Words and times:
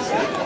Thank 0.00 0.32
you. 0.32 0.37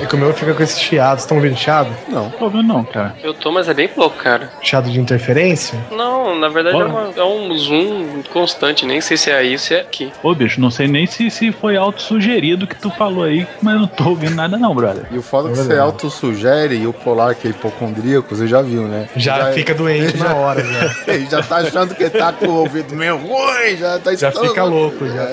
É 0.00 0.06
que 0.06 0.14
o 0.14 0.18
meu 0.18 0.32
fica 0.32 0.54
com 0.54 0.62
esses 0.62 0.80
chiados. 0.80 1.24
Estão 1.24 1.36
ouvindo 1.38 1.56
chiado? 1.56 1.90
Não. 2.08 2.30
Tô 2.30 2.44
ouvindo 2.44 2.62
não, 2.62 2.84
cara. 2.84 3.14
Eu 3.22 3.34
tô, 3.34 3.50
mas 3.50 3.68
é 3.68 3.74
bem 3.74 3.88
pouco, 3.88 4.16
cara. 4.16 4.50
Chiado 4.62 4.90
de 4.90 5.00
interferência? 5.00 5.78
Não, 5.90 6.38
na 6.38 6.48
verdade 6.48 6.78
é, 6.80 6.84
uma- 6.84 7.10
é 7.16 7.24
um 7.24 7.52
zoom 7.56 8.22
constante, 8.32 8.86
nem 8.86 9.00
sei 9.00 9.16
se 9.16 9.30
é 9.30 9.36
aí 9.36 9.52
ou 9.52 9.58
se 9.58 9.74
é 9.74 9.80
aqui. 9.80 10.12
Ô, 10.22 10.34
bicho, 10.34 10.60
não 10.60 10.70
sei 10.70 10.86
nem 10.86 11.06
se, 11.06 11.30
se 11.30 11.50
foi 11.50 11.76
auto-sugerido 11.76 12.66
que 12.66 12.76
tu 12.76 12.90
falou 12.90 13.24
aí, 13.24 13.46
mas 13.60 13.74
não 13.74 13.86
tô 13.86 14.10
ouvindo 14.10 14.34
nada 14.34 14.56
não, 14.56 14.74
brother. 14.74 15.04
E 15.10 15.18
o 15.18 15.22
foda 15.22 15.48
é 15.50 15.52
que 15.52 15.58
É 15.58 15.62
você 15.64 15.78
autossugere 15.78 16.76
e 16.76 16.86
o 16.86 16.92
polar, 16.92 17.34
que 17.34 17.48
é 17.48 17.50
hipocondríaco, 17.50 18.34
você 18.34 18.46
já 18.46 18.62
viu, 18.62 18.82
né? 18.82 19.08
Já, 19.16 19.52
fica 19.52 19.74
doente 19.74 20.16
na 20.18 20.34
hora, 20.34 20.62
já. 20.64 20.94
Ele 21.12 21.26
já 21.28 21.42
tá 21.42 21.56
achando 21.56 21.94
que 21.94 22.08
tá 22.08 22.32
com 22.32 22.46
o 22.46 22.54
ouvido 22.60 22.94
meio 22.94 23.16
ruim, 23.16 23.76
já 23.78 23.98
tá 23.98 24.14
Já 24.14 24.30
fica 24.30 24.62
louco, 24.64 25.06
já. 25.08 25.24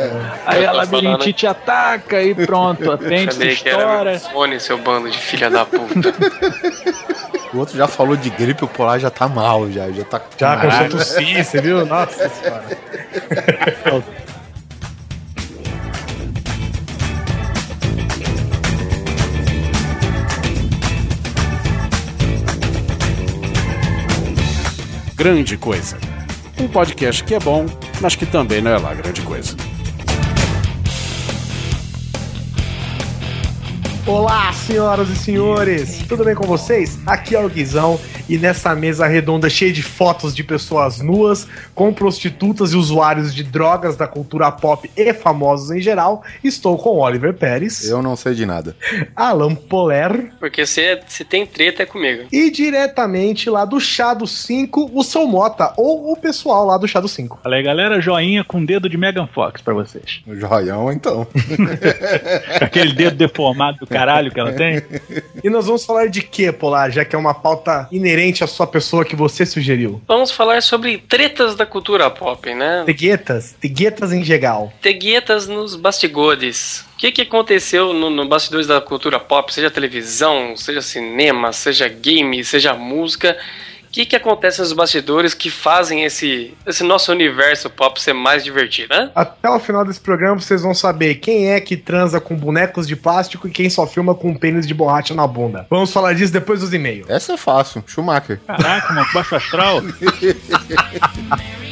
Aí 0.46 0.64
Eu 0.64 0.70
a 0.70 0.72
tô 0.72 0.78
labirintite 0.78 1.46
ataca 1.46 2.22
e 2.22 2.34
pronto, 2.34 2.92
a 2.92 2.98
Sabia 2.98 3.56
que 3.56 3.70
fone, 4.56 4.60
seu 4.60 4.78
bando 4.78 5.10
de 5.10 5.18
filha 5.18 5.50
da 5.50 5.66
puta. 5.66 6.14
O 7.54 7.60
outro 7.60 7.78
já 7.78 7.88
falou 7.88 8.18
de 8.18 8.30
gripe, 8.32 8.66
o 8.66 8.68
polar 8.68 9.00
já 9.00 9.10
tá 9.10 9.30
mal, 9.30 9.72
já. 9.72 9.90
Já 9.90 10.04
tá 10.04 10.22
Já 10.38 10.58
começou 10.58 10.68
a 10.68 10.72
Caralho. 10.72 10.90
tossir, 10.92 11.46
você 11.46 11.62
viu? 11.62 11.86
Nossa 11.86 12.28
senhora. 12.28 12.66
Grande 25.16 25.58
Coisa. 25.58 25.98
Um 26.60 26.68
podcast 26.68 27.24
que 27.24 27.36
é 27.36 27.40
bom, 27.40 27.66
mas 28.02 28.16
que 28.16 28.26
também 28.26 28.62
não 28.62 28.72
é 28.72 28.78
lá 28.78 28.94
grande 28.94 29.22
coisa. 29.22 29.56
Olá, 34.08 34.54
senhoras 34.54 35.10
e 35.10 35.16
senhores! 35.16 36.04
Tudo 36.08 36.24
bem 36.24 36.36
com 36.36 36.46
vocês? 36.46 37.00
Aqui 37.08 37.36
é 37.36 37.40
o 37.44 37.50
Guizão 37.50 38.00
e 38.30 38.38
nessa 38.38 38.76
mesa 38.76 39.08
redonda 39.08 39.50
cheia 39.50 39.74
de 39.74 39.82
fotos 39.82 40.36
de 40.36 40.44
pessoas 40.44 41.00
nuas, 41.02 41.48
com 41.74 41.92
prostitutas 41.92 42.72
e 42.74 42.76
usuários 42.76 43.34
de 43.34 43.44
drogas 43.44 43.96
da 43.96 44.08
cultura 44.08 44.52
pop 44.52 44.90
e 44.96 45.12
famosos 45.12 45.72
em 45.72 45.82
geral, 45.82 46.24
estou 46.44 46.78
com 46.78 47.00
Oliver 47.00 47.34
Pérez, 47.34 47.90
Eu 47.90 48.04
não 48.04 48.16
sei 48.16 48.36
de 48.36 48.46
nada. 48.46 48.76
Alan 49.16 49.56
Poler 49.56 50.32
Porque 50.40 50.68
se, 50.68 51.00
se 51.08 51.26
tem 51.26 51.46
treta 51.48 51.82
é 51.82 51.86
comigo. 51.88 52.26
e 52.32 52.52
diretamente 52.52 53.50
lá 53.50 53.66
do 53.66 53.80
Chá 53.80 54.14
do 54.14 54.28
5, 54.28 54.92
o 54.94 55.04
seu 55.04 55.26
Mota, 55.26 55.74
ou 55.78 56.12
o 56.12 56.16
pessoal 56.18 56.64
lá 56.66 56.78
do 56.78 56.88
Chá 56.88 57.00
do 57.00 57.08
5. 57.08 57.40
Falei, 57.42 57.64
galera, 57.64 58.00
joinha 58.00 58.44
com 58.44 58.64
dedo 58.64 58.88
de 58.88 58.98
Megan 58.98 59.28
Fox 59.28 59.64
pra 59.64 59.74
vocês. 59.74 60.22
O 60.28 60.36
joião, 60.36 60.92
então. 60.92 61.26
Aquele 62.62 62.94
dedo 62.94 63.16
deformado 63.18 63.80
do 63.80 63.88
caralho 63.98 64.32
que 64.32 64.40
ela 64.40 64.54
tem. 64.54 64.82
E 65.44 65.50
nós 65.50 65.66
vamos 65.66 65.86
falar 65.86 66.08
de 66.08 66.22
quê, 66.22 66.52
Polar, 66.52 66.92
já 66.92 67.06
que 67.06 67.16
é 67.16 67.20
uma 67.20 67.34
pauta 67.34 67.88
inerente 67.92 68.44
à 68.44 68.48
sua 68.48 68.68
pessoa 68.68 69.06
que 69.06 69.16
você 69.16 69.46
sugeriu? 69.46 70.02
Vamos 70.08 70.32
falar 70.32 70.62
sobre 70.62 70.98
tretas 70.98 71.56
da 71.56 71.66
cultura 71.66 72.10
pop, 72.10 72.54
né? 72.54 72.84
Teguetas, 72.86 73.56
teguetas 73.60 74.12
em 74.12 74.24
geral. 74.24 74.74
Teguetas 74.82 75.48
nos 75.48 75.76
bastidores. 75.76 76.86
O 76.96 76.98
que, 76.98 77.12
que 77.12 77.22
aconteceu 77.22 77.94
no, 77.94 78.10
no 78.10 78.28
bastidores 78.28 78.68
da 78.68 78.80
cultura 78.80 79.20
pop, 79.20 79.54
seja 79.54 79.70
televisão, 79.70 80.56
seja 80.56 80.82
cinema, 80.82 81.52
seja 81.52 81.88
game, 81.88 82.44
seja 82.44 82.74
música? 82.74 83.38
O 83.96 83.98
que, 83.98 84.06
que 84.08 84.16
acontece 84.18 84.60
nos 84.60 84.74
bastidores 84.74 85.34
que 85.34 85.50
fazem 85.50 86.04
esse, 86.04 86.54
esse 86.68 86.84
nosso 86.84 87.14
universo 87.14 87.70
pop 87.70 88.02
ser 88.02 88.12
mais 88.12 88.44
divertido, 88.44 88.94
né? 88.94 89.10
Até 89.16 89.50
o 89.50 89.58
final 89.58 89.86
desse 89.86 90.02
programa 90.02 90.38
vocês 90.38 90.64
vão 90.64 90.74
saber 90.74 91.16
quem 91.16 91.54
é 91.54 91.62
que 91.62 91.78
transa 91.78 92.20
com 92.20 92.36
bonecos 92.36 92.90
de 92.90 92.98
plástico 92.98 93.48
e 93.48 93.52
quem 93.52 93.70
só 93.70 93.88
filma 93.88 94.14
com 94.14 94.32
um 94.32 94.36
pênis 94.36 94.68
de 94.68 94.74
borracha 94.74 95.16
na 95.16 95.26
bunda. 95.26 95.66
Vamos 95.70 95.94
falar 95.94 96.12
disso 96.12 96.34
depois 96.34 96.60
dos 96.60 96.74
e-mails. 96.74 97.10
Essa 97.10 97.36
é 97.36 97.38
fácil. 97.38 97.86
Schumacher. 97.88 98.42
Caraca, 98.46 98.94
mano, 98.94 99.08
baixo 99.14 99.34
astral. 99.34 99.82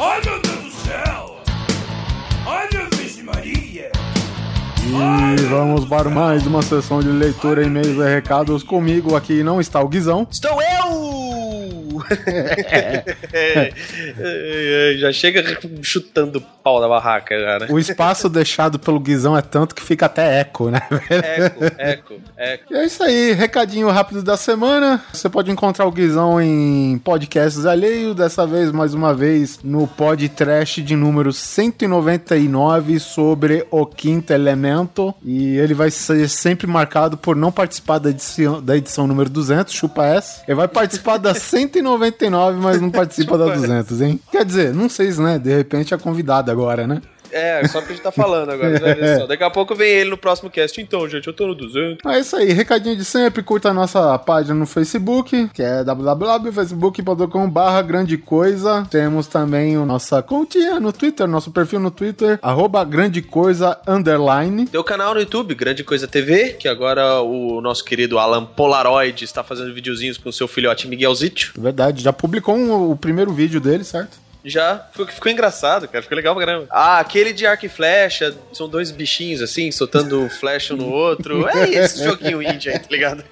Ai 0.00 0.20
meu 0.24 0.40
Deus 0.40 0.62
do 0.62 0.70
céu! 0.70 1.36
Ai 2.46 2.68
meu 2.72 2.88
Virgem 2.96 3.24
Maria! 3.24 3.90
E 4.80 5.42
vamos 5.46 5.84
para 5.86 6.08
mais 6.08 6.46
uma 6.46 6.62
sessão 6.62 7.00
de 7.00 7.08
leitura, 7.08 7.64
e-mails 7.64 7.96
e 7.96 8.08
recados. 8.08 8.62
Comigo 8.62 9.16
aqui 9.16 9.42
não 9.42 9.60
está 9.60 9.80
o 9.80 9.88
Guizão. 9.88 10.24
Estou 10.30 10.62
eu! 10.62 11.87
Já 14.98 15.12
chega 15.12 15.58
chutando 15.82 16.42
pau 16.62 16.80
da 16.80 16.88
barraca, 16.88 17.38
cara. 17.38 17.66
O 17.70 17.78
espaço 17.78 18.28
deixado 18.28 18.78
pelo 18.78 19.00
Guizão 19.00 19.36
é 19.36 19.42
tanto 19.42 19.74
que 19.74 19.82
fica 19.82 20.06
até 20.06 20.40
eco, 20.40 20.70
né? 20.70 20.80
Eco, 21.08 21.64
eco, 21.78 22.14
eco. 22.36 22.64
E 22.72 22.76
é 22.76 22.84
isso 22.84 23.02
aí, 23.02 23.32
recadinho 23.32 23.88
rápido 23.88 24.22
da 24.22 24.36
semana. 24.36 25.02
Você 25.12 25.28
pode 25.28 25.50
encontrar 25.50 25.86
o 25.86 25.92
Guizão 25.92 26.40
em 26.40 26.98
podcasts 26.98 27.64
alheios, 27.64 28.14
dessa 28.14 28.46
vez, 28.46 28.70
mais 28.70 28.94
uma 28.94 29.14
vez, 29.14 29.60
no 29.62 29.86
Pod 29.86 30.28
Trash 30.28 30.76
de 30.84 30.94
número 30.94 31.32
199 31.32 33.00
sobre 33.00 33.66
o 33.70 33.86
quinto 33.86 34.32
elemento. 34.32 35.14
E 35.24 35.56
ele 35.56 35.74
vai 35.74 35.90
ser 35.90 36.28
sempre 36.28 36.66
marcado 36.66 37.16
por 37.16 37.34
não 37.34 37.50
participar 37.50 37.98
da 37.98 38.10
edição, 38.10 38.62
da 38.62 38.76
edição 38.76 39.06
número 39.06 39.30
200, 39.30 39.72
chupa 39.72 40.04
essa. 40.06 40.42
Ele 40.46 40.54
vai 40.54 40.68
participar 40.68 41.16
da 41.16 41.34
199, 41.34 41.87
mas 42.60 42.80
não 42.80 42.90
participa 42.92 43.38
da 43.38 43.54
200, 43.54 44.02
hein? 44.02 44.20
Quer 44.30 44.44
dizer, 44.44 44.74
não 44.74 44.88
sei 44.88 45.10
se, 45.12 45.20
né? 45.20 45.38
De 45.38 45.54
repente 45.54 45.94
é 45.94 45.98
convidado 45.98 46.50
agora, 46.50 46.86
né? 46.86 47.00
É, 47.32 47.66
só 47.68 47.78
porque 47.80 47.92
a 47.92 47.96
gente 47.96 48.02
tá 48.04 48.10
falando 48.12 48.50
agora. 48.50 48.78
ver 48.78 49.18
só. 49.20 49.26
Daqui 49.26 49.44
a 49.44 49.50
pouco 49.50 49.74
vem 49.74 49.88
ele 49.90 50.10
no 50.10 50.16
próximo 50.16 50.50
cast. 50.50 50.80
Então, 50.80 51.08
gente, 51.08 51.26
eu 51.26 51.32
tô 51.32 51.46
no 51.46 51.54
200. 51.54 51.98
É 52.06 52.18
isso 52.18 52.36
aí, 52.36 52.52
recadinho 52.52 52.96
de 52.96 53.04
sempre, 53.04 53.42
curta 53.42 53.70
a 53.70 53.74
nossa 53.74 54.18
página 54.18 54.54
no 54.54 54.66
Facebook, 54.66 55.48
que 55.52 55.62
é 55.62 55.82
www.facebook.com.br 55.84 57.82
grande 57.86 58.16
coisa. 58.18 58.86
Temos 58.90 59.26
também 59.26 59.76
a 59.76 59.84
nossa 59.84 60.22
continha 60.22 60.78
no 60.80 60.92
Twitter, 60.92 61.26
nosso 61.26 61.50
perfil 61.50 61.80
no 61.80 61.90
Twitter, 61.90 62.38
arroba 62.42 62.84
grande 62.84 63.22
coisa 63.22 63.78
underline. 63.86 64.66
Tem 64.66 64.80
o 64.80 64.84
canal 64.84 65.14
no 65.14 65.20
YouTube, 65.20 65.54
Grande 65.54 65.84
Coisa 65.84 66.06
TV, 66.06 66.54
que 66.58 66.68
agora 66.68 67.20
o 67.20 67.60
nosso 67.60 67.84
querido 67.84 68.18
Alan 68.18 68.44
Polaroid 68.44 69.24
está 69.24 69.42
fazendo 69.42 69.72
videozinhos 69.74 70.16
com 70.18 70.28
o 70.28 70.32
seu 70.32 70.48
filhote 70.48 70.88
Miguelzito. 70.88 71.52
Verdade, 71.58 72.02
já 72.02 72.12
publicou 72.12 72.56
um- 72.56 72.90
o 72.90 72.96
primeiro 72.96 73.32
vídeo 73.32 73.60
dele, 73.60 73.84
certo? 73.84 74.18
Já 74.44 74.86
ficou, 74.92 75.06
ficou 75.06 75.32
engraçado, 75.32 75.88
cara. 75.88 76.02
Ficou 76.02 76.16
legal 76.16 76.34
pra 76.34 76.46
caramba. 76.46 76.66
Ah, 76.70 76.98
aquele 76.98 77.32
de 77.32 77.46
arco 77.46 77.66
e 77.66 77.68
flecha. 77.68 78.34
São 78.52 78.68
dois 78.68 78.90
bichinhos 78.90 79.42
assim, 79.42 79.70
soltando 79.70 80.28
flecha 80.28 80.74
um 80.74 80.78
no 80.78 80.88
outro. 80.88 81.46
É 81.48 81.68
esse 81.84 82.02
joguinho 82.02 82.42
indie 82.42 82.70
aí, 82.70 82.78
tá 82.78 82.88
ligado? 82.90 83.24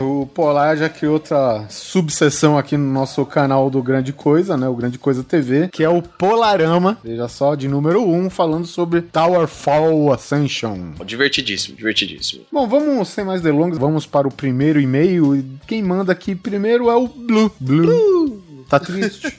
O 0.00 0.26
Polar 0.26 0.76
já 0.76 0.88
criou 0.88 1.14
outra 1.14 1.66
subseção 1.68 2.58
aqui 2.58 2.76
no 2.76 2.92
nosso 2.92 3.24
canal 3.26 3.70
do 3.70 3.82
Grande 3.82 4.12
Coisa, 4.12 4.56
né? 4.56 4.68
O 4.68 4.74
Grande 4.74 4.98
Coisa 4.98 5.22
TV, 5.22 5.68
que 5.68 5.84
é 5.84 5.88
o 5.88 6.02
Polarama, 6.02 6.98
veja 7.02 7.28
só, 7.28 7.54
de 7.54 7.68
número 7.68 8.02
1, 8.08 8.30
falando 8.30 8.66
sobre 8.66 9.02
Tower 9.02 9.46
Fall 9.46 10.12
Ascension. 10.12 10.92
divertidíssimo, 11.04 11.76
divertidíssimo. 11.76 12.44
Bom, 12.50 12.66
vamos 12.66 13.08
sem 13.08 13.24
mais 13.24 13.40
delongas, 13.40 13.78
vamos 13.78 14.06
para 14.06 14.26
o 14.26 14.32
primeiro 14.32 14.80
e-mail. 14.80 15.36
E 15.36 15.44
Quem 15.66 15.82
manda 15.82 16.12
aqui 16.12 16.34
primeiro 16.34 16.90
é 16.90 16.94
o 16.94 17.06
Blue. 17.06 17.52
Blue. 17.60 18.43
Tá 18.74 18.80
triste. 18.80 19.38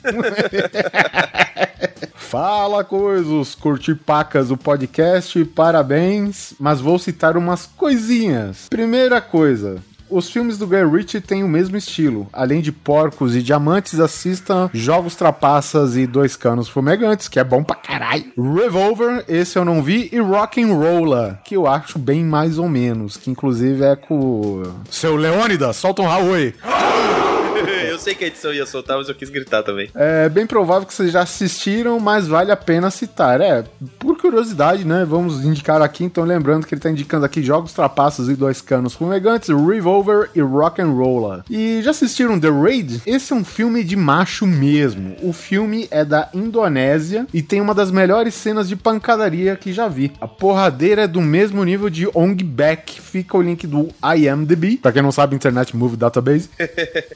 Fala 2.16 2.82
coisas, 2.82 3.54
curti 3.54 3.94
pacas 3.94 4.50
o 4.50 4.56
podcast, 4.56 5.44
parabéns, 5.44 6.54
mas 6.58 6.80
vou 6.80 6.98
citar 6.98 7.36
umas 7.36 7.66
coisinhas. 7.66 8.66
Primeira 8.70 9.20
coisa, 9.20 9.76
os 10.08 10.30
filmes 10.30 10.56
do 10.56 10.66
Guy 10.66 10.86
Ritchie 10.86 11.20
têm 11.20 11.44
o 11.44 11.48
mesmo 11.48 11.76
estilo. 11.76 12.26
Além 12.32 12.62
de 12.62 12.72
porcos 12.72 13.36
e 13.36 13.42
diamantes, 13.42 14.00
assistam 14.00 14.70
Jogos 14.72 15.14
Trapaças 15.14 15.98
e 15.98 16.06
Dois 16.06 16.34
Canos 16.34 16.68
Fumegantes, 16.68 17.28
que 17.28 17.38
é 17.38 17.44
bom 17.44 17.62
pra 17.62 17.76
caralho. 17.76 18.32
Revolver, 18.36 19.22
esse 19.28 19.58
eu 19.58 19.66
não 19.66 19.82
vi, 19.82 20.08
e 20.10 20.18
Rock 20.18 20.62
and 20.62 20.74
Rolla, 20.74 21.40
que 21.44 21.54
eu 21.54 21.66
acho 21.66 21.98
bem 21.98 22.24
mais 22.24 22.56
ou 22.56 22.70
menos, 22.70 23.18
que 23.18 23.30
inclusive 23.30 23.84
é 23.84 23.96
com. 23.96 24.62
Seu 24.90 25.14
Leônidas, 25.14 25.76
solta 25.76 26.00
um 26.00 26.32
aí. 26.32 26.54
eu 27.84 27.98
sei 27.98 28.14
que 28.14 28.24
a 28.24 28.26
edição 28.26 28.52
ia 28.52 28.66
soltar, 28.66 28.96
mas 28.96 29.08
eu 29.08 29.14
quis 29.14 29.30
gritar 29.30 29.62
também. 29.62 29.90
É 29.94 30.28
bem 30.28 30.46
provável 30.46 30.86
que 30.86 30.94
vocês 30.94 31.12
já 31.12 31.22
assistiram, 31.22 31.98
mas 32.00 32.26
vale 32.26 32.50
a 32.50 32.56
pena 32.56 32.90
citar. 32.90 33.40
É, 33.40 33.64
por 33.98 34.16
curiosidade, 34.16 34.84
né? 34.86 35.04
Vamos 35.04 35.44
indicar 35.44 35.82
aqui, 35.82 36.04
então 36.04 36.24
lembrando 36.24 36.66
que 36.66 36.74
ele 36.74 36.80
tá 36.80 36.90
indicando 36.90 37.26
aqui 37.26 37.42
jogos 37.42 37.72
trapaços 37.72 38.28
e 38.28 38.34
dois 38.34 38.60
canos 38.60 38.94
fumegantes, 38.94 39.48
Revolver 39.48 40.30
e 40.34 40.40
Rock 40.40 40.80
and 40.80 40.92
Roller. 40.92 41.42
E 41.50 41.80
já 41.82 41.90
assistiram 41.90 42.38
The 42.38 42.48
Raid? 42.48 43.02
Esse 43.06 43.32
é 43.32 43.36
um 43.36 43.44
filme 43.44 43.84
de 43.84 43.96
macho 43.96 44.46
mesmo. 44.46 45.16
O 45.22 45.32
filme 45.32 45.88
é 45.90 46.04
da 46.04 46.28
Indonésia 46.32 47.26
e 47.32 47.42
tem 47.42 47.60
uma 47.60 47.74
das 47.74 47.90
melhores 47.90 48.34
cenas 48.34 48.68
de 48.68 48.76
pancadaria 48.76 49.56
que 49.56 49.72
já 49.72 49.88
vi. 49.88 50.12
A 50.20 50.28
porradeira 50.28 51.02
é 51.02 51.06
do 51.08 51.20
mesmo 51.20 51.64
nível 51.64 51.90
de 51.90 52.08
Ong 52.14 52.42
Bak. 52.42 53.00
Fica 53.00 53.36
o 53.36 53.42
link 53.42 53.66
do 53.66 53.88
IMDb, 54.16 54.78
pra 54.78 54.92
quem 54.92 55.02
não 55.02 55.12
sabe, 55.12 55.34
Internet 55.34 55.76
Movie 55.76 55.96
Database. 55.96 56.48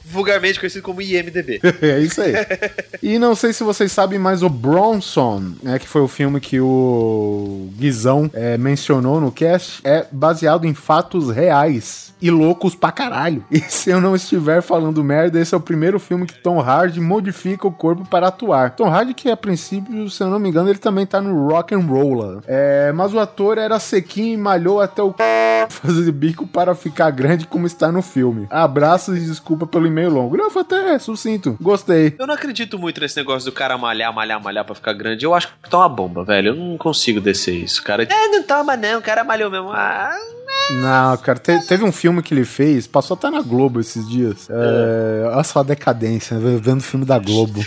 Vulgarmente 0.05 0.50
conhecido 0.59 0.83
como 0.83 1.01
IMDB. 1.01 1.59
é 1.81 1.99
isso 1.99 2.21
aí. 2.21 2.33
e 3.01 3.19
não 3.19 3.35
sei 3.35 3.53
se 3.53 3.63
vocês 3.63 3.91
sabem, 3.91 4.19
mas 4.19 4.43
o 4.43 4.49
Bronson, 4.49 5.53
né, 5.61 5.79
que 5.79 5.87
foi 5.87 6.01
o 6.01 6.07
filme 6.07 6.39
que 6.39 6.59
o 6.59 7.69
Guizão 7.77 8.29
é, 8.33 8.57
mencionou 8.57 9.19
no 9.19 9.31
cast, 9.31 9.81
é 9.83 10.05
baseado 10.11 10.65
em 10.65 10.73
fatos 10.73 11.29
reais 11.29 12.11
e 12.21 12.29
loucos 12.29 12.75
pra 12.75 12.91
caralho. 12.91 13.43
E 13.49 13.59
se 13.59 13.89
eu 13.89 13.99
não 13.99 14.15
estiver 14.15 14.61
falando 14.61 15.03
merda, 15.03 15.39
esse 15.39 15.55
é 15.55 15.57
o 15.57 15.61
primeiro 15.61 15.99
filme 15.99 16.27
que 16.27 16.35
Tom 16.35 16.59
Hardy 16.59 17.01
modifica 17.01 17.67
o 17.67 17.71
corpo 17.71 18.05
para 18.07 18.27
atuar. 18.27 18.75
Tom 18.75 18.87
Hardy, 18.87 19.13
que 19.13 19.29
a 19.29 19.35
princípio, 19.35 20.09
se 20.09 20.21
eu 20.21 20.29
não 20.29 20.39
me 20.39 20.49
engano, 20.49 20.69
ele 20.69 20.77
também 20.77 21.05
tá 21.05 21.19
no 21.19 21.47
Rock 21.47 21.73
and 21.73 21.79
Roller. 21.79 22.39
É, 22.45 22.91
mas 22.91 23.13
o 23.13 23.19
ator 23.19 23.57
era 23.57 23.79
sequinho 23.79 24.33
e 24.33 24.37
malhou 24.37 24.79
até 24.79 25.01
o 25.01 25.15
fazer 25.69 26.11
bico 26.11 26.45
para 26.45 26.75
ficar 26.75 27.09
grande 27.11 27.47
como 27.47 27.65
está 27.65 27.91
no 27.91 28.01
filme. 28.01 28.47
Abraços 28.49 29.17
e 29.17 29.21
desculpa 29.21 29.65
pelo 29.65 29.87
e-mail 29.87 30.11
longo. 30.11 30.35
Não, 30.41 30.49
foi 30.49 30.63
até 30.63 30.97
sucinto. 30.97 31.55
Gostei. 31.61 32.15
Eu 32.17 32.25
não 32.25 32.33
acredito 32.33 32.79
muito 32.79 32.99
nesse 32.99 33.15
negócio 33.15 33.45
do 33.45 33.53
cara 33.53 33.77
malhar, 33.77 34.11
malhar, 34.11 34.41
malhar 34.41 34.65
pra 34.65 34.73
ficar 34.73 34.93
grande. 34.93 35.23
Eu 35.23 35.35
acho 35.35 35.49
que 35.61 35.69
tá 35.69 35.77
uma 35.77 35.87
bomba, 35.87 36.23
velho. 36.23 36.49
Eu 36.49 36.55
não 36.55 36.77
consigo 36.79 37.21
descer 37.21 37.53
isso, 37.53 37.83
cara. 37.83 38.03
É, 38.03 38.27
não 38.27 38.41
toma 38.41 38.75
não, 38.75 38.97
o 38.97 39.01
cara 39.03 39.23
malhou 39.23 39.51
mesmo. 39.51 39.71
Ah, 39.71 40.17
Não, 40.79 41.17
cara, 41.17 41.37
te- 41.39 41.59
teve 41.67 41.83
um 41.83 41.91
filme 41.91 42.21
que 42.23 42.33
ele 42.33 42.45
fez, 42.45 42.87
passou 42.87 43.15
até 43.15 43.29
na 43.29 43.41
Globo 43.41 43.79
esses 43.79 44.07
dias. 44.09 44.47
É, 44.49 45.27
olha 45.27 45.43
só 45.43 45.59
a 45.59 45.63
decadência, 45.63 46.37
né? 46.37 46.59
vendo 46.61 46.81
filme 46.81 47.05
da 47.05 47.19
Globo. 47.19 47.59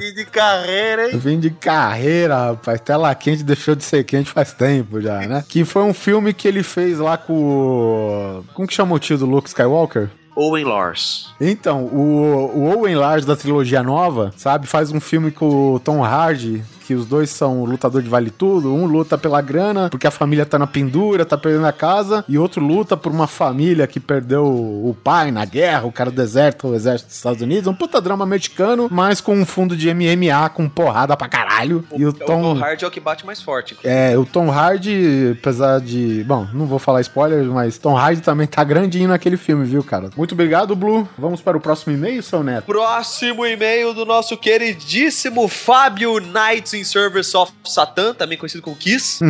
e 0.00 0.12
de 0.12 0.24
carreira, 0.26 1.10
hein? 1.10 1.20
Fim 1.20 1.38
de 1.40 1.50
carreira, 1.50 2.50
rapaz. 2.50 2.80
Tela 2.80 3.14
quente 3.14 3.42
deixou 3.42 3.74
de 3.74 3.84
ser 3.84 4.04
quente 4.04 4.30
faz 4.30 4.52
tempo 4.52 5.00
já, 5.00 5.20
né? 5.20 5.44
Que 5.48 5.64
foi 5.64 5.82
um 5.82 5.94
filme 5.94 6.32
que 6.32 6.46
ele 6.48 6.62
fez 6.62 6.98
lá 6.98 7.16
com. 7.16 8.42
Como 8.54 8.68
que 8.68 8.74
chama 8.74 8.94
o 8.94 8.98
tio 8.98 9.18
do 9.18 9.26
Luke 9.26 9.48
Skywalker? 9.48 10.08
Owen 10.36 10.64
Lars. 10.64 11.28
Então, 11.40 11.84
o, 11.84 12.52
o 12.54 12.78
Owen 12.78 12.94
Lars 12.94 13.24
da 13.26 13.36
trilogia 13.36 13.82
nova, 13.82 14.32
sabe, 14.36 14.66
faz 14.66 14.90
um 14.92 15.00
filme 15.00 15.30
com 15.30 15.74
o 15.74 15.80
Tom 15.80 16.02
Hardy, 16.04 16.62
que 16.90 16.94
os 16.94 17.06
dois 17.06 17.30
são 17.30 17.62
lutador 17.62 18.02
de 18.02 18.08
vale 18.08 18.32
tudo. 18.32 18.74
Um 18.74 18.84
luta 18.84 19.16
pela 19.16 19.40
grana, 19.40 19.88
porque 19.88 20.08
a 20.08 20.10
família 20.10 20.44
tá 20.44 20.58
na 20.58 20.66
pendura, 20.66 21.24
tá 21.24 21.38
perdendo 21.38 21.64
a 21.68 21.72
casa, 21.72 22.24
e 22.28 22.36
outro 22.36 22.60
luta 22.60 22.96
por 22.96 23.12
uma 23.12 23.28
família 23.28 23.86
que 23.86 24.00
perdeu 24.00 24.44
o 24.44 24.92
pai 25.04 25.30
na 25.30 25.44
guerra, 25.44 25.86
o 25.86 25.92
cara 25.92 26.10
deserta 26.10 26.66
o 26.66 26.74
exército 26.74 27.06
dos 27.10 27.16
Estados 27.16 27.42
Unidos. 27.42 27.68
Um 27.68 27.74
puta 27.74 28.00
drama 28.00 28.26
mexicano, 28.26 28.88
mas 28.90 29.20
com 29.20 29.36
um 29.36 29.46
fundo 29.46 29.76
de 29.76 29.94
MMA 29.94 30.48
com 30.48 30.68
porrada 30.68 31.16
pra 31.16 31.28
caralho. 31.28 31.84
e 31.94 32.04
o 32.04 32.08
O 32.08 32.12
Tom 32.12 32.58
Hardy 32.58 32.84
é 32.84 32.88
o 32.88 32.90
que 32.90 32.98
bate 32.98 33.24
mais 33.24 33.40
forte. 33.40 33.76
é, 33.84 34.18
o 34.18 34.26
Tom 34.26 34.50
Hardy, 34.50 35.36
apesar 35.38 35.80
de. 35.80 36.24
Bom, 36.24 36.44
não 36.52 36.66
vou 36.66 36.80
falar 36.80 37.02
spoilers, 37.02 37.46
mas 37.46 37.78
Tom 37.78 37.96
Hardy 37.96 38.20
também 38.20 38.48
tá 38.48 38.64
grandinho 38.64 39.06
naquele 39.08 39.36
filme, 39.36 39.64
viu, 39.64 39.84
cara? 39.84 40.10
Muito 40.16 40.32
obrigado, 40.32 40.74
Blue. 40.74 41.08
Vamos 41.16 41.40
para 41.40 41.56
o 41.56 41.60
próximo 41.60 41.92
e-mail, 41.94 42.20
seu 42.20 42.42
neto. 42.42 42.64
Próximo 42.64 43.46
e-mail 43.46 43.94
do 43.94 44.04
nosso 44.04 44.36
queridíssimo 44.36 45.46
Fábio 45.46 46.18
Knights 46.18 46.79
in 46.80 46.84
Service 46.84 47.36
of 47.36 47.52
Satan, 47.64 48.14
também 48.14 48.38
conhecido 48.38 48.62
como 48.62 48.76
Kiss. 48.76 49.20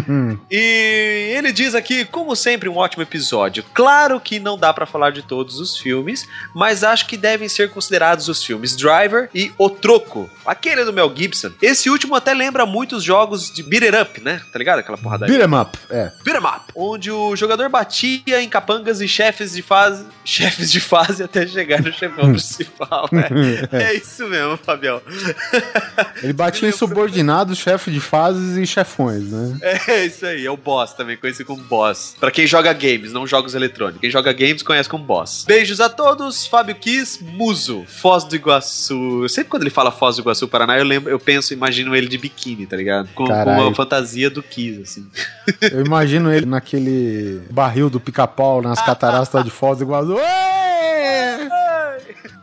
e 0.50 1.34
ele 1.36 1.52
diz 1.52 1.74
aqui, 1.74 2.04
como 2.04 2.34
sempre, 2.36 2.68
um 2.68 2.76
ótimo 2.76 3.02
episódio. 3.02 3.64
Claro 3.74 4.20
que 4.20 4.38
não 4.38 4.56
dá 4.58 4.72
pra 4.72 4.86
falar 4.86 5.10
de 5.12 5.22
todos 5.22 5.58
os 5.58 5.76
filmes, 5.78 6.26
mas 6.54 6.82
acho 6.84 7.06
que 7.06 7.16
devem 7.16 7.48
ser 7.48 7.70
considerados 7.70 8.28
os 8.28 8.42
filmes 8.44 8.76
Driver 8.76 9.28
e 9.34 9.52
O 9.58 9.68
Troco, 9.68 10.30
aquele 10.46 10.84
do 10.84 10.92
Mel 10.92 11.12
Gibson. 11.14 11.50
Esse 11.60 11.90
último 11.90 12.14
até 12.14 12.32
lembra 12.34 12.64
muitos 12.66 13.02
jogos 13.02 13.50
de 13.52 13.62
beat 13.62 13.82
it 13.84 13.96
up, 13.96 14.20
né? 14.20 14.40
Tá 14.52 14.58
ligado? 14.58 14.78
Aquela 14.80 14.98
porrada 14.98 15.26
Beat 15.26 15.40
'em 15.40 15.54
up, 15.60 15.78
é. 15.90 16.10
Beat 16.24 16.36
'em 16.40 16.46
up, 16.46 16.60
onde 16.74 17.10
o 17.10 17.34
jogador 17.36 17.68
batia 17.68 18.40
em 18.42 18.48
capangas 18.48 19.00
e 19.00 19.08
chefes 19.08 19.52
de 19.52 19.62
fase, 19.62 20.04
chefes 20.24 20.70
de 20.70 20.80
fase 20.80 21.22
até 21.22 21.46
chegar 21.46 21.82
no 21.82 21.92
chefão 21.92 22.30
principal, 22.30 23.08
né? 23.12 23.28
É 23.72 23.94
isso 23.94 24.26
mesmo, 24.26 24.56
Fabião. 24.56 25.00
Ele 26.22 26.32
batia 26.32 26.68
em 26.68 26.72
subordinados, 27.40 27.58
chefe 27.58 27.90
de 27.90 28.00
fases 28.00 28.56
e 28.56 28.66
chefões, 28.66 29.30
né? 29.30 29.58
É 29.86 30.04
isso 30.04 30.24
aí, 30.24 30.46
é 30.46 30.50
o 30.50 30.56
boss 30.56 30.92
também, 30.92 31.16
conhecido 31.16 31.46
como 31.46 31.62
boss. 31.62 32.16
Pra 32.18 32.30
quem 32.30 32.46
joga 32.46 32.72
games, 32.72 33.12
não 33.12 33.26
jogos 33.26 33.54
eletrônicos. 33.54 34.00
Quem 34.00 34.10
joga 34.10 34.32
games 34.32 34.62
conhece 34.62 34.88
como 34.88 35.04
boss. 35.04 35.44
Beijos 35.46 35.80
a 35.80 35.88
todos, 35.88 36.46
Fábio 36.46 36.74
Kiss, 36.74 37.22
Muso, 37.22 37.84
Foz 37.86 38.24
do 38.24 38.36
Iguaçu. 38.36 39.28
Sempre 39.28 39.50
quando 39.50 39.62
ele 39.62 39.70
fala 39.70 39.90
Foz 39.90 40.16
do 40.16 40.22
Iguaçu, 40.22 40.48
Paraná, 40.48 40.78
eu 40.78 40.84
lembro, 40.84 41.10
eu 41.10 41.18
penso, 41.18 41.52
imagino 41.52 41.94
ele 41.94 42.08
de 42.08 42.18
biquíni, 42.18 42.66
tá 42.66 42.76
ligado? 42.76 43.08
Com, 43.14 43.24
com 43.24 43.32
uma 43.32 43.74
fantasia 43.74 44.30
do 44.30 44.42
Kiss, 44.42 44.82
assim. 44.82 45.06
Eu 45.70 45.84
imagino 45.84 46.32
ele 46.32 46.46
naquele 46.46 47.42
barril 47.50 47.90
do 47.90 48.00
pica-pau 48.00 48.62
nas 48.62 48.80
cataratas 48.84 49.44
de 49.44 49.50
Foz 49.50 49.78
do 49.78 49.84
Iguaçu. 49.84 50.18
Ê! 50.18 50.70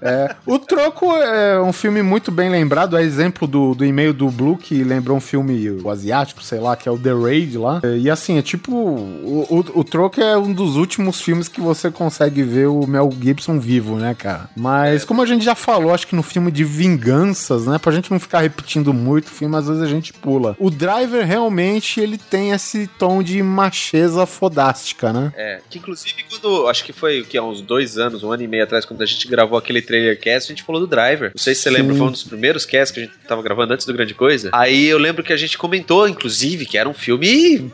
É, 0.02 0.36
o 0.46 0.60
Troco 0.60 1.12
é 1.16 1.62
um 1.62 1.74
filme 1.74 2.02
muito 2.02 2.32
bem 2.32 2.50
lembrado, 2.50 2.98
é 2.98 3.04
exemplo 3.04 3.48
do, 3.48 3.74
do 3.74 3.86
e-mail 3.86 4.14
do 4.14 4.30
Blue, 4.30 4.58
que 4.58 4.84
lembrou 4.84 5.18
um 5.18 5.22
filme 5.22 5.70
o 5.70 5.90
asiático, 5.90 6.44
sei 6.44 6.60
lá, 6.60 6.76
que 6.76 6.88
é 6.88 6.92
o 6.92 6.98
The 6.98 7.14
Raid 7.14 7.58
lá. 7.58 7.82
É, 7.84 7.98
E 7.98 8.10
assim, 8.10 8.38
é 8.38 8.42
tipo, 8.42 8.72
o, 8.72 9.46
o, 9.50 9.80
o 9.80 9.84
Troco 9.84 10.22
é 10.22 10.38
um 10.38 10.54
dos 10.54 10.76
últimos 10.76 11.22
filmes 11.22 11.48
que 11.48 11.62
você 11.62 11.90
consegue 11.90 12.44
ver 12.44 12.68
o 12.68 12.86
Mel 12.86 13.10
Gibson 13.20 13.60
vivo, 13.60 13.98
né, 13.98 14.14
cara? 14.14 14.50
Mas 14.56 15.04
como 15.04 15.22
a 15.22 15.26
gente 15.26 15.44
já 15.44 15.56
falou, 15.56 15.94
acho 15.94 16.08
que 16.08 16.16
no 16.16 16.24
filme 16.24 16.52
de 16.52 16.64
vinganças, 16.64 17.66
né, 17.66 17.78
pra 17.78 17.92
gente 17.92 18.12
não 18.12 18.20
ficar 18.20 18.42
repetindo 18.42 18.94
muito 18.94 19.28
o 19.28 19.32
filme, 19.32 19.56
às 19.56 19.68
vezes 19.68 19.82
a 19.82 19.88
gente 19.88 20.14
pula. 20.14 20.56
O 20.60 20.70
Driver 20.70 21.26
realmente, 21.26 22.00
ele 22.00 22.18
tem 22.18 22.52
esse 22.52 22.88
tom 22.88 23.24
de 23.24 23.42
macheza 23.42 24.26
fodástica, 24.26 25.12
né? 25.12 25.34
É, 25.36 25.62
que 25.70 25.80
inclusive 25.80 26.26
quando, 26.30 26.68
acho 26.68 26.84
que 26.84 26.94
foi 26.94 27.22
o 27.22 27.26
que, 27.26 27.38
há 27.38 27.44
uns 27.44 27.62
dois 27.62 27.98
anos, 27.98 28.24
um 28.24 28.32
ano 28.32 28.44
e 28.44 28.48
meio 28.48 28.64
atrás, 28.64 28.86
quando 28.86 29.02
a 29.02 29.06
gente 29.06 29.28
gravou 29.28 29.58
aquele 29.58 29.82
trailer 29.88 30.20
cast, 30.20 30.52
a 30.52 30.56
gente 30.56 30.64
falou 30.64 30.82
do 30.82 30.88
Driver. 30.88 31.32
Não 31.36 31.42
sei 31.42 31.56
se 31.56 31.62
você 31.62 31.70
Sim. 31.70 31.76
lembra, 31.76 31.96
foi 31.96 32.08
um 32.08 32.12
dos 32.12 32.24
primeiros 32.24 32.66
casts 32.66 32.92
que 32.92 33.00
a 33.00 33.04
gente 33.04 33.18
tava 33.28 33.42
gravando 33.42 33.74
antes 33.74 33.86
do 33.86 33.94
Grande 33.94 34.14
Coisa. 34.14 34.50
Aí 34.54 34.86
eu 34.86 34.98
lembro 34.98 35.24
que 35.24 35.34
a 35.34 35.38
gente 35.38 35.58
comentou, 35.58 36.08
inclusive, 36.08 36.66
que 36.66 36.78
era 36.78 36.88
um 36.88 36.94
filme. 36.94 37.72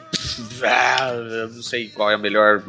Ah, 0.63 1.11
eu 1.13 1.49
não 1.49 1.61
sei 1.61 1.89
qual 1.89 2.09
é 2.09 2.15
o 2.15 2.19
melhor 2.19 2.63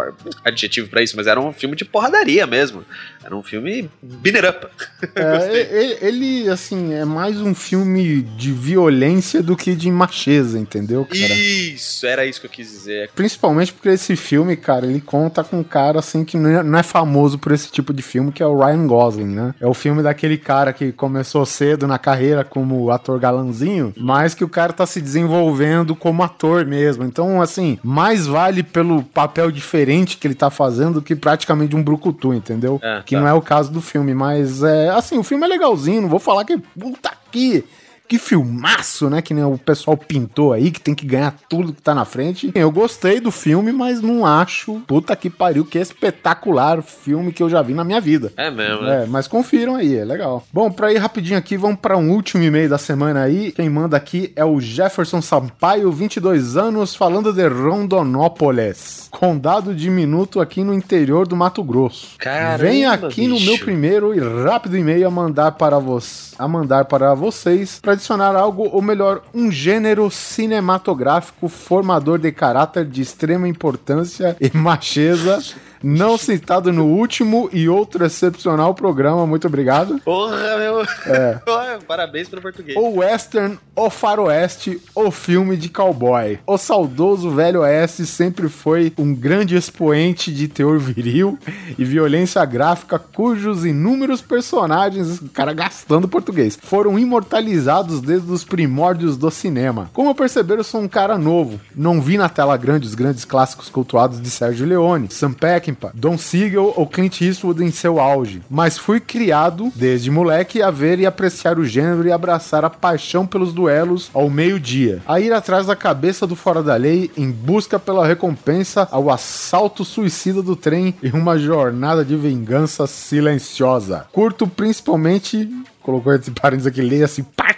adjetivo 0.45 0.89
pra 0.89 1.03
isso, 1.03 1.17
mas 1.17 1.27
era 1.27 1.41
um 1.41 1.53
filme 1.53 1.77
de 1.77 1.85
porradaria 1.85 2.47
mesmo. 2.47 2.85
Era 3.23 3.37
um 3.37 3.43
filme 3.43 3.91
binner 4.03 4.51
up. 4.51 4.67
É, 5.15 5.99
ele, 6.07 6.49
assim, 6.49 6.93
é 6.93 7.05
mais 7.05 7.41
um 7.41 7.55
filme 7.55 8.23
de 8.23 8.53
violência 8.53 9.43
do 9.43 9.57
que 9.57 9.75
de 9.75 9.91
macheza, 9.91 10.59
entendeu, 10.59 11.05
cara? 11.05 11.35
Isso, 11.35 12.07
era 12.07 12.27
isso 12.27 12.41
que 12.41 12.47
eu 12.47 12.51
quis 12.51 12.69
dizer. 12.71 13.11
Principalmente 13.15 13.73
porque 13.73 13.89
esse 13.89 14.17
filme, 14.17 14.57
cara, 14.57 14.87
ele 14.87 15.01
conta 15.01 15.43
com 15.43 15.61
um 15.61 15.65
cara, 15.65 16.01
assim, 16.01 16.25
que 16.25 16.37
não 16.37 16.51
é, 16.51 16.63
não 16.63 16.79
é 16.79 16.83
famoso 16.83 17.39
por 17.39 17.53
esse 17.53 17.71
tipo 17.71 17.93
de 17.93 18.03
filme, 18.03 18.33
que 18.33 18.43
é 18.43 18.47
o 18.47 18.59
Ryan 18.59 18.87
Gosling, 18.87 19.34
né? 19.35 19.55
É 19.61 19.67
o 19.67 19.75
filme 19.75 20.03
daquele 20.03 20.39
cara 20.39 20.73
que 20.73 20.93
começou 20.93 21.45
cedo 21.45 21.87
na 21.87 21.99
carreira 21.99 22.45
como 22.45 22.91
ator 22.91 23.19
galanzinho, 23.19 23.93
mas 23.97 24.35
que 24.35 24.45
o 24.45 24.49
cara 24.49 24.73
tá 24.73 24.87
se 24.87 25.01
desenvolvendo 25.01 25.95
como 25.95 26.23
ator 26.23 26.65
mesmo. 26.65 27.05
Então, 27.05 27.43
assim, 27.43 27.79
mais 27.83 28.27
vale 28.27 28.63
pelo 28.63 29.03
papel 29.03 29.51
diferente 29.51 30.17
que 30.17 30.27
ele 30.27 30.35
tá 30.35 30.51
fazendo 30.51 30.95
do 30.95 31.03
que 31.03 31.17
praticamente 31.17 31.75
um 31.75 31.83
brucutu, 31.83 32.33
entendeu? 32.33 32.79
É, 32.83 33.03
que 33.05 33.15
tá. 33.15 33.21
não 33.21 33.29
é 33.29 33.33
o 33.33 33.43
caso 33.43 33.71
do 33.71 33.81
filme, 33.81 34.15
mas 34.15 34.63
é, 34.63 34.91
assim, 34.91 35.19
o 35.19 35.23
filme 35.23 35.45
é 35.45 35.49
legalzinho, 35.49 36.03
não 36.03 36.09
vou 36.09 36.21
falar 36.21 36.45
que 36.45 36.57
puta 36.57 37.13
que 37.31 37.65
que 38.09 38.19
filmaço, 38.19 39.09
né? 39.09 39.23
Que 39.23 39.33
nem 39.35 39.45
o 39.45 39.57
pessoal 39.59 39.97
pintou 39.97 40.53
aí, 40.53 40.71
que 40.71 40.81
tem 40.81 40.95
que 40.95 41.07
ganhar 41.07 41.35
tudo 41.49 41.73
que 41.73 41.83
tá 41.83 41.95
na 41.95 42.05
frente. 42.05 42.51
Eu 42.55 42.71
gostei 42.71 43.21
do 43.21 43.31
filme, 43.31 43.73
mas 43.73 44.01
não 44.01 44.27
acho, 44.27 44.81
puta 44.87 45.15
que 45.17 45.31
pariu, 45.31 45.65
que 45.65 45.79
espetacular 45.79 46.83
filme 46.83 47.33
que 47.33 47.43
eu 47.43 47.49
já 47.51 47.63
vi 47.63 47.75
na 47.75 47.85
minha 47.85 48.01
vida. 48.01 48.33
É 48.37 48.51
mesmo, 48.51 48.83
né? 48.83 49.05
É, 49.05 49.07
mas 49.07 49.27
confiram 49.27 49.75
aí, 49.77 49.97
é 49.97 50.05
legal. 50.05 50.45
Bom, 50.53 50.71
pra 50.71 50.93
ir 50.93 50.99
rapidinho 50.99 51.39
aqui, 51.39 51.57
vamos 51.57 51.79
pra 51.81 51.97
um 51.97 52.11
último 52.11 52.43
e-mail 52.43 52.69
da 52.69 52.79
semana 52.79 53.23
aí. 53.23 53.53
Quem 53.53 53.69
manda 53.71 53.97
aqui 53.97 54.33
é 54.37 54.45
o 54.45 54.61
Jefferson 54.61 55.21
Sampaio, 55.23 55.91
22 55.91 56.57
anos, 56.57 56.95
falando 56.95 57.33
de 57.33 57.47
Rondonópolis, 57.49 59.09
condado 59.11 59.75
diminuto 59.75 60.41
aqui 60.41 60.63
no 60.63 60.75
interior 60.75 61.27
do 61.27 61.37
Mato 61.37 61.63
Grosso. 61.63 62.17
Caramba, 62.19 62.59
Vem 62.59 62.85
aqui 62.87 63.27
no 63.27 63.35
bicho. 63.37 63.47
meu 63.51 63.59
primeiro 63.59 64.15
e 64.15 64.45
rápido 64.45 64.77
e-mail 64.77 65.07
a 65.07 65.11
mandar 65.11 65.53
para 65.53 65.79
vocês, 65.79 66.35
a 66.39 66.47
mandar 66.47 66.85
para 66.85 67.15
vocês 67.15 67.79
para 67.81 67.94
adicionar 67.95 68.37
algo, 68.37 68.69
ou 68.71 68.83
melhor, 68.83 69.23
um 69.35 69.51
gênero 69.51 70.11
cinematográfico 70.11 71.49
formador 71.49 72.19
de 72.19 72.31
caráter 72.31 72.85
de 72.85 73.03
extrema 73.03 73.49
importância 73.49 74.37
e 74.41 74.57
macheza 74.57 75.43
Não 75.85 76.17
citado 76.17 76.73
no 76.73 76.87
último 76.87 77.51
e 77.53 77.69
outro 77.69 78.07
excepcional 78.07 78.75
programa, 78.75 79.27
muito 79.27 79.47
obrigado. 79.47 80.01
Porra, 80.03 80.57
meu. 80.57 80.81
É. 81.07 81.39
Parabéns 81.87 82.27
pelo 82.27 82.41
português. 82.41 82.75
O 82.75 83.01
western, 83.01 83.59
o 83.77 83.91
faroeste, 83.91 84.81
o 84.95 85.11
filme 85.11 85.59
de 85.59 85.69
cowboy. 85.69 86.39
O 86.47 86.57
saudoso 86.57 87.29
velho 87.31 87.61
oeste 87.61 88.07
sempre 88.07 88.49
foi 88.49 88.95
um 88.97 89.15
grande 89.15 89.57
expoente 89.57 90.33
de 90.33 90.49
teor 90.49 90.79
viril 90.79 91.39
e 91.77 91.85
violência 91.85 92.43
gráfica 92.47 92.99
cujos 92.99 93.67
inúmeros 93.67 94.23
personagens, 94.23 95.21
o 95.21 95.29
cara 95.29 95.53
gastando 95.53 96.09
português, 96.09 96.59
foram 96.63 96.99
imortalizados 96.99 98.01
desde 98.01 98.33
os 98.33 98.43
primórdios 98.43 99.19
do 99.19 99.31
cinema. 99.31 99.91
Como 99.93 100.15
perceberam, 100.15 100.61
eu 100.61 100.65
sou 100.65 100.81
um 100.81 100.89
cara 100.89 101.19
novo. 101.19 101.61
Não 101.77 102.01
vi 102.01 102.17
na 102.17 102.31
tela 102.31 102.57
grande 102.57 102.87
os 102.87 102.95
grandes 102.95 103.27
clássicos 103.27 103.69
cultuados 103.69 104.19
de 104.19 104.31
Sérgio 104.31 104.67
Leone, 104.67 105.09
Sam 105.11 105.33
Peckinpah, 105.33 105.74
Don 105.95 106.17
Siegel 106.19 106.73
ou 106.77 106.87
Clint 106.87 107.21
Eastwood 107.21 107.63
em 107.63 107.71
seu 107.71 108.01
auge, 108.01 108.43
mas 108.51 108.79
fui 108.79 109.01
criado 109.01 109.71
desde 109.75 110.11
moleque 110.11 110.63
a 110.63 110.71
ver 110.71 110.99
e 110.99 111.07
apreciar 111.07 111.59
o 111.59 111.65
gênero 111.65 112.07
e 112.07 112.13
abraçar 112.13 112.65
a 112.65 112.71
paixão 112.71 113.27
pelos 113.27 113.53
duelos 113.53 114.11
ao 114.13 114.29
meio-dia, 114.31 115.03
a 115.07 115.21
ir 115.21 115.33
atrás 115.33 115.67
da 115.67 115.77
cabeça 115.77 116.27
do 116.27 116.37
fora 116.37 116.63
da 116.63 116.77
lei 116.77 117.11
em 117.17 117.31
busca 117.31 117.79
pela 117.79 118.07
recompensa 118.07 118.89
ao 118.91 119.11
assalto 119.11 119.85
suicida 119.85 120.43
do 120.43 120.57
trem 120.57 120.95
e 121.03 121.11
uma 121.11 121.39
jornada 121.39 122.05
de 122.05 122.17
vingança 122.17 122.87
silenciosa. 122.87 124.07
Curto 124.13 124.47
principalmente 124.47 125.49
colocou 125.83 126.15
esse 126.15 126.31
parênteses 126.31 126.67
aqui, 126.67 126.81
leia 126.81 127.05
assim, 127.05 127.25
caralho. 127.37 127.54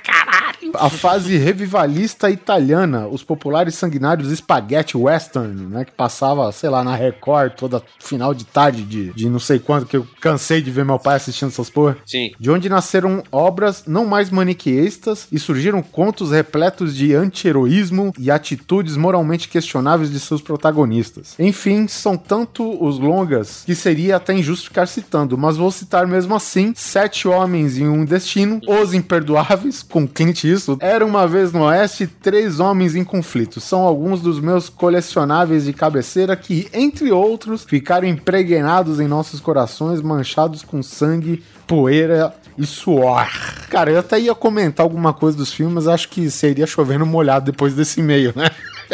A 0.75 0.91
fase 0.91 1.37
revivalista 1.37 2.31
italiana, 2.31 3.07
os 3.07 3.23
populares 3.23 3.75
sanguinários 3.75 4.37
spaghetti 4.37 4.97
western, 4.97 5.67
né, 5.67 5.85
que 5.85 5.93
passava, 5.93 6.51
sei 6.53 6.69
lá, 6.71 6.83
na 6.83 6.95
Record 6.95 7.53
toda 7.55 7.83
final 7.99 8.35
de 8.35 8.45
tarde 8.45 8.83
de, 8.83 9.13
de 9.13 9.29
não 9.29 9.39
sei 9.39 9.59
quanto, 9.59 9.87
que 9.87 9.97
eu 9.97 10.07
cansei 10.21 10.61
de 10.61 10.71
ver 10.71 10.85
meu 10.85 10.99
pai 10.99 11.17
assistindo 11.17 11.49
essas 11.49 11.71
porra. 11.71 11.97
Sim. 12.05 12.33
De 12.39 12.51
onde 12.51 12.69
nasceram 12.69 13.23
obras 13.31 13.85
não 13.87 14.07
mais 14.07 14.31
maniqueístas 14.31 15.27
e 15.31 15.39
surgiram 15.39 15.83
contos 15.83 16.31
repletos 16.31 16.95
de 16.95 17.15
anti-heroísmo 17.15 18.13
e 18.19 18.31
atitudes 18.31 18.97
moralmente 18.97 19.49
questionáveis 19.49 20.11
de 20.11 20.21
seus 20.21 20.41
protagonistas. 20.41 21.35
Enfim, 21.39 21.87
são 21.89 22.17
tanto 22.17 22.83
os 22.83 22.99
longas 22.99 23.63
que 23.65 23.75
seria 23.75 24.17
até 24.17 24.33
injusto 24.33 24.69
ficar 24.69 24.87
citando, 24.87 25.37
mas 25.37 25.57
vou 25.57 25.71
citar 25.71 26.07
mesmo 26.07 26.35
assim: 26.35 26.73
Sete 26.75 27.29
Homens 27.29 27.79
em 27.79 27.89
um 27.89 28.05
Destino, 28.05 28.61
Os 28.67 28.95
Imperdoáveis, 28.95 29.83
com 29.83 30.07
Clint 30.07 30.45
Eastwood, 30.45 30.56
Era 30.81 31.05
uma 31.05 31.27
vez 31.27 31.53
no 31.53 31.63
Oeste, 31.63 32.07
Três 32.07 32.61
Homens 32.61 32.95
em 32.95 33.05
Conflito. 33.05 33.61
São 33.61 33.81
alguns 33.81 34.21
dos 34.21 34.41
meus 34.41 34.69
colecionáveis 34.69 35.65
de 35.65 35.73
cabeceira 35.73 36.37
que, 36.37 36.69
entre 36.73 37.11
outros, 37.13 37.65
ficaram 37.65 38.07
impregnados 38.07 39.01
em 39.01 39.07
nossos 39.09 39.41
corações, 39.41 40.01
manchados 40.01 40.63
com 40.63 40.83
sangue, 40.83 41.43
poeira 41.67 42.35
e 42.59 42.65
suor. 42.65 43.27
Cara, 43.69 43.91
eu 43.91 43.99
até 43.99 44.19
ia 44.19 44.35
comentar 44.35 44.85
alguma 44.85 45.13
coisa 45.13 45.37
dos 45.37 45.53
filmes, 45.53 45.87
acho 45.87 46.09
que 46.09 46.31
seria 46.31 46.67
chovendo 46.67 47.05
molhado 47.05 47.51
depois 47.51 47.75
desse 47.75 48.01
e-mail, 48.01 48.33
né? 48.35 48.51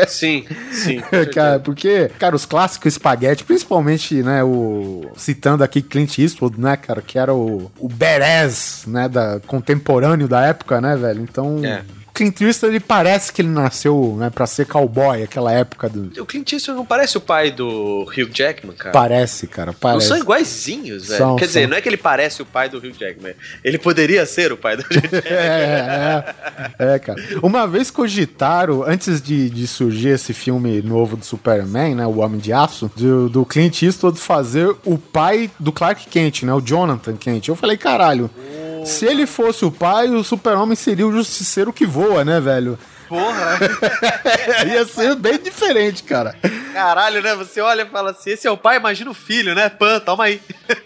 Sim, 0.09 0.45
sim. 0.73 1.01
cara, 1.35 1.59
porque, 1.59 2.11
cara, 2.19 2.35
os 2.35 2.47
clássicos 2.47 2.95
espaguete, 2.95 3.45
principalmente, 3.45 4.23
né, 4.23 4.43
o 4.43 5.11
citando 5.17 5.63
aqui 5.63 5.83
Clint 5.83 6.19
Eastwood, 6.19 6.61
né, 6.61 6.77
cara, 6.77 7.03
que 7.03 7.19
era 7.19 7.35
o, 7.35 7.71
o 7.79 7.89
badass, 7.89 8.85
né, 8.87 9.09
da 9.09 9.41
contemporâneo 9.47 10.29
da 10.29 10.47
época, 10.47 10.81
né, 10.81 10.97
velho? 10.97 11.23
Então, 11.23 11.61
É. 11.65 11.83
Clint 12.23 12.41
Eastwood, 12.41 12.77
ele 12.77 12.81
parece 12.85 13.33
que 13.33 13.43
ele 13.43 13.49
nasceu, 13.49 14.17
né, 14.19 14.31
para 14.31 14.47
ser 14.47 14.67
cowboy, 14.67 15.23
aquela 15.23 15.53
época 15.53 15.89
do 15.89 16.21
O 16.23 16.27
Clint 16.27 16.53
Eastwood 16.53 16.79
não 16.79 16.87
parece 16.87 17.17
o 17.17 17.21
pai 17.21 17.51
do 17.51 18.03
Hugh 18.03 18.31
Jackman, 18.33 18.77
cara? 18.77 18.93
Parece, 18.93 19.47
cara, 19.47 19.67
Não 19.73 19.75
parece. 19.75 20.07
são 20.09 20.17
iguaizinhos, 20.17 21.09
velho. 21.09 21.19
São, 21.19 21.37
Quer 21.37 21.47
dizer, 21.47 21.63
são. 21.63 21.71
não 21.71 21.77
é 21.77 21.81
que 21.81 21.89
ele 21.89 21.97
parece 21.97 22.41
o 22.43 22.47
pai 22.47 22.69
do 22.69 22.79
Hugh 22.79 22.93
Jackman. 22.99 23.35
Ele 23.65 23.79
poderia 23.79 24.25
ser 24.27 24.53
o 24.53 24.57
pai 24.57 24.77
do 24.77 24.83
Hugh 24.83 24.93
Jackman. 25.11 25.23
É, 25.33 26.35
é, 26.79 26.95
é, 26.95 26.99
cara. 26.99 27.21
Uma 27.43 27.67
vez 27.67 27.91
cogitaram, 27.91 28.83
antes 28.85 29.21
de, 29.21 29.51
de 29.51 29.67
surgir 29.67 30.11
esse 30.11 30.33
filme 30.33 30.81
novo 30.83 31.17
do 31.17 31.25
Superman, 31.25 31.95
né? 31.97 32.07
O 32.07 32.19
Homem 32.21 32.39
de 32.41 32.53
Aço, 32.53 32.91
do, 32.97 33.29
do 33.29 33.45
Clint 33.45 33.83
Eastwood 33.83 34.19
fazer 34.19 34.75
o 34.85 34.97
pai 34.97 35.51
do 35.59 35.73
Clark 35.73 36.07
Kent, 36.09 36.43
né? 36.45 36.53
O 36.55 36.61
Jonathan 36.61 37.17
Kent. 37.17 37.49
Eu 37.49 37.57
falei, 37.57 37.77
caralho, 37.77 38.31
se 38.85 39.07
ele 39.07 39.27
fosse 39.27 39.65
o 39.65 39.71
pai, 39.71 40.09
o 40.09 40.25
Super-Homem 40.25 40.77
seria 40.77 41.07
o 41.07 41.13
justiceiro 41.13 41.73
que 41.73 41.87
voa, 41.87 42.25
né, 42.25 42.41
velho? 42.41 42.79
Porra! 43.13 43.59
Ia 44.67 44.87
ser 44.87 45.15
bem 45.17 45.39
diferente, 45.39 46.03
cara. 46.03 46.35
Caralho, 46.73 47.21
né? 47.21 47.35
Você 47.37 47.61
olha 47.61 47.83
e 47.83 47.87
fala 47.87 48.13
assim: 48.13 48.31
esse 48.31 48.47
é 48.47 48.51
o 48.51 48.57
pai, 48.57 48.79
imagina 48.79 49.11
o 49.11 49.15
filho, 49.15 49.55
né? 49.55 49.69
Pan, 49.69 50.01
toma 50.01 50.25
aí. 50.25 50.41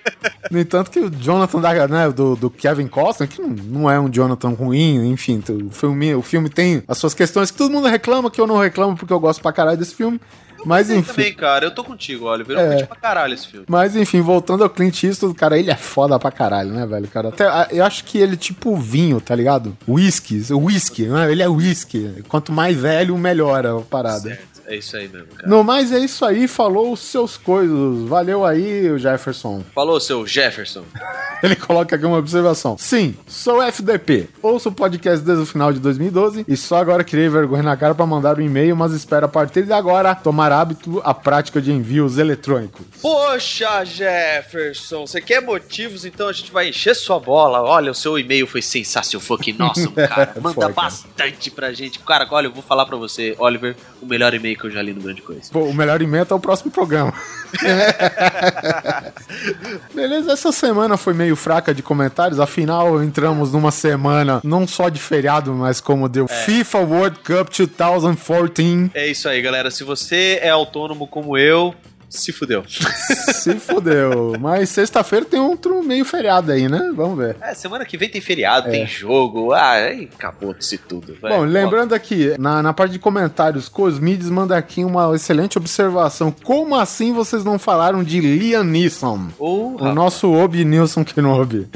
No 0.49 0.61
entanto, 0.61 0.93
que 0.93 1.01
o 1.01 1.11
Jonathan 1.11 1.61
da, 1.61 1.89
né, 1.89 2.09
do, 2.09 2.37
do 2.37 2.49
Kevin 2.49 2.87
Costner, 2.87 3.29
que 3.29 3.43
não, 3.43 3.49
não 3.49 3.91
é 3.91 3.99
um 3.99 4.09
Jonathan 4.09 4.51
ruim, 4.51 5.11
enfim, 5.11 5.43
o 5.49 5.71
filme, 5.71 6.15
o 6.15 6.23
filme 6.23 6.49
tem 6.49 6.85
as 6.87 6.99
suas 6.99 7.15
questões 7.15 7.51
que 7.51 7.59
todo 7.59 7.73
mundo 7.73 7.89
reclama, 7.89 8.31
que 8.31 8.41
eu 8.41 8.47
não 8.47 8.57
reclamo 8.57 8.97
porque 8.97 9.13
eu 9.13 9.19
gosto 9.19 9.43
pra 9.43 9.53
caralho 9.53 9.77
desse 9.77 9.97
filme. 9.97 10.21
Mas 10.67 10.91
enfim. 10.91 11.13
também, 11.13 11.33
cara. 11.35 11.65
Eu 11.67 11.71
tô 11.71 11.85
contigo, 11.85 12.27
Oliver. 12.27 12.57
Eu 12.57 12.61
É. 12.61 12.69
curti 12.71 12.87
pra 12.87 12.97
caralho 12.97 13.33
esse 13.35 13.47
filme. 13.47 13.67
Mas 13.69 13.95
enfim, 13.97 14.21
voltando 14.21 14.65
ao 14.65 14.71
Clint 14.71 15.03
Eastwood, 15.05 15.35
cara, 15.35 15.57
ele 15.59 15.71
é 15.71 15.77
foda 15.77 16.19
pra 16.19 16.31
caralho, 16.31 16.71
né, 16.73 16.85
velho, 16.85 17.07
cara? 17.09 17.29
Até, 17.29 17.47
eu 17.71 17.85
acho 17.85 18.05
que 18.05 18.19
ele 18.19 18.35
é 18.35 18.37
tipo 18.37 18.77
vinho, 18.77 19.21
tá 19.21 19.35
ligado? 19.35 19.77
Whisky, 19.89 20.43
whisky, 20.53 21.05
né? 21.07 21.31
Ele 21.31 21.43
é 21.43 21.49
whisky. 21.49 22.23
Quanto 22.29 22.53
mais 22.53 22.77
velho, 22.77 23.17
melhor 23.17 23.65
a 23.67 23.81
parada. 23.81 24.21
Certo. 24.21 24.56
É 24.69 24.77
isso 24.77 24.97
aí 24.97 25.09
mesmo, 25.09 25.29
cara. 25.29 25.49
No 25.49 25.63
mais, 25.63 25.93
é 25.93 25.99
isso 25.99 26.25
aí, 26.25 26.49
falou 26.49 26.93
os 26.93 27.01
seus 27.01 27.37
coisas. 27.37 28.09
Valeu 28.09 28.45
aí, 28.45 28.91
o 28.91 28.99
Jefferson. 28.99 29.63
Falou, 29.75 30.01
seu 30.01 30.27
Jefferson. 30.27 30.85
Ele 31.43 31.55
coloca 31.55 31.95
aqui 31.95 32.05
uma 32.05 32.17
observação. 32.19 32.77
Sim, 32.79 33.15
sou 33.27 33.63
FDP. 33.63 34.29
Ouço 34.43 34.71
o 34.71 34.73
podcast 34.73 35.25
desde 35.25 35.43
o 35.43 35.47
final 35.47 35.73
de 35.73 35.79
2012 35.79 36.45
e 36.49 36.57
só 36.57 36.77
agora 36.79 37.05
criei 37.05 37.29
vergonha 37.29 37.63
na 37.63 37.77
cara 37.77 37.95
pra 37.95 38.07
mandar 38.07 38.39
um 38.39 38.43
e-mail, 38.43 38.75
mas 38.75 38.93
espero 38.93 39.27
a 39.27 39.29
partir 39.29 39.65
de 39.65 39.73
agora 39.73 40.15
tomar 40.15 40.51
hábito 40.51 41.01
a 41.05 41.13
prática 41.15 41.61
de 41.61 41.71
envios 41.71 42.19
eletrônicos. 42.19 42.85
Poxa, 43.01 43.85
Jefferson, 43.85 45.07
você 45.07 45.21
quer 45.21 45.41
motivos? 45.43 46.05
Então 46.05 46.29
a 46.29 46.33
gente 46.33 46.51
vai 46.51 46.69
encher 46.71 46.95
sua 46.97 47.21
bola. 47.21 47.63
Olha, 47.63 47.91
o 47.93 47.95
seu 47.95 48.19
e-mail 48.19 48.47
foi 48.47 48.63
sensacional, 48.63 49.25
fucking 49.25 49.57
awesome, 49.61 49.95
cara. 50.09 50.35
Manda 50.41 50.55
Foi, 50.55 50.63
cara. 50.63 50.73
bastante 50.73 51.51
pra 51.51 51.73
gente. 51.73 51.99
Cara, 52.01 52.27
olha, 52.31 52.47
eu 52.47 52.53
vou 52.53 52.63
falar 52.63 52.87
pra 52.87 52.97
você, 52.97 53.35
Oliver, 53.39 53.77
o 54.01 54.07
melhor 54.07 54.33
e-mail 54.35 54.56
que 54.57 54.67
eu 54.67 54.71
já 54.71 54.83
li 54.83 54.93
no 54.93 55.01
Grande 55.01 55.23
Coisa. 55.23 55.43
Pô, 55.53 55.65
o 55.65 55.75
melhor 55.75 56.03
e-mail 56.03 56.27
é 56.29 56.35
o 56.35 56.41
próximo 56.41 56.71
programa. 56.71 57.13
Beleza, 59.95 60.33
essa 60.33 60.53
semana 60.53 60.97
foi 60.97 61.15
meio 61.15 61.37
fraca 61.37 61.75
de 61.75 61.83
comentários, 61.83 62.41
afinal 62.41 63.03
entramos 63.03 63.53
numa 63.53 63.71
semana 63.71 64.41
não 64.43 64.67
só 64.67 64.89
de 64.89 65.01
feriado, 65.01 65.53
mas 65.55 65.81
como 65.81 66.09
deu 66.09 66.27
FIFA 66.27 66.79
World 66.79 67.19
Cup 67.19 67.49
2014. 67.49 68.91
É 68.95 69.07
isso 69.07 69.29
aí, 69.29 69.41
galera. 69.41 69.71
Se 69.71 69.85
você 69.85 70.39
é 70.43 70.51
autônomo 70.51 71.07
como 71.07 71.37
eu, 71.37 71.75
se 72.09 72.33
fudeu. 72.33 72.65
Se 72.69 73.55
fodeu. 73.57 74.35
Mas 74.41 74.71
sexta-feira 74.71 75.25
tem 75.25 75.41
outro 75.41 75.83
meio 75.83 76.05
feriado 76.05 76.53
aí, 76.53 76.69
né? 76.69 76.93
Vamos 76.95 77.19
ver. 77.19 77.37
É, 77.41 77.55
semana 77.55 77.85
que 77.85 77.97
vem 77.97 78.09
tem 78.09 78.21
feriado, 78.21 78.71
tem 78.71 78.87
jogo. 78.87 79.53
Ah, 79.53 79.71
aí 79.73 80.09
acabou-se 80.17 80.79
tudo. 80.79 81.17
vai. 81.21 81.33
Bom, 81.33 81.45
lembrando 81.45 81.95
aqui, 81.95 82.35
na, 82.39 82.63
na 82.63 82.73
parte 82.73 82.93
de 82.93 82.99
comentários, 82.99 83.69
Cosmides 83.69 84.29
manda 84.31 84.57
aqui 84.57 84.85
uma 84.85 85.15
excelente 85.15 85.59
observação. 85.59 86.35
Como 86.45 86.75
assim 86.77 87.13
vocês 87.13 87.45
não 87.45 87.59
falaram 87.59 88.03
de 88.03 88.21
Liam 88.21 88.65
Neeson? 88.65 89.29
Ô, 89.39 89.77
O 89.79 89.93
nosso 89.93 90.33
Obi 90.33 90.65
Nilson 90.65 91.05
Kenobi. 91.05 91.69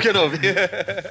Que 0.00 0.12
não 0.12 0.28
vi. 0.28 0.38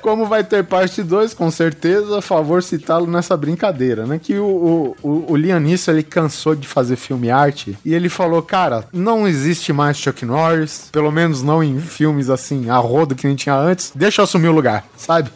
Como 0.02 0.26
vai 0.26 0.44
ter 0.44 0.64
parte 0.64 1.02
2, 1.04 1.34
com 1.34 1.50
certeza, 1.52 2.20
a 2.20 2.22
favor 2.22 2.62
citá-lo 2.64 3.08
nessa 3.08 3.36
brincadeira, 3.38 4.06
né? 4.06 4.20
Que 4.22 4.36
o, 4.38 4.96
o, 5.02 5.08
o, 5.10 5.32
o 5.34 5.36
Liam 5.36 5.60
Neeson, 5.60 5.92
ele 5.92 6.04
cansou 6.04 6.56
de 6.56 6.68
fazer 6.68 6.96
filme 6.96 7.30
arte 7.30 7.78
e 7.86 7.94
ele 7.94 8.10
falou, 8.16 8.42
cara, 8.42 8.88
não 8.94 9.28
existe 9.28 9.74
mais 9.74 9.98
Chuck 9.98 10.26
Norris, 10.26 10.90
pelo 10.92 11.12
menos 11.12 11.44
não 11.44 11.62
em 11.64 11.80
filmes 11.80 12.30
assim, 12.30 12.70
a 12.70 12.78
rodo 12.78 13.14
que 13.14 13.28
nem 13.28 13.36
tinha 13.36 13.56
antes, 13.56 13.92
deixa 13.94 14.22
eu 14.22 14.24
assumir 14.24 14.48
o 14.48 14.54
lugar, 14.54 14.86
sabe? 14.96 15.30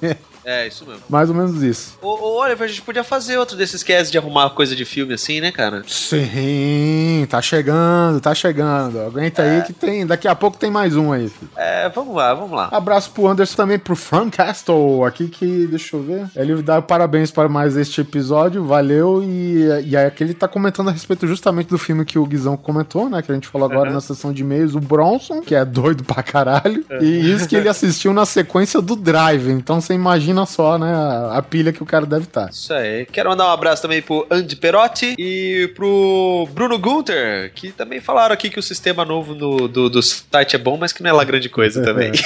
É, 0.43 0.67
isso 0.67 0.85
mesmo. 0.85 1.01
Mais 1.09 1.29
ou 1.29 1.35
menos 1.35 1.61
isso. 1.61 1.97
Ô, 2.01 2.07
ô, 2.07 2.41
Oliver, 2.41 2.65
a 2.65 2.67
gente 2.67 2.81
podia 2.81 3.03
fazer 3.03 3.37
outro 3.37 3.57
desses 3.57 3.83
casts 3.83 4.11
de 4.11 4.17
arrumar 4.17 4.49
coisa 4.51 4.75
de 4.75 4.85
filme 4.85 5.13
assim, 5.13 5.41
né, 5.41 5.51
cara? 5.51 5.83
Sim, 5.87 7.27
tá 7.29 7.41
chegando, 7.41 8.19
tá 8.19 8.33
chegando. 8.33 8.99
Aguenta 9.01 9.41
aí 9.43 9.61
que 9.63 9.73
tem, 9.73 10.05
daqui 10.05 10.27
a 10.27 10.35
pouco 10.35 10.57
tem 10.57 10.71
mais 10.71 10.95
um 10.95 11.11
aí, 11.11 11.29
filho. 11.29 11.51
É, 11.55 11.89
vamos 11.89 12.15
lá, 12.15 12.33
vamos 12.33 12.51
lá. 12.51 12.69
Abraço 12.71 13.11
pro 13.11 13.27
Anderson 13.27 13.55
também, 13.55 13.77
pro 13.77 13.95
Frank 13.95 14.37
Castle, 14.37 15.03
aqui 15.05 15.27
que, 15.27 15.67
deixa 15.67 15.95
eu 15.95 16.03
ver. 16.03 16.27
Ele 16.35 16.61
dá 16.61 16.81
parabéns 16.81 17.31
para 17.31 17.49
mais 17.49 17.75
este 17.75 18.01
episódio, 18.01 18.63
valeu. 18.65 19.21
E, 19.23 19.65
e 19.85 19.97
aí 19.97 20.05
aqui 20.05 20.23
ele 20.23 20.33
tá 20.33 20.47
comentando 20.47 20.89
a 20.89 20.91
respeito 20.91 21.27
justamente 21.27 21.67
do 21.67 21.77
filme 21.77 22.05
que 22.05 22.17
o 22.17 22.25
Guizão 22.25 22.55
comentou, 22.55 23.09
né? 23.09 23.21
Que 23.21 23.31
a 23.31 23.35
gente 23.35 23.47
falou 23.47 23.69
agora 23.69 23.91
na 23.91 24.01
sessão 24.01 24.31
de 24.31 24.41
e-mails, 24.41 24.75
o 24.75 24.79
Bronson, 24.79 25.41
que 25.41 25.53
é 25.53 25.65
doido 25.65 26.03
pra 26.03 26.23
caralho. 26.23 26.85
E 27.01 27.31
isso 27.31 27.47
que 27.47 27.55
ele 27.55 27.69
assistiu 27.69 28.13
na 28.13 28.25
sequência 28.25 28.81
do 28.81 28.95
Drive. 28.95 29.49
Então 29.49 29.81
você 29.81 29.93
imagina 29.93 30.28
imagina 30.29 30.45
só, 30.45 30.77
né, 30.77 30.93
a, 30.93 31.37
a 31.37 31.41
pilha 31.41 31.73
que 31.73 31.81
o 31.81 31.85
cara 31.85 32.05
deve 32.05 32.23
estar. 32.25 32.49
Isso 32.49 32.73
aí. 32.73 33.05
Quero 33.05 33.29
mandar 33.29 33.47
um 33.47 33.51
abraço 33.51 33.81
também 33.81 34.01
pro 34.01 34.25
Andy 34.29 34.55
Perotti 34.55 35.15
e 35.17 35.71
pro 35.75 36.47
Bruno 36.51 36.77
Gunter, 36.77 37.51
que 37.53 37.71
também 37.71 37.99
falaram 37.99 38.33
aqui 38.33 38.49
que 38.49 38.59
o 38.59 38.63
sistema 38.63 39.03
novo 39.03 39.33
no- 39.33 39.67
do, 39.67 39.89
do 39.89 40.01
site 40.03 40.55
é 40.55 40.59
bom, 40.59 40.77
mas 40.77 40.91
que 40.93 41.01
não 41.01 41.09
é 41.09 41.13
lá 41.13 41.23
grande 41.23 41.49
coisa 41.49 41.81
também. 41.83 42.11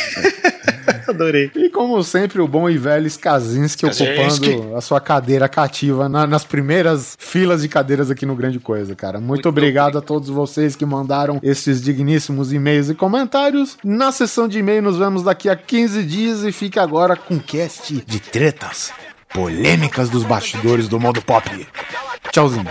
Adorei. 1.10 1.52
E 1.56 1.70
como 1.70 2.02
sempre, 2.04 2.42
o 2.42 2.48
bom 2.48 2.70
e 2.70 2.78
velho 2.78 3.08
Skazinski 3.08 3.86
ocupando 3.86 4.76
a 4.76 4.82
sua 4.82 5.00
cadeira 5.00 5.48
cativa 5.50 6.08
na- 6.10 6.26
nas 6.28 6.44
primeiras 6.44 7.16
filas 7.20 7.62
de 7.62 7.68
cadeiras 7.70 8.10
aqui 8.12 8.26
no 8.26 8.36
Grande 8.36 8.60
Coisa, 8.60 8.96
cara. 8.96 9.20
Muito, 9.20 9.28
Muito 9.30 9.50
obrigado 9.50 9.98
a 9.98 10.02
todos 10.02 10.30
vocês 10.30 10.76
que 10.76 10.86
mandaram 10.86 11.40
esses 11.44 11.82
digníssimos 11.82 12.52
e-mails 12.54 12.90
e 12.90 12.96
comentários. 12.96 13.78
Na 13.84 14.12
sessão 14.12 14.48
de 14.48 14.60
e-mail 14.60 14.82
nos 14.82 14.98
vemos 14.98 15.24
daqui 15.24 15.50
a 15.50 15.56
15 15.56 16.04
dias 16.04 16.44
e 16.44 16.52
fique 16.52 16.80
agora 16.80 17.16
com 17.16 17.36
o 17.36 17.40
cast 17.40 17.94
de 18.06 18.20
tretas, 18.20 18.92
polêmicas 19.34 20.10
dos 20.10 20.24
bastidores 20.24 20.88
do 20.88 21.00
mundo 21.00 21.22
pop. 21.22 21.68
Tchauzinho. 22.32 22.66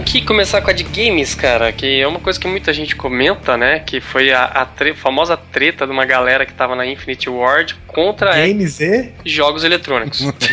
Vamos 0.00 0.10
aqui 0.10 0.22
começar 0.24 0.60
com 0.62 0.70
a 0.70 0.72
de 0.72 0.82
games, 0.84 1.34
cara, 1.34 1.70
que 1.72 2.00
é 2.00 2.06
uma 2.06 2.20
coisa 2.20 2.38
que 2.40 2.46
muita 2.48 2.72
gente 2.72 2.96
comenta, 2.96 3.56
né? 3.56 3.80
Que 3.80 4.00
foi 4.00 4.32
a, 4.32 4.44
a 4.44 4.64
tre- 4.64 4.94
famosa 4.94 5.36
treta 5.36 5.86
de 5.86 5.92
uma 5.92 6.04
galera 6.06 6.46
que 6.46 6.52
tava 6.54 6.74
na 6.74 6.86
Infinity 6.86 7.28
Ward 7.28 7.76
contra 7.86 8.34
Games 8.34 8.80
e. 8.80 9.10
jogos 9.24 9.62
eletrônicos. 9.64 10.22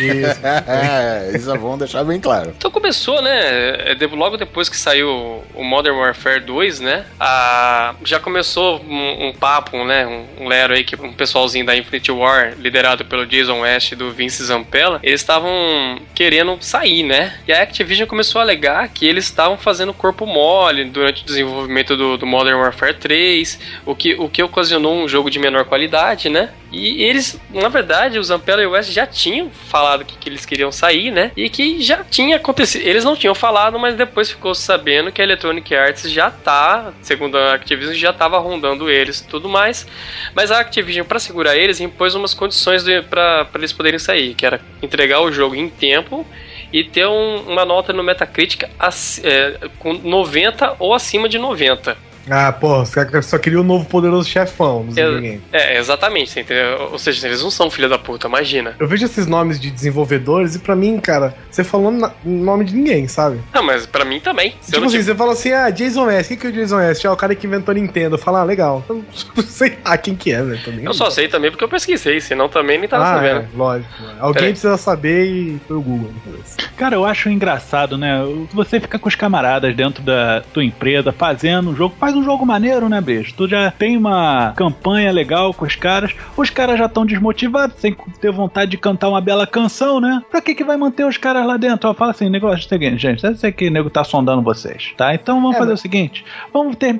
é, 0.66 1.32
isso 1.36 1.50
é 1.50 1.76
deixar 1.78 2.04
bem 2.04 2.20
claro. 2.20 2.52
Então 2.56 2.70
começou, 2.70 3.22
né? 3.22 3.92
é, 3.92 3.96
Logo 4.18 4.36
depois 4.36 4.68
que 4.68 4.76
saiu 4.76 5.42
o 5.54 5.62
Modern 5.64 5.96
Warfare 5.96 6.40
2, 6.40 6.80
né? 6.80 7.04
a- 7.18 7.94
já 8.04 8.18
começou 8.20 8.80
um, 8.82 9.28
um 9.28 9.32
papo, 9.32 9.84
né? 9.84 10.06
Um, 10.06 10.44
um 10.44 10.48
lero 10.48 10.74
aí 10.74 10.84
que 10.84 10.96
um 11.00 11.12
pessoalzinho 11.12 11.64
da 11.64 11.76
Infinity 11.76 12.10
War, 12.10 12.54
liderado 12.58 13.04
pelo 13.04 13.26
Jason 13.26 13.60
West 13.60 13.92
e 13.92 13.96
do 13.96 14.10
Vince 14.12 14.42
Zampella, 14.44 14.98
eles 15.02 15.20
estavam 15.20 16.00
querendo 16.14 16.56
sair, 16.60 17.02
né? 17.02 17.34
E 17.46 17.52
a 17.52 17.62
Activision 17.62 18.08
começou 18.08 18.40
a 18.40 18.42
alegar 18.44 18.88
que 18.88 19.06
eles 19.06 19.24
estavam 19.38 19.56
fazendo 19.56 19.94
corpo 19.94 20.26
mole 20.26 20.84
durante 20.86 21.22
o 21.22 21.24
desenvolvimento 21.24 21.96
do, 21.96 22.16
do 22.18 22.26
Modern 22.26 22.58
Warfare 22.58 22.94
3, 22.94 23.60
o 23.86 23.94
que, 23.94 24.14
o 24.14 24.28
que 24.28 24.42
ocasionou 24.42 24.96
um 24.96 25.08
jogo 25.08 25.30
de 25.30 25.38
menor 25.38 25.64
qualidade, 25.64 26.28
né? 26.28 26.50
E 26.72 27.04
eles, 27.04 27.40
na 27.48 27.68
verdade, 27.68 28.18
o 28.18 28.24
Zampella 28.24 28.62
e 28.62 28.66
o 28.66 28.72
West 28.72 28.90
já 28.90 29.06
tinham 29.06 29.48
falado 29.48 30.04
que, 30.04 30.18
que 30.18 30.28
eles 30.28 30.44
queriam 30.44 30.72
sair, 30.72 31.12
né? 31.12 31.30
E 31.36 31.48
que 31.48 31.80
já 31.80 32.02
tinha 32.02 32.36
acontecido. 32.36 32.84
Eles 32.84 33.04
não 33.04 33.14
tinham 33.14 33.34
falado, 33.34 33.78
mas 33.78 33.94
depois 33.94 34.28
ficou 34.28 34.54
sabendo 34.56 35.12
que 35.12 35.22
a 35.22 35.24
Electronic 35.24 35.72
Arts 35.72 36.10
já 36.10 36.32
tá, 36.32 36.92
segundo 37.00 37.38
a 37.38 37.54
Activision, 37.54 37.94
já 37.94 38.12
tava 38.12 38.38
rondando 38.38 38.90
eles 38.90 39.20
e 39.20 39.28
tudo 39.28 39.48
mais. 39.48 39.86
Mas 40.34 40.50
a 40.50 40.58
Activision, 40.58 41.06
para 41.06 41.20
segurar 41.20 41.56
eles, 41.56 41.80
impôs 41.80 42.16
umas 42.16 42.34
condições 42.34 42.82
para 43.08 43.48
eles 43.54 43.72
poderem 43.72 44.00
sair, 44.00 44.34
que 44.34 44.44
era 44.44 44.60
entregar 44.82 45.20
o 45.20 45.30
jogo 45.30 45.54
em 45.54 45.68
tempo 45.68 46.26
e 46.72 46.84
ter 46.84 47.06
um- 47.06 47.42
uma 47.48 47.64
nota 47.64 47.92
no 47.92 48.02
Metacritic 48.02 48.64
ac- 48.78 49.20
é, 49.24 49.58
com 49.78 49.92
90 49.94 50.76
ou 50.78 50.92
acima 50.94 51.28
de 51.28 51.38
90. 51.38 51.96
Ah, 52.30 52.52
pô, 52.52 52.82
os 52.82 52.90
caras 52.90 53.26
só 53.26 53.38
queriam 53.38 53.60
o 53.62 53.64
novo 53.64 53.84
poderoso 53.86 54.28
chefão 54.28 54.84
nos 54.84 54.94
videogames. 54.94 55.40
É, 55.52 55.74
é, 55.76 55.78
exatamente, 55.78 56.30
você 56.30 56.40
entendeu? 56.40 56.88
Ou 56.92 56.98
seja, 56.98 57.26
eles 57.26 57.42
não 57.42 57.50
são 57.50 57.70
filha 57.70 57.88
da 57.88 57.98
puta, 57.98 58.26
imagina. 58.28 58.74
Eu 58.78 58.86
vejo 58.86 59.04
esses 59.04 59.26
nomes 59.26 59.58
de 59.60 59.70
desenvolvedores 59.70 60.54
e 60.54 60.58
pra 60.58 60.74
mim, 60.76 60.98
cara, 61.00 61.34
você 61.50 61.62
falando 61.64 61.98
na- 62.00 62.12
nome 62.24 62.64
de 62.64 62.74
ninguém, 62.74 63.08
sabe? 63.08 63.40
Não, 63.52 63.62
mas 63.62 63.86
pra 63.86 64.04
mim 64.04 64.20
também. 64.20 64.50
Se 64.60 64.70
eu 64.70 64.74
tipo 64.74 64.80
não 64.80 64.86
assim, 64.88 64.96
tive- 64.98 65.04
você 65.04 65.14
fala 65.14 65.32
assim, 65.32 65.52
ah, 65.52 65.70
Jason 65.70 66.04
West, 66.04 66.28
quem 66.28 66.36
que 66.36 66.46
é 66.46 66.50
o 66.50 66.52
Jason 66.52 66.76
West? 66.76 67.04
Ah, 67.04 67.12
o 67.12 67.16
cara 67.16 67.34
que 67.34 67.46
inventou 67.46 67.74
Nintendo. 67.74 68.18
Fala, 68.18 68.40
ah, 68.40 68.44
legal. 68.44 68.84
Eu 68.88 68.96
não 68.96 69.04
sei 69.44 69.78
lá 69.84 69.96
quem 69.96 70.14
que 70.14 70.32
é, 70.32 70.42
velho, 70.42 70.62
também. 70.64 70.84
Eu 70.84 70.94
só 70.94 71.10
sei 71.10 71.28
também 71.28 71.50
porque 71.50 71.64
eu 71.64 71.68
pesquisei, 71.68 72.20
senão 72.20 72.48
também 72.48 72.78
nem 72.78 72.88
tava 72.88 73.04
ah, 73.04 73.14
sabendo. 73.14 73.40
é, 73.40 73.46
lógico. 73.56 73.88
Alguém 74.20 74.34
Peraí. 74.34 74.50
precisa 74.52 74.76
saber 74.76 75.24
e 75.26 75.60
foi 75.66 75.76
o 75.76 75.80
Google. 75.80 76.10
Cara, 76.76 76.94
eu 76.94 77.04
acho 77.04 77.28
engraçado, 77.28 77.96
né? 77.98 78.20
Você 78.52 78.80
fica 78.80 78.98
com 78.98 79.08
os 79.08 79.14
camaradas 79.14 79.74
dentro 79.74 80.02
da 80.02 80.42
tua 80.52 80.64
empresa 80.64 81.12
fazendo 81.12 81.70
um 81.70 81.76
jogo. 81.76 81.94
Faz 81.98 82.14
um 82.18 82.24
jogo 82.24 82.44
maneiro, 82.44 82.88
né, 82.88 83.00
Beijo? 83.00 83.34
Tu 83.36 83.48
já 83.48 83.70
tem 83.70 83.96
uma 83.96 84.52
campanha 84.56 85.10
legal 85.12 85.52
com 85.54 85.64
os 85.64 85.74
caras. 85.76 86.12
Os 86.36 86.50
caras 86.50 86.78
já 86.78 86.86
estão 86.86 87.04
desmotivados, 87.06 87.76
sem 87.78 87.96
ter 88.20 88.30
vontade 88.32 88.70
de 88.70 88.76
cantar 88.76 89.08
uma 89.08 89.20
bela 89.20 89.46
canção, 89.46 90.00
né? 90.00 90.22
Pra 90.30 90.40
que 90.40 90.54
que 90.54 90.64
vai 90.64 90.76
manter 90.76 91.04
os 91.06 91.16
caras 91.16 91.46
lá 91.46 91.56
dentro? 91.56 91.88
Ó, 91.88 91.94
fala 91.94 92.10
assim, 92.12 92.28
negócio 92.28 92.62
é 92.62 92.66
o 92.66 92.68
seguinte, 92.68 92.98
gente. 92.98 93.24
Eu 93.24 93.36
sei 93.36 93.52
que 93.52 93.68
o 93.68 93.70
nego 93.70 93.90
tá 93.90 94.04
sondando 94.04 94.42
vocês, 94.42 94.92
tá? 94.96 95.14
Então 95.14 95.40
vamos 95.40 95.56
É, 95.56 95.58
fazer 95.58 95.70
mas- 95.72 95.78
o 95.80 95.82
seguinte. 95.82 96.24
Vamos 96.52 96.76
ter- 96.76 96.98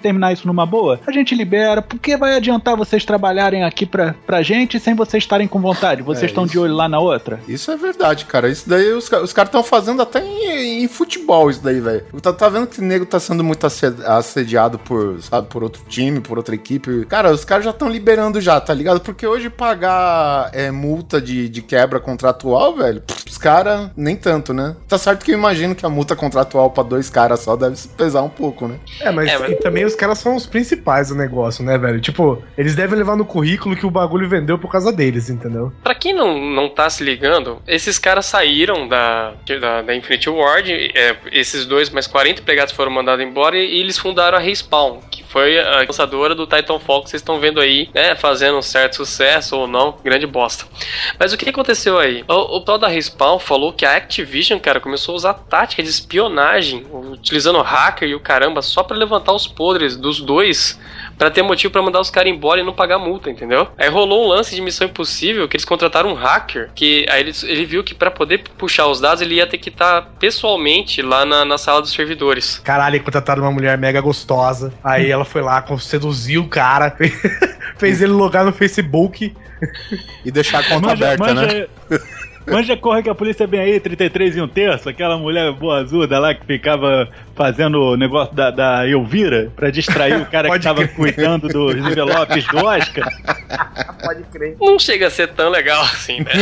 terminar 0.00 0.32
isso 0.32 0.46
numa 0.46 0.64
boa? 0.66 1.00
A 1.06 1.12
gente 1.12 1.34
libera. 1.34 1.82
Porque 1.82 2.16
vai 2.16 2.36
adiantar 2.36 2.76
vocês 2.76 3.04
trabalharem 3.04 3.64
aqui 3.64 3.84
pra, 3.86 4.14
pra 4.26 4.42
gente 4.42 4.78
sem 4.78 4.94
vocês 4.94 5.22
estarem 5.24 5.46
com 5.48 5.60
vontade? 5.60 6.02
Vocês 6.02 6.24
É, 6.24 6.26
estão 6.26 6.44
de 6.44 6.52
isso. 6.52 6.62
olho 6.62 6.74
lá 6.74 6.88
na 6.88 6.98
outra? 6.98 7.40
Isso 7.48 7.70
é 7.70 7.76
verdade, 7.76 8.24
cara. 8.24 8.48
Isso 8.48 8.68
daí 8.68 8.92
os, 8.92 9.04
os 9.10 9.32
caras 9.32 9.48
estão 9.48 9.62
fazendo 9.62 10.02
até 10.02 10.24
em, 10.24 10.82
em 10.84 10.88
futebol, 10.88 11.50
isso 11.50 11.62
daí, 11.62 11.80
velho. 11.80 12.04
Tá, 12.22 12.32
tá 12.32 12.48
vendo 12.48 12.66
que 12.66 12.80
o 12.80 12.84
nego 12.84 13.04
tá 13.06 13.18
sendo 13.18 13.42
muito 13.42 13.66
asse- 13.66 13.94
por, 14.78 15.20
sabe, 15.22 15.48
por 15.48 15.62
outro 15.62 15.82
time, 15.88 16.20
por 16.20 16.36
outra 16.38 16.54
equipe. 16.54 17.04
Cara, 17.06 17.30
os 17.32 17.44
caras 17.44 17.64
já 17.64 17.70
estão 17.70 17.88
liberando 17.88 18.40
já, 18.40 18.60
tá 18.60 18.74
ligado? 18.74 19.00
Porque 19.00 19.26
hoje 19.26 19.48
pagar 19.48 20.50
é, 20.52 20.70
multa 20.70 21.20
de, 21.20 21.48
de 21.48 21.62
quebra 21.62 21.98
contratual, 22.00 22.74
velho, 22.76 23.02
os 23.28 23.38
caras 23.38 23.90
nem 23.96 24.16
tanto, 24.16 24.52
né? 24.52 24.76
Tá 24.88 24.98
certo 24.98 25.24
que 25.24 25.30
eu 25.32 25.38
imagino 25.38 25.74
que 25.74 25.86
a 25.86 25.88
multa 25.88 26.14
contratual 26.14 26.70
pra 26.70 26.82
dois 26.82 27.08
caras 27.08 27.40
só 27.40 27.56
deve 27.56 27.76
se 27.76 27.88
pesar 27.88 28.22
um 28.22 28.28
pouco, 28.28 28.66
né? 28.68 28.76
É, 29.00 29.10
mas, 29.10 29.30
É, 29.30 29.38
mas- 29.38 29.50
e 29.52 29.54
também 29.56 29.84
os 29.84 29.94
caras 29.94 30.18
são 30.18 30.34
os 30.36 30.46
principais 30.46 31.08
do 31.08 31.14
negócio, 31.14 31.64
né, 31.64 31.78
velho? 31.78 32.00
Tipo, 32.00 32.42
eles 32.56 32.74
devem 32.74 32.98
levar 32.98 33.16
no 33.16 33.24
currículo 33.24 33.76
que 33.76 33.86
o 33.86 33.90
bagulho 33.90 34.28
vendeu 34.28 34.58
por 34.58 34.70
causa 34.70 34.92
deles, 34.92 35.30
entendeu? 35.30 35.72
Pra 35.82 35.94
quem 35.94 36.12
não, 36.12 36.38
não 36.38 36.68
tá 36.68 36.88
se 36.90 37.02
ligando, 37.04 37.60
esses 37.66 37.98
caras 37.98 38.26
saíram 38.26 38.88
da, 38.88 39.32
da, 39.60 39.82
da 39.82 39.94
Infinity 39.94 40.28
Ward, 40.28 40.70
é, 40.94 41.16
esses 41.32 41.64
dois 41.66 41.90
mais 41.90 42.06
40 42.06 42.40
empregados 42.42 42.72
foram 42.74 42.90
mandados 42.90 43.24
embora 43.24 43.56
e, 43.56 43.76
e 43.76 43.80
eles 43.80 43.98
fundaram 43.98 44.36
a 44.38 44.40
Respawn, 44.50 45.00
que 45.10 45.24
foi 45.24 45.58
a 45.58 45.78
lançadora 45.78 46.34
do 46.34 46.46
Titanfall 46.46 47.02
que 47.02 47.10
vocês 47.10 47.22
estão 47.22 47.40
vendo 47.40 47.60
aí, 47.60 47.88
né, 47.94 48.14
fazendo 48.14 48.58
um 48.58 48.62
certo 48.62 48.96
sucesso 48.96 49.56
ou 49.56 49.66
não, 49.66 49.96
grande 50.02 50.26
bosta. 50.26 50.66
Mas 51.18 51.32
o 51.32 51.36
que 51.36 51.48
aconteceu 51.48 51.98
aí? 51.98 52.24
O, 52.28 52.56
o 52.56 52.60
tal 52.60 52.78
da 52.78 52.88
Respawn 52.88 53.38
falou 53.38 53.72
que 53.72 53.86
a 53.86 53.96
Activision, 53.96 54.58
cara, 54.58 54.80
começou 54.80 55.12
a 55.14 55.16
usar 55.16 55.34
tática 55.34 55.82
de 55.82 55.88
espionagem, 55.88 56.86
utilizando 56.92 57.62
hacker 57.62 58.08
e 58.08 58.14
o 58.14 58.20
caramba, 58.20 58.60
só 58.60 58.82
pra 58.82 58.96
levantar 58.96 59.32
os 59.32 59.46
podres 59.46 59.96
dos 59.96 60.20
dois 60.20 60.78
Pra 61.20 61.30
ter 61.30 61.42
motivo 61.42 61.70
pra 61.70 61.82
mandar 61.82 62.00
os 62.00 62.08
caras 62.08 62.32
embora 62.32 62.62
e 62.62 62.64
não 62.64 62.72
pagar 62.72 62.98
multa, 62.98 63.28
entendeu? 63.28 63.68
Aí 63.76 63.90
rolou 63.90 64.24
um 64.24 64.28
lance 64.28 64.54
de 64.54 64.62
missão 64.62 64.86
impossível 64.86 65.46
que 65.46 65.54
eles 65.54 65.66
contrataram 65.66 66.08
um 66.08 66.14
hacker, 66.14 66.70
que 66.74 67.04
aí 67.10 67.20
ele, 67.20 67.32
ele 67.42 67.66
viu 67.66 67.84
que 67.84 67.94
pra 67.94 68.10
poder 68.10 68.42
puxar 68.56 68.86
os 68.86 69.02
dados 69.02 69.20
ele 69.20 69.34
ia 69.34 69.46
ter 69.46 69.58
que 69.58 69.68
estar 69.68 70.00
pessoalmente 70.18 71.02
lá 71.02 71.26
na, 71.26 71.44
na 71.44 71.58
sala 71.58 71.82
dos 71.82 71.92
servidores. 71.92 72.58
Caralho, 72.64 73.04
contrataram 73.04 73.42
uma 73.42 73.52
mulher 73.52 73.76
mega 73.76 74.00
gostosa. 74.00 74.72
Aí 74.82 75.10
ela 75.10 75.26
foi 75.26 75.42
lá, 75.42 75.62
seduziu 75.78 76.40
o 76.40 76.48
cara, 76.48 76.96
fez 77.76 78.00
ele 78.00 78.12
logar 78.12 78.42
no 78.42 78.52
Facebook. 78.54 79.36
E 80.24 80.30
deixar 80.30 80.60
a 80.60 80.62
conta 80.62 80.92
aberta, 80.92 81.34
né? 81.34 81.66
Manja 82.50 82.76
corre 82.76 83.02
que 83.02 83.10
a 83.10 83.14
polícia 83.14 83.46
vem 83.46 83.60
aí, 83.60 83.80
33 83.80 84.36
e 84.36 84.40
um 84.40 84.48
terço, 84.48 84.88
aquela 84.88 85.16
mulher 85.16 85.52
boazuda 85.52 86.18
lá 86.18 86.34
que 86.34 86.44
ficava 86.44 87.08
fazendo 87.34 87.80
o 87.80 87.96
negócio 87.96 88.34
da, 88.34 88.50
da 88.50 88.86
Elvira 88.88 89.50
pra 89.56 89.70
distrair 89.70 90.20
o 90.20 90.26
cara 90.26 90.50
que 90.56 90.60
tava 90.60 90.84
crer. 90.86 90.94
cuidando 90.94 91.48
dos 91.48 91.74
envelopes 91.76 92.46
do 92.48 92.58
Oscar, 92.58 93.10
Pode 94.02 94.22
crer. 94.32 94.56
Não 94.60 94.78
chega 94.78 95.06
a 95.06 95.10
ser 95.10 95.28
tão 95.28 95.50
legal 95.50 95.82
assim, 95.82 96.20
né? 96.20 96.32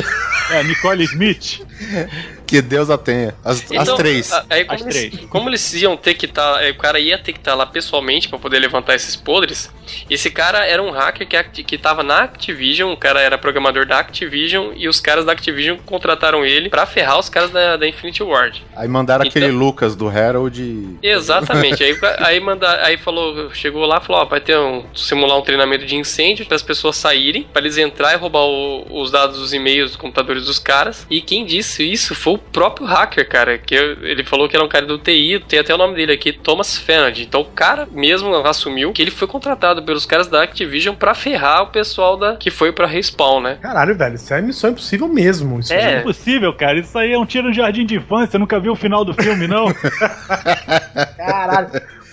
é 0.50 0.62
Nicole 0.64 1.04
Smith. 1.04 1.60
Que 2.48 2.62
Deus 2.62 2.90
a 2.90 2.98
tenha. 2.98 3.34
As, 3.44 3.58
as 3.62 3.70
Então, 3.70 3.96
três. 3.96 4.32
a- 4.32 4.44
Aí, 4.50 4.64
como, 4.64 4.74
As 4.76 4.80
eles, 4.82 5.10
três. 5.10 5.26
como 5.30 5.48
eles 5.50 5.74
iam 5.74 5.96
ter 5.96 6.14
que 6.14 6.26
estar. 6.26 6.62
o 6.70 6.74
cara 6.76 6.98
ia 6.98 7.18
ter 7.18 7.32
que 7.32 7.38
estar 7.38 7.54
lá 7.54 7.66
pessoalmente 7.66 8.28
pra 8.28 8.38
poder 8.38 8.58
levantar 8.58 8.94
esses 8.94 9.14
podres. 9.14 9.70
Esse 10.10 10.30
cara 10.30 10.66
era 10.66 10.82
um 10.82 10.90
hacker 10.90 11.26
que, 11.52 11.62
que 11.62 11.78
tava 11.78 12.02
na 12.02 12.20
Activision. 12.24 12.92
O 12.92 12.96
cara 12.96 13.20
era 13.20 13.36
programador 13.38 13.86
da 13.86 13.98
Activision. 13.98 14.72
E 14.76 14.88
os 14.88 15.00
caras 15.00 15.24
da 15.24 15.32
Activision 15.32 15.76
contrataram 15.86 16.44
ele 16.44 16.68
pra 16.68 16.86
ferrar 16.86 17.18
os 17.18 17.28
caras 17.28 17.50
da, 17.50 17.76
da 17.76 17.86
Infinity 17.86 18.22
Ward. 18.22 18.64
Aí 18.76 18.88
mandaram 18.88 19.24
então- 19.24 19.30
aquele 19.42 19.52
Lucas 19.52 19.94
do 19.94 20.10
Herald 20.10 20.58
e... 20.62 20.96
Exatamente. 21.02 21.82
aí, 21.84 21.96
aí, 22.18 22.40
manda, 22.40 22.82
aí 22.84 22.96
falou, 22.96 23.52
chegou 23.54 23.84
lá 23.84 23.98
e 24.02 24.06
falou: 24.06 24.22
ó, 24.22 24.24
vai 24.24 24.40
ter 24.40 24.56
um. 24.58 24.84
simular 24.94 25.38
um 25.38 25.42
treinamento 25.42 25.84
de 25.84 25.96
incêndio 25.96 26.46
para 26.46 26.56
as 26.56 26.62
pessoas 26.62 26.96
saírem, 26.96 27.42
para 27.52 27.62
eles 27.62 27.76
entrar 27.78 28.12
e 28.14 28.16
roubar 28.16 28.44
o- 28.44 28.86
os 29.00 29.10
dados 29.10 29.38
dos 29.38 29.52
e-mails 29.52 29.90
dos 29.90 29.96
computadores 29.96 30.46
dos 30.46 30.58
caras. 30.58 31.06
E 31.10 31.20
quem 31.20 31.44
disse 31.44 31.82
isso 31.90 32.14
foi 32.14 32.34
o 32.34 32.37
próprio 32.38 32.86
hacker, 32.86 33.28
cara. 33.28 33.58
Que 33.58 33.74
eu- 33.74 34.04
ele 34.04 34.24
falou 34.24 34.48
que 34.48 34.56
era 34.56 34.64
um 34.64 34.68
cara 34.68 34.86
do 34.86 34.98
TI, 34.98 35.42
tem 35.48 35.58
até 35.58 35.74
o 35.74 35.78
nome 35.78 35.94
dele 35.94 36.12
aqui, 36.12 36.32
Thomas 36.32 36.76
Fennard. 36.76 37.22
Então 37.22 37.40
o 37.40 37.44
cara 37.44 37.86
mesmo 37.90 38.34
assumiu 38.34 38.92
que 38.92 39.02
ele 39.02 39.10
foi 39.10 39.26
contratado 39.28 39.82
pelos 39.82 40.06
caras 40.06 40.26
da 40.28 40.42
Activision 40.42 40.94
para 40.94 41.14
ferrar 41.14 41.62
o 41.62 41.66
pessoal 41.68 42.16
da 42.16 42.36
que 42.36 42.50
foi 42.50 42.72
pra 42.72 42.86
Respawn, 42.86 43.40
né? 43.40 43.58
Caralho, 43.60 43.96
velho, 43.96 44.14
isso 44.14 44.32
é 44.32 44.40
missão 44.40 44.70
impossível 44.70 45.08
mesmo. 45.08 45.58
Isso 45.60 45.72
É. 45.72 45.94
É 45.94 46.00
impossível, 46.00 46.52
cara. 46.54 46.78
Isso 46.78 46.96
aí 46.98 47.12
é 47.12 47.18
um 47.18 47.26
tiro 47.26 47.48
no 47.48 47.52
jardim 47.54 47.84
de 47.86 47.96
infância. 47.96 48.32
Você 48.32 48.38
nunca 48.38 48.58
viu 48.60 48.72
o 48.72 48.76
final 48.76 49.04
do 49.04 49.14
filme, 49.14 49.46
não? 49.46 49.66
Caralho. 51.16 51.70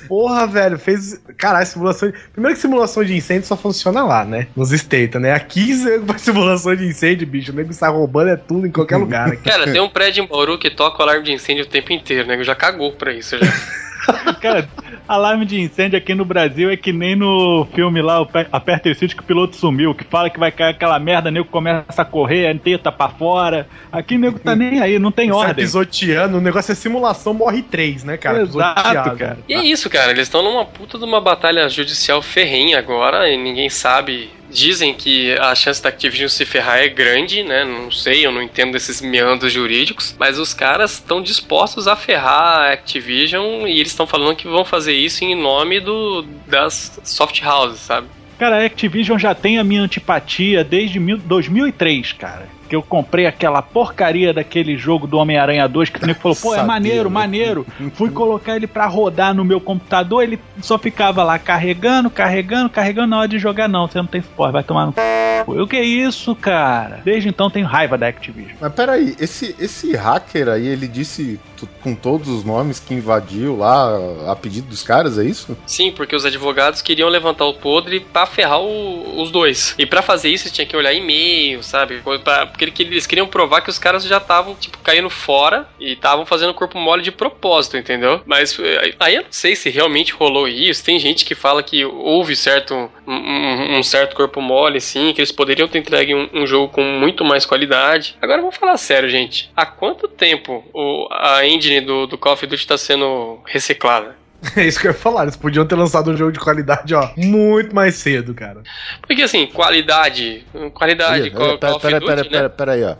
Porra, 0.08 0.48
velho, 0.48 0.78
fez. 0.80 1.20
Caralho, 1.38 1.65
simulação. 1.65 2.10
de- 2.10 2.18
Primeiro 2.32 2.56
que 2.56 2.62
simulação 2.62 3.04
de 3.04 3.15
incêndio 3.15 3.48
só 3.48 3.56
funciona 3.58 4.04
lá, 4.04 4.24
né? 4.26 4.48
Nos 4.56 4.72
States, 4.72 5.20
né? 5.22 5.32
Aqui, 5.34 5.74
simulação 6.18 6.76
de 6.76 6.86
incêndio, 6.86 7.28
bicho. 7.28 7.52
O 7.52 7.56
nego 7.56 7.74
sai 7.74 7.91
roubando 7.91 8.30
é 8.30 8.36
tudo 8.36 8.65
em 8.68 8.72
qualquer 8.72 8.98
lugar. 8.98 9.28
Aqui. 9.34 9.44
Cara, 9.44 9.72
tem 9.72 9.82
um 9.82 9.89
prédio 9.89 10.24
em 10.24 10.28
Bauru 10.28 10.58
que 10.58 10.70
toca 10.70 11.00
o 11.00 11.02
alarme 11.04 11.24
de 11.26 11.34
incêndio 11.34 11.63
o 11.65 11.68
tempo 11.68 11.91
inteiro, 11.94 12.28
né? 12.28 12.41
Já 12.44 12.56
cagou 12.56 12.91
pra 12.94 13.12
isso 13.13 13.38
já. 13.38 13.46
Cara, 14.41 14.68
alarme 15.08 15.46
de 15.46 15.60
incêndio 15.60 15.98
aqui 15.98 16.13
no 16.13 16.26
Brasil 16.26 16.70
é 16.70 16.78
que 16.78 16.91
nem 16.91 17.15
no 17.15 17.68
filme 17.74 18.02
lá, 18.02 18.26
Aperta 18.52 18.89
o 18.89 18.96
Sítio 18.96 19.18
que 19.18 19.24
o 19.24 19.26
piloto 19.26 19.56
sumiu, 19.56 19.94
que 19.94 20.04
fala 20.04 20.30
que 20.30 20.39
vai 20.39 20.52
cair 20.52 20.72
aquela 20.72 21.00
merda, 21.00 21.32
nego 21.32 21.46
começa 21.46 22.02
a 22.02 22.06
correr, 22.06 22.48
a 22.48 22.56
teta 22.58 22.91
pra 22.91 23.10
fora. 23.10 23.68
Aqui 23.91 24.18
nego 24.18 24.39
tá 24.39 24.56
nem 24.56 24.80
aí, 24.80 25.00
não 25.00 25.12
tem 25.12 25.32
ordem. 25.32 25.56
pisoteando, 25.56 26.38
o 26.38 26.41
negócio 26.41 26.72
é 26.72 26.76
simulação, 26.76 27.34
morre 27.34 27.62
três, 27.62 28.04
né, 28.04 28.18
cara? 28.18 28.41
Exato, 28.41 28.82
Pisoteado. 28.82 29.18
cara. 29.18 29.38
E 29.48 29.54
é 29.54 29.63
isso, 29.63 29.89
cara. 29.89 30.12
Eles 30.12 30.24
estão 30.24 30.41
numa 30.44 30.65
puta 30.65 30.98
de 30.98 31.04
uma 31.04 31.22
batalha 31.22 31.68
judicial 31.70 32.22
ferrenha 32.22 32.78
agora 32.80 33.30
e 33.30 33.38
ninguém 33.38 33.70
sabe. 33.70 34.30
Dizem 34.56 34.94
que 34.94 35.34
a 35.34 35.54
chance 35.54 35.84
da 35.84 35.89
Activision 35.89 36.30
se 36.30 36.46
ferrar 36.46 36.78
é 36.80 36.88
grande, 36.88 37.44
né? 37.44 37.65
Não 37.65 37.91
sei, 37.91 38.26
eu 38.26 38.32
não 38.32 38.41
entendo 38.41 38.72
desses 38.72 39.02
meandros 39.02 39.52
jurídicos. 39.52 40.15
Mas 40.18 40.39
os 40.39 40.54
caras 40.54 40.94
estão 40.94 41.22
dispostos 41.22 41.89
a 41.89 41.96
ferrar 41.98 42.70
a 42.70 42.72
Activision 42.72 43.68
e 43.68 43.72
eles 43.80 43.89
estão 43.89 44.08
falando 44.08 44.34
que 44.36 44.48
vão 44.48 44.63
fazer 44.63 44.94
isso 44.94 45.26
em 45.26 45.36
nome 45.36 45.82
do, 45.82 46.24
das 46.48 47.00
soft 47.04 47.41
houses, 47.44 47.82
sabe? 47.82 48.08
Cara, 48.39 48.62
a 48.62 48.65
Activision 48.65 49.18
já 49.20 49.36
tem 49.36 49.58
a 49.60 49.63
minha 49.63 49.82
antipatia 49.82 50.63
desde 50.63 51.00
mil- 51.02 51.18
2003, 51.18 52.13
cara. 52.13 52.48
Que 52.67 52.75
eu 52.75 52.82
comprei 52.82 53.25
aquela 53.28 53.62
porcaria 53.62 54.34
daquele 54.34 54.75
jogo 54.78 55.06
do 55.08 55.17
Homem-Aranha 55.17 55.67
2 55.67 55.89
que 55.89 56.04
o 56.04 56.08
nego 56.08 56.19
falou, 56.19 56.36
pô, 56.36 56.54
é 56.54 56.58
Sabia, 56.58 56.67
maneiro, 56.67 57.10
né? 57.10 57.13
maneiro. 57.13 57.67
Fui 57.93 58.10
colocar 58.10 58.56
ele 58.56 58.67
pra 58.67 58.88
rodar 58.88 59.34
no 59.34 59.45
meu 59.45 59.60
computador, 59.62 60.23
ele 60.23 60.39
só 60.62 60.78
ficava 60.78 61.23
lá 61.23 61.38
carregando, 61.38 62.10
carregando, 62.10 62.69
carregando. 62.69 63.08
Na 63.08 63.19
hora 63.19 63.28
de 63.28 63.38
jogar, 63.39 63.67
não, 63.67 63.88
você 63.88 63.97
não 63.99 64.08
tem 64.08 64.21
suporte, 64.21 64.54
vai 64.54 64.63
tomar 64.63 64.88
no 64.88 64.93
c. 64.93 64.99
O 65.47 65.67
que 65.67 65.75
é 65.75 65.84
isso, 65.84 66.34
cara? 66.34 67.01
Desde 67.06 67.30
então 67.30 67.51
tenho 67.51 67.67
raiva 67.67 67.97
da 67.97 68.08
Activision. 68.08 68.56
Mas 68.60 68.73
peraí, 68.73 69.15
esse, 69.19 69.56
esse 69.60 69.95
hacker 69.95 70.47
aí, 70.47 70.65
ele 70.65 70.88
disse 70.88 71.39
com 71.82 71.93
todos 71.93 72.28
os 72.30 72.43
nomes 72.43 72.80
que 72.80 72.93
invadiu 72.95 73.56
lá 73.58 73.95
a 74.32 74.36
pedido 74.36 74.67
dos 74.67 74.82
caras, 74.82 75.19
é 75.19 75.23
isso? 75.23 75.56
Sim, 75.67 75.91
porque 75.91 76.15
os 76.15 76.25
advogados 76.25 76.82
queriam 76.82 77.08
levantar 77.10 77.45
o 77.45 77.54
podre 77.54 77.99
pra 77.99 78.25
ferrar 78.25 78.60
o- 78.62 79.21
os 79.21 79.30
dois. 79.30 79.75
E 79.78 79.86
pra 79.86 80.01
fazer 80.01 80.30
isso, 80.30 80.51
tinha 80.51 80.65
que 80.65 80.75
olhar 80.75 80.93
e-mail, 80.93 81.62
sabe? 81.62 82.01
Pra- 82.23 82.47
porque 82.56 82.84
ele- 82.84 82.94
eles 82.94 83.06
queriam 83.08 83.28
provar 83.28 83.62
que 83.62 83.70
os 83.70 83.78
caras 83.78 84.04
já 84.06 84.18
estavam, 84.18 84.56
tipo, 84.56 84.78
caindo 84.80 85.10
fora 85.10 85.68
e 85.80 85.94
estavam 85.94 86.26
fazendo 86.26 86.54
corpo 86.54 86.78
mole 86.80 87.02
de 87.04 87.12
propósito, 87.12 87.78
entendeu? 87.78 88.22
Mas 88.26 88.58
eh, 88.60 88.96
aí 89.00 89.15
eu 89.15 89.24
não 89.24 89.32
sei 89.32 89.56
se 89.56 89.70
realmente 89.70 90.13
rolou 90.13 90.48
isso. 90.48 90.84
Tem 90.84 90.98
gente 91.00 91.26
que 91.26 91.36
fala 91.36 91.62
que 91.62 91.84
houve 91.86 92.36
certo 92.36 92.89
um, 93.08 93.78
um- 93.78 93.84
certo 93.84 94.15
corpo 94.15 94.41
mole, 94.41 94.80
sim, 94.82 95.12
que 95.13 95.20
eles 95.22 95.32
poderiam 95.32 95.68
ter 95.68 95.80
entregue 95.80 96.15
um, 96.15 96.30
um 96.34 96.48
jogo 96.48 96.70
com 96.72 96.82
muito 96.84 97.24
mais 97.24 97.46
qualidade. 97.46 98.15
Agora 98.22 98.41
vamos 98.41 98.56
falar 98.58 98.78
sério, 98.78 99.10
gente. 99.10 99.50
Há 99.56 99.65
quanto 99.65 100.08
tempo 100.08 100.63
o- 100.74 101.08
a 101.12 101.46
engine 101.46 101.82
do, 101.82 102.08
do 102.08 102.18
Call 102.18 102.34
of 102.34 102.48
Duty 102.48 102.65
tá 102.65 102.78
sendo 102.78 103.39
reciclada? 103.46 104.18
É 104.55 104.65
isso 104.65 104.79
que 104.79 104.88
eu 104.88 104.91
ia 104.91 104.97
falar. 104.97 105.23
Eles 105.23 105.36
podiam 105.36 105.65
ter 105.65 105.75
lançado 105.75 106.12
um 106.12 106.17
jogo 106.17 106.31
de 106.31 106.39
qualidade, 106.39 106.93
ó, 106.93 107.12
muito 107.17 107.73
mais 107.73 107.95
cedo, 107.95 108.34
cara. 108.34 108.62
Porque 109.05 109.23
assim, 109.23 109.47
qualidade. 109.47 110.45
Qualidade, 110.73 111.21
Olha, 111.21 111.31
Call, 111.31 111.58
pera, 111.58 111.79
pera, 111.79 111.99
Duty, 111.99 112.05
pera, 112.05 112.23
né? 112.23 112.29
pera, 112.29 112.49
pera 112.49 112.71
aí, 112.73 112.84
ó. 112.84 112.95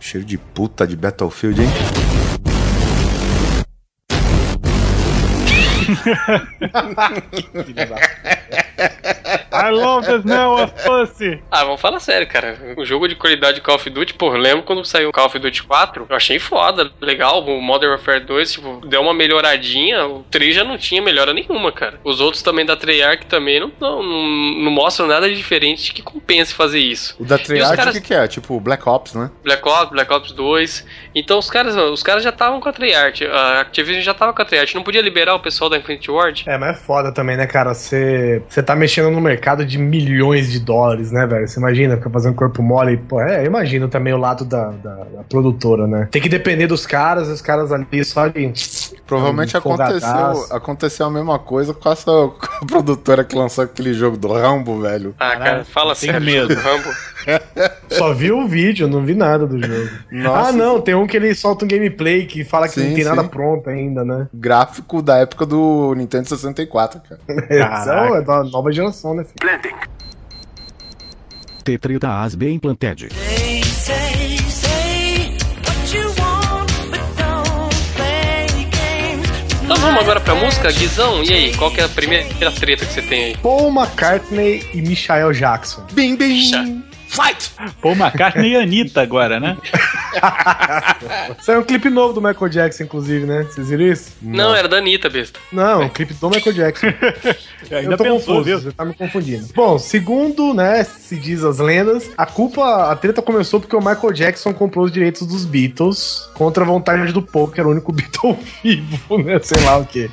Cheiro 0.00 0.26
de 0.26 0.38
puta 0.38 0.86
de 0.86 0.96
Battlefield, 0.96 1.62
hein? 1.62 1.68
I 9.52 9.70
love 9.70 10.06
the 10.06 10.18
smell 10.20 10.54
of 10.54 10.72
pussy. 10.84 11.40
Ah, 11.50 11.64
vamos 11.64 11.80
falar 11.80 12.00
sério, 12.00 12.26
cara. 12.26 12.74
O 12.76 12.84
jogo 12.84 13.08
de 13.08 13.14
qualidade 13.14 13.56
de 13.56 13.60
Call 13.60 13.76
of 13.76 13.88
Duty, 13.90 14.14
pô, 14.14 14.30
lembro 14.30 14.62
quando 14.62 14.84
saiu 14.84 15.08
o 15.08 15.12
Call 15.12 15.26
of 15.26 15.38
Duty 15.38 15.62
4, 15.62 16.06
eu 16.08 16.16
achei 16.16 16.38
foda, 16.38 16.90
legal. 17.00 17.44
O 17.44 17.60
Modern 17.60 17.90
Warfare 17.92 18.20
2, 18.24 18.52
tipo, 18.52 18.86
deu 18.86 19.00
uma 19.00 19.14
melhoradinha. 19.14 20.06
O 20.06 20.22
3 20.30 20.54
já 20.54 20.64
não 20.64 20.76
tinha 20.78 21.02
melhora 21.02 21.32
nenhuma, 21.32 21.72
cara. 21.72 21.98
Os 22.04 22.20
outros 22.20 22.42
também 22.42 22.64
da 22.64 22.76
Treyarch 22.76 23.26
também 23.26 23.60
não, 23.60 23.70
não, 23.80 24.02
não, 24.02 24.26
não 24.64 24.70
mostram 24.70 25.06
nada 25.06 25.28
de 25.28 25.36
diferente 25.36 25.92
que 25.92 26.02
compense 26.02 26.54
fazer 26.54 26.78
isso. 26.80 27.16
O 27.18 27.24
da 27.24 27.38
Treyarch, 27.38 27.76
caras- 27.76 27.94
o 27.96 28.00
que, 28.00 28.08
que 28.08 28.14
é? 28.14 28.26
Tipo 28.28 28.58
Black 28.60 28.88
Ops, 28.88 29.14
né? 29.14 29.30
Black 29.42 29.66
Ops, 29.68 29.90
Black 29.90 30.12
Ops 30.12 30.32
2. 30.32 30.86
Então 31.14 31.38
os 31.38 31.50
caras, 31.50 31.74
os 31.76 32.02
caras 32.02 32.22
já 32.22 32.30
estavam 32.30 32.60
com 32.60 32.68
a 32.68 32.72
Treyarch. 32.72 33.26
A 33.26 33.60
Activision 33.60 34.02
já 34.02 34.14
tava 34.14 34.32
com 34.32 34.42
a 34.42 34.44
Treyarch. 34.44 34.74
Não 34.74 34.82
podia 34.82 35.02
liberar 35.02 35.34
o 35.34 35.40
pessoal 35.40 35.68
da 35.70 35.76
Infinity 35.76 36.10
Ward? 36.10 36.44
É, 36.46 36.56
mas 36.58 36.70
é 36.76 36.80
foda 36.80 37.12
também, 37.12 37.36
né, 37.36 37.46
cara? 37.46 37.74
Você 37.74 38.42
você 38.48 38.62
tá 38.62 38.74
mexendo 38.76 39.10
no 39.10 39.17
mercado 39.20 39.64
de 39.64 39.78
milhões 39.78 40.50
de 40.50 40.60
dólares, 40.60 41.10
né, 41.12 41.26
velho? 41.26 41.46
Você 41.46 41.58
imagina 41.58 41.96
ficar 41.96 42.10
fazendo 42.10 42.34
corpo 42.34 42.62
mole. 42.62 42.96
Pô, 42.96 43.20
é, 43.20 43.42
eu 43.42 43.46
imagino 43.46 43.88
também 43.88 44.12
o 44.12 44.18
lado 44.18 44.44
da, 44.44 44.70
da, 44.70 44.94
da 44.94 45.22
produtora, 45.28 45.86
né? 45.86 46.08
Tem 46.10 46.20
que 46.20 46.28
depender 46.28 46.66
dos 46.66 46.86
caras, 46.86 47.28
os 47.28 47.42
caras 47.42 47.72
ali 47.72 48.04
só 48.04 48.28
de. 48.28 48.52
Provavelmente 49.08 49.58
Folgadaço. 49.58 50.06
aconteceu, 50.06 50.56
aconteceu 50.56 51.06
a 51.06 51.10
mesma 51.10 51.38
coisa 51.38 51.72
com 51.72 51.90
essa 51.90 52.04
com 52.28 52.46
a 52.60 52.66
produtora 52.66 53.24
que 53.24 53.34
lançou 53.34 53.64
aquele 53.64 53.94
jogo 53.94 54.18
do 54.18 54.30
Rambo, 54.30 54.82
velho. 54.82 55.14
Ah, 55.18 55.34
cara, 55.34 55.64
fala 55.64 55.94
sério. 55.94 56.20
medo. 56.20 56.52
Rambo. 56.60 56.90
Só 57.90 58.12
vi 58.12 58.30
o 58.30 58.46
vídeo, 58.46 58.86
não 58.86 59.02
vi 59.02 59.14
nada 59.14 59.46
do 59.46 59.58
jogo. 59.60 59.88
Nossa, 60.12 60.50
ah, 60.50 60.52
não, 60.52 60.78
tem 60.80 60.94
um 60.94 61.06
que 61.06 61.16
ele 61.16 61.34
solta 61.34 61.64
um 61.64 61.68
gameplay 61.68 62.26
que 62.26 62.44
fala 62.44 62.68
que 62.68 62.74
Sim, 62.74 62.88
não 62.88 62.94
tem 62.94 63.04
nada 63.04 63.22
sim. 63.22 63.28
pronto 63.28 63.70
ainda, 63.70 64.04
né? 64.04 64.28
Gráfico 64.32 65.00
da 65.00 65.16
época 65.16 65.46
do 65.46 65.94
Nintendo 65.94 66.28
64, 66.28 67.00
cara. 67.00 67.20
É 67.48 68.20
da 68.22 68.44
nova 68.44 68.70
geração, 68.70 69.14
né, 69.14 69.24
filho? 69.24 69.78
T3 71.64 71.98
da 71.98 72.22
ASB 72.22 72.50
implanted. 72.50 73.08
Vamos 79.80 80.00
agora 80.02 80.20
pra 80.20 80.34
música, 80.34 80.70
Guizão. 80.72 81.22
E 81.22 81.32
aí, 81.32 81.54
qual 81.56 81.70
que 81.70 81.80
é 81.80 81.84
a 81.84 81.88
primeira 81.88 82.50
treta 82.50 82.84
que 82.84 82.92
você 82.92 83.02
tem 83.02 83.24
aí? 83.26 83.36
Paul 83.36 83.70
McCartney 83.70 84.66
e 84.74 84.82
Michael 84.82 85.32
Jackson. 85.32 85.86
Bim, 85.92 86.16
bim! 86.16 86.82
Fight! 87.18 87.50
Paul 87.82 87.96
McCartney 87.96 88.52
e 88.52 88.56
Anitta 88.56 89.02
agora, 89.02 89.40
né? 89.40 89.56
Saiu 91.42 91.60
um 91.60 91.64
clipe 91.64 91.90
novo 91.90 92.12
do 92.12 92.22
Michael 92.22 92.48
Jackson, 92.48 92.84
inclusive, 92.84 93.26
né? 93.26 93.42
Vocês 93.42 93.70
viram 93.70 93.84
isso? 93.84 94.16
Não, 94.22 94.54
era 94.54 94.68
da 94.68 94.76
Anitta, 94.76 95.10
besta. 95.10 95.40
Não, 95.50 95.82
um 95.82 95.88
clipe 95.88 96.14
do 96.14 96.30
Michael 96.30 96.54
Jackson. 96.54 96.86
Ainda 97.74 97.94
eu 97.94 97.96
tô 97.96 98.04
pensou, 98.04 98.18
confuso, 98.18 98.44
viu? 98.44 98.60
você 98.60 98.70
tá 98.70 98.84
me 98.84 98.94
confundindo. 98.94 99.48
Bom, 99.52 99.78
segundo, 99.80 100.54
né, 100.54 100.84
se 100.84 101.16
diz 101.16 101.42
as 101.42 101.58
lendas, 101.58 102.08
a 102.16 102.24
culpa, 102.24 102.90
a 102.90 102.94
treta 102.94 103.20
começou 103.20 103.58
porque 103.58 103.74
o 103.74 103.80
Michael 103.80 104.12
Jackson 104.12 104.54
comprou 104.54 104.84
os 104.84 104.92
direitos 104.92 105.26
dos 105.26 105.44
Beatles 105.44 106.30
contra 106.34 106.62
a 106.62 106.66
vontade 106.66 107.12
do 107.12 107.20
Paul, 107.20 107.48
que 107.48 107.58
era 107.58 107.68
o 107.68 107.72
único 107.72 107.90
Beatle 107.92 108.38
vivo, 108.62 109.18
né, 109.18 109.40
sei 109.42 109.60
lá 109.64 109.78
o 109.78 109.84
quê. 109.84 110.08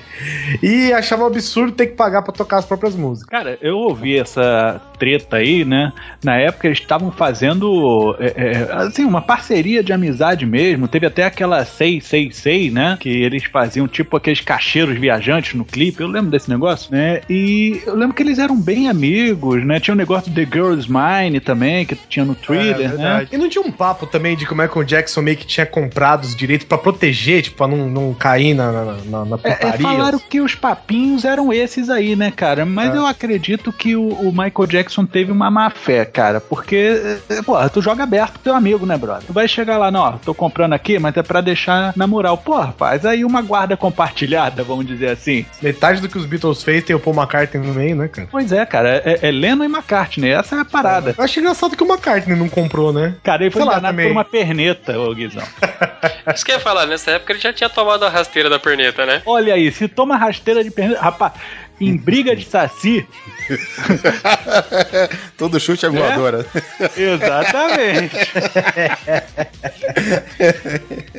E 0.62 0.92
achava 0.92 1.24
um 1.24 1.28
absurdo 1.28 1.72
ter 1.72 1.88
que 1.88 1.96
pagar 1.96 2.24
pra 2.24 2.34
tocar 2.34 2.58
as 2.58 2.66
próprias 2.66 2.96
músicas. 2.96 3.30
Cara, 3.30 3.60
eu 3.62 3.78
ouvi 3.78 4.18
essa 4.18 4.82
treta 4.98 5.38
aí, 5.38 5.64
né? 5.64 5.94
Na 6.24 6.36
época 6.38 6.68
eles 6.68 6.80
estavam 6.80 6.95
estavam 6.96 7.12
fazendo 7.12 8.16
é, 8.20 8.34
é, 8.36 8.74
assim, 8.74 9.04
uma 9.04 9.22
parceria 9.22 9.84
de 9.84 9.92
amizade 9.92 10.46
mesmo. 10.46 10.88
Teve 10.88 11.06
até 11.06 11.24
aquela 11.24 11.64
666, 11.66 12.74
né? 12.74 12.98
Que 13.00 13.10
eles 13.10 13.44
faziam 13.46 13.88
tipo 13.88 14.16
aqueles 14.18 14.42
cacheiros 14.42 14.98
viajantes 14.98 15.54
no 15.54 15.66
clipe. 15.66 16.02
Eu 16.02 16.08
lembro 16.08 16.32
desse 16.32 16.50
negócio, 16.50 16.92
né? 16.92 17.22
E 17.30 17.82
eu 17.86 17.96
lembro 17.96 18.16
que 18.16 18.24
eles 18.24 18.40
eram 18.40 18.60
bem 18.60 18.88
amigos, 18.88 19.66
né? 19.66 19.80
Tinha 19.80 19.94
o 19.94 19.96
um 19.96 19.98
negócio 19.98 20.32
do 20.32 20.36
The 20.36 20.50
Girl's 20.52 20.88
Mine 20.88 21.40
também, 21.40 21.86
que 21.86 21.96
tinha 21.96 22.26
no 22.26 22.34
Thriller, 22.36 22.94
É, 22.94 22.98
né? 22.98 23.28
E 23.32 23.38
não 23.38 23.50
tinha 23.50 23.64
um 23.64 23.72
papo 23.72 24.06
também 24.08 24.36
de 24.36 24.46
que 24.46 24.54
o 24.54 24.58
Michael 24.58 24.84
Jackson 24.84 25.22
meio 25.22 25.38
que 25.38 25.46
tinha 25.46 25.66
comprado 25.66 26.24
os 26.24 26.36
direitos 26.36 26.66
pra 26.68 26.78
proteger, 26.78 27.44
tipo, 27.44 27.58
pra 27.58 27.68
não, 27.68 27.90
não 27.90 28.14
cair 28.14 28.54
na, 28.54 28.72
na, 28.72 28.84
na, 29.06 29.26
na 29.26 29.40
É, 29.44 29.50
é, 29.50 29.56
putaria? 29.56 29.88
falaram 29.88 30.20
que 30.20 30.40
os 30.40 30.56
papinhos 30.56 31.26
eram 31.26 31.52
esses 31.52 31.90
aí, 31.90 32.16
né, 32.16 32.32
cara? 32.32 32.66
Mas 32.66 32.94
É. 32.94 32.98
eu 32.98 33.06
acredito 33.06 33.72
que 33.74 33.96
o, 33.96 34.08
o 34.08 34.32
Michael 34.32 34.68
Jackson 34.68 35.06
teve 35.06 35.32
uma 35.32 35.50
má 35.52 35.70
fé, 35.70 36.06
cara. 36.06 36.40
Porque, 36.40 36.75
é, 36.76 37.42
porra, 37.42 37.70
tu 37.70 37.82
joga 37.82 38.04
aberto 38.04 38.34
pro 38.34 38.42
teu 38.42 38.56
amigo, 38.56 38.86
né, 38.86 38.98
brother? 38.98 39.24
Tu 39.26 39.34
vai 39.34 39.48
chegar 39.48 39.78
lá, 39.78 39.90
não, 39.92 40.02
ó, 40.02 40.12
tô 40.14 40.34
comprando 40.34 40.74
aqui, 40.74 41.00
mas 41.00 41.16
é 41.18 41.24
pra 41.24 41.42
deixar 41.42 41.94
na 41.96 42.08
moral. 42.08 42.38
Porra, 42.38 42.74
faz 42.78 43.06
aí 43.06 43.24
uma 43.24 43.42
guarda 43.42 43.76
compartilhada, 43.78 44.64
vamos 44.64 44.86
dizer 44.86 45.10
assim. 45.10 45.46
Metade 45.62 46.02
do 46.02 46.10
que 46.10 46.18
os 46.18 46.26
Beatles 46.26 46.64
fez 46.64 46.84
tem 46.84 46.96
o 46.96 47.00
Paul 47.00 47.16
McCartney 47.16 47.66
no 47.66 47.74
meio, 47.74 47.96
né, 47.96 48.08
cara? 48.08 48.28
Pois 48.32 48.52
é, 48.52 48.66
cara, 48.66 49.02
é, 49.06 49.20
é 49.22 49.32
Lennon 49.32 49.64
e 49.64 49.68
McCartney, 49.68 50.32
essa 50.32 50.56
é 50.56 50.60
a 50.60 50.66
parada. 50.66 51.16
Eu 51.18 51.24
acho 51.24 51.40
engraçado 51.40 51.76
que 51.76 51.84
o 51.84 51.88
McCartney 51.88 52.38
não 52.38 52.50
comprou, 52.50 52.92
né? 52.94 53.16
Cara, 53.24 53.44
ele 53.44 53.52
foi 53.52 53.62
Sei 53.62 53.70
lá, 53.70 53.78
enganado 53.78 53.94
também. 53.96 54.08
por 54.08 54.12
uma 54.12 54.26
perneta, 54.26 55.00
ô 55.00 55.14
Guizão. 55.14 55.44
Isso 56.34 56.44
que 56.46 56.52
eu 56.52 56.56
ia 56.56 56.62
falar, 56.62 56.86
nessa 56.86 57.12
época 57.12 57.34
ele 57.34 57.40
já 57.40 57.54
tinha 57.54 57.70
tomado 57.70 58.04
a 58.04 58.10
rasteira 58.10 58.50
da 58.50 58.60
perneta, 58.60 59.06
né? 59.06 59.22
Olha 59.26 59.54
aí, 59.54 59.72
se 59.72 59.88
toma 59.88 60.18
rasteira 60.18 60.64
de 60.64 60.72
perneta. 60.72 61.02
Rapaz, 61.02 61.34
em 61.80 61.96
briga 61.98 62.36
de 62.36 62.46
saci, 62.46 63.06
Todo 65.38 65.60
chute 65.60 65.86
é 65.86 65.90
voadora. 65.90 66.46
exatamente. 66.98 68.16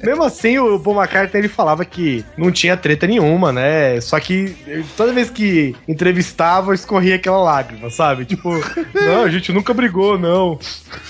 Mesmo 0.02 0.24
assim, 0.24 0.58
o 0.58 0.78
Paul 0.80 0.96
McCartney 0.96 1.42
ele 1.42 1.48
falava 1.48 1.84
que 1.84 2.24
não 2.36 2.50
tinha 2.50 2.76
treta 2.76 3.06
nenhuma, 3.06 3.52
né? 3.52 4.00
Só 4.00 4.18
que 4.18 4.56
toda 4.96 5.12
vez 5.12 5.30
que 5.30 5.74
entrevistava, 5.86 6.74
escorria 6.74 7.16
aquela 7.16 7.38
lágrima, 7.38 7.90
sabe? 7.90 8.24
Tipo, 8.24 8.50
não, 8.94 9.22
a 9.22 9.30
gente 9.30 9.52
nunca 9.52 9.72
brigou, 9.72 10.18
não. 10.18 10.58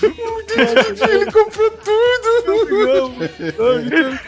Ele 0.01 1.31
comprou 1.31 1.71
tudo. 1.71 2.27
Não, 2.45 3.09
não, 3.09 4.19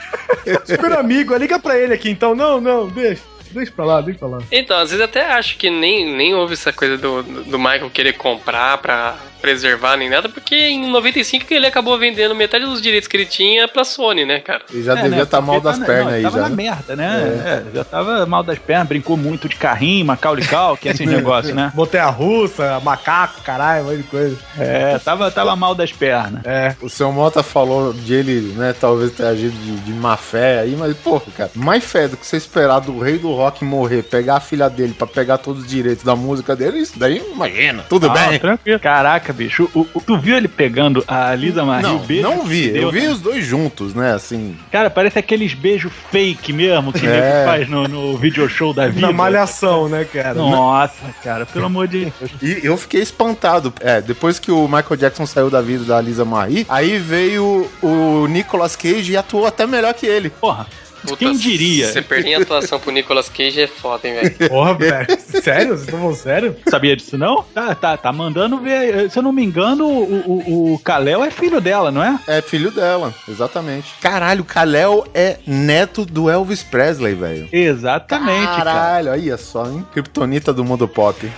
Super 0.66 0.94
amigo, 0.94 1.36
liga 1.36 1.60
pra 1.60 1.78
ele 1.78 1.94
aqui 1.94 2.10
então. 2.10 2.36
Não, 2.36 2.60
não, 2.60 2.88
deixa. 2.88 3.22
Deixa 3.52 3.72
pra 3.72 3.86
lá, 3.86 4.02
deixa 4.02 4.20
pra 4.20 4.28
lá. 4.28 4.40
Então, 4.52 4.78
às 4.78 4.92
vezes 4.92 5.04
até 5.04 5.32
acho 5.34 5.58
que 5.58 5.70
nem, 5.70 6.06
nem 6.16 6.36
houve 6.36 6.54
essa 6.54 6.72
coisa 6.72 6.98
do, 6.98 7.24
do 7.24 7.58
Michael 7.58 7.90
querer 7.90 8.14
comprar 8.14 8.78
pra 8.78 9.18
preservar 9.42 9.98
nem 9.98 10.10
nada, 10.10 10.28
porque 10.30 10.56
em 10.56 10.90
95 10.90 11.46
ele 11.54 11.66
acabou 11.68 11.98
vendendo 11.98 12.36
metade 12.36 12.66
dos 12.66 12.82
direitos 12.82 13.08
que 13.08 13.16
ele 13.18 13.26
tinha 13.26 13.68
pra 13.68 13.84
Sony, 13.84 14.26
né, 14.26 14.40
cara? 14.40 14.62
E 14.74 14.82
já 14.84 14.94
É, 14.94 14.96
devia 15.04 15.18
né, 15.18 15.24
estar 15.24 15.42
mal 15.42 15.60
das 15.62 15.76
tá 15.76 15.80
na- 15.82 15.86
pernas 15.86 16.06
não, 16.08 16.14
aí 16.14 16.24
tava 16.24 16.36
já. 16.38 16.44
na 16.44 16.50
né? 16.50 16.56
merda, 16.56 16.96
né? 16.96 17.64
É, 17.72 17.76
já 17.76 17.84
tava 17.84 18.26
mal 18.26 18.44
das 18.44 18.60
pernas, 18.60 18.88
brincou 18.88 19.16
muito 19.18 19.48
de 19.50 19.56
carrinho, 19.56 20.06
Macaulay 20.06 20.46
Culkin, 20.46 20.90
esse 20.90 21.06
negócio, 21.08 21.54
né? 21.56 21.72
Montanha 21.76 22.08
russa, 22.08 22.80
macaco, 22.82 23.42
caralho, 23.42 23.84
um 23.84 23.88
monte 23.88 23.98
de 23.98 24.04
coisa. 24.04 24.38
É, 24.58 24.98
tava, 25.00 25.30
tava 25.32 25.56
mal 25.56 25.74
das 25.76 25.92
pernas. 25.92 26.46
É. 26.46 26.76
O 26.82 26.90
seu 26.90 27.12
Mota 27.12 27.42
falou 27.44 27.94
de 27.94 28.14
ele, 28.14 28.54
né, 28.56 28.74
talvez 28.80 29.12
ter 29.12 29.26
agido 29.26 29.56
de, 29.58 29.78
de 29.78 29.92
má 29.94 30.18
fé 30.18 30.60
aí, 30.60 30.76
mas, 30.78 30.96
porra, 30.98 31.24
cara, 31.36 31.52
mais 31.56 31.84
fé 31.84 32.08
do 32.08 32.18
que 32.18 32.26
você 32.26 32.38
esperar 32.38 32.80
do 32.80 33.00
rei 33.00 33.18
do 33.18 33.32
rock 33.34 33.64
morrer, 33.64 34.04
pegar 34.04 34.36
a 34.38 34.40
filha 34.40 34.70
dele 34.70 34.94
pra 34.94 35.08
pegar 35.08 35.38
todos 35.38 35.64
os 35.64 35.70
direitos 35.70 36.04
da 36.04 36.16
música 36.16 36.56
dele, 36.56 36.80
isso 36.80 36.98
daí, 36.98 37.22
imagina. 37.34 37.84
Tudo 37.90 38.08
Ah, 38.10 38.14
bem? 38.14 38.40
tranquilo. 38.40 38.80
Caraca, 38.80 39.29
bicho, 39.34 39.70
o- 39.74 39.86
o- 39.94 40.02
tu 40.02 40.18
viu 40.18 40.36
ele 40.36 40.48
pegando 40.48 41.04
a 41.08 41.34
Lisa 41.36 41.64
Marie? 41.64 41.84
Não, 41.88 41.96
o 41.98 42.00
beijo 42.00 42.24
não 42.24 42.44
vi. 42.44 42.70
deu, 42.72 42.82
Eu 42.84 42.92
vi 42.92 43.02
né? 43.02 43.10
os 43.10 43.20
dois 43.22 43.46
juntos, 43.46 43.94
né, 43.94 44.14
assim. 44.14 44.56
Cara, 44.72 44.90
parece 44.90 45.18
aqueles 45.20 45.54
beijos 45.54 45.92
fake 46.12 46.52
mesmo 46.54 46.92
que 46.94 47.06
É. 47.08 47.44
faz 47.46 47.70
no, 47.70 47.88
no 47.88 48.18
video 48.18 48.48
show 48.50 48.74
da 48.74 48.88
vida. 48.88 49.02
Na 49.08 49.14
malhação, 49.14 49.88
né, 49.90 50.06
cara? 50.06 50.34
Nossa, 50.36 50.94
cara, 51.24 51.46
pelo 51.46 51.66
amor 51.66 51.88
de 51.88 52.12
Deus. 52.20 52.32
E 52.42 52.60
eu 52.66 52.78
fiquei 52.78 53.02
espantado. 53.02 53.74
É, 53.80 54.02
depois 54.02 54.40
que 54.40 54.52
o 54.52 54.68
Michael 54.68 54.96
Jackson 54.98 55.26
saiu 55.26 55.50
da 55.50 55.62
vida 55.62 55.84
da 55.86 56.00
Lisa 56.02 56.26
Marie, 56.26 56.66
aí 56.70 56.98
veio 56.98 57.70
o 57.82 58.28
Nicolas 58.28 58.76
Cage 58.76 59.12
e 59.12 59.18
atuou 59.18 59.46
até 59.46 59.66
melhor 59.68 59.94
que 59.94 60.06
ele. 60.06 60.30
Porra, 60.30 60.68
Puta, 61.02 61.18
quem 61.18 61.36
diria? 61.36 61.88
Você 61.88 62.02
perder 62.02 62.30
em 62.30 62.36
atuação 62.36 62.80
pro 62.80 62.92
Nicolas 62.92 63.30
Cage 63.30 63.62
é 63.62 63.68
foda, 63.68 64.08
hein, 64.08 64.16
velho? 64.16 64.36
Porra, 64.50 64.74
velho. 64.74 65.08
Sério? 65.20 65.70
Vocês 65.70 65.82
estão 65.82 66.16
sério? 66.16 66.56
Sabia 66.68 66.96
disso 66.96 67.18
não? 67.18 67.44
Tá, 67.54 67.74
tá, 67.76 67.98
tá 67.98 68.12
mandando 68.12 68.58
ver. 68.60 69.10
Se 69.10 69.20
eu 69.20 69.24
não 69.24 69.32
me 69.32 69.44
engano, 69.44 69.88
o, 69.88 70.14
o, 70.14 70.74
o 70.74 70.80
Kalel 70.80 71.24
é 71.24 71.32
filho 71.32 71.62
dela, 71.62 71.92
não 71.92 72.04
é? 72.04 72.20
É 72.28 72.42
filho 72.42 72.72
dela, 72.72 73.14
exatamente. 73.28 73.94
Caralho, 74.02 74.42
o 74.42 74.46
Kal-El 74.46 75.06
é 75.14 75.38
neto 75.46 76.06
do 76.06 76.30
Elvis 76.30 76.64
Presley, 76.64 77.14
velho. 77.14 77.48
Exatamente, 77.52 78.46
cara. 78.46 78.72
Caralho, 78.72 79.12
aí 79.12 79.30
é 79.30 79.38
só, 79.38 79.66
hein? 79.66 79.86
Kryptonita 79.94 80.54
do 80.54 80.64
mundo 80.64 80.88
pop. 80.88 81.30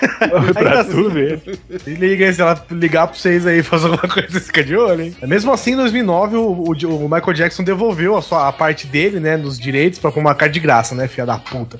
pra 0.54 0.80
assim, 0.80 0.90
tu 0.90 1.10
ver. 1.10 1.40
Se 1.82 1.90
liga 1.94 2.26
aí, 2.26 2.32
se 2.34 2.40
ela 2.40 2.64
ligar 2.70 3.06
pra 3.06 3.16
vocês 3.16 3.46
aí 3.46 3.58
e 3.60 3.62
fazer 3.62 3.86
alguma 3.86 4.08
coisa, 4.12 4.28
você 4.30 4.40
fica 4.40 4.62
de 4.64 4.76
olho, 4.76 5.02
hein? 5.02 5.16
Mesmo 5.22 5.52
assim, 5.52 5.72
em 5.72 5.76
2009, 5.76 6.36
o, 6.36 6.40
o- 6.40 7.04
o 7.04 7.08
Michael 7.08 7.32
Jackson 7.32 7.62
devolveu 7.64 8.16
a, 8.16 8.22
sua, 8.22 8.48
a 8.48 8.52
parte 8.52 8.86
dele, 8.86 9.18
né, 9.20 9.36
nos 9.36 9.58
direitos 9.58 9.98
pra 9.98 10.10
pôr 10.12 10.20
uma 10.20 10.34
carta 10.34 10.52
de 10.52 10.60
graça, 10.60 10.94
né, 10.94 11.06
filha 11.08 11.26
da 11.26 11.38
puta. 11.38 11.78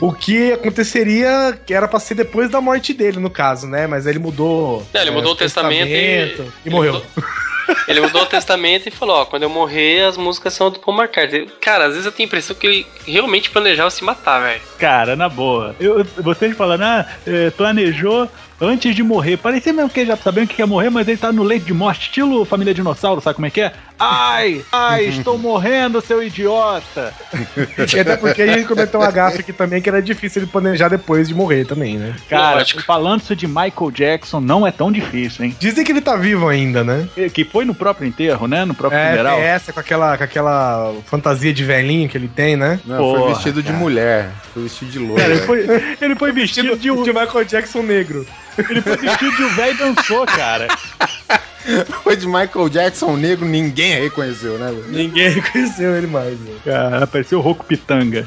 O 0.00 0.12
que 0.12 0.52
aconteceria, 0.52 1.58
que 1.66 1.74
era 1.74 1.88
pra 1.88 1.98
ser 1.98 2.14
depois 2.14 2.48
da 2.50 2.60
morte 2.60 2.94
dele, 2.94 3.18
no 3.18 3.28
caso, 3.30 3.66
né? 3.66 3.86
Mas 3.86 4.06
aí 4.06 4.12
ele 4.12 4.18
mudou. 4.20 4.86
Não, 4.94 5.00
ele 5.00 5.10
é, 5.10 5.12
mudou 5.12 5.32
o 5.32 5.36
testamento 5.36 5.88
e- 5.88 5.92
e, 5.92 5.96
ele 5.96 6.50
morreu. 6.66 6.92
mudou- 6.94 7.06
Ele 7.88 8.00
mudou 8.00 8.22
o 8.22 8.26
testamento 8.26 8.88
e 8.88 8.90
falou, 8.90 9.16
ó, 9.16 9.24
quando 9.24 9.42
eu 9.42 9.50
morrer, 9.50 10.04
as 10.04 10.16
músicas 10.16 10.54
são 10.54 10.70
do 10.70 10.78
Paul 10.78 10.96
McCartney. 10.96 11.48
Cara, 11.60 11.86
às 11.86 11.90
vezes 11.90 12.06
eu 12.06 12.12
tenho 12.12 12.26
a 12.26 12.28
impressão 12.28 12.56
que 12.56 12.66
ele 12.66 12.86
realmente 13.06 13.50
planejava 13.50 13.90
se 13.90 14.04
matar, 14.04 14.40
velho. 14.40 14.60
Cara, 14.78 15.16
na 15.16 15.28
boa. 15.28 15.74
Eu, 15.80 16.04
vocês 16.18 16.56
falando, 16.56 16.82
ah, 16.82 17.06
é, 17.26 17.50
planejou 17.50 18.28
antes 18.60 18.94
de 18.94 19.02
morrer. 19.02 19.36
Parecia 19.36 19.72
mesmo 19.72 19.90
que 19.90 20.00
ele 20.00 20.08
já 20.08 20.16
sabia 20.16 20.46
que 20.46 20.62
ia 20.62 20.66
morrer, 20.66 20.90
mas 20.90 21.08
ele 21.08 21.16
tá 21.16 21.32
no 21.32 21.42
leito 21.42 21.66
de 21.66 21.74
morte, 21.74 22.02
estilo 22.02 22.44
família 22.44 22.72
dinossauro, 22.72 23.20
sabe 23.20 23.34
como 23.34 23.46
é 23.46 23.50
que 23.50 23.60
é? 23.60 23.72
Ai, 24.04 24.64
ai, 24.72 25.04
estou 25.06 25.38
morrendo, 25.38 26.00
seu 26.00 26.22
idiota. 26.22 27.12
E 27.94 27.98
até 28.00 28.16
porque 28.16 28.42
a 28.42 28.46
gente 28.46 28.66
cometeu 28.66 29.00
uma 29.00 29.10
gafe 29.10 29.40
aqui 29.40 29.52
também, 29.52 29.80
que 29.80 29.88
era 29.88 30.02
difícil 30.02 30.42
ele 30.42 30.50
planejar 30.50 30.88
depois 30.88 31.28
de 31.28 31.34
morrer 31.34 31.64
também, 31.64 31.96
né? 31.96 32.14
Cara, 32.28 32.56
Lógico. 32.58 32.82
falando 32.82 33.20
isso 33.20 33.36
de 33.36 33.46
Michael 33.46 33.90
Jackson, 33.92 34.40
não 34.40 34.66
é 34.66 34.70
tão 34.72 34.90
difícil, 34.90 35.44
hein? 35.44 35.56
Dizem 35.58 35.84
que 35.84 35.92
ele 35.92 36.00
tá 36.00 36.16
vivo 36.16 36.48
ainda, 36.48 36.82
né? 36.82 37.08
Que 37.32 37.44
foi 37.44 37.64
no 37.64 37.74
próprio 37.74 38.06
enterro, 38.08 38.46
né? 38.48 38.64
No 38.64 38.74
próprio 38.74 38.98
É, 38.98 39.10
funeral. 39.10 39.36
tem 39.36 39.44
essa 39.44 39.72
com 39.72 39.80
aquela, 39.80 40.18
com 40.18 40.24
aquela 40.24 40.94
fantasia 41.06 41.52
de 41.52 41.64
velhinho 41.64 42.08
que 42.08 42.16
ele 42.18 42.28
tem, 42.28 42.56
né? 42.56 42.80
Não, 42.84 42.98
Porra, 42.98 43.20
foi 43.20 43.34
vestido 43.34 43.62
de 43.62 43.68
cara. 43.68 43.78
mulher. 43.78 44.30
Foi 44.52 44.62
vestido 44.64 44.90
de 44.90 44.98
loira. 44.98 45.22
Cara, 45.22 45.34
ele 45.34 45.42
foi, 45.42 45.96
ele 46.00 46.14
foi 46.16 46.32
vestido 46.32 46.76
de 46.76 46.90
um. 46.90 47.02
de 47.02 47.12
Michael 47.12 47.44
Jackson 47.44 47.82
negro. 47.82 48.26
Ele 48.58 48.82
foi 48.82 48.96
vestido 48.96 49.36
de 49.36 49.42
um 49.42 49.48
velho 49.54 49.74
e 49.74 49.78
dançou, 49.78 50.26
cara. 50.26 50.68
Foi 52.02 52.16
de 52.16 52.26
Michael 52.26 52.68
Jackson 52.68 53.16
negro, 53.16 53.46
ninguém 53.46 54.00
reconheceu, 54.00 54.58
né? 54.58 54.66
velho? 54.66 54.88
Ninguém 54.88 55.28
reconheceu 55.30 55.96
ele 55.96 56.08
mais, 56.08 56.36
velho. 56.36 56.60
Cara, 56.64 57.06
pareceu 57.06 57.38
o 57.38 57.42
Roku 57.42 57.64
Pitanga. 57.64 58.26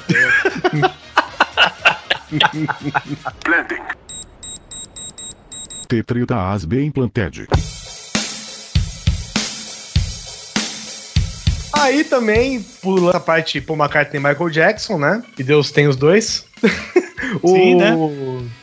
Tetrida 5.89 6.37
Asbe 6.49 6.83
Implanted. 6.83 7.47
Aí 11.73 12.03
também, 12.05 12.61
pulando 12.81 13.17
a 13.17 13.19
parte 13.19 13.59
Paul 13.59 13.77
McCartney 13.77 14.19
e 14.19 14.23
Michael 14.23 14.49
Jackson, 14.49 14.97
né? 14.97 15.21
Que 15.35 15.43
Deus 15.43 15.71
tem 15.71 15.87
os 15.87 15.95
dois. 15.95 16.45
O... 17.41 17.47
Sim, 17.49 17.75
né? 17.75 17.95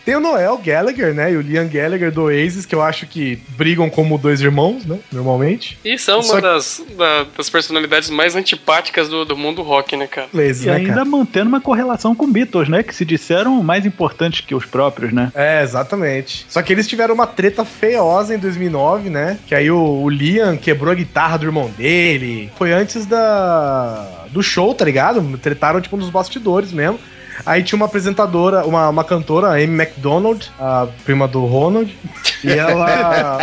Tem 0.04 0.16
o 0.16 0.20
Noel 0.20 0.58
Gallagher, 0.64 1.14
né? 1.14 1.32
E 1.32 1.36
o 1.36 1.40
Liam 1.40 1.68
Gallagher 1.68 2.10
do 2.10 2.22
Oasis, 2.24 2.66
que 2.66 2.74
eu 2.74 2.82
acho 2.82 3.06
que 3.06 3.36
brigam 3.50 3.88
como 3.90 4.18
dois 4.18 4.40
irmãos, 4.40 4.84
né? 4.84 4.98
Normalmente. 5.12 5.78
E 5.84 5.96
são 5.98 6.22
Só 6.22 6.32
uma 6.34 6.40
que- 6.40 6.46
das, 6.48 6.82
da- 6.96 7.26
das 7.36 7.48
personalidades 7.50 8.10
mais 8.10 8.34
antipáticas 8.34 9.08
do, 9.08 9.24
do 9.24 9.36
mundo 9.36 9.62
rock, 9.62 9.96
né, 9.96 10.06
cara? 10.06 10.28
Oasis, 10.34 10.64
E 10.64 10.66
né, 10.66 10.76
ainda 10.76 10.92
cara? 10.94 11.04
mantendo 11.04 11.48
uma 11.48 11.60
correlação 11.60 12.14
com 12.14 12.30
Beatles, 12.30 12.68
né? 12.68 12.82
Que 12.82 12.94
se 12.94 13.04
disseram 13.04 13.62
mais 13.62 13.86
importantes 13.86 14.40
que 14.40 14.54
os 14.54 14.64
próprios, 14.64 15.12
né? 15.12 15.30
É, 15.34 15.62
exatamente. 15.62 16.46
Só 16.48 16.62
que 16.62 16.72
eles 16.72 16.88
tiveram 16.88 17.14
uma 17.14 17.26
treta 17.26 17.64
feiosa 17.64 18.34
em 18.34 18.38
2009, 18.38 19.10
né? 19.10 19.38
Que 19.46 19.54
aí 19.54 19.70
o, 19.70 19.78
o 20.02 20.08
Liam 20.08 20.56
quebrou 20.56 20.90
a 20.92 20.94
guitarra 20.94 21.36
do 21.38 21.46
irmão 21.46 21.70
dele. 21.70 22.50
Foi 22.56 22.72
antes 22.72 23.06
da 23.06 24.26
do 24.30 24.42
show, 24.42 24.74
tá 24.74 24.84
ligado? 24.84 25.22
Tretaram, 25.38 25.80
tipo, 25.80 25.96
nos 25.96 26.08
bastidores 26.08 26.72
mesmo. 26.72 26.98
Aí 27.46 27.62
tinha 27.62 27.76
uma 27.76 27.86
apresentadora, 27.86 28.64
uma, 28.66 28.88
uma 28.88 29.04
cantora, 29.04 29.48
a 29.48 29.54
Amy 29.54 29.82
McDonald, 29.82 30.50
a 30.58 30.86
prima 31.04 31.26
do 31.26 31.44
Ronald. 31.46 31.96
E 32.44 32.50
ela... 32.50 33.38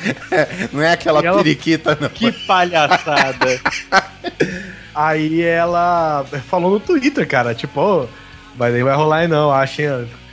Não 0.72 0.82
é 0.82 0.92
aquela 0.92 1.22
E 1.22 1.26
ela- 1.26 1.38
periquita, 1.38 1.96
não. 2.00 2.08
Que 2.08 2.30
palhaçada. 2.46 3.60
Aí 4.94 5.42
ela 5.42 6.24
falou 6.48 6.70
no 6.72 6.78
Twitter, 6.80 7.26
cara, 7.26 7.54
tipo, 7.54 7.80
ó, 7.80 8.06
vai, 8.56 8.70
nem 8.70 8.84
vai 8.84 8.94
rolar 8.94 9.16
aí 9.18 9.28
não, 9.28 9.50
achem. 9.52 9.86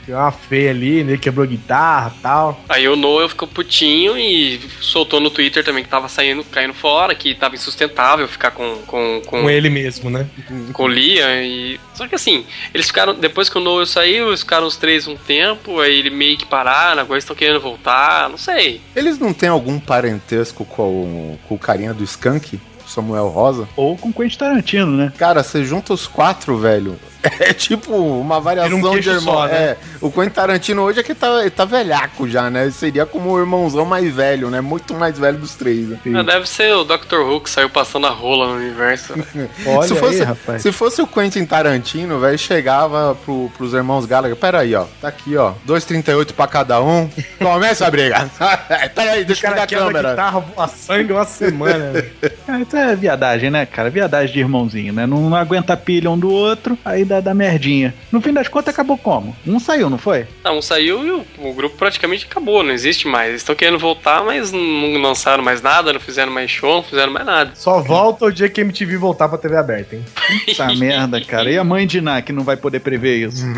Deu 0.06 0.16
uma 0.16 0.32
feia 0.32 0.70
ali, 0.70 1.04
né? 1.04 1.16
Quebrou 1.16 1.46
guitarra 1.46 2.12
e 2.16 2.22
tal. 2.22 2.60
Aí 2.68 2.88
o 2.88 2.96
Noel 2.96 3.28
ficou 3.28 3.46
putinho 3.46 4.18
e 4.18 4.60
soltou 4.80 5.20
no 5.20 5.30
Twitter 5.30 5.64
também 5.64 5.84
que 5.84 5.90
tava 5.90 6.08
saindo, 6.08 6.44
caindo 6.44 6.74
fora, 6.74 7.14
que 7.14 7.34
tava 7.34 7.54
insustentável 7.54 8.26
ficar 8.26 8.50
com, 8.50 8.78
com, 8.86 9.22
com, 9.26 9.42
Com 9.42 9.50
ele 9.50 9.70
mesmo, 9.70 10.10
né? 10.10 10.26
com 10.72 10.84
o 10.84 10.88
Liam 10.88 11.28
e. 11.42 11.80
Só 11.94 12.08
que 12.08 12.14
assim, 12.14 12.44
eles 12.74 12.86
ficaram. 12.86 13.14
Depois 13.14 13.48
que 13.48 13.58
o 13.58 13.60
Noel 13.60 13.86
saiu, 13.86 14.28
eles 14.28 14.40
ficaram 14.40 14.66
os 14.66 14.76
três 14.76 15.06
um 15.06 15.16
tempo, 15.16 15.80
aí 15.80 15.98
ele 15.98 16.10
meio 16.10 16.36
que 16.36 16.46
pararam, 16.46 17.00
agora 17.00 17.18
estão 17.18 17.36
querendo 17.36 17.60
voltar, 17.60 18.28
não 18.28 18.38
sei. 18.38 18.80
Eles 18.96 19.18
não 19.18 19.32
têm 19.32 19.48
algum 19.48 19.78
parentesco 19.78 20.64
com 20.64 20.82
o, 20.82 21.38
com 21.48 21.54
o 21.54 21.58
carinha 21.58 21.94
do 21.94 22.02
Skunk? 22.04 22.58
Samuel 22.86 23.28
Rosa? 23.28 23.68
Ou 23.76 23.96
com 23.96 24.12
Quentin 24.12 24.36
Tarantino, 24.36 24.96
né? 24.96 25.12
Cara, 25.16 25.42
você 25.42 25.64
junta 25.64 25.94
os 25.94 26.06
quatro, 26.06 26.58
velho. 26.58 26.98
É 27.40 27.52
tipo 27.52 27.94
uma 27.94 28.40
variação 28.40 28.78
um 28.78 28.98
de 29.00 29.08
irmão. 29.08 29.34
só, 29.34 29.46
né? 29.46 29.54
É, 29.54 29.76
o 30.00 30.10
Quentin 30.10 30.30
Tarantino 30.30 30.82
hoje 30.82 31.00
é 31.00 31.02
que 31.02 31.14
tá, 31.14 31.40
ele 31.40 31.50
tá 31.50 31.64
velhaco 31.64 32.28
já, 32.28 32.50
né? 32.50 32.70
Seria 32.70 33.06
como 33.06 33.30
o 33.30 33.38
irmãozão 33.38 33.84
mais 33.84 34.12
velho, 34.14 34.50
né? 34.50 34.60
Muito 34.60 34.94
mais 34.94 35.18
velho 35.18 35.38
dos 35.38 35.54
três. 35.54 35.88
Né? 35.88 35.98
Ah, 36.16 36.22
deve 36.22 36.48
ser 36.48 36.74
o 36.74 36.84
Dr. 36.84 37.16
Who 37.20 37.40
que 37.40 37.50
saiu 37.50 37.70
passando 37.70 38.06
a 38.06 38.10
rola 38.10 38.48
no 38.48 38.56
universo. 38.56 39.14
né? 39.16 39.48
Olha 39.66 39.88
se 39.88 39.94
fosse, 39.94 40.20
aí, 40.20 40.22
rapaz. 40.24 40.62
Se 40.62 40.72
fosse 40.72 41.02
o 41.02 41.06
Quentin 41.06 41.44
Tarantino, 41.44 42.18
velho, 42.18 42.38
chegava 42.38 43.16
pro, 43.24 43.50
pros 43.56 43.72
irmãos 43.72 44.04
Gallagher. 44.06 44.36
Pera 44.36 44.60
aí, 44.60 44.74
ó. 44.74 44.84
Tá 45.00 45.08
aqui, 45.08 45.36
ó. 45.36 45.52
2,38 45.66 46.32
pra 46.32 46.46
cada 46.46 46.80
um. 46.82 47.08
Começa 47.38 47.86
a 47.86 47.90
briga. 47.90 48.28
Pera 48.94 49.12
aí, 49.12 49.24
deixa 49.24 49.46
eu 49.46 49.50
cara 49.50 49.60
a 49.62 49.64
a 49.64 49.66
câmera. 49.68 50.10
guitarra, 50.10 50.40
voa 50.40 50.68
sangue 50.68 51.12
uma 51.12 51.24
semana. 51.24 51.92
velho. 51.92 52.10
Ah, 52.48 52.60
isso 52.60 52.76
é 52.76 52.96
viadagem, 52.96 53.50
né, 53.50 53.64
cara? 53.66 53.90
Viadagem 53.90 54.32
de 54.32 54.40
irmãozinho, 54.40 54.92
né? 54.92 55.06
Não, 55.06 55.30
não 55.30 55.36
aguenta 55.36 55.72
a 55.72 55.76
pilha 55.76 56.10
um 56.10 56.18
do 56.18 56.30
outro, 56.30 56.76
aí 56.84 57.04
dá, 57.12 57.20
dá 57.20 57.34
merdinha. 57.34 57.94
No 58.10 58.20
fim 58.20 58.32
das 58.32 58.48
contas, 58.48 58.72
acabou 58.72 58.96
como? 58.96 59.36
Um 59.46 59.58
saiu, 59.58 59.90
não 59.90 59.98
foi? 59.98 60.26
Não, 60.42 60.58
um 60.58 60.62
saiu 60.62 61.06
e 61.06 61.10
o, 61.10 61.24
o 61.38 61.52
grupo 61.52 61.76
praticamente 61.76 62.26
acabou, 62.30 62.62
não 62.62 62.72
existe 62.72 63.06
mais. 63.06 63.30
Eles 63.30 63.42
estão 63.42 63.54
querendo 63.54 63.78
voltar, 63.78 64.24
mas 64.24 64.52
não 64.52 65.00
lançaram 65.00 65.42
mais 65.42 65.60
nada, 65.60 65.92
não 65.92 66.00
fizeram 66.00 66.32
mais 66.32 66.50
show, 66.50 66.76
não 66.76 66.82
fizeram 66.82 67.12
mais 67.12 67.26
nada. 67.26 67.50
Só 67.54 67.80
volta 67.80 68.26
o 68.26 68.32
dia 68.32 68.48
que 68.48 68.60
a 68.60 68.64
MTV 68.64 68.96
voltar 68.96 69.28
pra 69.28 69.38
TV 69.38 69.56
aberta, 69.56 69.96
hein? 69.96 70.04
Puta 70.46 70.72
merda, 70.76 71.20
cara. 71.20 71.50
E 71.50 71.58
a 71.58 71.64
mãe 71.64 71.86
de 71.86 72.00
Ná, 72.00 72.22
que 72.22 72.32
não 72.32 72.44
vai 72.44 72.56
poder 72.56 72.80
prever 72.80 73.28
isso? 73.28 73.44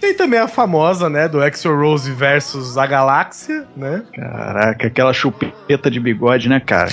Tem 0.00 0.14
também 0.14 0.40
a 0.40 0.48
famosa, 0.48 1.08
né, 1.08 1.28
do 1.28 1.40
Axel 1.40 1.76
Rose 1.76 2.10
versus 2.10 2.76
a 2.76 2.86
Galáxia, 2.86 3.64
né? 3.76 4.02
Caraca, 4.14 4.86
aquela 4.86 5.12
chupeta 5.12 5.90
de 5.90 6.00
bigode, 6.00 6.48
né, 6.48 6.60
cara? 6.60 6.92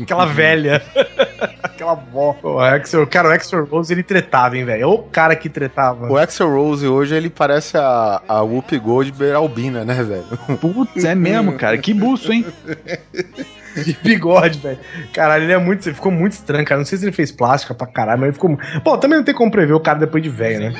Aquela 0.00 0.26
velha. 0.32 0.82
Aquela 1.62 1.94
vó. 1.94 2.36
O 2.42 2.58
Axel, 2.60 3.06
cara, 3.06 3.28
o 3.28 3.32
Axel 3.32 3.64
Rose, 3.64 3.92
ele 3.92 4.02
tretava, 4.02 4.56
hein, 4.56 4.64
velho? 4.64 4.82
É 4.82 4.86
o 4.86 4.98
cara 4.98 5.34
que 5.34 5.48
tretava. 5.48 6.08
O 6.10 6.16
Axel 6.16 6.50
Rose 6.52 6.86
hoje, 6.86 7.14
ele 7.14 7.30
parece 7.30 7.76
a, 7.76 8.22
a 8.28 8.40
Whoopi 8.42 8.78
Goldberg 8.78 9.34
albina, 9.34 9.84
né, 9.84 10.02
velho? 10.02 10.58
Putz, 10.58 11.04
é 11.04 11.14
mesmo, 11.14 11.52
cara. 11.54 11.76
Que 11.78 11.92
buço, 11.92 12.32
hein? 12.32 12.46
De 13.74 13.96
bigode, 14.02 14.58
velho. 14.58 14.78
Caralho, 15.14 15.44
ele 15.44 15.52
é 15.52 15.58
muito. 15.58 15.88
Ele 15.88 15.94
ficou 15.94 16.12
muito 16.12 16.32
estranho, 16.32 16.62
cara. 16.64 16.78
Não 16.78 16.84
sei 16.84 16.98
se 16.98 17.04
ele 17.06 17.12
fez 17.12 17.32
plástica 17.32 17.74
pra 17.74 17.86
caralho, 17.86 18.20
mas 18.20 18.26
ele 18.28 18.34
ficou. 18.34 18.58
Bom, 18.84 18.98
também 18.98 19.16
não 19.16 19.24
tem 19.24 19.34
como 19.34 19.50
prever 19.50 19.72
o 19.72 19.80
cara 19.80 19.98
depois 19.98 20.22
de 20.22 20.28
velho, 20.28 20.70
né? 20.70 20.74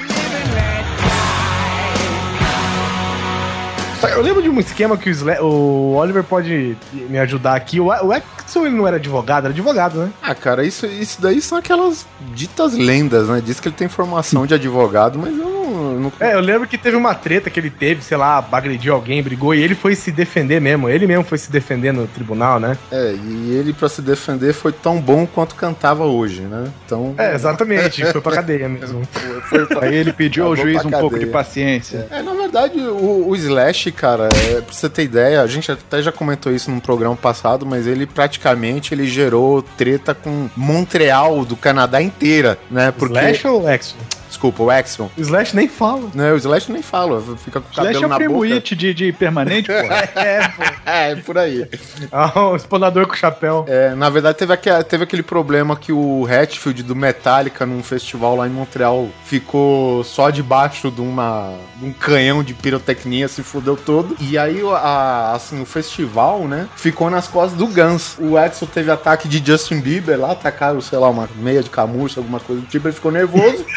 Eu 4.11 4.21
lembro 4.23 4.43
de 4.43 4.49
um 4.49 4.59
esquema 4.59 4.97
que 4.97 5.09
o, 5.09 5.13
Sla- 5.13 5.41
o 5.43 5.95
Oliver 5.97 6.25
pode 6.25 6.77
me 6.93 7.19
ajudar 7.19 7.55
aqui. 7.55 7.79
O, 7.81 7.87
o 7.87 8.13
Axel 8.13 8.67
ele 8.67 8.77
não 8.77 8.87
era 8.87 8.97
advogado, 8.97 9.45
era 9.45 9.53
advogado, 9.53 9.99
né? 10.01 10.11
Ah, 10.23 10.35
cara, 10.35 10.65
isso, 10.65 10.87
isso 10.87 11.21
daí 11.21 11.41
são 11.41 11.59
aquelas 11.59 12.07
ditas 12.35 12.77
lendas, 12.77 13.29
né? 13.29 13.43
Diz 13.45 13.61
que 13.61 13.69
ele 13.69 13.75
tem 13.77 13.89
formação 13.89 14.47
de 14.47 14.55
advogado, 14.55 15.19
mas 15.19 15.37
eu 15.39 15.45
não. 15.49 15.63
não- 16.01 16.13
É, 16.21 16.35
eu 16.35 16.41
lembro 16.41 16.67
que 16.67 16.77
teve 16.77 16.97
uma 16.97 17.15
treta 17.15 17.49
que 17.49 17.59
ele 17.61 17.71
teve, 17.71 18.03
sei 18.03 18.17
lá, 18.17 18.45
agrediu 18.53 18.93
alguém, 18.95 19.23
brigou, 19.23 19.55
e 19.55 19.63
ele 19.63 19.75
foi 19.75 19.95
se 19.95 20.11
defender 20.11 20.61
mesmo. 20.61 20.89
Ele 20.89 21.07
mesmo 21.07 21.25
foi 21.25 21.39
se 21.39 21.51
defender 21.51 21.93
no 21.93 22.07
tribunal, 22.07 22.59
né? 22.59 22.77
É, 22.91 23.13
e 23.15 23.55
ele, 23.55 23.73
pra 23.73 23.89
se 23.89 24.03
defender, 24.03 24.53
foi 24.53 24.73
tão 24.73 25.01
bom 25.01 25.27
quanto 25.27 25.55
cantava 25.55 26.05
hoje, 26.05 26.41
né? 26.43 26.69
Então. 26.85 27.15
É, 27.19 27.35
exatamente. 27.35 28.05
foi 28.07 28.21
pra 28.21 28.33
cadeia 28.33 28.69
mesmo. 28.69 29.03
Foi 29.49 29.67
pra- 29.67 29.85
Aí 29.87 29.95
ele 29.95 30.13
pediu 30.13 30.47
ao 30.47 30.57
juiz 30.57 30.83
um 30.85 30.91
pouco 30.91 31.19
de 31.19 31.27
paciência. 31.27 32.07
É, 32.11 32.23
na 32.23 32.33
verdade, 32.33 32.79
o, 32.81 33.29
o 33.29 33.37
Slash, 33.37 33.92
cara, 33.93 34.29
é, 34.33 34.61
pra 34.61 34.73
você 34.73 34.89
ter 34.89 35.05
ideia, 35.05 35.43
a 35.43 35.47
gente 35.47 35.71
até 35.71 36.03
já 36.03 36.11
comentou 36.11 36.53
isso 36.53 36.71
num 36.71 36.81
programa 36.81 37.17
passado, 37.17 37.65
mas 37.65 37.87
ele 37.87 38.07
praticamente 38.07 38.95
ele 38.95 39.07
gerou 39.07 39.63
treta 39.63 40.15
com 40.15 40.49
Montreal 40.57 41.45
do 41.45 41.57
Canadá 41.57 42.03
inteira, 42.03 42.59
né? 42.71 42.91
Porque. 42.91 43.19
Slash 43.19 43.47
ou 43.47 43.69
Axel? 43.69 43.97
Desculpa, 44.43 44.65
o. 44.65 45.11
O 45.17 45.21
Slash 45.21 45.55
nem 45.55 45.69
fala. 45.69 46.09
Né, 46.15 46.33
o 46.33 46.37
Slash 46.37 46.73
nem 46.73 46.83
fala, 46.83 47.23
fica 47.37 47.61
com 47.61 47.69
o 47.69 47.71
Slash 47.73 47.93
cabelo 47.93 48.03
é 48.03 48.07
o 48.07 48.09
na 48.09 48.17
boca. 48.49 48.55
It 48.55 48.75
de, 48.75 48.93
de 48.95 49.13
permanente, 49.13 49.69
pô. 49.69 49.73
É, 50.21 50.49
pô. 50.49 50.63
É, 50.85 51.15
por 51.17 51.39
aí. 51.39 51.69
Ah, 52.11 52.49
o 52.51 52.57
exponador 52.57 53.07
com 53.07 53.15
chapéu. 53.15 53.65
É, 53.69 53.95
na 53.95 54.11
verdade, 54.11 54.39
teve, 54.39 54.53
aque- 54.53 54.83
teve 54.85 55.05
aquele 55.05 55.23
problema 55.23 55.77
que 55.77 55.93
o 55.93 56.27
Hatfield 56.27 56.83
do 56.83 56.97
Metallica, 56.97 57.65
num 57.65 57.83
festival 57.85 58.35
lá 58.37 58.47
em 58.49 58.51
Montreal, 58.51 59.09
ficou 59.25 60.03
só 60.03 60.29
debaixo 60.31 60.91
de, 60.91 61.01
uma, 61.01 61.55
de 61.77 61.87
um 61.87 61.93
canhão 61.93 62.43
de 62.43 62.53
pirotecnia, 62.53 63.29
se 63.29 63.43
fudeu 63.45 63.77
todo. 63.77 64.17
E 64.21 64.37
aí, 64.37 64.61
o- 64.63 64.75
a, 64.75 65.33
assim, 65.35 65.63
o 65.63 65.67
festival, 65.67 66.41
né, 66.49 66.69
ficou 66.77 67.09
nas 67.11 67.29
costas 67.29 67.57
do 67.57 67.67
Guns. 67.69 68.17
O 68.19 68.37
Axel 68.37 68.67
teve 68.67 68.91
ataque 68.91 69.29
de 69.29 69.41
Justin 69.45 69.81
Bieber 69.81 70.19
lá, 70.19 70.33
atacaram, 70.33 70.81
sei 70.81 70.99
lá, 70.99 71.09
uma 71.09 71.29
meia 71.37 71.63
de 71.63 71.71
camurça, 71.71 72.19
alguma 72.19 72.41
coisa 72.41 72.61
do 72.61 72.67
tipo, 72.67 72.89
ele 72.89 72.95
ficou 72.95 73.13
nervoso. 73.13 73.65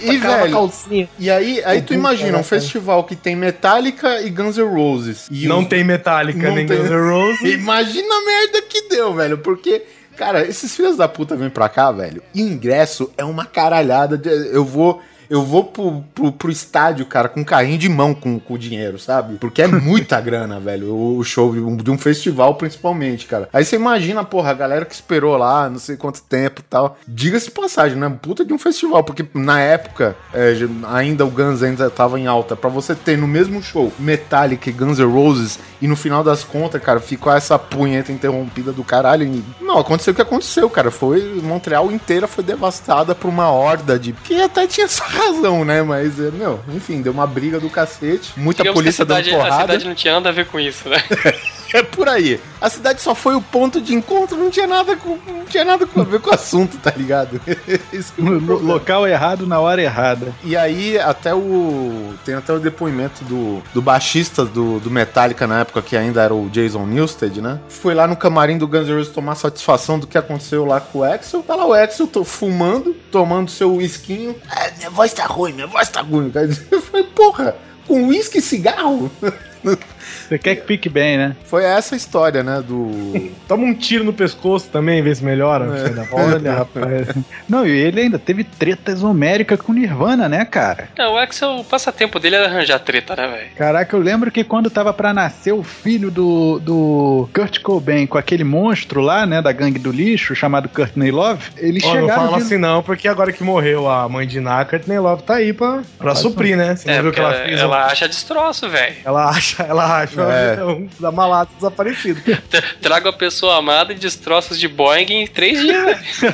E, 0.00 0.16
velho, 0.18 0.70
e 1.18 1.30
aí, 1.30 1.62
aí 1.64 1.80
tu 1.82 1.94
imagina 1.94 2.36
um 2.38 2.42
festival 2.42 3.04
que 3.04 3.16
tem 3.16 3.34
Metallica 3.34 4.20
e 4.22 4.30
Guns 4.30 4.56
N' 4.58 4.64
Roses. 4.68 5.26
E 5.30 5.46
Não 5.46 5.60
os- 5.60 5.68
tem 5.68 5.82
Metallica 5.84 6.48
Não 6.48 6.54
nem 6.54 6.66
tem. 6.66 6.76
Guns 6.78 6.90
N' 6.90 7.10
Roses. 7.10 7.54
Imagina 7.54 8.14
a 8.14 8.24
merda 8.24 8.62
que 8.62 8.88
deu, 8.88 9.14
velho. 9.14 9.38
Porque, 9.38 9.82
cara, 10.16 10.46
esses 10.46 10.74
filhos 10.76 10.96
da 10.96 11.08
puta 11.08 11.34
vêm 11.36 11.48
pra 11.50 11.68
cá, 11.68 11.90
velho. 11.92 12.22
E 12.34 12.42
ingresso 12.42 13.10
é 13.16 13.24
uma 13.24 13.44
caralhada. 13.46 14.18
de- 14.18 14.28
eu 14.52 14.64
vou. 14.64 15.00
Eu 15.28 15.42
vou 15.42 15.64
pro, 15.64 16.04
pro, 16.14 16.32
pro 16.32 16.50
estádio, 16.50 17.06
cara, 17.06 17.28
com 17.28 17.44
carrinho 17.44 17.78
de 17.78 17.88
mão 17.88 18.14
com, 18.14 18.40
o 18.48 18.58
dinheiro, 18.58 18.98
sabe? 18.98 19.36
Porque 19.38 19.62
é 19.62 19.66
muita 19.66 20.20
grana, 20.22 20.60
velho. 20.60 20.94
O 20.94 21.22
show 21.24 21.52
de 21.52 21.60
um, 21.60 21.76
de 21.76 21.90
um 21.90 21.98
festival, 21.98 22.54
principalmente, 22.54 23.26
cara. 23.26 23.48
Aí 23.52 23.64
você 23.64 23.76
imagina, 23.76 24.24
porra, 24.24 24.50
a 24.50 24.54
galera 24.54 24.84
que 24.84 24.94
esperou 24.94 25.36
lá, 25.36 25.68
não 25.68 25.78
sei 25.78 25.96
quanto 25.96 26.22
tempo 26.22 26.60
e 26.60 26.64
tal. 26.64 26.98
Diga-se 27.06 27.50
passagem, 27.50 27.98
né? 27.98 28.12
Puta 28.20 28.44
de 28.44 28.52
um 28.52 28.58
festival. 28.58 29.02
Porque 29.04 29.26
na 29.34 29.60
época, 29.60 30.16
é, 30.32 30.54
ainda 30.88 31.24
o 31.24 31.30
Guns 31.30 31.62
ainda 31.62 31.90
tava 31.90 32.18
em 32.18 32.26
alta. 32.26 32.56
Pra 32.56 32.70
você 32.70 32.94
ter 32.94 33.18
no 33.18 33.26
mesmo 33.26 33.62
show 33.62 33.92
Metallica 33.98 34.70
e 34.70 34.72
Guns 34.72 34.98
N' 34.98 35.04
Roses, 35.04 35.58
e 35.80 35.88
no 35.88 35.96
final 35.96 36.22
das 36.22 36.44
contas, 36.44 36.82
cara, 36.82 37.00
ficou 37.00 37.32
essa 37.32 37.58
punheta 37.58 38.12
interrompida 38.12 38.72
do 38.72 38.84
caralho. 38.84 39.24
E, 39.24 39.44
não, 39.60 39.78
aconteceu 39.78 40.12
o 40.12 40.16
que 40.16 40.22
aconteceu, 40.22 40.68
cara. 40.70 40.90
Foi. 40.90 41.40
Montreal 41.42 41.90
inteira 41.90 42.26
foi 42.26 42.44
devastada 42.44 43.14
por 43.14 43.28
uma 43.28 43.50
horda 43.50 43.98
de. 43.98 44.12
Que 44.12 44.40
até 44.42 44.66
tinha 44.66 44.86
essa 44.86 45.04
razão, 45.16 45.64
né? 45.64 45.82
Mas, 45.82 46.20
é, 46.20 46.30
meu, 46.30 46.60
enfim, 46.74 47.02
deu 47.02 47.12
uma 47.12 47.26
briga 47.26 47.58
do 47.58 47.70
cacete. 47.70 48.32
Muita 48.36 48.62
Digamos 48.62 48.78
a 48.78 48.82
polícia 48.82 49.04
dando 49.04 49.24
cidade, 49.24 49.34
a 49.34 49.44
porrada. 49.44 49.62
cidade 49.62 49.84
não 49.86 49.94
tinha 49.94 50.14
nada 50.14 50.28
a 50.28 50.32
ver 50.32 50.46
com 50.46 50.60
isso, 50.60 50.88
né? 50.88 51.02
É 51.72 51.82
por 51.82 52.08
aí. 52.08 52.40
A 52.60 52.70
cidade 52.70 53.02
só 53.02 53.14
foi 53.14 53.34
o 53.34 53.42
ponto 53.42 53.80
de 53.80 53.94
encontro, 53.94 54.36
não 54.36 54.50
tinha 54.50 54.66
nada 54.66 54.96
com, 54.96 55.18
não 55.26 55.44
tinha 55.44 55.64
nada 55.64 55.86
com 55.86 56.00
a 56.00 56.04
ver 56.04 56.20
com 56.20 56.30
o 56.30 56.34
assunto, 56.34 56.78
tá 56.78 56.92
ligado? 56.96 57.40
Isso 57.92 58.12
que 58.14 58.20
é 58.20 58.24
No 58.24 58.58
local 58.58 59.06
errado, 59.06 59.46
na 59.46 59.60
hora 59.60 59.82
errada. 59.82 60.32
E 60.42 60.56
aí, 60.56 60.98
até 60.98 61.34
o. 61.34 62.14
Tem 62.24 62.34
até 62.34 62.52
o 62.52 62.58
depoimento 62.58 63.24
do, 63.24 63.62
do 63.74 63.82
baixista 63.82 64.44
do, 64.44 64.80
do 64.80 64.90
Metallica 64.90 65.46
na 65.46 65.60
época, 65.60 65.82
que 65.82 65.96
ainda 65.96 66.22
era 66.22 66.34
o 66.34 66.48
Jason 66.48 66.86
Newsted, 66.86 67.40
né? 67.40 67.60
Foi 67.68 67.94
lá 67.94 68.06
no 68.06 68.16
camarim 68.16 68.56
do 68.56 68.66
Guns 68.66 68.88
N' 68.88 68.94
Roses 68.94 69.12
tomar 69.12 69.34
satisfação 69.34 69.98
do 69.98 70.06
que 70.06 70.16
aconteceu 70.16 70.64
lá 70.64 70.80
com 70.80 71.00
o 71.00 71.04
Axel. 71.04 71.42
Tá 71.42 71.54
lá 71.54 71.66
o 71.66 71.72
Axel 71.72 72.06
tô 72.06 72.24
fumando, 72.24 72.94
tomando 73.10 73.50
seu 73.50 73.74
whiskinho. 73.74 74.34
Ah, 74.50 74.70
minha 74.78 74.90
voz 75.06 75.12
tá 75.12 75.26
ruim, 75.26 75.52
minha 75.52 75.66
voz 75.66 75.88
tá 75.88 76.00
ruim. 76.00 76.32
Eu 76.70 76.80
falei, 76.80 77.04
porra, 77.14 77.56
com 77.86 78.08
uísque 78.08 78.38
e 78.38 78.42
cigarro? 78.42 79.10
Você 80.28 80.38
quer 80.38 80.56
que 80.56 80.62
pique 80.62 80.88
bem, 80.88 81.16
né? 81.16 81.36
Foi 81.44 81.64
essa 81.64 81.94
a 81.94 81.98
história, 81.98 82.42
né? 82.42 82.62
Do. 82.66 83.30
Toma 83.46 83.64
um 83.64 83.74
tiro 83.74 84.02
no 84.04 84.12
pescoço 84.12 84.68
também, 84.68 85.02
vê 85.02 85.14
se 85.14 85.24
melhora. 85.24 85.64
É. 85.66 86.14
Olha, 86.14 86.52
rapaz. 86.58 87.08
Não, 87.48 87.66
e 87.66 87.70
ele 87.70 88.00
ainda 88.00 88.18
teve 88.18 88.42
treta 88.44 88.90
exomérica 88.90 89.56
com 89.56 89.72
Nirvana, 89.72 90.28
né, 90.28 90.44
cara? 90.44 90.88
É, 90.96 91.06
o 91.06 91.16
Axel, 91.16 91.56
o 91.58 91.64
passatempo 91.64 92.18
dele 92.18 92.36
era 92.36 92.46
arranjar 92.46 92.78
treta, 92.80 93.14
né, 93.14 93.28
velho? 93.28 93.46
Caraca, 93.56 93.96
eu 93.96 94.00
lembro 94.00 94.30
que 94.30 94.42
quando 94.42 94.68
tava 94.70 94.92
pra 94.92 95.12
nascer 95.14 95.52
o 95.52 95.62
filho 95.62 96.10
do, 96.10 96.58
do 96.58 97.28
Kurt 97.34 97.60
Cobain 97.60 98.06
com 98.06 98.18
aquele 98.18 98.44
monstro 98.44 99.00
lá, 99.00 99.24
né, 99.26 99.40
da 99.40 99.52
gangue 99.52 99.78
do 99.78 99.90
lixo, 99.92 100.34
chamado 100.34 100.68
Courtney 100.68 101.10
Love, 101.10 101.42
eles 101.56 101.84
Ó, 101.84 101.94
não 101.94 102.08
fala 102.08 102.36
de- 102.38 102.42
assim 102.44 102.56
não, 102.58 102.82
porque 102.82 103.06
agora 103.06 103.32
que 103.32 103.44
morreu 103.44 103.88
a 103.88 104.08
mãe 104.08 104.26
de 104.26 104.40
Ná, 104.40 104.64
Courtney 104.64 104.98
Love 104.98 105.22
tá 105.22 105.34
aí 105.36 105.52
pra, 105.52 105.82
pra 105.98 106.14
suprir, 106.14 106.56
né? 106.56 106.74
Você 106.76 106.90
É, 106.90 107.00
viu 107.00 107.12
que 107.12 107.20
ela 107.20 107.34
ela, 107.34 107.44
fez? 107.44 107.60
ela 107.60 107.76
um- 107.76 107.90
acha 107.90 108.08
destroço, 108.08 108.68
velho. 108.68 108.96
Ela 109.04 109.28
acha, 109.28 109.62
ela 109.62 109.86
baixo. 109.86 110.15
É. 110.22 110.64
Um 110.64 110.88
da 110.98 111.12
malata 111.12 111.52
desaparecido. 111.56 112.20
Trago 112.80 113.08
a 113.08 113.12
pessoa 113.12 113.58
amada 113.58 113.92
e 113.92 113.96
destroços 113.96 114.58
de 114.58 114.68
Boeing 114.68 115.06
em 115.10 115.26
três 115.26 115.60
dias. 115.60 116.20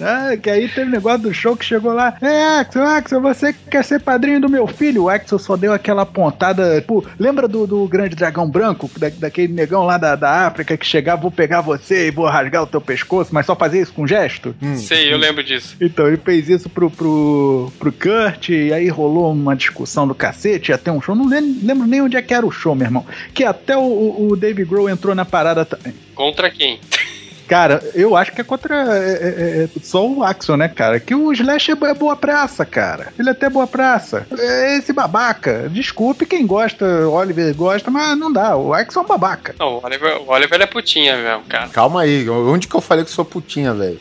Ah, 0.00 0.36
que 0.36 0.50
aí 0.50 0.68
teve 0.68 0.90
negócio 0.90 1.20
do 1.22 1.34
show 1.34 1.56
que 1.56 1.64
chegou 1.64 1.92
lá. 1.92 2.16
É, 2.20 2.60
Axel, 2.60 2.82
Axel, 2.84 3.20
você 3.20 3.52
que 3.52 3.58
quer 3.70 3.84
ser 3.84 4.00
padrinho 4.00 4.40
do 4.40 4.48
meu 4.48 4.66
filho? 4.66 5.04
O 5.04 5.08
Axel 5.08 5.38
só 5.38 5.56
deu 5.56 5.72
aquela 5.72 6.04
pontada. 6.04 6.82
Pô, 6.86 7.04
lembra 7.18 7.48
do, 7.48 7.66
do 7.66 7.86
grande 7.88 8.14
dragão 8.16 8.48
branco? 8.48 8.90
Da- 8.98 9.08
daquele 9.10 9.52
negão 9.52 9.84
lá 9.84 9.98
da, 9.98 10.14
da 10.16 10.46
África 10.46 10.76
que 10.76 10.86
chegava, 10.86 11.22
vou 11.22 11.30
pegar 11.30 11.60
você 11.60 12.08
e 12.08 12.10
vou 12.10 12.26
rasgar 12.26 12.62
o 12.62 12.66
teu 12.66 12.80
pescoço, 12.80 13.34
mas 13.34 13.46
só 13.46 13.56
fazia 13.56 13.82
isso 13.82 13.92
com 13.92 14.06
gesto? 14.06 14.54
Sei, 14.76 15.12
eu 15.12 15.18
lembro 15.18 15.42
disso. 15.42 15.76
Então, 15.80 16.06
ele 16.06 16.18
fez 16.18 16.48
isso 16.48 16.68
pro, 16.68 16.90
pro, 16.90 17.72
pro 17.78 17.92
Kurt, 17.92 18.50
e 18.50 18.72
aí 18.72 18.88
rolou 18.88 19.32
uma 19.32 19.56
discussão 19.56 20.06
do 20.06 20.14
cacete, 20.14 20.76
ter 20.78 20.90
um 20.90 21.00
show. 21.00 21.14
Não 21.14 21.28
lem- 21.46 21.60
lembro 21.62 21.86
nem 21.86 22.00
onde 22.02 22.16
é 22.16 22.22
que 22.22 22.34
era 22.34 22.44
o 22.46 22.50
show, 22.50 22.74
meu 22.74 22.86
irmão. 22.86 23.04
Que 23.34 23.44
até 23.44 23.76
o, 23.76 23.82
o, 24.28 24.36
Dave 24.36 24.64
Grohl 24.64 24.88
entrou 24.90 25.14
na 25.14 25.24
parada 25.24 25.64
também. 25.64 25.94
Contra 26.14 26.50
quem? 26.50 26.80
Cara, 27.48 27.82
eu 27.94 28.16
acho 28.16 28.32
que 28.32 28.40
é 28.40 28.44
contra 28.44 28.74
é, 28.96 29.12
é, 29.12 29.62
é, 29.64 29.68
só 29.82 30.06
o 30.06 30.22
Axel, 30.22 30.56
né, 30.56 30.68
cara? 30.68 30.98
Que 30.98 31.14
o 31.14 31.32
Slash 31.32 31.70
é 31.70 31.74
bo- 31.74 31.86
é 31.86 31.94
boa 31.94 32.16
praça, 32.16 32.64
cara. 32.64 33.12
Ele 33.18 33.28
é 33.28 33.32
até 33.32 33.48
boa 33.48 33.66
praça. 33.66 34.26
É 34.38 34.76
esse 34.76 34.92
babaca. 34.92 35.68
Desculpe 35.70 36.26
quem 36.26 36.46
gosta, 36.46 36.84
o 36.84 37.12
Oliver 37.12 37.54
gosta, 37.54 37.90
mas 37.90 38.16
não 38.18 38.32
dá. 38.32 38.56
O 38.56 38.74
Axel 38.74 39.02
é 39.02 39.04
um 39.04 39.08
babaca. 39.08 39.54
Não, 39.58 39.74
o 39.78 39.80
Oliver, 39.84 40.16
o 40.22 40.30
Oliver 40.30 40.60
é 40.60 40.66
putinha 40.66 41.16
mesmo, 41.16 41.44
cara. 41.48 41.68
Calma 41.68 42.02
aí, 42.02 42.28
onde 42.28 42.66
que 42.66 42.74
eu 42.74 42.80
falei 42.80 43.04
que 43.04 43.10
sou 43.10 43.24
putinha, 43.24 43.72
velho? 43.72 44.00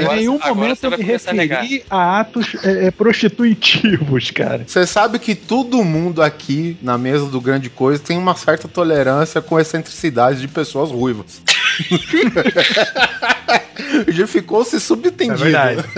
em 0.00 0.16
nenhum 0.16 0.38
momento 0.38 0.78
você 0.80 0.86
eu 0.86 0.90
vai 0.90 0.98
me 0.98 1.04
começar 1.04 1.30
a 1.30 1.34
referi 1.34 1.84
a 1.90 2.20
atos 2.20 2.56
é, 2.64 2.86
é, 2.86 2.90
prostitutivos, 2.90 4.30
cara. 4.30 4.64
Você 4.66 4.86
sabe 4.86 5.18
que 5.18 5.34
todo 5.34 5.84
mundo 5.84 6.22
aqui 6.22 6.76
na 6.80 6.96
mesa 6.96 7.26
do 7.26 7.40
Grande 7.40 7.68
Coisa 7.68 8.02
tem 8.02 8.16
uma 8.16 8.34
certa 8.34 8.66
tolerância 8.68 9.40
com 9.42 9.58
excentricidade 9.60 10.40
de 10.40 10.48
pessoas 10.48 10.90
ruivas. 10.90 11.42
Já 14.08 14.26
ficou 14.26 14.64
se 14.64 14.80
subtendido. 14.80 15.48
É 15.48 15.74
verdade. 15.74 15.88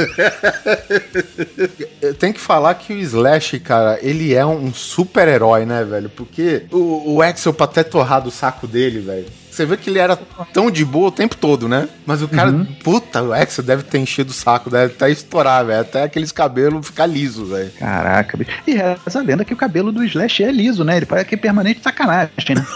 Tem 2.19 2.33
que 2.33 2.41
falar 2.41 2.75
que 2.75 2.93
o 2.93 2.99
Slash, 2.99 3.59
cara, 3.61 3.99
ele 4.03 4.35
é 4.35 4.45
um 4.45 4.73
super-herói, 4.73 5.65
né, 5.65 5.85
velho? 5.85 6.09
Porque 6.09 6.65
o, 6.71 7.15
o 7.15 7.23
Axel, 7.23 7.53
pra 7.53 7.65
até 7.65 7.83
torrar 7.83 8.23
do 8.23 8.31
saco 8.31 8.67
dele, 8.67 9.01
velho. 9.01 9.27
Você 9.51 9.65
vê 9.65 9.77
que 9.77 9.89
ele 9.89 10.01
era 10.01 10.17
tão 10.53 10.69
de 10.69 10.85
boa 10.85 11.09
o 11.09 11.13
tempo 11.13 11.37
todo, 11.37 11.69
né? 11.69 11.89
Mas 12.05 12.23
o 12.23 12.29
cara, 12.29 12.53
puta, 12.83 13.23
o 13.23 13.33
Axel 13.33 13.63
deve 13.63 13.85
ter 13.85 13.99
enchido 13.99 14.33
o 14.33 14.35
saco, 14.35 14.69
deve 14.69 14.95
até 14.95 15.09
estourar, 15.11 15.65
velho. 15.65 15.81
Até 15.81 16.03
aqueles 16.03 16.33
cabelos 16.33 16.87
ficar 16.87 17.07
lisos, 17.07 17.51
velho. 17.51 17.71
Caraca, 17.79 18.37
bicho. 18.37 18.51
E 18.67 18.75
essa 19.07 19.23
lenda 19.23 19.45
que 19.45 19.55
o 19.55 19.57
cabelo 19.57 19.93
do 19.93 20.03
Slash 20.03 20.43
é 20.43 20.51
liso, 20.51 20.83
né? 20.83 20.97
Ele 20.97 21.07
parece 21.07 21.29
que 21.29 21.37
é 21.37 21.39
permanente 21.39 21.83
sacanagem, 21.83 22.33
né? 22.57 22.67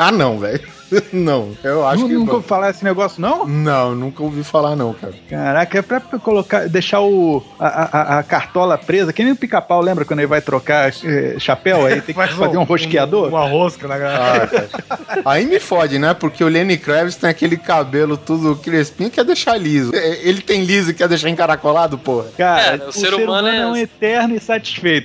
Ah, 0.00 0.12
não, 0.12 0.38
velho. 0.38 0.60
Não, 1.12 1.56
eu 1.62 1.86
acho 1.86 2.02
Nu- 2.02 2.08
que. 2.08 2.14
Nunca 2.14 2.26
não. 2.26 2.34
ouvi 2.36 2.48
falar 2.48 2.70
esse 2.70 2.84
negócio, 2.84 3.20
não? 3.20 3.46
Não, 3.46 3.94
nunca 3.94 4.22
ouvi 4.22 4.42
falar, 4.42 4.74
não, 4.76 4.92
cara. 4.92 5.14
Caraca, 5.28 5.78
é 5.78 5.82
pra 5.82 6.00
colocar, 6.00 6.68
deixar 6.68 7.00
o, 7.00 7.42
a, 7.58 7.66
a- 7.66 8.18
a 8.18 8.22
cartola 8.22 8.76
presa, 8.78 9.12
que 9.12 9.22
nem 9.22 9.32
o 9.32 9.36
pica-pau, 9.36 9.80
lembra 9.80 10.04
quando 10.04 10.20
ele 10.20 10.26
vai 10.26 10.40
trocar 10.40 10.90
eh, 11.04 11.36
chapéu? 11.38 11.86
Aí 11.86 11.94
tem 12.00 12.14
que 12.14 12.14
Faz 12.18 12.32
fazer 12.32 12.56
um 12.58 12.64
rosqueador? 12.64 13.28
Uma 13.28 13.46
rosca 13.48 13.86
na 13.86 13.98
garrafa. 13.98 14.68
Ah, 14.88 15.06
cara. 15.06 15.22
Aí 15.24 15.46
me 15.46 15.60
fode, 15.60 15.98
né? 15.98 16.14
Porque 16.14 16.42
o 16.42 16.48
Lenny 16.48 16.76
Kravitz 16.76 17.16
tem 17.16 17.30
aquele 17.30 17.56
cabelo 17.56 18.16
tudo 18.16 18.56
crespinho 18.56 19.08
e 19.08 19.10
quer 19.10 19.24
deixar 19.24 19.56
liso. 19.56 19.94
É, 19.94 20.18
Ele 20.28 20.40
tem 20.40 20.64
liso 20.64 20.90
e 20.90 20.94
quer 20.94 21.08
deixar 21.08 21.28
encaracolado, 21.28 21.96
porra. 21.98 22.26
Cara, 22.36 22.76
É, 22.82 22.88
o, 22.88 22.92
ser, 22.92 23.14
humano, 23.14 23.48
é... 23.48 23.66
um 23.66 23.76
eterno 23.76 24.34
eterno 24.36 24.38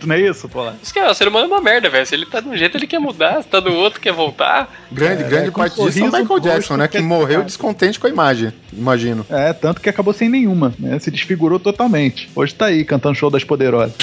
não 0.05 0.15
é 0.15 0.19
isso, 0.21 0.47
pô? 0.49 0.65
Isso 0.81 0.93
que 0.93 0.99
é, 0.99 1.09
o 1.09 1.13
ser 1.13 1.27
humano 1.27 1.45
é 1.45 1.47
uma 1.47 1.61
merda, 1.61 1.89
velho. 1.89 2.05
Se 2.05 2.15
ele 2.15 2.25
tá 2.25 2.39
de 2.39 2.47
um 2.47 2.55
jeito, 2.57 2.77
ele 2.77 2.87
quer 2.87 2.99
mudar. 2.99 3.41
Se 3.41 3.47
tá 3.47 3.59
do 3.59 3.73
outro, 3.73 3.99
quer 3.99 4.13
voltar. 4.13 4.69
Grande, 4.91 5.23
grande 5.23 5.51
com 5.51 5.61
parte 5.61 5.72
disso 5.73 5.99
é 5.99 6.09
o 6.09 6.11
Michael 6.11 6.39
Jackson, 6.39 6.77
né? 6.77 6.87
Que 6.87 6.99
morreu 6.99 7.43
descontente 7.43 7.99
com 7.99 8.07
a 8.07 8.09
imagem, 8.09 8.53
imagino. 8.71 9.25
É, 9.29 9.53
tanto 9.53 9.81
que 9.81 9.89
acabou 9.89 10.13
sem 10.13 10.29
nenhuma, 10.29 10.73
né? 10.79 10.99
Se 10.99 11.11
desfigurou 11.11 11.59
totalmente. 11.59 12.29
Hoje 12.35 12.53
tá 12.53 12.67
aí 12.67 12.83
cantando 12.83 13.15
show 13.15 13.29
das 13.29 13.43
poderosas. 13.43 13.93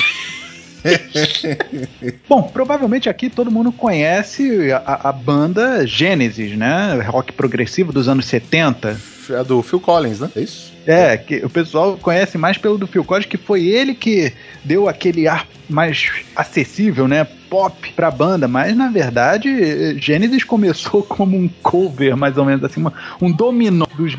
Bom, 2.28 2.42
provavelmente 2.42 3.08
aqui 3.08 3.28
todo 3.28 3.50
mundo 3.50 3.70
conhece 3.70 4.72
a, 4.72 5.10
a 5.10 5.12
banda 5.12 5.86
Gênesis, 5.86 6.56
né? 6.56 7.00
Rock 7.06 7.32
progressivo 7.32 7.92
dos 7.92 8.08
anos 8.08 8.26
70. 8.26 8.98
É 9.30 9.44
do 9.44 9.62
Phil 9.62 9.80
Collins, 9.80 10.20
né? 10.20 10.30
É 10.36 10.40
isso? 10.40 10.70
É, 10.86 11.16
que 11.16 11.36
o 11.44 11.50
pessoal 11.50 11.96
conhece 12.00 12.38
mais 12.38 12.56
pelo 12.58 12.78
do 12.78 12.86
Phil 12.86 13.04
Collins, 13.04 13.26
que 13.26 13.36
foi 13.36 13.66
ele 13.66 13.94
que 13.94 14.32
deu 14.64 14.88
aquele 14.88 15.28
ar 15.28 15.46
mais 15.68 16.10
acessível, 16.34 17.06
né? 17.06 17.24
Pop 17.50 17.92
pra 17.94 18.10
banda, 18.12 18.46
mas 18.46 18.76
na 18.76 18.88
verdade 18.88 19.98
Genesis 20.00 20.44
começou 20.44 21.02
como 21.04 21.36
um 21.36 21.48
cover, 21.62 22.16
mais 22.16 22.36
ou 22.38 22.44
menos 22.44 22.62
assim, 22.64 22.80
uma- 22.80 22.92
um 23.20 23.30
dominó 23.30 23.86
dos 23.96 24.14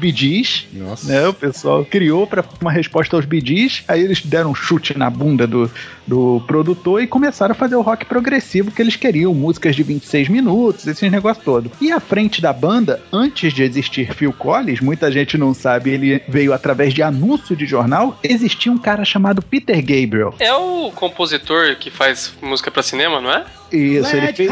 Nossa. 0.73 1.07
né? 1.11 1.27
O 1.27 1.33
pessoal 1.33 1.83
criou 1.85 2.27
pra 2.27 2.43
uma 2.61 2.71
resposta 2.71 3.15
aos 3.15 3.25
Gees, 3.25 3.83
aí 3.87 4.01
eles 4.03 4.21
deram 4.21 4.51
um 4.51 4.55
chute 4.55 4.97
na 4.97 5.09
bunda 5.09 5.47
do, 5.47 5.69
do 6.05 6.43
produtor 6.45 7.01
e 7.01 7.07
começaram 7.07 7.53
a 7.53 7.55
fazer 7.55 7.75
o 7.75 7.81
rock 7.81 8.05
progressivo 8.05 8.69
que 8.71 8.81
eles 8.81 8.95
queriam, 8.97 9.33
músicas 9.33 9.75
de 9.75 9.83
26 9.83 10.27
minutos, 10.29 10.85
esses 10.87 11.09
negócios 11.11 11.43
todos. 11.43 11.71
E 11.81 11.91
à 11.91 11.99
frente 11.99 12.41
da 12.41 12.51
banda, 12.53 13.01
antes 13.11 13.53
de 13.53 13.63
existir 13.63 14.13
Phil 14.13 14.33
Collins, 14.33 14.79
muita 15.01 15.11
gente 15.11 15.37
não 15.37 15.51
sabe, 15.51 15.89
ele 15.89 16.21
veio 16.27 16.53
através 16.53 16.93
de 16.93 17.01
anúncio 17.01 17.55
de 17.55 17.65
jornal, 17.65 18.19
existia 18.21 18.71
um 18.71 18.77
cara 18.77 19.03
chamado 19.03 19.41
Peter 19.41 19.77
Gabriel. 19.77 20.35
É 20.37 20.53
o 20.53 20.91
compositor 20.91 21.75
que 21.77 21.89
faz 21.89 22.31
música 22.39 22.69
pra 22.69 22.83
cinema, 22.83 23.19
não 23.19 23.31
é? 23.31 23.45
Isso, 23.71 24.15
ele 24.15 24.33
fez. 24.33 24.51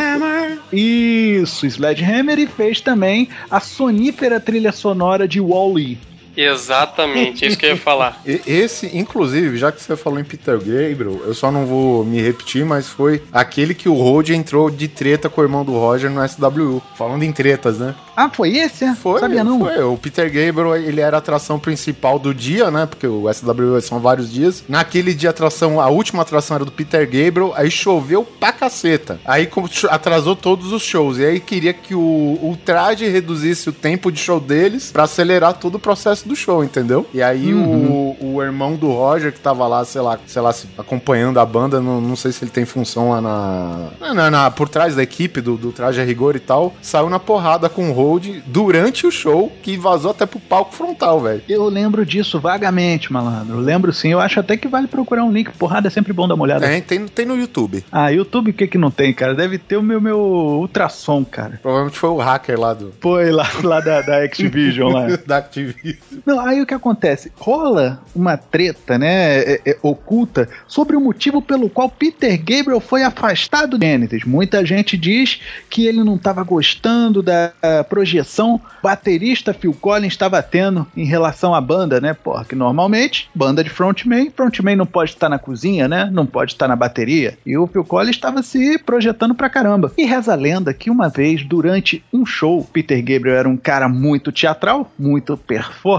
Isso, 0.71 1.67
Sledgehammer 1.67 2.39
e 2.39 2.47
fez 2.47 2.81
também 2.81 3.29
a 3.51 3.59
sonífera 3.59 4.39
trilha 4.39 4.71
sonora 4.71 5.27
de 5.27 5.39
Wall-E. 5.39 5.99
Exatamente, 6.41 7.45
isso 7.45 7.57
que 7.57 7.65
eu 7.65 7.71
ia 7.71 7.77
falar. 7.77 8.21
Esse, 8.25 8.97
inclusive, 8.97 9.57
já 9.57 9.71
que 9.71 9.81
você 9.81 9.95
falou 9.95 10.19
em 10.19 10.23
Peter 10.23 10.57
Gabriel, 10.57 11.21
eu 11.25 11.33
só 11.33 11.51
não 11.51 11.65
vou 11.65 12.05
me 12.05 12.21
repetir, 12.21 12.65
mas 12.65 12.87
foi 12.87 13.21
aquele 13.31 13.73
que 13.73 13.89
o 13.89 13.93
Rod 13.93 14.29
entrou 14.29 14.69
de 14.69 14.87
treta 14.87 15.29
com 15.29 15.41
o 15.41 15.43
irmão 15.43 15.65
do 15.65 15.73
Roger 15.73 16.09
no 16.09 16.25
SWU. 16.27 16.81
Falando 16.95 17.23
em 17.23 17.31
tretas, 17.31 17.79
né? 17.79 17.93
Ah, 18.15 18.29
foi 18.29 18.57
esse? 18.57 18.85
é? 18.85 18.95
Foi, 18.95 19.19
Sabia 19.19 19.43
não? 19.43 19.59
foi. 19.59 19.81
O 19.83 19.97
Peter 19.97 20.25
Gabriel, 20.25 20.75
ele 20.75 21.01
era 21.01 21.17
a 21.17 21.19
atração 21.19 21.59
principal 21.59 22.19
do 22.19 22.33
dia, 22.33 22.69
né? 22.69 22.85
Porque 22.85 23.07
o 23.07 23.31
SWU 23.33 23.81
são 23.81 23.99
vários 23.99 24.31
dias. 24.31 24.63
Naquele 24.67 25.13
dia, 25.13 25.29
a 25.29 25.31
atração, 25.31 25.79
a 25.79 25.89
última 25.89 26.21
atração 26.21 26.55
era 26.55 26.65
do 26.65 26.71
Peter 26.71 27.05
Gabriel, 27.05 27.53
aí 27.55 27.71
choveu 27.71 28.23
pra 28.23 28.51
caceta. 28.51 29.19
Aí 29.25 29.49
atrasou 29.89 30.35
todos 30.35 30.71
os 30.71 30.83
shows. 30.83 31.17
E 31.17 31.25
aí 31.25 31.39
queria 31.39 31.73
que 31.73 31.95
o, 31.95 31.99
o 31.99 32.57
traje 32.63 33.07
reduzisse 33.07 33.69
o 33.69 33.73
tempo 33.73 34.11
de 34.11 34.19
show 34.19 34.39
deles 34.39 34.91
pra 34.91 35.03
acelerar 35.03 35.53
todo 35.53 35.75
o 35.75 35.79
processo 35.79 36.28
do 36.29 36.35
show, 36.35 36.63
entendeu? 36.63 37.05
E 37.13 37.21
aí 37.21 37.53
o, 37.53 38.15
o 38.21 38.41
irmão 38.41 38.75
do 38.75 38.87
Roger, 38.91 39.33
que 39.33 39.39
tava 39.39 39.67
lá, 39.67 39.83
sei 39.83 40.01
lá, 40.01 40.17
sei 40.25 40.41
lá, 40.41 40.53
acompanhando 40.77 41.39
a 41.39 41.45
banda, 41.45 41.81
não, 41.81 41.99
não 41.99 42.15
sei 42.15 42.31
se 42.31 42.43
ele 42.43 42.51
tem 42.51 42.65
função 42.65 43.09
lá 43.09 43.19
na, 43.21 44.13
na, 44.13 44.31
na- 44.31 44.51
por 44.51 44.69
trás 44.69 44.95
da 44.95 45.03
equipe 45.03 45.41
do, 45.41 45.57
do 45.57 45.71
traje 45.71 45.99
a 45.99 46.03
rigor 46.03 46.35
e 46.35 46.39
tal, 46.39 46.73
saiu 46.81 47.09
na 47.09 47.19
porrada 47.19 47.67
com 47.69 47.89
o 47.89 47.93
Hold 47.93 48.27
durante 48.45 49.05
o 49.05 49.11
show, 49.11 49.51
que 49.61 49.77
vazou 49.77 50.11
até 50.11 50.25
pro 50.25 50.39
palco 50.39 50.73
frontal, 50.73 51.19
velho. 51.19 51.41
Eu 51.49 51.65
lembro 51.67 52.05
disso 52.05 52.39
vagamente, 52.39 53.11
malandro. 53.11 53.57
Eu 53.57 53.61
lembro 53.61 53.91
sim. 53.91 54.09
Eu 54.09 54.19
acho 54.19 54.39
até 54.39 54.55
que 54.55 54.67
vale 54.67 54.87
procurar 54.87 55.23
um 55.23 55.31
link. 55.31 55.51
Porrada 55.57 55.87
é 55.87 55.91
sempre 55.91 56.13
bom 56.13 56.27
dar 56.27 56.35
uma 56.35 56.43
olhada. 56.43 56.65
É, 56.65 56.79
tem, 56.81 57.05
tem 57.07 57.25
no 57.25 57.35
YouTube. 57.37 57.83
Ah, 57.91 58.09
YouTube 58.11 58.51
o 58.51 58.53
que 58.53 58.67
que 58.67 58.77
não 58.77 58.91
tem, 58.91 59.13
cara? 59.13 59.33
Deve 59.35 59.57
ter 59.57 59.77
o 59.77 59.83
meu, 59.83 59.99
meu 59.99 60.19
ultrassom, 60.19 61.23
cara. 61.25 61.59
Provavelmente 61.61 61.97
foi 61.97 62.09
o 62.09 62.17
hacker 62.17 62.59
lá 62.59 62.73
do 62.73 62.93
Foi 62.99 63.31
lá, 63.31 63.47
lá 63.63 63.79
da, 63.79 64.01
da 64.01 64.23
Activision 64.23 64.91
lá. 64.93 65.07
da 65.25 65.37
Activision. 65.37 65.95
Não, 66.25 66.39
aí 66.39 66.61
o 66.61 66.65
que 66.65 66.73
acontece? 66.73 67.31
Rola 67.37 68.01
uma 68.15 68.37
treta, 68.37 68.97
né, 68.97 69.39
é- 69.39 69.61
é, 69.65 69.77
oculta, 69.81 70.49
sobre 70.67 70.95
o 70.95 71.01
motivo 71.01 71.41
pelo 71.41 71.69
qual 71.69 71.89
Peter 71.89 72.37
Gabriel 72.37 72.79
foi 72.79 73.03
afastado 73.03 73.77
do 73.77 73.85
Genesis. 73.85 74.23
Muita 74.23 74.65
gente 74.65 74.97
diz 74.97 75.39
que 75.69 75.85
ele 75.85 76.03
não 76.03 76.15
estava 76.15 76.43
gostando 76.43 77.21
da 77.21 77.51
projeção 77.89 78.59
baterista 78.81 79.53
Phil 79.53 79.73
Collins 79.73 80.13
estava 80.13 80.41
tendo 80.41 80.85
em 80.95 81.05
relação 81.05 81.53
à 81.53 81.61
banda, 81.61 81.99
né? 82.01 82.13
Porra, 82.13 82.45
que 82.45 82.55
normalmente, 82.55 83.29
banda 83.33 83.63
de 83.63 83.69
frontman, 83.69 84.29
frontman 84.35 84.75
não 84.75 84.85
pode 84.85 85.11
estar 85.11 85.29
na 85.29 85.37
cozinha, 85.39 85.87
né? 85.87 86.09
Não 86.11 86.25
pode 86.25 86.53
estar 86.53 86.67
na 86.67 86.75
bateria. 86.75 87.37
E 87.45 87.57
o 87.57 87.67
Phil 87.67 87.83
Collins 87.83 88.15
estava 88.15 88.41
se 88.41 88.77
projetando 88.79 89.35
pra 89.35 89.49
caramba. 89.49 89.91
E 89.97 90.05
reza 90.05 90.33
a 90.33 90.35
lenda 90.35 90.73
que 90.73 90.89
uma 90.89 91.09
vez, 91.09 91.43
durante 91.43 92.03
um 92.13 92.25
show, 92.25 92.67
Peter 92.71 92.97
Gabriel 93.01 93.37
era 93.37 93.49
um 93.49 93.57
cara 93.57 93.87
muito 93.89 94.31
teatral, 94.31 94.91
muito 94.97 95.37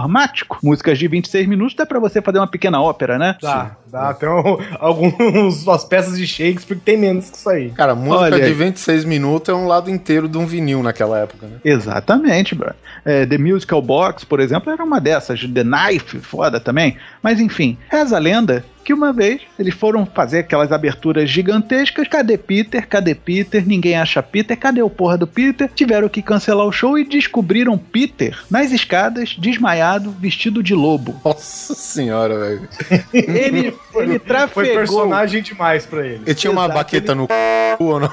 performático. 0.00 0.58
Músicas 0.62 0.98
de 0.98 1.08
26 1.08 1.46
minutos 1.46 1.74
dá 1.74 1.84
pra 1.84 1.98
você 1.98 2.22
fazer 2.22 2.38
uma 2.38 2.46
pequena 2.46 2.80
ópera, 2.80 3.18
né? 3.18 3.36
Dá, 3.40 3.76
dá. 3.86 4.14
Tem 4.14 4.28
um, 4.28 4.58
alguns 4.78 5.66
as 5.68 5.84
peças 5.84 6.16
de 6.16 6.26
Shakespeare 6.26 6.78
que 6.78 6.84
tem 6.84 6.96
menos 6.96 7.30
que 7.30 7.36
isso 7.36 7.48
aí. 7.48 7.70
Cara, 7.70 7.94
música 7.94 8.24
Olha 8.24 8.36
de 8.36 8.44
aí. 8.44 8.52
26 8.52 9.04
minutos 9.04 9.48
é 9.48 9.54
um 9.54 9.66
lado 9.66 9.90
inteiro 9.90 10.28
de 10.28 10.38
um 10.38 10.46
vinil 10.46 10.82
naquela 10.82 11.18
época, 11.18 11.46
né? 11.46 11.58
Exatamente, 11.64 12.54
bro. 12.54 12.72
É, 13.04 13.26
The 13.26 13.38
Musical 13.38 13.82
Box, 13.82 14.24
por 14.24 14.40
exemplo, 14.40 14.72
era 14.72 14.82
uma 14.82 15.00
dessas. 15.00 15.40
The 15.40 15.64
Knife, 15.64 16.18
foda 16.20 16.60
também. 16.60 16.96
Mas 17.22 17.40
enfim, 17.40 17.76
reza 17.88 18.16
a 18.16 18.20
lenda 18.20 18.64
que 18.84 18.92
uma 18.92 19.12
vez 19.12 19.42
eles 19.58 19.74
foram 19.74 20.06
fazer 20.06 20.40
aquelas 20.40 20.72
aberturas 20.72 21.28
gigantescas. 21.30 22.08
Cadê 22.08 22.36
Peter? 22.36 22.86
Cadê 22.86 23.14
Peter? 23.14 23.66
Ninguém 23.66 23.96
acha 23.96 24.22
Peter. 24.22 24.56
Cadê 24.56 24.82
o 24.82 24.90
porra 24.90 25.16
do 25.18 25.26
Peter? 25.26 25.70
Tiveram 25.74 26.08
que 26.08 26.22
cancelar 26.22 26.66
o 26.66 26.72
show 26.72 26.98
e 26.98 27.04
descobriram 27.04 27.76
Peter 27.78 28.38
nas 28.50 28.72
escadas, 28.72 29.36
desmaiado, 29.38 30.10
vestido 30.10 30.62
de 30.62 30.74
lobo. 30.74 31.20
Nossa 31.24 31.74
senhora, 31.74 32.38
velho. 32.38 32.68
Ele, 33.12 33.74
ele 33.94 34.18
trafegou. 34.18 34.64
Foi 34.64 34.74
personagem 34.74 35.42
demais 35.42 35.86
pra 35.86 36.06
ele. 36.06 36.22
Ele 36.26 36.34
tinha 36.34 36.50
uma 36.50 36.64
Exato, 36.64 36.74
baqueta 36.74 37.14
no 37.14 37.26
c... 37.26 37.32
ou 37.78 38.00
não? 38.00 38.10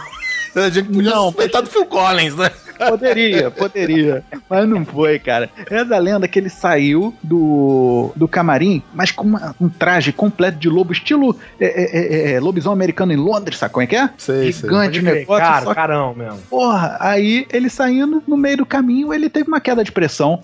A 0.66 0.70
gente 0.70 0.88
podia 0.90 1.12
Não, 1.12 1.26
suspeitar 1.28 1.62
do 1.62 1.70
Phil 1.70 1.86
Collins, 1.86 2.36
né? 2.36 2.50
Poderia, 2.90 3.50
poderia. 3.50 4.24
Mas 4.48 4.70
não 4.70 4.86
foi, 4.86 5.18
cara. 5.18 5.50
Reza 5.68 5.96
a 5.96 6.00
lenda 6.00 6.28
que 6.28 6.38
ele 6.38 6.50
saiu 6.50 7.14
do, 7.24 8.12
do 8.16 8.28
camarim, 8.28 8.84
mas 8.94 9.12
com 9.12 9.24
uma- 9.26 9.56
um 9.60 9.68
traje 9.68 10.12
completo 10.14 10.60
de 10.60 10.70
lobo, 10.70 10.92
estilo 10.94 11.36
é, 11.60 11.66
é, 11.66 11.84
é, 11.84 12.32
é, 12.34 12.40
lobisomem 12.40 12.76
americano 12.76 13.12
em 13.12 13.16
Londres, 13.16 13.58
sabe 13.58 13.74
como 13.74 13.84
é 13.84 13.88
que 13.88 13.96
é? 13.96 14.10
Sei, 14.18 14.52
sei. 14.52 14.70
Gigante 14.70 15.00
o 15.00 15.02
crer, 15.02 15.16
negócio. 15.16 15.44
Cara, 15.44 15.64
só 15.64 15.70
que, 15.70 15.76
carão 15.76 16.14
mesmo. 16.14 16.38
porra, 16.50 16.98
aí 17.00 17.48
ele 17.52 17.68
saindo 17.70 18.22
no 18.28 18.38
meio 18.38 18.58
do 18.58 18.66
caminho, 18.66 19.12
ele 19.12 19.28
teve 19.30 19.48
uma 19.48 19.60
queda 19.60 19.84
de 19.84 19.92
pressão. 19.92 20.44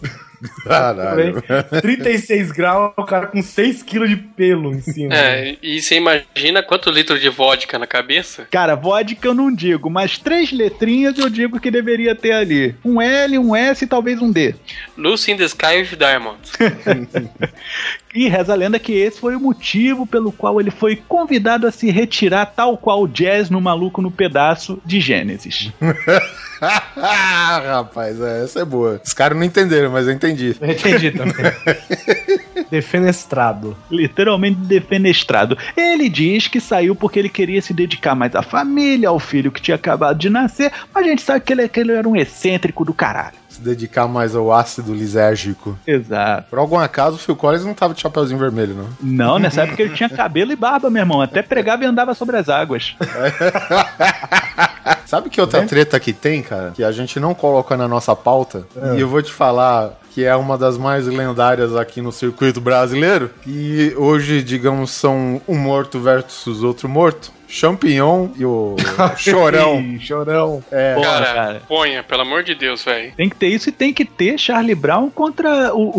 Caralho. 0.63 1.43
36 1.81 2.51
graus, 2.51 2.93
o 2.97 3.03
cara 3.03 3.27
com 3.27 3.41
6 3.41 3.83
quilos 3.83 4.09
de 4.09 4.15
pelo 4.15 4.73
em 4.73 4.81
cima. 4.81 5.13
É, 5.13 5.57
e 5.61 5.81
você 5.81 5.95
imagina 5.95 6.61
quanto 6.63 6.89
litro 6.89 7.19
de 7.19 7.29
vodka 7.29 7.79
na 7.79 7.87
cabeça? 7.87 8.47
Cara, 8.51 8.75
vodka 8.75 9.27
eu 9.27 9.33
não 9.33 9.53
digo, 9.53 9.89
mas 9.89 10.17
três 10.17 10.51
letrinhas 10.51 11.17
eu 11.17 11.29
digo 11.29 11.59
que 11.59 11.71
deveria 11.71 12.15
ter 12.15 12.31
ali. 12.31 12.75
Um 12.83 13.01
L, 13.01 13.37
um 13.37 13.55
S 13.55 13.83
e 13.83 13.87
talvez 13.87 14.21
um 14.21 14.31
D. 14.31 14.55
Lucy 14.97 15.31
in 15.31 15.37
the 15.37 15.45
Sky 15.45 15.77
with 15.77 15.97
Diamonds. 15.97 16.51
E 18.13 18.27
reza 18.29 18.53
a 18.53 18.55
lenda 18.55 18.77
que 18.77 18.93
esse 18.93 19.19
foi 19.19 19.35
o 19.35 19.39
motivo 19.39 20.05
pelo 20.05 20.31
qual 20.31 20.59
ele 20.59 20.69
foi 20.69 20.95
convidado 20.95 21.65
a 21.65 21.71
se 21.71 21.89
retirar, 21.89 22.45
tal 22.45 22.77
qual 22.77 23.01
o 23.03 23.07
Jazz 23.07 23.49
no 23.49 23.59
Maluco 23.59 24.01
no 24.01 24.11
Pedaço 24.11 24.79
de 24.85 24.99
Gênesis. 24.99 25.71
Rapaz, 26.61 28.21
é, 28.21 28.43
essa 28.43 28.61
é 28.61 28.65
boa. 28.65 29.01
Os 29.03 29.13
caras 29.13 29.37
não 29.37 29.43
entenderam, 29.43 29.91
mas 29.91 30.07
eu 30.07 30.13
entendi. 30.13 30.55
Eu 30.61 30.71
entendi 30.71 31.11
também. 31.11 31.35
Defenestrado. 32.69 33.75
Literalmente 33.91 34.59
defenestrado. 34.61 35.57
Ele 35.75 36.09
diz 36.09 36.47
que 36.47 36.59
saiu 36.59 36.95
porque 36.95 37.19
ele 37.19 37.29
queria 37.29 37.61
se 37.61 37.73
dedicar 37.73 38.15
mais 38.15 38.35
à 38.35 38.41
família, 38.41 39.09
ao 39.09 39.19
filho 39.19 39.51
que 39.51 39.61
tinha 39.61 39.75
acabado 39.75 40.17
de 40.17 40.29
nascer, 40.29 40.71
mas 40.93 41.05
a 41.05 41.09
gente 41.09 41.21
sabe 41.21 41.41
que 41.41 41.53
ele, 41.53 41.67
que 41.67 41.79
ele 41.79 41.91
era 41.91 42.07
um 42.07 42.15
excêntrico 42.15 42.85
do 42.85 42.93
caralho. 42.93 43.42
Se 43.53 43.61
dedicar 43.61 44.07
mais 44.07 44.35
ao 44.35 44.51
ácido 44.51 44.95
lisérgico. 44.95 45.77
Exato. 45.85 46.47
Por 46.49 46.57
algum 46.57 46.79
acaso, 46.79 47.17
o 47.17 47.19
Phil 47.19 47.35
Collins 47.35 47.63
não 47.63 47.75
tava 47.75 47.93
de 47.93 48.01
chapeuzinho 48.01 48.39
vermelho, 48.39 48.73
não. 48.73 48.87
Não, 48.99 49.37
nessa 49.37 49.61
época 49.61 49.83
ele 49.83 49.93
tinha 49.93 50.09
cabelo 50.09 50.51
e 50.51 50.55
barba, 50.55 50.89
meu 50.89 51.01
irmão. 51.01 51.21
Até 51.21 51.43
pregava 51.43 51.83
e 51.83 51.85
andava 51.85 52.15
sobre 52.15 52.35
as 52.35 52.49
águas. 52.49 52.95
Sabe 55.05 55.29
que 55.29 55.39
outra 55.39 55.63
treta 55.67 55.99
que 55.99 56.11
tem, 56.11 56.41
cara? 56.41 56.71
Que 56.71 56.83
a 56.83 56.91
gente 56.91 57.19
não 57.19 57.35
coloca 57.35 57.77
na 57.77 57.87
nossa 57.87 58.15
pauta? 58.15 58.65
E 58.95 58.99
eu 58.99 59.07
vou 59.07 59.21
te 59.21 59.31
falar 59.31 59.91
que 60.13 60.23
é 60.25 60.35
uma 60.35 60.57
das 60.57 60.77
mais 60.77 61.07
lendárias 61.07 61.75
aqui 61.75 62.01
no 62.01 62.11
circuito 62.11 62.61
brasileiro. 62.61 63.29
E 63.47 63.93
hoje, 63.97 64.43
digamos, 64.43 64.91
são 64.91 65.41
um 65.47 65.57
morto 65.57 65.99
versus 65.99 66.61
outro 66.63 66.87
morto. 66.87 67.31
Champignon 67.47 68.29
e 68.35 68.43
o 68.45 68.75
Chorão. 69.15 69.83
Chorão. 69.99 70.63
É, 70.71 70.95
Porra, 70.95 71.07
cara, 71.07 71.33
cara. 71.33 71.61
ponha, 71.67 72.01
pelo 72.03 72.21
amor 72.23 72.41
de 72.43 72.55
Deus, 72.55 72.83
velho. 72.83 73.13
Tem 73.15 73.29
que 73.29 73.35
ter 73.35 73.47
isso 73.47 73.69
e 73.69 73.71
tem 73.71 73.93
que 73.93 74.03
ter 74.05 74.39
Charlie 74.39 74.73
Brown 74.73 75.09
contra 75.11 75.71
o, 75.73 75.89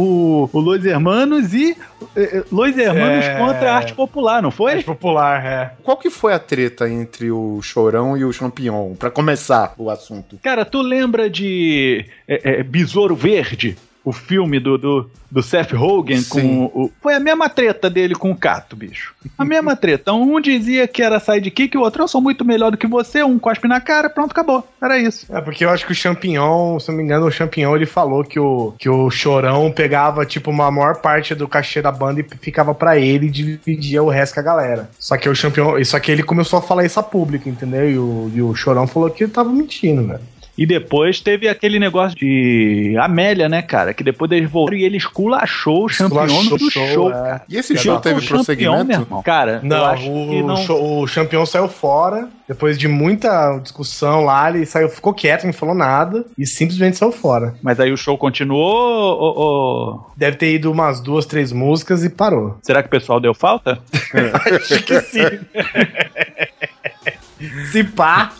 o, 0.44 0.50
o 0.52 0.58
Los 0.60 0.84
Hermanos 0.84 1.54
e 1.54 1.76
eh, 2.16 2.38
eh, 2.38 2.44
Los 2.50 2.76
Hermanos 2.76 3.24
É. 3.24 3.38
contra 3.38 3.70
a 3.72 3.76
arte 3.76 3.94
popular, 3.94 4.42
não 4.42 4.50
foi? 4.50 4.72
É 4.80 4.82
popular, 4.82 5.46
é. 5.46 5.72
Qual 5.84 5.96
que 5.96 6.10
foi 6.10 6.32
a 6.34 6.40
treta 6.40 6.88
entre 6.90 7.30
o 7.30 7.60
Chorão 7.62 8.16
e 8.16 8.24
o 8.24 8.32
Champignon? 8.32 8.94
Pra 8.94 9.10
começar 9.10 9.74
o 9.78 9.88
assunto. 9.90 10.36
Cara, 10.42 10.64
tu 10.64 10.82
lembra 10.82 11.30
de 11.30 12.04
eh, 12.26 12.40
eh, 12.42 12.62
Besouro 12.64 13.14
Verde? 13.14 13.76
O 14.04 14.12
filme 14.12 14.60
do, 14.60 14.76
do, 14.76 15.10
do 15.30 15.42
Seth 15.42 15.72
Rogen 15.72 16.22
com 16.24 16.40
Sim. 16.40 16.70
o. 16.74 16.90
Foi 17.00 17.14
a 17.14 17.20
mesma 17.20 17.48
treta 17.48 17.88
dele 17.88 18.14
com 18.14 18.30
o 18.30 18.36
Cato, 18.36 18.76
bicho. 18.76 19.14
A 19.36 19.44
mesma 19.46 19.74
treta. 19.74 20.12
Um 20.12 20.40
dizia 20.40 20.86
que 20.86 21.02
era 21.02 21.18
sidekick, 21.18 21.76
o 21.76 21.80
outro 21.80 22.02
eu 22.02 22.08
sou 22.08 22.20
muito 22.20 22.44
melhor 22.44 22.70
do 22.70 22.76
que 22.76 22.86
você, 22.86 23.22
um 23.22 23.38
cospe 23.38 23.66
na 23.66 23.80
cara, 23.80 24.10
pronto, 24.10 24.32
acabou. 24.32 24.66
Era 24.82 24.98
isso. 24.98 25.26
É, 25.34 25.40
porque 25.40 25.64
eu 25.64 25.70
acho 25.70 25.86
que 25.86 25.92
o 25.92 25.94
Champignon, 25.94 26.78
se 26.78 26.88
não 26.88 26.96
me 26.96 27.02
engano, 27.02 27.26
o 27.26 27.30
Champignon 27.30 27.74
ele 27.74 27.86
falou 27.86 28.22
que 28.22 28.38
o, 28.38 28.74
que 28.78 28.88
o 28.88 29.10
Chorão 29.10 29.72
pegava, 29.72 30.26
tipo, 30.26 30.50
uma 30.50 30.70
maior 30.70 30.96
parte 30.96 31.34
do 31.34 31.48
cachê 31.48 31.80
da 31.80 31.90
banda 31.90 32.20
e 32.20 32.26
ficava 32.38 32.74
pra 32.74 32.98
ele 32.98 33.26
e 33.26 33.30
dividia 33.30 34.02
o 34.02 34.08
resto 34.08 34.34
com 34.34 34.40
a 34.40 34.44
galera. 34.44 34.90
Só 34.98 35.16
que 35.16 35.28
o 35.28 35.34
Champignon, 35.34 35.82
só 35.84 35.98
que 35.98 36.12
ele 36.12 36.22
começou 36.22 36.58
a 36.58 36.62
falar 36.62 36.84
isso 36.84 37.00
a 37.00 37.02
público, 37.02 37.48
entendeu? 37.48 37.90
E 37.90 37.98
o, 37.98 38.30
e 38.34 38.42
o 38.42 38.54
Chorão 38.54 38.86
falou 38.86 39.10
que 39.10 39.24
ele 39.24 39.32
tava 39.32 39.50
mentindo, 39.50 40.06
velho. 40.06 40.33
E 40.56 40.64
depois 40.66 41.20
teve 41.20 41.48
aquele 41.48 41.78
negócio 41.80 42.16
de 42.16 42.94
Amélia, 43.00 43.48
né, 43.48 43.60
cara? 43.60 43.92
Que 43.92 44.04
depois 44.04 44.30
eles 44.30 44.48
voltaram 44.50 44.78
e 44.78 44.84
ele 44.84 44.96
esculachou 44.96 45.78
o 45.78 45.80
no 45.82 45.86
Esculachou, 45.88 46.58
show, 46.70 46.86
show, 46.88 47.10
cara. 47.10 47.42
E 47.48 47.56
esse 47.56 47.76
show 47.76 47.98
teve 47.98 48.18
O 48.18 48.22
Champignon, 48.22 48.28
meu 48.28 48.44
prosseguimento? 48.84 48.92
irmão. 49.02 49.22
Cara, 49.22 49.60
eu 49.62 49.68
Não, 49.68 49.84
acho 49.86 50.04
que 50.04 50.08
o, 50.10 50.46
não. 50.46 50.56
cho- 50.58 50.80
o 51.02 51.06
Champignon 51.08 51.44
saiu 51.44 51.66
fora, 51.68 52.28
depois 52.46 52.78
de 52.78 52.86
muita 52.86 53.58
discussão 53.58 54.24
lá, 54.24 54.48
ele 54.48 54.64
saiu, 54.64 54.88
ficou 54.88 55.12
quieto, 55.12 55.44
não 55.44 55.52
falou 55.52 55.74
nada 55.74 56.24
e 56.38 56.46
simplesmente 56.46 56.96
saiu 56.98 57.10
fora. 57.10 57.54
Mas 57.60 57.80
aí 57.80 57.90
o 57.92 57.96
show 57.96 58.16
continuou 58.16 59.18
ou, 59.18 59.36
ou- 59.38 60.10
Deve 60.16 60.36
ter 60.36 60.54
ido 60.54 60.70
umas 60.70 61.00
duas, 61.00 61.26
três 61.26 61.50
músicas 61.50 62.04
e 62.04 62.10
parou. 62.10 62.58
Será 62.62 62.80
que 62.80 62.86
o 62.86 62.90
pessoal 62.90 63.18
deu 63.18 63.34
falta? 63.34 63.80
Acho 64.60 64.82
que 64.84 65.00
sim. 65.00 65.20
Se 67.72 67.84
pá, 67.84 68.32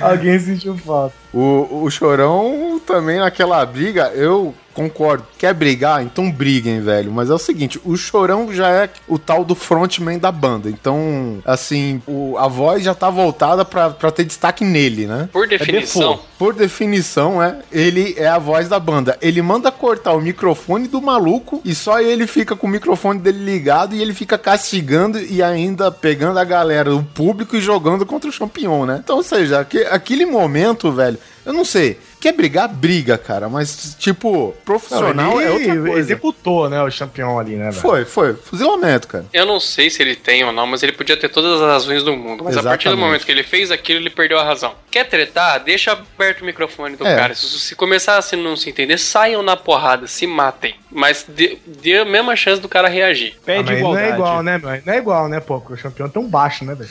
alguém 0.00 0.38
sentiu 0.38 0.76
falta. 0.78 1.14
O, 1.38 1.82
o 1.84 1.90
Chorão 1.90 2.80
também 2.86 3.18
naquela 3.18 3.64
briga, 3.66 4.10
eu 4.14 4.54
concordo. 4.72 5.24
Quer 5.38 5.54
brigar? 5.54 6.02
Então 6.02 6.30
briguem, 6.30 6.80
velho. 6.82 7.10
Mas 7.10 7.30
é 7.30 7.34
o 7.34 7.38
seguinte, 7.38 7.80
o 7.84 7.96
Chorão 7.96 8.52
já 8.52 8.68
é 8.68 8.90
o 9.08 9.18
tal 9.18 9.42
do 9.44 9.54
frontman 9.54 10.18
da 10.18 10.30
banda. 10.30 10.68
Então, 10.68 11.38
assim, 11.46 12.02
o- 12.06 12.36
a 12.38 12.46
voz 12.46 12.82
já 12.84 12.94
tá 12.94 13.08
voltada 13.08 13.64
pra, 13.64 13.88
pra 13.90 14.10
ter 14.10 14.24
destaque 14.24 14.64
nele, 14.64 15.06
né? 15.06 15.28
Por 15.32 15.46
definição, 15.48 16.20
Por 16.38 16.52
definição, 16.54 17.42
é, 17.42 17.60
ele 17.72 18.14
é 18.18 18.28
a 18.28 18.38
voz 18.38 18.68
da 18.68 18.78
banda. 18.78 19.16
Ele 19.22 19.40
manda 19.40 19.72
cortar 19.72 20.12
o 20.12 20.20
microfone 20.20 20.86
do 20.86 21.00
maluco 21.00 21.62
e 21.64 21.74
só 21.74 21.98
ele 22.00 22.26
fica 22.26 22.54
com 22.54 22.66
o 22.66 22.70
microfone 22.70 23.18
dele 23.18 23.42
ligado 23.42 23.94
e 23.96 24.02
ele 24.02 24.12
fica 24.12 24.36
castigando 24.36 25.18
e 25.18 25.42
ainda 25.42 25.90
pegando 25.90 26.38
a 26.38 26.44
galera, 26.44 26.94
o 26.94 27.02
público 27.02 27.56
e 27.56 27.60
jogando 27.62 28.04
contra 28.04 28.28
o 28.28 28.32
Champignon, 28.32 28.84
né? 28.84 29.00
Então, 29.02 29.16
ou 29.16 29.22
seja, 29.22 29.60
aque- 29.60 29.86
aquele 29.90 30.26
momento, 30.26 30.92
velho, 30.92 31.18
eu 31.46 31.52
não 31.52 31.64
sei. 31.64 31.98
Quer 32.20 32.32
brigar? 32.32 32.68
Briga, 32.68 33.16
cara. 33.16 33.48
Mas, 33.48 33.94
tipo, 33.98 34.52
profissional 34.64 35.40
é 35.40 35.48
outra 35.50 35.76
coisa. 35.76 35.98
executou, 35.98 36.68
né, 36.68 36.82
o 36.82 36.90
Champignon 36.90 37.38
ali, 37.38 37.54
né, 37.56 37.70
velho? 37.70 37.80
Foi, 37.80 38.04
foi. 38.04 38.34
Fuzilamento, 38.34 39.06
cara. 39.06 39.24
eu 39.32 39.46
não 39.46 39.60
sei 39.60 39.88
se 39.88 40.02
ele 40.02 40.16
tem 40.16 40.42
ou 40.44 40.50
não, 40.52 40.66
mas 40.66 40.82
ele 40.82 40.92
podia 40.92 41.16
ter 41.16 41.28
todas 41.28 41.60
as 41.60 41.66
razões 41.68 42.02
do 42.02 42.16
mundo. 42.16 42.42
Mas 42.42 42.56
a 42.56 42.62
partir 42.62 42.84
do 42.84 42.90
Exatamente. 42.90 43.06
momento 43.06 43.24
que 43.26 43.30
ele 43.32 43.42
fez 43.44 43.70
aquilo, 43.70 44.00
ele 44.00 44.10
perdeu 44.10 44.38
a 44.38 44.44
razão. 44.44 44.74
Quer 44.90 45.04
tretar? 45.08 45.62
Deixa 45.62 45.92
aberto 45.92 46.40
o 46.40 46.44
microfone 46.44 46.96
do 46.96 47.06
É. 47.06 47.14
cara. 47.14 47.34
Se, 47.34 47.46
se 47.60 47.74
começar 47.76 48.16
a 48.18 48.22
se 48.22 48.34
não 48.34 48.56
se 48.56 48.68
entender, 48.70 48.98
saiam 48.98 49.42
na 49.42 49.56
porrada, 49.56 50.06
se 50.08 50.26
matem. 50.26 50.74
Mas 50.90 51.24
dê, 51.28 51.58
dê 51.66 51.98
a 51.98 52.04
mesma 52.04 52.34
chance 52.34 52.60
do 52.60 52.68
cara 52.68 52.88
reagir. 52.88 53.34
Ah, 53.36 53.42
Pede 53.44 53.70
não 53.72 53.78
igualdade. 53.78 54.06
é 54.06 54.14
igual, 54.14 54.42
né, 54.42 54.58
meu? 54.58 54.82
Não 54.84 54.92
é 54.94 54.96
igual, 54.98 55.28
né, 55.28 55.38
pô? 55.40 55.60
porque 55.60 55.74
O 55.74 55.76
Champignon 55.76 56.08
é 56.08 56.12
tão 56.12 56.26
baixo, 56.26 56.64
né, 56.64 56.74
velho? 56.74 56.90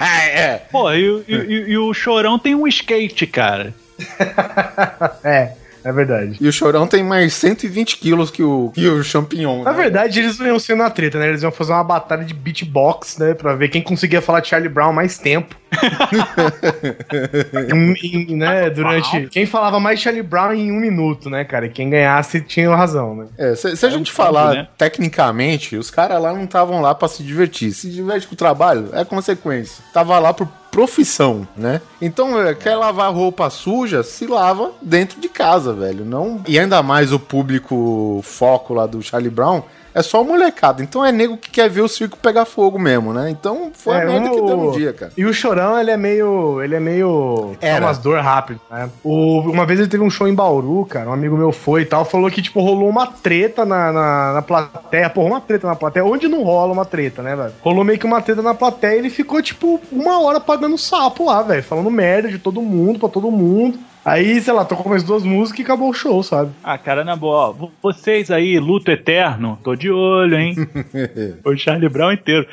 é. 0.00 0.56
Pô, 0.72 0.90
e, 0.92 1.24
e- 1.28 1.34
e- 1.34 1.70
e 1.72 1.78
o 1.78 1.92
Chorão 1.94 2.38
tem 2.38 2.54
um 2.54 2.66
skate, 2.66 3.26
cara. 3.26 3.74
É, 5.24 5.52
é 5.84 5.92
verdade. 5.92 6.36
E 6.40 6.48
o 6.48 6.52
Chorão 6.52 6.86
tem 6.86 7.02
mais 7.02 7.34
120 7.34 7.98
quilos 7.98 8.30
que 8.30 8.42
o, 8.42 8.70
que 8.74 8.88
o 8.88 9.02
Champignon. 9.02 9.62
Na 9.62 9.72
né? 9.72 9.76
verdade, 9.76 10.18
eles 10.18 10.38
não 10.38 10.46
iam 10.46 10.58
ser 10.58 10.76
na 10.76 10.88
treta, 10.90 11.18
né? 11.18 11.28
Eles 11.28 11.42
iam 11.42 11.52
fazer 11.52 11.72
uma 11.72 11.84
batalha 11.84 12.24
de 12.24 12.32
beatbox, 12.32 13.18
né? 13.18 13.34
Pra 13.34 13.54
ver 13.54 13.68
quem 13.68 13.82
conseguia 13.82 14.22
falar 14.22 14.42
Charlie 14.42 14.68
Brown 14.68 14.92
mais 14.92 15.18
tempo. 15.18 15.54
Em- 17.72 17.94
em- 18.32 18.36
né, 18.36 18.70
durante. 18.70 19.28
Quem 19.28 19.46
falava 19.46 19.78
mais 19.80 20.00
Charlie 20.00 20.22
Brown 20.22 20.52
em 20.52 20.72
um 20.72 20.80
minuto, 20.80 21.28
né, 21.30 21.44
cara? 21.44 21.66
E 21.66 21.70
quem 21.70 21.90
ganhasse 21.90 22.40
tinha 22.40 22.74
razão, 22.74 23.14
né? 23.14 23.26
É, 23.38 23.54
se, 23.54 23.76
se 23.76 23.84
a 23.84 23.88
um 23.88 23.92
gente 23.92 24.12
ponto, 24.12 24.16
falar 24.24 24.54
né? 24.54 24.68
tecnicamente, 24.76 25.76
os 25.76 25.90
caras 25.90 26.20
lá 26.20 26.32
não 26.32 26.44
estavam 26.44 26.80
lá 26.80 26.94
pra 26.94 27.08
se 27.08 27.22
divertir. 27.22 27.72
Se 27.72 27.90
diverte 27.90 28.26
com 28.26 28.34
o 28.34 28.38
trabalho, 28.38 28.88
é 28.92 29.04
consequência. 29.04 29.82
Tava 29.92 30.18
lá 30.18 30.32
por 30.32 30.46
profissão, 30.70 31.46
né? 31.56 31.80
Então, 32.02 32.40
é, 32.40 32.54
quer 32.54 32.74
lavar 32.74 33.12
roupa 33.12 33.48
suja, 33.48 34.02
se 34.02 34.26
lava 34.26 34.72
dentro 34.82 35.20
de 35.20 35.28
casa, 35.28 35.72
velho. 35.72 36.04
Não... 36.04 36.42
E 36.48 36.58
ainda 36.58 36.82
mais 36.82 37.12
o 37.12 37.18
público 37.18 38.20
foco 38.24 38.74
lá 38.74 38.84
do 38.86 39.00
Charlie 39.00 39.30
Brown. 39.30 39.62
É 39.94 40.02
só 40.02 40.22
o 40.22 40.24
molecada. 40.24 40.82
Então 40.82 41.04
é 41.04 41.12
nego 41.12 41.36
que 41.36 41.50
quer 41.50 41.70
ver 41.70 41.82
o 41.82 41.88
circo 41.88 42.18
pegar 42.18 42.44
fogo 42.44 42.78
mesmo, 42.78 43.12
né? 43.12 43.30
Então 43.30 43.70
foi 43.72 43.94
a 43.94 44.00
É, 44.00 44.06
merda 44.06 44.30
que 44.30 44.40
deu 44.42 44.56
no 44.56 44.72
dia, 44.72 44.92
cara. 44.92 45.12
E 45.16 45.24
o 45.24 45.32
Chorão 45.32 45.78
ele 45.78 45.90
é 45.92 45.96
meio. 45.96 46.60
Ele 46.60 46.74
é 46.74 46.80
meio. 46.80 47.56
Dor 48.02 48.20
rápido, 48.20 48.60
né? 48.70 48.90
O, 49.04 49.38
uma 49.40 49.64
vez 49.64 49.78
ele 49.78 49.88
teve 49.88 50.02
um 50.02 50.10
show 50.10 50.26
em 50.26 50.34
Bauru, 50.34 50.84
cara. 50.86 51.08
Um 51.08 51.12
amigo 51.12 51.36
meu 51.36 51.52
foi 51.52 51.82
e 51.82 51.86
tal. 51.86 52.04
Falou 52.04 52.28
que, 52.30 52.42
tipo, 52.42 52.60
rolou 52.60 52.88
uma 52.88 53.06
treta 53.06 53.64
na, 53.64 53.92
na, 53.92 54.32
na 54.34 54.42
plateia. 54.42 55.08
Porra, 55.08 55.28
uma 55.28 55.40
treta 55.40 55.66
na 55.66 55.76
plateia. 55.76 56.04
Onde 56.04 56.26
não 56.26 56.42
rola 56.42 56.72
uma 56.72 56.84
treta, 56.84 57.22
né, 57.22 57.36
velho? 57.36 57.52
Rolou 57.62 57.84
meio 57.84 57.98
que 57.98 58.06
uma 58.06 58.20
treta 58.20 58.42
na 58.42 58.54
plateia 58.54 58.96
e 58.96 58.98
ele 58.98 59.10
ficou, 59.10 59.40
tipo, 59.40 59.80
uma 59.92 60.20
hora 60.20 60.40
pagando 60.40 60.76
sapo 60.76 61.26
lá, 61.26 61.40
velho. 61.42 61.62
Falando 61.62 61.90
merda 61.90 62.28
de 62.28 62.38
todo 62.38 62.60
mundo, 62.60 62.98
pra 62.98 63.08
todo 63.08 63.30
mundo. 63.30 63.78
Aí, 64.04 64.38
sei 64.40 64.52
lá, 64.52 64.64
tocou 64.66 64.90
mais 64.90 65.02
duas 65.02 65.22
músicas 65.22 65.60
e 65.60 65.62
acabou 65.62 65.88
o 65.88 65.94
show, 65.94 66.22
sabe? 66.22 66.50
Ah, 66.62 66.76
cara, 66.76 67.02
na 67.04 67.16
boa, 67.16 67.48
ó, 67.48 67.52
vo- 67.52 67.72
vocês 67.82 68.30
aí, 68.30 68.58
luto 68.58 68.90
eterno, 68.90 69.58
tô 69.64 69.74
de 69.74 69.90
olho, 69.90 70.36
hein? 70.38 70.54
o 71.44 71.56
Charlie 71.56 71.88
Brown 71.88 72.12
inteiro. 72.12 72.46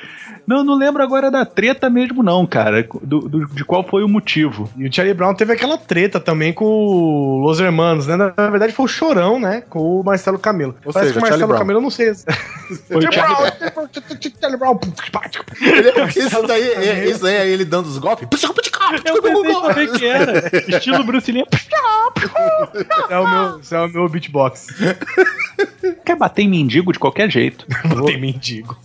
Não, 0.48 0.64
não 0.64 0.76
lembro 0.76 1.02
agora 1.04 1.30
da 1.32 1.46
treta 1.46 1.90
mesmo, 1.90 2.22
não, 2.24 2.46
cara. 2.46 2.88
do- 3.04 3.20
do- 3.30 3.46
de 3.48 3.64
qual 3.64 3.84
foi 3.88 4.04
o 4.04 4.08
motivo. 4.10 4.70
E 4.78 4.88
o 4.88 4.94
Charlie 4.94 5.14
Brown 5.14 5.34
teve 5.34 5.54
aquela 5.54 5.78
treta 5.78 6.20
também 6.20 6.52
com 6.52 6.66
o 6.66 7.38
Los 7.40 7.60
Hermanos, 7.60 8.08
né? 8.08 8.16
Na 8.18 8.50
verdade 8.50 8.74
foi 8.74 8.86
o 8.86 8.88
Chorão, 8.88 9.40
né? 9.40 9.62
Com 9.70 10.00
o 10.00 10.04
Marcelo 10.04 10.38
Camelo. 10.40 10.76
Ou 10.86 10.92
Parece 10.94 11.14
seja, 11.14 11.20
que 11.20 11.26
o 11.26 11.30
Marcelo 11.30 11.48
Brown. 11.48 11.60
Camelo, 11.60 11.78
eu 11.80 11.84
não 11.84 11.90
sei. 11.90 12.12
Foi 12.14 12.98
o 12.98 13.12
Charlie 13.12 13.36
Charlie 14.40 14.58
Brown. 14.58 14.80
isso, 16.16 16.48
daí, 16.48 16.64
é- 16.70 17.10
isso 17.10 17.22
daí 17.24 17.36
é 17.36 17.48
ele 17.48 17.66
dando 17.66 17.86
os 17.88 17.98
golpes. 17.98 18.28
Eu 19.06 19.22
pensei 19.22 19.54
também 19.62 19.88
que 19.94 20.06
era. 20.06 20.52
Estilo 20.78 21.04
Bruce 21.04 21.32
Lee. 21.32 21.46
É 23.10 23.18
o 23.20 23.30
meu, 23.30 23.60
esse 23.60 23.76
é 23.76 23.80
o 23.80 23.88
meu 23.88 24.08
beatbox. 24.10 24.68
Quer 26.06 26.16
bater 26.16 26.42
em 26.44 26.50
mendigo 26.50 26.92
de 26.92 27.00
qualquer 27.00 27.30
jeito. 27.30 27.66
Botei 27.88 28.18
mendigo. 28.18 28.78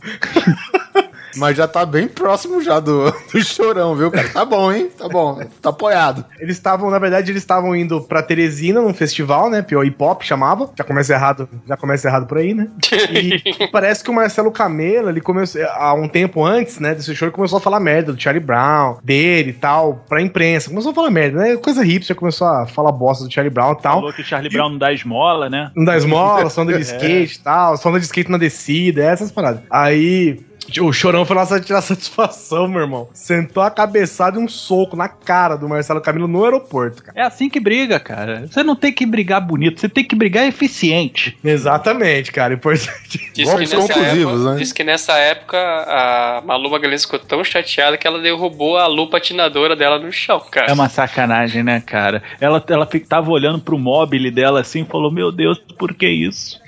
Mas 1.36 1.56
já 1.56 1.68
tá 1.68 1.84
bem 1.84 2.08
próximo 2.08 2.62
já 2.62 2.80
do, 2.80 3.10
do 3.32 3.44
chorão, 3.44 3.94
viu, 3.94 4.10
cara? 4.10 4.28
Tá 4.28 4.44
bom, 4.44 4.72
hein? 4.72 4.90
Tá 4.96 5.08
bom. 5.08 5.40
Tá 5.60 5.70
apoiado. 5.70 6.24
Eles 6.38 6.56
estavam, 6.56 6.90
na 6.90 6.98
verdade, 6.98 7.30
eles 7.30 7.42
estavam 7.42 7.74
indo 7.74 8.00
pra 8.00 8.22
Teresina 8.22 8.80
num 8.80 8.94
festival, 8.94 9.50
né? 9.50 9.62
Pior 9.62 9.84
Hip 9.84 10.02
Hop 10.02 10.22
chamava. 10.22 10.70
Já 10.76 10.84
começa 10.84 11.12
errado, 11.12 11.48
já 11.66 11.76
começa 11.76 12.08
errado 12.08 12.26
por 12.26 12.38
aí, 12.38 12.54
né? 12.54 12.68
E 13.16 13.68
parece 13.68 14.04
que 14.04 14.10
o 14.10 14.14
Marcelo 14.14 14.50
Camelo, 14.50 15.08
ele 15.08 15.20
começou 15.20 15.62
há 15.64 15.94
um 15.94 16.08
tempo 16.08 16.44
antes, 16.44 16.78
né, 16.78 16.94
desse 16.94 17.14
show, 17.14 17.26
ele 17.26 17.34
começou 17.34 17.58
a 17.58 17.60
falar 17.60 17.80
merda 17.80 18.12
do 18.12 18.20
Charlie 18.20 18.44
Brown, 18.44 18.98
dele 19.02 19.50
e 19.50 19.54
tal, 19.54 20.04
pra 20.08 20.20
imprensa. 20.20 20.68
Começou 20.68 20.92
a 20.92 20.94
falar 20.94 21.10
merda, 21.10 21.38
né? 21.38 21.56
Coisa 21.56 21.82
hipster, 21.82 22.14
começou 22.14 22.46
a 22.46 22.66
falar 22.66 22.92
bosta 22.92 23.24
do 23.24 23.32
Charlie 23.32 23.52
Brown 23.52 23.72
e 23.72 23.82
tal. 23.82 23.94
Falou 23.96 24.12
que 24.12 24.22
Charlie 24.22 24.50
Brown 24.50 24.70
não 24.70 24.78
dá 24.78 24.92
esmola, 24.92 25.48
né? 25.48 25.70
Não 25.74 25.84
dá 25.84 25.96
esmola, 25.96 26.50
sonda 26.50 26.74
de 26.74 26.82
skate 26.82 27.36
e 27.36 27.40
tal, 27.40 27.76
sonda 27.76 27.98
de 27.98 28.04
skate 28.06 28.30
na 28.30 28.38
descida, 28.38 29.02
essas 29.02 29.30
paradas. 29.30 29.62
Aí. 29.70 30.40
O 30.80 30.92
Chorão 30.92 31.24
foi 31.24 31.36
lá 31.36 31.44
só 31.44 31.58
tirar 31.58 31.82
satisfação, 31.82 32.68
meu 32.68 32.82
irmão. 32.82 33.08
Sentou 33.12 33.62
a 33.62 33.70
cabeçada 33.70 34.38
e 34.38 34.42
um 34.42 34.48
soco 34.48 34.96
na 34.96 35.08
cara 35.08 35.56
do 35.56 35.68
Marcelo 35.68 36.00
Camilo 36.00 36.28
no 36.28 36.44
aeroporto, 36.44 37.02
cara. 37.02 37.18
É 37.18 37.22
assim 37.22 37.48
que 37.48 37.60
briga, 37.60 37.98
cara. 37.98 38.46
Você 38.46 38.62
não 38.62 38.76
tem 38.76 38.92
que 38.92 39.04
brigar 39.04 39.40
bonito, 39.40 39.80
você 39.80 39.88
tem 39.88 40.04
que 40.04 40.14
brigar 40.14 40.46
eficiente. 40.46 41.36
Exatamente, 41.42 42.30
cara. 42.32 42.54
Importante. 42.54 43.30
Diz 43.32 43.32
que, 43.32 43.44
Golpes 43.44 43.72
nessa 43.72 43.94
conclusivos, 43.94 44.34
época, 44.34 44.50
né? 44.52 44.58
diz 44.58 44.72
que 44.72 44.84
nessa 44.84 45.12
época 45.14 45.58
a 45.58 46.42
Malu 46.44 46.70
Magalhães 46.70 47.04
ficou 47.04 47.18
tão 47.18 47.42
chateada 47.42 47.96
que 47.96 48.06
ela 48.06 48.20
derrubou 48.20 48.76
a 48.78 48.86
lupa 48.86 49.16
patinadora 49.16 49.74
dela 49.74 49.98
no 49.98 50.12
chão, 50.12 50.40
cara. 50.50 50.70
É 50.70 50.72
uma 50.72 50.88
sacanagem, 50.88 51.62
né, 51.62 51.82
cara? 51.84 52.22
Ela, 52.40 52.62
ela 52.68 52.86
tava 53.08 53.30
olhando 53.30 53.60
pro 53.60 53.78
mobile 53.78 54.30
dela 54.30 54.60
assim 54.60 54.82
e 54.82 54.84
falou: 54.84 55.10
Meu 55.10 55.32
Deus, 55.32 55.58
por 55.78 55.94
que 55.94 56.08
isso? 56.08 56.60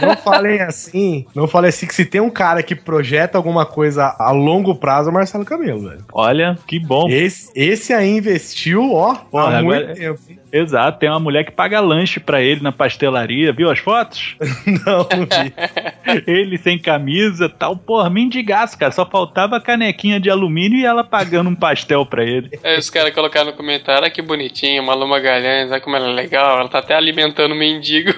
Não 0.00 0.16
falem 0.16 0.60
assim. 0.60 1.26
Não 1.34 1.46
falem 1.46 1.68
assim 1.68 1.86
que 1.86 1.94
se 1.94 2.04
tem 2.04 2.20
um 2.20 2.30
cara 2.30 2.62
que 2.62 2.74
projeta 2.74 3.31
alguma 3.36 3.64
coisa 3.66 4.14
a 4.18 4.30
longo 4.30 4.74
prazo 4.74 5.08
é 5.08 5.10
o 5.10 5.14
Marcelo 5.14 5.44
Camelo, 5.44 5.88
velho. 5.88 6.04
Olha, 6.12 6.56
que 6.66 6.78
bom. 6.78 7.08
Esse, 7.08 7.50
esse 7.54 7.92
aí 7.92 8.16
investiu, 8.16 8.92
ó, 8.92 9.16
Olha, 9.32 9.58
há 9.58 9.62
muito 9.62 9.78
agora- 9.82 9.94
tempo. 9.94 10.20
Exato, 10.54 10.98
tem 10.98 11.08
uma 11.08 11.18
mulher 11.18 11.44
que 11.46 11.50
paga 11.50 11.80
lanche 11.80 12.20
pra 12.20 12.42
ele 12.42 12.60
na 12.60 12.70
pastelaria, 12.70 13.54
viu 13.54 13.70
as 13.70 13.78
fotos? 13.78 14.36
Não, 14.66 14.98
não 15.16 15.24
vi. 15.24 16.22
ele 16.30 16.58
sem 16.58 16.78
camisa 16.78 17.48
tal, 17.48 17.74
porra, 17.74 18.10
mendigaço, 18.10 18.76
cara. 18.78 18.92
Só 18.92 19.06
faltava 19.06 19.56
a 19.56 19.60
canequinha 19.62 20.20
de 20.20 20.28
alumínio 20.28 20.78
e 20.78 20.84
ela 20.84 21.02
pagando 21.02 21.48
um 21.48 21.54
pastel 21.54 22.04
pra 22.04 22.22
ele. 22.22 22.50
Aí 22.62 22.76
os 22.78 22.90
caras 22.90 23.14
colocaram 23.14 23.46
no 23.50 23.56
comentário, 23.56 24.06
ah, 24.06 24.10
que 24.10 24.20
bonitinho, 24.20 24.84
Malu 24.84 25.08
Magalhães, 25.08 25.70
olha 25.70 25.80
como 25.80 25.96
ela 25.96 26.08
é 26.10 26.12
legal, 26.12 26.58
ela 26.58 26.68
tá 26.68 26.80
até 26.80 26.94
alimentando 26.94 27.52
o 27.52 27.58
mendigo. 27.58 28.12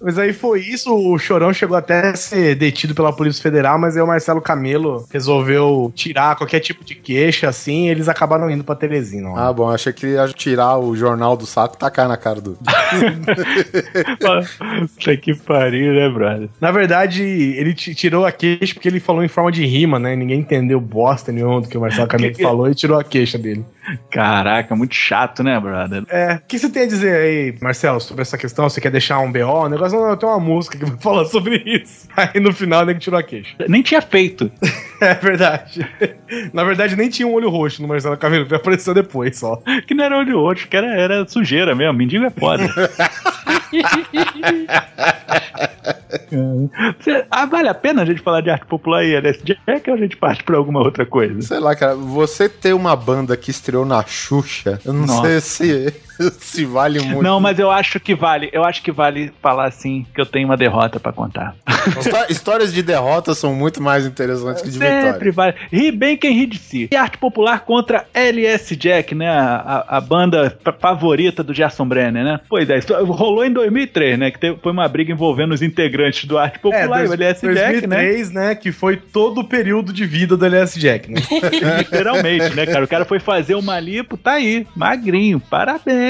Mas 0.00 0.18
aí 0.18 0.32
foi 0.32 0.60
isso, 0.60 0.94
o 0.94 1.18
Chorão 1.18 1.52
chegou 1.52 1.76
até 1.76 2.08
a 2.10 2.14
ser 2.16 2.54
detido 2.54 2.94
pela 2.94 3.12
Polícia 3.12 3.42
Federal, 3.42 3.78
mas 3.78 3.96
aí 3.96 4.02
o 4.02 4.06
Marcelo 4.06 4.40
Camelo 4.40 5.06
resolveu 5.10 5.90
tirar 5.94 6.36
qualquer 6.36 6.60
tipo 6.60 6.84
de 6.84 6.94
queixa, 6.94 7.48
assim, 7.48 7.86
e 7.86 7.88
eles 7.88 8.08
acabaram 8.08 8.50
indo 8.50 8.62
pra 8.64 8.74
Teresina. 8.74 9.30
ó. 9.30 9.36
Ah, 9.38 9.52
bom, 9.52 9.70
achei 9.70 9.92
que 9.92 10.06
ia 10.08 10.28
tirar 10.28 10.76
o 10.78 10.94
jornal 10.96 11.36
do 11.36 11.46
saco 11.46 11.74
e 11.76 11.78
tacar 11.78 12.08
na 12.08 12.16
cara 12.16 12.40
do. 12.40 12.58
Puta 14.96 15.16
que 15.16 15.34
pariu, 15.34 15.92
né, 15.94 16.08
brother? 16.08 16.48
Na 16.60 16.70
verdade, 16.70 17.22
ele 17.22 17.74
ti- 17.74 17.94
tirou 17.94 18.24
a 18.26 18.32
queixa 18.32 18.74
porque 18.74 18.88
ele 18.88 19.00
falou 19.00 19.24
em 19.24 19.28
forma 19.28 19.50
de 19.52 19.64
rima, 19.64 19.98
né? 19.98 20.14
Ninguém 20.16 20.40
entendeu 20.40 20.80
bosta 20.80 21.32
nenhuma 21.32 21.60
do 21.60 21.68
que 21.68 21.76
o 21.76 21.80
Marcelo 21.80 22.06
Camelo 22.08 22.34
falou 22.36 22.68
e 22.70 22.74
tirou 22.74 22.98
a 22.98 23.04
queixa 23.04 23.38
dele. 23.38 23.64
Caraca, 24.10 24.74
muito 24.74 24.94
chato, 24.94 25.42
né, 25.42 25.58
brother? 25.60 26.04
É, 26.08 26.34
o 26.34 26.40
que 26.46 26.58
você 26.58 26.68
tem 26.68 26.82
a 26.82 26.86
dizer 26.86 27.16
aí, 27.16 27.54
Marcelo, 27.60 28.00
sobre 28.00 28.22
essa 28.22 28.36
questão? 28.36 28.68
Você 28.68 28.80
quer 28.80 28.90
deixar 28.90 29.18
um 29.20 29.30
BO? 29.30 29.44
O 29.44 29.68
negócio 29.68 29.98
não, 29.98 30.08
eu 30.10 30.16
tenho 30.16 30.32
uma 30.32 30.40
música 30.40 30.76
que 30.78 30.84
vai 30.84 30.96
falar 30.98 31.24
sobre 31.26 31.62
isso. 31.64 32.08
Aí 32.16 32.40
no 32.40 32.52
final 32.52 32.82
ele 32.82 32.98
tirou 32.98 33.18
a 33.18 33.22
queixa. 33.22 33.54
Nem 33.68 33.82
tinha 33.82 34.02
feito. 34.02 34.50
É 34.98 35.12
verdade. 35.12 35.86
Na 36.54 36.64
verdade, 36.64 36.96
nem 36.96 37.10
tinha 37.10 37.28
um 37.28 37.34
olho 37.34 37.50
roxo 37.50 37.82
no 37.82 37.88
Marcelo 37.88 38.16
que 38.16 38.54
apareceu 38.54 38.94
depois 38.94 39.38
só. 39.38 39.60
Que 39.86 39.92
não 39.92 40.02
era 40.02 40.16
olho 40.16 40.38
outro, 40.38 40.66
que 40.66 40.74
era, 40.74 40.86
era 40.86 41.28
sujeira 41.28 41.74
mesmo. 41.74 41.92
Mendigo 41.92 42.24
é 42.24 42.30
foda. 42.30 42.64
Ah, 47.30 47.46
vale 47.46 47.68
a 47.68 47.74
pena 47.74 48.02
a 48.02 48.04
gente 48.04 48.20
falar 48.20 48.40
de 48.40 48.50
arte 48.50 48.66
popular 48.66 49.04
e 49.04 49.14
LSD? 49.14 49.56
É 49.66 49.78
que 49.78 49.90
a 49.90 49.96
gente 49.96 50.16
parte 50.16 50.42
pra 50.42 50.56
alguma 50.56 50.80
outra 50.80 51.06
coisa? 51.06 51.40
Sei 51.42 51.58
lá, 51.58 51.74
cara, 51.76 51.94
você 51.94 52.48
ter 52.48 52.72
uma 52.74 52.94
banda 52.96 53.36
que 53.36 53.50
estreou 53.50 53.84
na 53.84 54.02
Xuxa, 54.04 54.80
eu 54.84 54.92
não 54.92 55.06
Nossa. 55.06 55.40
sei 55.40 55.40
se, 55.40 55.94
se 56.40 56.64
vale 56.64 57.00
muito. 57.00 57.22
Não, 57.22 57.38
mas 57.40 57.58
eu 57.58 57.70
acho 57.70 57.98
que 58.00 58.14
vale. 58.14 58.48
Eu 58.52 58.64
acho 58.64 58.82
que 58.82 58.92
vale 58.92 59.32
falar 59.42 59.66
assim 59.66 60.06
que 60.14 60.20
eu 60.20 60.26
tenho 60.26 60.46
uma 60.48 60.56
derrota 60.56 60.98
pra 61.00 61.12
contar. 61.12 61.54
Histó- 61.98 62.26
Histórias 62.28 62.72
de 62.72 62.82
derrota 62.82 63.34
são 63.34 63.54
muito 63.54 63.82
mais 63.82 64.04
interessantes 64.06 64.62
que 64.62 64.70
de 64.70 64.78
Sempre 64.78 65.30
vitória. 65.30 65.32
vale. 65.32 65.54
Ri 65.72 65.90
bem 65.92 66.16
quem 66.16 66.32
ri 66.32 66.46
de 66.46 66.58
si. 66.58 66.88
E 66.90 66.96
arte 66.96 67.18
popular 67.18 67.60
contra 67.60 68.04
LS 68.12 68.74
Jack, 68.76 69.14
né? 69.14 69.28
A, 69.28 69.84
a- 69.88 69.96
a 69.98 70.00
banda 70.00 70.56
fa- 70.64 70.72
favorita 70.72 71.42
do 71.42 71.54
Gerson 71.54 71.86
Brenner, 71.86 72.24
né? 72.24 72.40
Pois 72.48 72.68
é, 72.70 72.78
isso 72.78 72.92
rolou 73.04 73.44
em 73.44 73.52
2003, 73.52 74.18
né? 74.18 74.30
Que 74.30 74.38
teve- 74.40 74.58
foi 74.62 74.72
uma 74.72 74.88
briga 74.88 75.12
envolvendo 75.12 75.52
os 75.52 75.62
integrantes 75.62 76.24
do 76.24 76.36
arte 76.38 76.58
popular 76.58 77.04
e 77.04 77.08
o 77.08 77.12
LS 77.12 77.40
Jack, 77.46 77.86
né? 77.86 77.96
2003, 77.96 78.30
né? 78.32 78.54
Que 78.54 78.72
foi 78.72 78.96
todo 78.96 79.40
o 79.42 79.44
período 79.44 79.92
de 79.92 80.04
vida 80.04 80.36
do 80.36 80.44
LS 80.44 80.78
Jack, 80.78 81.10
né? 81.10 81.20
Literalmente, 81.78 82.54
né, 82.54 82.66
cara? 82.66 82.84
O 82.84 82.88
cara 82.88 83.04
foi 83.04 83.18
fazer 83.18 83.54
uma 83.54 83.78
lipo, 83.78 84.16
tá 84.16 84.32
aí, 84.32 84.66
magrinho, 84.74 85.40
parabéns. 85.40 86.05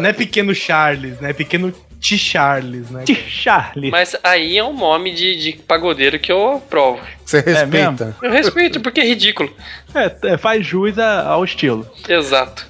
não 0.00 0.10
é 0.10 0.12
pequeno 0.12 0.54
Charles, 0.54 1.20
né? 1.20 1.30
É 1.30 1.32
pequeno 1.32 1.72
T. 2.00 2.16
Charles, 2.16 2.88
né? 2.90 3.04
Charlie. 3.28 3.90
Mas 3.90 4.16
aí 4.24 4.56
é 4.56 4.64
um 4.64 4.72
nome 4.72 5.12
de, 5.12 5.36
de 5.36 5.52
pagodeiro 5.58 6.18
que 6.18 6.32
eu 6.32 6.56
aprovo. 6.56 7.00
Você 7.24 7.42
mesmo? 7.42 7.70
respeita. 7.70 8.16
Eu 8.22 8.30
respeito, 8.30 8.80
porque 8.80 9.00
é 9.00 9.04
ridículo. 9.04 9.54
É, 9.94 10.32
é, 10.32 10.38
faz 10.38 10.64
jus 10.66 10.98
a- 10.98 11.26
ao 11.28 11.44
estilo. 11.44 11.86
Exato. 12.08 12.66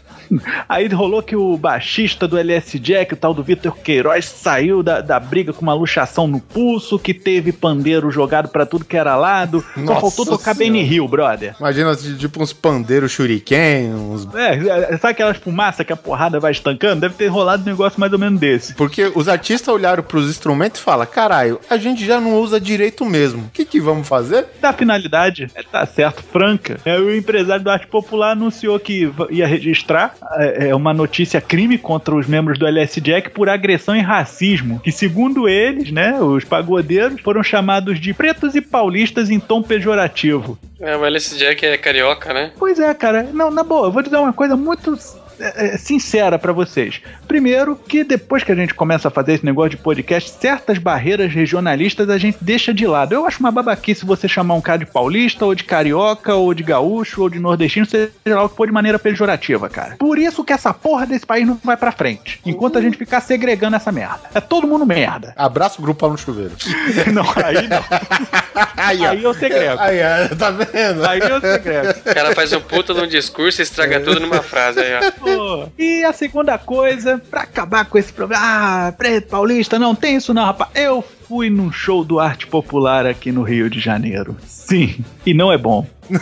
Aí 0.69 0.87
rolou 0.89 1.23
que 1.23 1.35
o 1.37 1.57
baixista 1.57 2.27
do 2.27 2.39
LS 2.39 2.79
Jack, 2.79 3.15
o 3.15 3.17
tal 3.17 3.35
do 3.35 3.43
Vitor 3.43 3.77
Queiroz, 3.77 4.25
saiu 4.25 4.83
da, 4.83 5.01
da 5.01 5.19
briga 5.19 5.53
com 5.53 5.63
uma 5.63 5.75
luxação 5.75 6.27
no 6.27 6.41
pulso, 6.41 6.99
que 6.99 7.13
teve 7.13 7.53
pandeiro 7.53 8.11
jogado 8.11 8.49
pra 8.49 8.65
tudo 8.65 8.85
que 8.85 8.97
era 8.97 9.17
lado. 9.17 9.65
Só 9.75 9.81
Nossa 9.81 10.01
faltou 10.01 10.27
tocar. 10.27 10.55
Benny 10.55 10.83
Hill, 10.83 11.09
brother. 11.09 11.55
Imagina, 11.59 11.95
tipo, 11.97 12.43
uns 12.43 12.53
pandeiros 12.53 13.13
shuriken, 13.13 13.95
uns... 13.95 14.29
É, 14.35 14.93
é, 14.93 14.99
sabe 14.99 15.13
aquelas 15.13 15.37
fumaças 15.39 15.87
que 15.87 15.93
a 15.93 15.97
porrada 15.97 16.39
vai 16.39 16.53
estancando? 16.53 17.01
Deve 17.01 17.15
ter 17.15 17.29
rolado 17.29 17.63
um 17.63 17.67
negócio 17.67 17.99
mais 17.99 18.13
ou 18.13 18.19
menos 18.19 18.39
desse. 18.39 18.75
Porque 18.75 19.11
os 19.15 19.29
artistas 19.29 19.73
olharam 19.73 20.03
pros 20.03 20.29
instrumentos 20.29 20.81
e 20.81 20.85
falam, 20.85 21.07
caralho, 21.07 21.61
a 21.69 21.77
gente 21.77 22.05
já 22.05 22.21
não 22.21 22.35
usa 22.39 22.61
direito 22.61 23.05
mesmo. 23.05 23.45
O 23.45 23.51
que 23.51 23.65
que 23.65 23.81
vamos 23.81 24.07
fazer? 24.07 24.47
Da 24.61 24.73
finalidade, 24.73 25.51
é, 25.55 25.63
tá 25.63 25.85
certo, 25.87 26.23
franca. 26.23 26.79
É, 26.85 26.99
o 26.99 27.15
empresário 27.15 27.65
do 27.65 27.71
arte 27.71 27.87
popular 27.87 28.33
anunciou 28.33 28.79
que 28.79 29.11
ia 29.31 29.47
registrar 29.47 30.15
é, 30.33 30.69
é, 30.69 30.75
uma 30.75 30.93
notícia 30.93 31.41
crime 31.41 31.79
contra 31.79 32.15
os 32.15 32.27
membros 32.27 32.59
do 32.59 32.67
LS 32.67 33.01
Jack 33.01 33.31
por 33.31 33.49
agressão 33.49 33.97
e 33.97 34.01
racismo. 34.01 34.81
Que, 34.81 34.93
segundo 34.93 35.49
eles, 35.49 35.91
né, 35.91 36.21
os 36.21 36.45
pagodeiros 36.45 37.21
foram 37.21 37.43
chamados 37.43 37.99
de 38.01 38.13
pretos 38.13 38.55
e 38.55 38.61
paulistas 38.61 39.31
em 39.31 39.41
tom 39.41 39.63
pejorativo. 39.63 40.59
É, 40.81 40.97
o 40.97 41.05
LS 41.05 41.37
Jack 41.37 41.65
é 41.65 41.77
carioca, 41.77 42.33
né? 42.33 42.53
Pois 42.59 42.79
é, 42.79 42.93
cara. 42.95 43.23
Não, 43.33 43.51
na 43.51 43.63
boa, 43.63 43.89
eu 43.89 43.93
vou 43.93 44.03
dizer 44.03 44.17
uma 44.17 44.33
coisa 44.33 44.57
muito 44.57 44.97
é, 45.41 45.75
é, 45.75 45.77
sincera 45.77 46.39
pra 46.39 46.53
vocês. 46.53 47.01
Primeiro, 47.27 47.77
que 47.77 48.05
depois 48.05 48.43
que 48.43 48.53
a 48.53 48.55
gente 48.55 48.75
começa 48.75 49.09
a 49.09 49.11
fazer 49.11 49.35
esse 49.35 49.45
negócio 49.45 49.71
de 49.71 49.77
podcast, 49.79 50.31
certas 50.31 50.79
barreiras 50.79 51.33
regionalistas 51.33 52.09
a 52.11 52.19
gente 52.19 52.39
deixa 52.41 52.73
de 52.73 52.87
lado. 52.87 53.15
Eu 53.15 53.27
acho 53.27 53.41
uma 53.41 53.51
babaquice 53.51 54.05
você 54.05 54.29
chamar 54.29 54.55
um 54.55 54.61
cara 54.61 54.79
de 54.79 54.87
paulista, 54.87 55.45
ou 55.45 55.55
de 55.55 55.65
carioca, 55.65 56.35
ou 56.35 56.53
de 56.53 56.63
gaúcho, 56.63 57.23
ou 57.23 57.31
de 57.31 57.39
nordestino, 57.39 57.87
seja 57.87 58.11
lá 58.27 58.45
o 58.45 58.49
que 58.49 58.57
for 58.57 58.67
de 58.67 58.73
maneira 58.73 58.99
pejorativa, 58.99 59.69
cara. 59.69 59.97
Por 59.97 60.19
isso 60.19 60.45
que 60.45 60.53
essa 60.53 60.73
porra 60.75 61.07
desse 61.07 61.27
país 61.27 61.47
não 61.47 61.59
vai 61.63 61.77
pra 61.77 61.93
frente. 61.93 62.41
Enquanto 62.45 62.79
a 62.79 62.83
gente 62.83 62.99
ficar 62.99 63.21
segregando 63.21 63.77
essa 63.77 63.91
merda. 63.91 64.21
É 64.35 64.41
todo 64.41 64.67
mundo 64.67 64.85
merda. 64.85 65.33
Abraço 65.37 65.81
grupal 65.81 66.11
no 66.11 66.19
chuveiro. 66.19 66.53
não, 67.13 67.25
aí 67.45 67.67
não. 67.69 67.81
Aí, 68.77 69.05
Aí 69.05 69.23
eu 69.23 69.35
segrego. 69.35 69.79
Aí, 69.79 69.99
tá 70.39 70.51
vendo? 70.51 71.07
Aí 71.07 71.21
eu 71.21 71.41
segrego. 71.41 71.91
O 71.91 72.15
cara 72.15 72.35
faz 72.35 72.53
um 72.53 72.61
puta 72.61 72.95
de 72.95 73.01
um 73.01 73.07
discurso 73.07 73.61
e 73.61 73.63
estraga 73.63 74.01
tudo 74.01 74.21
numa 74.21 74.43
frase 74.43 74.81
aí, 74.81 74.93
ó. 74.95 75.30
E 75.79 76.05
a 76.05 76.13
segunda 76.13 76.59
coisa, 76.59 77.21
pra 77.31 77.43
acabar 77.43 77.85
com 77.85 77.99
esse 77.99 78.13
problema, 78.13 78.43
ah, 78.45 78.93
preto 78.93 79.29
paulista, 79.29 79.79
não 79.79 79.95
tem 79.95 80.17
isso 80.17 80.35
não, 80.35 80.45
rapaz. 80.45 80.71
Eu 80.75 81.05
fui 81.29 81.49
num 81.49 81.71
show 81.71 82.05
do 82.05 82.19
arte 82.19 82.47
popular 82.47 83.07
aqui 83.07 83.31
no 83.31 83.43
Rio 83.43 83.71
de 83.71 83.81
Janeiro. 83.81 84.37
Sim, 84.47 85.05
e 85.25 85.33
não 85.35 85.53
é 85.53 85.59
bom. 85.59 85.87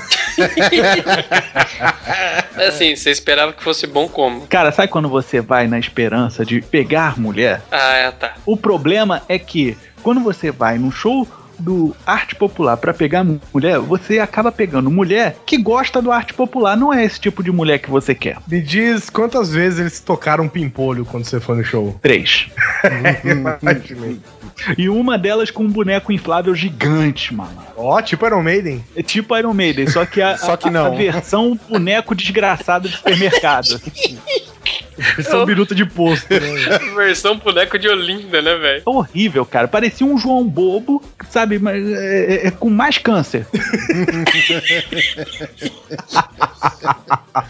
É 2.57 2.67
assim, 2.67 2.97
você 2.97 3.11
esperava 3.11 3.53
que 3.53 3.63
fosse 3.63 3.87
bom 3.87 4.09
como? 4.09 4.47
Cara, 4.49 4.73
sabe 4.73 4.89
quando 4.89 5.09
você 5.09 5.41
vai 5.41 5.69
na 5.69 5.79
esperança 5.79 6.45
de 6.45 6.61
pegar 6.61 7.17
mulher? 7.17 7.63
Ah, 7.71 7.95
é, 7.95 8.11
tá. 8.11 8.35
O 8.45 8.57
problema 8.57 9.23
é 9.29 9.39
que 9.39 9.79
quando 10.03 10.21
você 10.21 10.51
vai 10.51 10.77
num 10.77 10.91
show 10.91 11.27
do 11.59 11.95
arte 12.07 12.35
popular 12.35 12.77
pra 12.77 12.95
pegar 12.95 13.25
mulher, 13.53 13.79
você 13.81 14.19
acaba 14.19 14.51
pegando 14.53 14.91
mulher 14.91 15.37
que 15.45 15.57
gosta 15.57 16.01
do 16.01 16.13
arte 16.13 16.33
popular, 16.35 16.77
não 16.77 16.93
é 16.93 17.05
esse 17.05 17.21
tipo 17.21 17.43
de 17.43 17.51
mulher 17.51 17.79
que 17.79 17.91
você 17.91 18.15
quer. 18.15 18.37
Me 18.47 18.61
diz 18.61 19.11
quantas 19.11 19.51
vezes 19.53 19.81
eles 19.81 20.01
tocaram 20.01 20.49
pimpolho 20.49 21.05
quando 21.05 21.25
você 21.25 21.41
foi 21.41 21.57
no 21.57 21.65
show. 21.65 21.99
Três. 22.03 22.49
E 24.77 24.89
uma 24.89 25.17
delas 25.17 25.51
com 25.51 25.63
um 25.65 25.69
boneco 25.69 26.13
inflável 26.13 26.55
gigante, 26.55 27.33
mano. 27.35 27.57
Ó, 27.77 28.01
tipo 28.03 28.27
Iron 28.27 28.43
Maiden. 28.43 28.85
É 28.97 29.03
tipo 29.03 29.37
Iron 29.37 29.55
Maiden, 29.55 29.87
só 29.87 30.05
que 30.05 30.21
a, 30.21 30.37
Só 30.37 30.57
que 30.57 30.69
a- 30.69 30.71
não. 30.71 30.87
a 30.87 30.91
versão 30.97 31.59
boneco 31.69 32.15
desgraçado 32.15 32.89
de 32.89 32.97
supermercado. 32.97 33.81
Versão 35.17 35.47
biruta 35.47 35.75
de 35.75 35.85
posto, 35.87 36.29
né? 36.33 36.41
Versão 36.97 37.37
boneco 37.39 37.79
de 37.79 37.89
Olinda, 37.89 38.43
né, 38.43 38.55
velho? 38.57 38.83
É 38.87 38.91
horrível, 38.91 39.47
cara. 39.47 39.69
Parecia 39.69 40.07
um 40.07 40.19
João 40.19 40.47
Bobo, 40.47 41.03
sabe? 41.31 41.59
Mas 41.59 41.85
é, 41.87 42.25
é- 42.35 42.47
é 42.49 42.51
com 42.51 42.69
mais 42.71 42.99
câncer. 42.99 43.47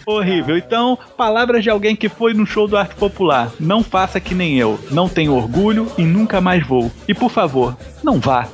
horrível. 0.05 0.57
Então, 0.57 0.97
palavras 1.17 1.63
de 1.63 1.69
alguém 1.69 1.95
que 1.95 2.09
foi 2.09 2.33
no 2.33 2.45
show 2.45 2.67
do 2.67 2.77
Arte 2.77 2.95
Popular. 2.95 3.51
Não 3.59 3.83
faça 3.83 4.19
que 4.19 4.35
nem 4.35 4.57
eu. 4.57 4.79
Não 4.91 5.09
tenho 5.09 5.33
orgulho 5.33 5.91
e 5.97 6.03
nunca 6.03 6.39
mais 6.39 6.65
vou. 6.65 6.91
E 7.07 7.13
por 7.13 7.31
favor, 7.31 7.75
não 8.03 8.19
vá. 8.19 8.47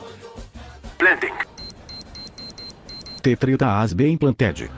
Tetrita 3.21 3.67
bem 3.95 4.15
planted. 4.17 4.69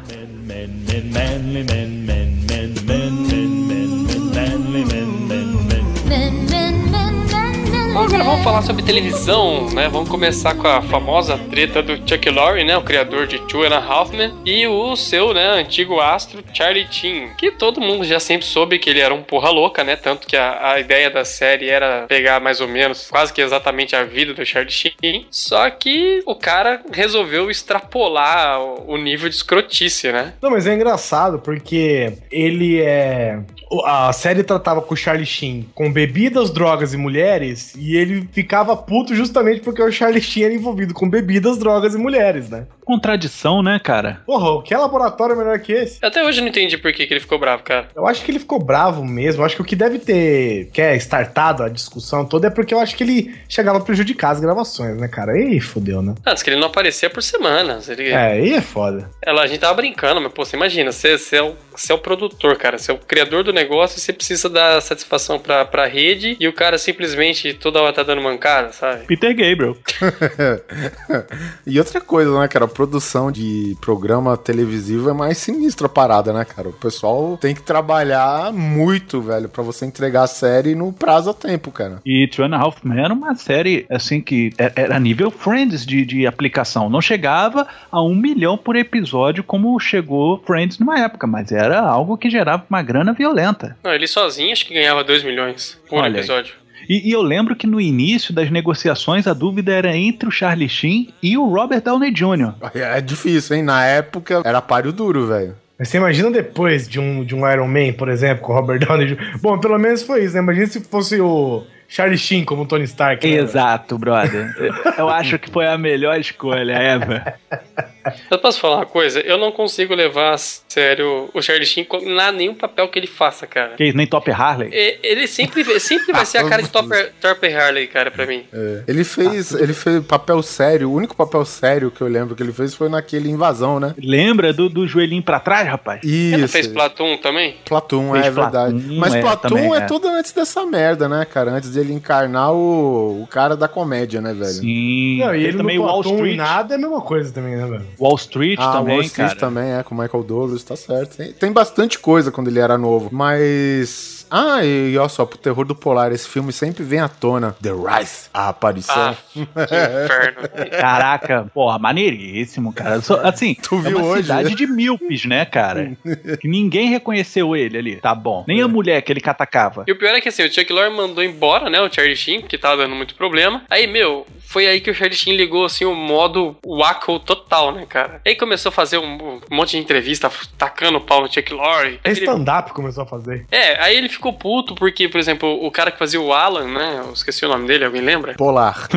Agora 7.98 8.24
vamos 8.24 8.44
falar 8.44 8.62
sobre 8.62 8.84
televisão, 8.84 9.72
né? 9.72 9.90
Vamos 9.90 10.08
começar 10.08 10.54
com 10.54 10.68
a 10.68 10.84
famosa 10.84 11.36
treta 11.36 11.82
do 11.82 11.98
Chuck 12.08 12.30
Lorre, 12.30 12.64
né? 12.64 12.78
O 12.78 12.84
criador 12.84 13.26
de 13.26 13.40
Two 13.48 13.64
and 13.64 13.76
a 13.76 13.84
Half 13.84 14.12
Men. 14.12 14.36
E 14.46 14.68
o 14.68 14.96
seu, 14.96 15.34
né, 15.34 15.60
antigo 15.60 16.00
astro, 16.00 16.44
Charlie 16.54 16.88
Sheen. 16.92 17.30
Que 17.36 17.52
todo 17.52 17.82
mundo 17.82 18.06
já 18.06 18.20
sempre 18.20 18.46
soube 18.46 18.78
que 18.78 18.92
ele 18.92 19.00
era 19.00 19.12
um 19.12 19.24
porra 19.24 19.50
louca, 19.50 19.84
né? 19.84 19.96
Tanto 19.96 20.28
que 20.28 20.38
a, 20.38 20.74
a 20.74 20.80
ideia 20.80 21.10
da 21.10 21.26
série 21.26 21.70
era 21.70 22.06
pegar 22.08 22.40
mais 22.40 22.62
ou 22.62 22.68
menos, 22.68 23.10
quase 23.10 23.34
que 23.34 23.42
exatamente 23.42 23.96
a 23.96 24.04
vida 24.04 24.32
do 24.32 24.46
Charlie 24.46 24.72
Sheen. 24.72 25.26
Só 25.32 25.68
que 25.72 26.22
o 26.28 26.36
cara 26.36 26.84
resolveu 26.92 27.50
extrapolar 27.50 28.62
o, 28.62 28.94
o 28.94 28.98
nível 28.98 29.28
de 29.28 29.36
escrotice, 29.36 30.12
né? 30.12 30.36
Não, 30.40 30.52
mas 30.52 30.68
é 30.68 30.74
engraçado 30.76 31.40
porque 31.40 32.14
ele 32.32 32.80
é. 32.80 33.40
A 33.86 34.12
série 34.14 34.44
tratava 34.44 34.82
com 34.82 34.94
o 34.94 34.98
Charlie 34.98 35.26
Sheen 35.26 35.70
com 35.74 35.92
bebidas, 35.92 36.52
drogas 36.52 36.94
e 36.94 36.98
mulheres, 36.98 37.74
e 37.76 37.96
ele 37.96 38.28
ficava 38.32 38.76
puto 38.76 39.16
justamente 39.16 39.62
porque 39.62 39.82
o 39.82 39.92
Charlie 39.92 40.22
Sheen 40.22 40.46
era 40.46 40.54
envolvido 40.54 40.94
com 40.94 41.10
bebidas, 41.10 41.58
drogas 41.58 41.94
e 41.94 41.98
mulheres, 41.98 42.50
né? 42.50 42.66
Contradição, 42.86 43.62
né, 43.62 43.80
cara? 43.84 44.22
Porra, 44.26 44.50
o 44.52 44.62
que 44.62 44.74
é 44.74 44.78
laboratório 44.78 45.36
melhor 45.36 45.60
que 45.60 45.74
esse? 45.74 46.00
Até 46.02 46.24
hoje 46.24 46.40
eu 46.40 46.44
não 46.44 46.50
entendi 46.50 46.78
por 46.78 46.94
que, 46.94 47.06
que 47.06 47.14
ele 47.14 47.20
ficou 47.20 47.38
bravo, 47.38 47.64
cara. 47.64 47.90
Eu 47.94 48.08
acho 48.08 48.24
que 48.24 48.32
ele 48.32 48.40
ficou 48.40 48.64
bravo 48.64 49.04
mesmo. 49.04 49.42
Eu 49.42 49.46
acho 49.46 49.58
que 49.58 49.62
o 49.62 49.66
que 49.66 49.76
deve 49.76 50.00
ter, 50.00 50.70
que 50.72 50.82
é 50.82 50.96
startado 50.96 51.64
a 51.64 51.70
discussão 51.70 52.26
toda, 52.26 52.48
é 52.48 52.50
porque 52.50 52.74
eu 52.74 52.80
acho 52.80 52.96
que 52.96 53.04
ele 53.04 53.36
chegava 53.50 53.80
a 53.80 53.82
prejudicar 53.82 54.32
as 54.32 54.40
gravações, 54.40 54.96
né, 54.98 55.10
cara? 55.10 55.34
Aí 55.34 55.60
fodeu, 55.60 56.02
né? 56.02 56.16
Antes 56.26 56.42
que 56.42 56.50
ele 56.50 56.60
não 56.60 56.68
aparecia 56.68 57.10
por 57.10 57.22
semanas. 57.22 57.90
Ele, 57.90 58.10
É, 58.10 58.32
aí 58.34 58.54
é 58.54 58.62
foda. 58.62 59.10
Ela, 59.22 59.44
a 59.44 59.48
gente 59.48 59.60
tava 59.60 59.74
brincando, 59.74 60.22
mas, 60.22 60.32
pô, 60.32 60.46
você 60.46 60.56
imagina, 60.56 60.92
você, 60.92 61.18
você, 61.18 61.36
é 61.36 61.44
o, 61.44 61.56
você 61.76 61.92
é 61.92 61.96
o 61.96 62.00
produtor, 62.00 62.56
cara, 62.56 62.78
você 62.78 62.92
é 62.92 62.94
o 62.94 62.98
criador 62.98 63.44
do 63.44 63.52
negócio 63.58 63.98
e 63.98 64.02
você 64.02 64.14
precisa 64.14 64.50
dar 64.50 64.82
satisfação 64.82 65.40
pra, 65.40 65.66
pra 65.66 65.86
rede 65.88 66.38
e 66.40 66.48
o 66.48 66.54
cara 66.54 66.78
simplesmente 66.78 67.54
toda 67.54 67.82
hora 67.82 67.94
tá 67.94 68.04
dando 68.04 68.22
mancada, 68.22 68.72
sabe? 68.72 69.06
Peter 69.06 69.36
Gabriel. 69.36 69.76
e 71.66 71.78
outra 71.80 72.00
coisa, 72.02 72.40
né, 72.40 72.48
cara? 72.48 72.66
A 72.66 72.68
produção 72.68 73.32
de 73.32 73.76
programa 73.82 74.38
televisivo 74.38 75.10
é 75.10 75.14
mais 75.14 75.38
sinistra 75.38 75.88
a 75.88 75.90
parada, 75.90 76.32
né, 76.34 76.46
cara? 76.46 76.70
O 76.70 76.74
pessoal 76.74 77.38
tem 77.40 77.54
que 77.56 77.62
trabalhar 77.62 78.52
muito, 78.54 79.22
velho, 79.22 79.50
pra 79.50 79.64
você 79.64 79.86
entregar 79.86 80.24
a 80.24 80.28
série 80.28 80.76
no 80.76 80.92
prazo 80.94 81.30
a 81.30 81.34
tempo, 81.34 81.72
cara. 81.72 82.02
E 82.06 82.28
Two 82.28 82.46
and 82.46 82.56
a 82.56 82.60
Half 82.60 82.84
Men 82.84 83.04
era 83.04 83.14
uma 83.14 83.36
série, 83.36 83.86
assim, 83.90 84.22
que 84.22 84.52
é- 84.58 84.72
era 84.76 85.00
nível 85.00 85.32
Friends 85.32 85.86
de, 85.86 86.06
de 86.06 86.28
aplicação. 86.28 86.90
Não 86.90 87.02
chegava 87.02 87.68
a 87.92 88.02
um 88.02 88.16
milhão 88.16 88.58
por 88.58 88.76
episódio 88.76 89.44
como 89.44 89.80
chegou 89.80 90.42
Friends 90.46 90.80
numa 90.80 91.00
época, 91.00 91.26
mas 91.28 91.52
era 91.52 91.80
algo 91.80 92.18
que 92.18 92.30
gerava 92.30 92.64
uma 92.70 92.82
grana 92.82 93.14
violenta. 93.14 93.47
Não, 93.84 93.94
ele 93.94 94.08
sozinho 94.08 94.52
acho 94.52 94.66
que 94.66 94.74
ganhava 94.74 95.04
2 95.04 95.24
milhões 95.24 95.80
por 95.90 96.00
Olha 96.00 96.08
aí. 96.08 96.18
episódio. 96.18 96.54
E, 96.90 97.10
e 97.10 97.12
eu 97.12 97.22
lembro 97.22 97.56
que 97.56 97.68
no 97.68 97.82
início 97.82 98.34
das 98.34 98.50
negociações 98.50 99.28
a 99.28 99.34
dúvida 99.34 99.74
era 99.74 99.96
entre 99.96 100.28
o 100.30 100.32
Charlie 100.32 100.70
Sheen 100.70 101.14
e 101.22 101.38
o 101.38 101.46
Robert 101.48 101.82
Downey 101.82 102.12
Jr. 102.12 102.54
É 102.74 103.02
difícil, 103.02 103.58
hein? 103.58 103.64
Na 103.64 103.86
época 103.86 104.42
era 104.46 104.62
páreo 104.62 104.92
duro, 104.94 105.28
velho. 105.28 105.56
Mas 105.78 105.90
você 105.90 105.98
imagina 105.98 106.32
depois 106.32 106.88
de 106.88 107.00
um, 107.00 107.24
de 107.24 107.36
um 107.36 107.48
Iron 107.52 107.68
Man, 107.68 107.94
por 107.94 108.10
exemplo, 108.10 108.44
com 108.44 108.52
o 108.54 108.56
Robert 108.56 108.80
Downey 108.80 109.08
Jr. 109.16 109.38
Bom, 109.42 109.60
pelo 109.60 109.78
menos 109.78 110.02
foi 110.02 110.24
isso, 110.24 110.34
né? 110.36 110.40
Imagina 110.42 110.66
se 110.68 110.80
fosse 110.86 111.20
o 111.22 111.64
Charlie 111.90 112.18
Sheen 112.18 112.44
como 112.46 112.66
Tony 112.66 112.86
Stark. 112.86 113.26
né? 113.28 113.36
Exato, 113.38 113.98
brother. 113.98 114.54
Eu 114.98 115.10
acho 115.10 115.38
que 115.38 115.52
foi 115.52 115.68
a 115.68 115.78
melhor 115.78 116.20
escolha 116.20 116.74
ever. 116.74 117.36
Eu 118.30 118.40
posso 118.40 118.60
falar 118.60 118.78
uma 118.78 118.86
coisa? 118.86 119.20
Eu 119.20 119.38
não 119.38 119.52
consigo 119.52 119.94
levar 119.96 120.34
a 120.34 120.38
sério 120.38 121.30
o 121.34 121.42
Charlie 121.42 121.66
Sheen 121.66 121.88
na 122.06 122.32
nenhum 122.32 122.54
papel 122.54 122.88
que 122.88 123.00
ele 123.00 123.08
faça, 123.08 123.48
cara. 123.48 123.76
Que 123.76 123.86
isso, 123.86 123.98
nem 123.98 124.08
Top 124.08 124.30
Harley? 124.30 124.70
Ele 125.04 125.28
sempre, 125.28 125.80
sempre 125.80 126.12
vai 126.12 126.26
ser 126.26 126.40
a 126.40 126.44
cara 126.50 126.62
de 126.62 126.70
Topper, 126.70 127.14
Topper 127.20 127.58
Harley, 127.58 127.88
cara, 127.88 128.12
pra 128.12 128.26
mim. 128.26 128.44
É. 128.54 128.84
Ele 128.88 129.04
fez, 129.04 129.54
ele 129.54 129.74
fez 129.74 130.06
papel 130.06 130.42
sério. 130.42 130.90
O 130.90 130.94
único 130.94 131.16
papel 131.16 131.44
sério 131.46 131.92
que 131.92 132.02
eu 132.02 132.08
lembro 132.08 132.36
que 132.36 132.44
ele 132.44 132.54
fez 132.54 132.74
foi 132.74 132.90
naquele 132.90 133.30
Invasão, 133.30 133.80
né? 133.80 133.94
Lembra 133.98 134.54
do, 134.54 134.70
do 134.70 134.88
joelhinho 134.88 135.24
pra 135.24 135.40
trás, 135.40 135.68
rapaz? 135.68 136.02
Ele 136.04 136.44
Isso. 136.44 136.54
fez 136.54 136.68
Platum 136.68 137.18
também? 137.18 137.58
Platum, 137.66 138.12
Fez 138.14 138.26
é 138.26 138.32
verdade. 138.32 138.74
Platum, 138.74 139.00
Mas 139.00 139.16
é, 139.16 139.22
Platum 139.22 139.50
também, 139.50 139.74
é 139.74 139.78
é. 139.78 139.82
tudo 139.82 140.08
antes 140.08 140.32
dessa 140.32 140.66
merda, 140.66 141.10
né, 141.10 141.26
cara? 141.26 141.52
Antes 141.52 141.72
dele 141.72 141.94
encarnar 141.94 142.54
o, 142.54 143.24
o 143.24 143.28
cara 143.28 143.56
da 143.56 143.68
comédia, 143.68 144.22
né, 144.22 144.34
velho? 144.34 144.52
Sim. 144.52 145.20
Não, 145.20 145.36
e 145.36 145.44
ele 145.44 145.58
também 145.58 145.78
no 145.78 145.84
Wall 145.84 146.02
Street. 146.02 146.38
nada 146.38 146.74
é 146.74 146.78
a 146.78 146.80
mesma 146.80 147.02
coisa 147.02 147.34
também, 147.34 147.56
né, 147.56 147.66
velho? 147.66 147.86
Wall 148.00 148.16
Street 148.16 148.60
Ah, 148.62 148.74
também, 148.74 148.96
Wall 148.96 149.04
Street 149.06 149.28
cara. 149.30 149.40
também, 149.40 149.72
é, 149.74 149.84
com 149.84 149.96
o 149.96 149.98
Michael 149.98 150.24
Douglas, 150.24 150.64
tá 150.64 150.76
certo. 150.76 151.18
Tem, 151.18 151.34
tem 151.34 151.52
bastante 151.52 151.98
coisa 152.00 152.32
quando 152.32 152.48
ele 152.48 152.60
era 152.60 152.78
novo, 152.78 153.10
mas... 153.12 154.17
Ah, 154.30 154.64
e, 154.64 154.98
olha 154.98 155.10
só, 155.10 155.26
pro 155.26 155.38
terror 155.38 155.66
do 155.66 155.76
polar, 155.76 156.12
esse 156.12 156.28
filme 156.28 156.52
sempre 156.52 156.84
vem 156.84 157.00
à 157.00 157.08
tona. 157.08 157.56
The 157.62 157.72
Rise, 157.72 158.30
a 158.34 158.50
aparição. 158.50 158.96
Ah, 158.96 159.16
que 159.32 159.42
inferno. 159.42 160.50
Caraca, 160.80 161.52
porra, 161.54 161.80
maneiríssimo, 161.80 162.74
cara. 162.74 163.02
Só- 163.02 163.22
assim, 163.26 163.56
Tu 163.56 163.76
é 163.76 163.82
viu 163.82 163.98
uma 163.98 164.08
hoje, 164.08 164.24
cidade 164.24 164.50
né? 164.50 164.56
de 164.56 164.68
míopes, 164.68 165.26
né, 165.26 165.46
cara? 165.46 165.98
que 166.40 166.48
ninguém 166.48 166.90
reconheceu 166.90 167.56
ele 167.56 167.78
ali. 167.78 167.96
Tá 167.98 168.14
bom. 168.16 168.44
Nem 168.48 168.62
a 168.62 168.68
mulher 168.68 169.02
que 169.02 169.12
ele 169.12 169.22
catacava. 169.22 169.84
E 169.88 169.92
o 169.92 169.98
pior 169.98 170.14
é 170.14 170.22
que 170.22 170.30
assim, 170.30 170.44
o 170.44 170.52
Chuck 170.54 170.72
Lorre 170.72 170.90
mandou 170.90 171.24
embora, 171.24 171.70
né, 171.70 171.80
o 171.82 171.92
Charlie 171.92 172.16
Sheen, 172.16 172.42
porque 172.42 172.58
tava 172.58 172.78
dando 172.78 172.96
muito 172.96 173.16
problema. 173.16 173.64
Aí, 173.70 173.88
meu, 173.88 174.26
foi 174.40 174.68
aí 174.68 174.82
que 174.82 174.90
o 174.92 174.94
Charlie 174.94 175.18
Sheen 175.18 175.36
ligou, 175.36 175.66
assim, 175.66 175.86
o 175.86 175.94
modo 175.96 176.56
wacko 176.66 177.20
total, 177.20 177.72
né, 177.74 177.86
cara? 177.88 178.22
Aí 178.26 178.36
começou 178.36 178.70
a 178.70 178.74
fazer 178.74 178.98
um, 178.98 179.16
um 179.16 179.42
monte 179.52 179.72
de 179.72 179.78
entrevista, 179.78 180.30
tacando 180.58 180.98
o 180.98 181.02
pau 181.02 181.22
no 181.22 181.32
Chuck 181.32 181.54
Lorre. 181.54 182.00
É 182.04 182.12
stand-up 182.12 182.72
começou 182.74 183.04
a 183.04 183.08
fazer. 183.08 183.46
É, 183.52 183.82
aí 183.82 183.96
ele 183.98 184.10
ficou 184.18 184.34
puto 184.34 184.76
porque, 184.76 185.08
por 185.08 185.20
exemplo, 185.20 185.66
o 185.66 185.72
cara 185.72 185.92
que 185.92 185.98
fazia 185.98 186.20
o 186.20 186.34
Alan, 186.34 186.68
né, 186.68 187.02
eu 187.06 187.14
esqueci 187.14 187.46
o 187.46 187.50
nome 187.50 187.68
dele, 187.68 187.86
alguém 187.86 188.02
lembra? 188.02 188.34
Polar. 188.34 188.88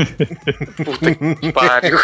Puta 0.84 1.14
que 1.40 1.52
pariu. 1.52 1.98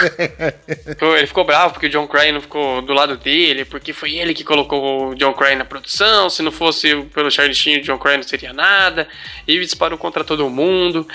Ele 1.16 1.26
ficou 1.26 1.44
bravo 1.44 1.74
porque 1.74 1.86
o 1.86 1.90
John 1.90 2.06
Crane 2.06 2.32
não 2.32 2.40
ficou 2.40 2.80
do 2.82 2.92
lado 2.92 3.16
dele, 3.16 3.64
porque 3.64 3.92
foi 3.92 4.14
ele 4.16 4.34
que 4.34 4.44
colocou 4.44 5.10
o 5.10 5.14
John 5.14 5.32
Crane 5.32 5.56
na 5.56 5.64
produção. 5.64 6.30
Se 6.30 6.42
não 6.42 6.52
fosse 6.52 6.94
pelo 7.14 7.30
Charlie 7.30 7.54
Sheen, 7.54 7.78
o 7.78 7.82
John 7.82 7.98
Crane 7.98 8.18
não 8.18 8.24
seria 8.24 8.52
nada. 8.52 9.08
E 9.46 9.58
disparou 9.58 9.98
contra 9.98 10.24
todo 10.24 10.48
mundo. 10.48 11.06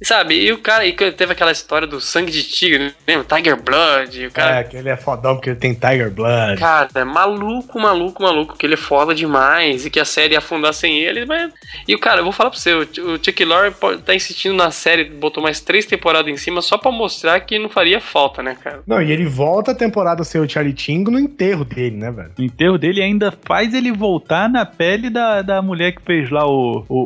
E 0.00 0.06
sabe, 0.06 0.34
e 0.34 0.52
o 0.52 0.58
cara 0.58 0.90
que 0.92 1.10
teve 1.12 1.32
aquela 1.32 1.50
história 1.52 1.86
do 1.86 2.00
sangue 2.00 2.30
de 2.30 2.42
tigre, 2.42 2.78
né? 2.84 2.94
lembra? 3.06 3.24
Tiger 3.36 3.56
Blood. 3.62 4.22
E 4.22 4.26
o 4.26 4.30
cara, 4.30 4.60
É, 4.60 4.64
que 4.64 4.76
ele 4.76 4.90
é 4.90 4.96
fodão 4.96 5.34
porque 5.36 5.50
ele 5.50 5.56
tem 5.58 5.72
Tiger 5.72 6.10
Blood. 6.10 6.58
Cara, 6.60 6.88
é 6.94 7.04
maluco, 7.04 7.80
maluco, 7.80 8.22
maluco, 8.22 8.56
que 8.58 8.66
ele 8.66 8.74
é 8.74 8.76
foda 8.76 9.14
demais 9.14 9.86
e 9.86 9.90
que 9.90 9.98
a 9.98 10.04
série 10.04 10.32
ia 10.34 10.38
afundar 10.38 10.74
sem 10.74 10.98
ele, 10.98 11.24
mas... 11.24 11.50
E 11.88 11.94
o 11.94 11.98
cara, 11.98 12.20
eu 12.20 12.24
vou 12.24 12.32
falar 12.32 12.50
pra 12.50 12.58
você, 12.58 12.72
o 12.74 12.80
o 13.16 13.18
Chuck 13.24 13.44
Lorre 13.44 13.70
tá 14.04 14.14
insistindo 14.14 14.54
na 14.54 14.70
série, 14.70 15.04
botou 15.04 15.42
mais 15.42 15.60
três 15.60 15.86
temporadas 15.86 16.30
em 16.32 16.36
cima 16.36 16.60
só 16.60 16.76
pra 16.76 16.90
mostrar 16.90 17.40
que 17.40 17.58
não 17.58 17.68
faria 17.70 18.00
falta, 18.00 18.42
né, 18.42 18.56
cara? 18.62 18.80
Não, 18.86 19.00
e 19.00 19.10
ele 19.10 19.24
volta 19.24 19.70
a 19.72 19.74
temporada 19.74 20.22
sem 20.24 20.40
o 20.40 20.48
Charlie 20.48 20.74
Tingo 20.74 21.10
no 21.10 21.18
enterro 21.18 21.64
dele, 21.64 21.96
né, 21.96 22.10
velho? 22.10 22.30
O 22.38 22.42
enterro 22.42 22.76
dele 22.76 23.02
ainda 23.02 23.32
faz 23.46 23.72
ele 23.72 23.92
voltar 23.92 24.48
na 24.48 24.66
pele 24.66 25.08
da, 25.08 25.40
da 25.42 25.62
mulher 25.62 25.92
que 25.92 26.02
fez 26.02 26.30
lá 26.30 26.46
o, 26.46 26.84
o, 26.88 26.98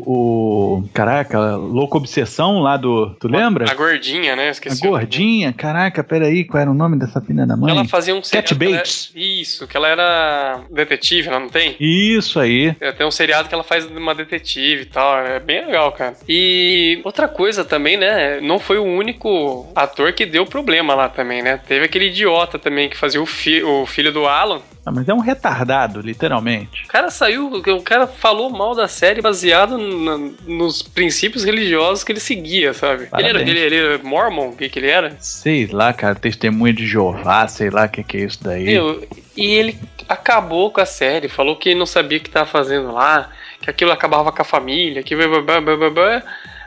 o- 0.79 0.89
Caraca, 0.93 1.39
louca 1.57 1.97
obsessão 1.97 2.59
lá 2.59 2.77
Tu 2.81 3.29
lembra? 3.29 3.71
A 3.71 3.75
gordinha, 3.75 4.35
né? 4.37 4.49
A 4.49 4.51
Esqueci. 4.51 4.83
nome. 4.85 4.97
gordinha, 4.99 5.53
caraca, 5.53 6.03
peraí, 6.03 6.45
qual 6.45 6.61
era 6.61 6.71
o 6.71 6.75
nome 6.75 6.99
dessa 6.99 7.21
filha 7.21 7.47
da 7.47 7.57
mãe? 7.57 7.71
Ela 7.73 7.85
fazia 7.85 8.15
um 8.15 8.21
Cat 8.21 8.55
Bates. 8.55 9.11
Isso, 9.15 9.67
que 9.67 9.77
ela 9.77 9.89
era 9.89 10.61
detetive, 10.71 11.29
ela 11.29 11.41
não 11.41 11.49
tem? 11.49 11.77
Isso 11.81 12.39
aí. 12.41 12.75
É, 12.81 12.93
Tem 12.93 13.07
um 13.07 13.11
seriado 13.11 13.49
que 13.49 13.55
ela 13.55 13.65
faz 13.65 13.87
uma 13.87 14.15
detetive 14.15 14.83
e 14.83 14.87
tal. 14.87 15.19
É 15.19 15.39
bem 15.41 15.65
legal, 15.67 15.93
cara. 15.93 16.15
E 16.29 17.01
outra 17.05 17.29
coisa 17.29 17.65
também, 17.65 17.97
né? 17.97 18.41
Não 18.41 18.59
foi 18.59 18.79
o 18.79 18.85
único 18.85 19.71
ator 19.75 20.13
que 20.13 20.25
deu 20.27 20.47
problema 20.47 20.95
lá 20.95 21.09
também, 21.09 21.43
né? 21.43 21.59
Teve 21.67 21.85
aquele 21.87 22.07
idiota 22.07 22.59
também 22.59 22.89
que 22.89 22.97
fazia 22.97 23.21
o, 23.21 23.27
fi- 23.27 23.63
o 23.63 23.87
filho 23.87 24.13
do 24.13 24.27
Alan. 24.27 24.61
Ah, 24.85 24.91
mas 24.91 25.07
é 25.09 25.13
um 25.15 25.19
retardado, 25.21 26.01
literalmente. 26.01 26.85
O 26.85 26.89
cara 26.89 27.11
saiu, 27.11 27.49
o 27.53 27.83
cara 27.83 28.07
falou 28.07 28.49
mal 28.49 28.75
da 28.75 28.89
série 28.89 29.21
baseado 29.21 29.77
na- 29.77 30.31
nos 30.47 30.83
princípios 30.83 31.45
religiosos 31.45 32.03
que 32.03 32.13
ele 32.13 32.21
seguia, 32.21 32.73
sabe? 32.73 33.07
Ele 33.19 33.29
era, 33.29 33.41
ele, 33.43 33.59
ele 33.61 33.77
era 33.77 33.99
mormon, 34.03 34.49
o 34.49 34.57
que 34.57 34.69
que 34.71 34.79
ele 34.79 34.89
era? 34.89 35.15
Sei 35.21 35.67
lá, 35.67 35.93
cara, 35.93 36.15
testemunha 36.15 36.73
de 36.73 36.87
Jeová, 36.87 37.47
sei 37.47 37.69
lá 37.69 37.85
o 37.85 37.89
que, 37.91 38.03
que 38.03 38.17
é 38.17 38.21
isso 38.25 38.43
daí. 38.43 38.65
Meu, 38.65 39.07
e 39.37 39.47
ele 39.53 39.79
acabou 40.09 40.71
com 40.71 40.81
a 40.81 40.87
série, 40.87 41.29
falou 41.29 41.57
que 41.57 41.75
não 41.75 41.87
sabia 41.87 42.19
o 42.19 42.21
que 42.21 42.31
tava 42.31 42.47
fazendo 42.47 42.91
lá, 42.91 43.31
que 43.61 43.69
aquilo 43.69 43.93
acabava 43.93 44.33
com 44.33 44.43
a 44.43 44.45
família, 44.45 45.03
que 45.03 45.15
blá, 45.15 45.29
blá, 45.41 45.61
blá, 45.61 45.77
blá, 45.77 45.91
blá. 45.91 46.23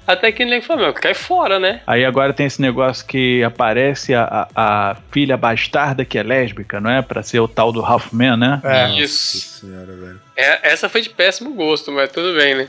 Até 0.06 0.32
que 0.32 0.44
ele 0.44 0.62
falou, 0.62 0.84
meu, 0.86 0.94
cai 0.94 1.14
fora, 1.14 1.60
né? 1.60 1.82
Aí 1.88 2.04
agora 2.04 2.34
tem 2.34 2.46
esse 2.46 2.62
negócio 2.62 3.06
que 3.06 3.44
aparece 3.44 4.14
a, 4.14 4.48
a, 4.56 4.92
a 4.92 4.96
filha 5.12 5.38
bastarda 5.38 6.04
que 6.04 6.18
é 6.18 6.24
lésbica, 6.24 6.80
não 6.80 6.90
é? 6.90 7.02
Pra 7.02 7.24
ser 7.24 7.40
o 7.40 7.48
tal 7.48 7.72
do 7.72 7.84
Halfman, 7.84 8.38
né? 8.38 8.62
É. 8.64 8.90
Isso. 9.00 9.62
Senhora, 9.62 9.94
velho. 9.94 10.22
É, 10.36 10.72
essa 10.72 10.90
foi 10.90 11.02
de 11.02 11.10
péssimo 11.10 11.54
gosto, 11.54 11.92
mas 11.92 12.12
tudo 12.12 12.36
bem, 12.36 12.56
né? 12.56 12.68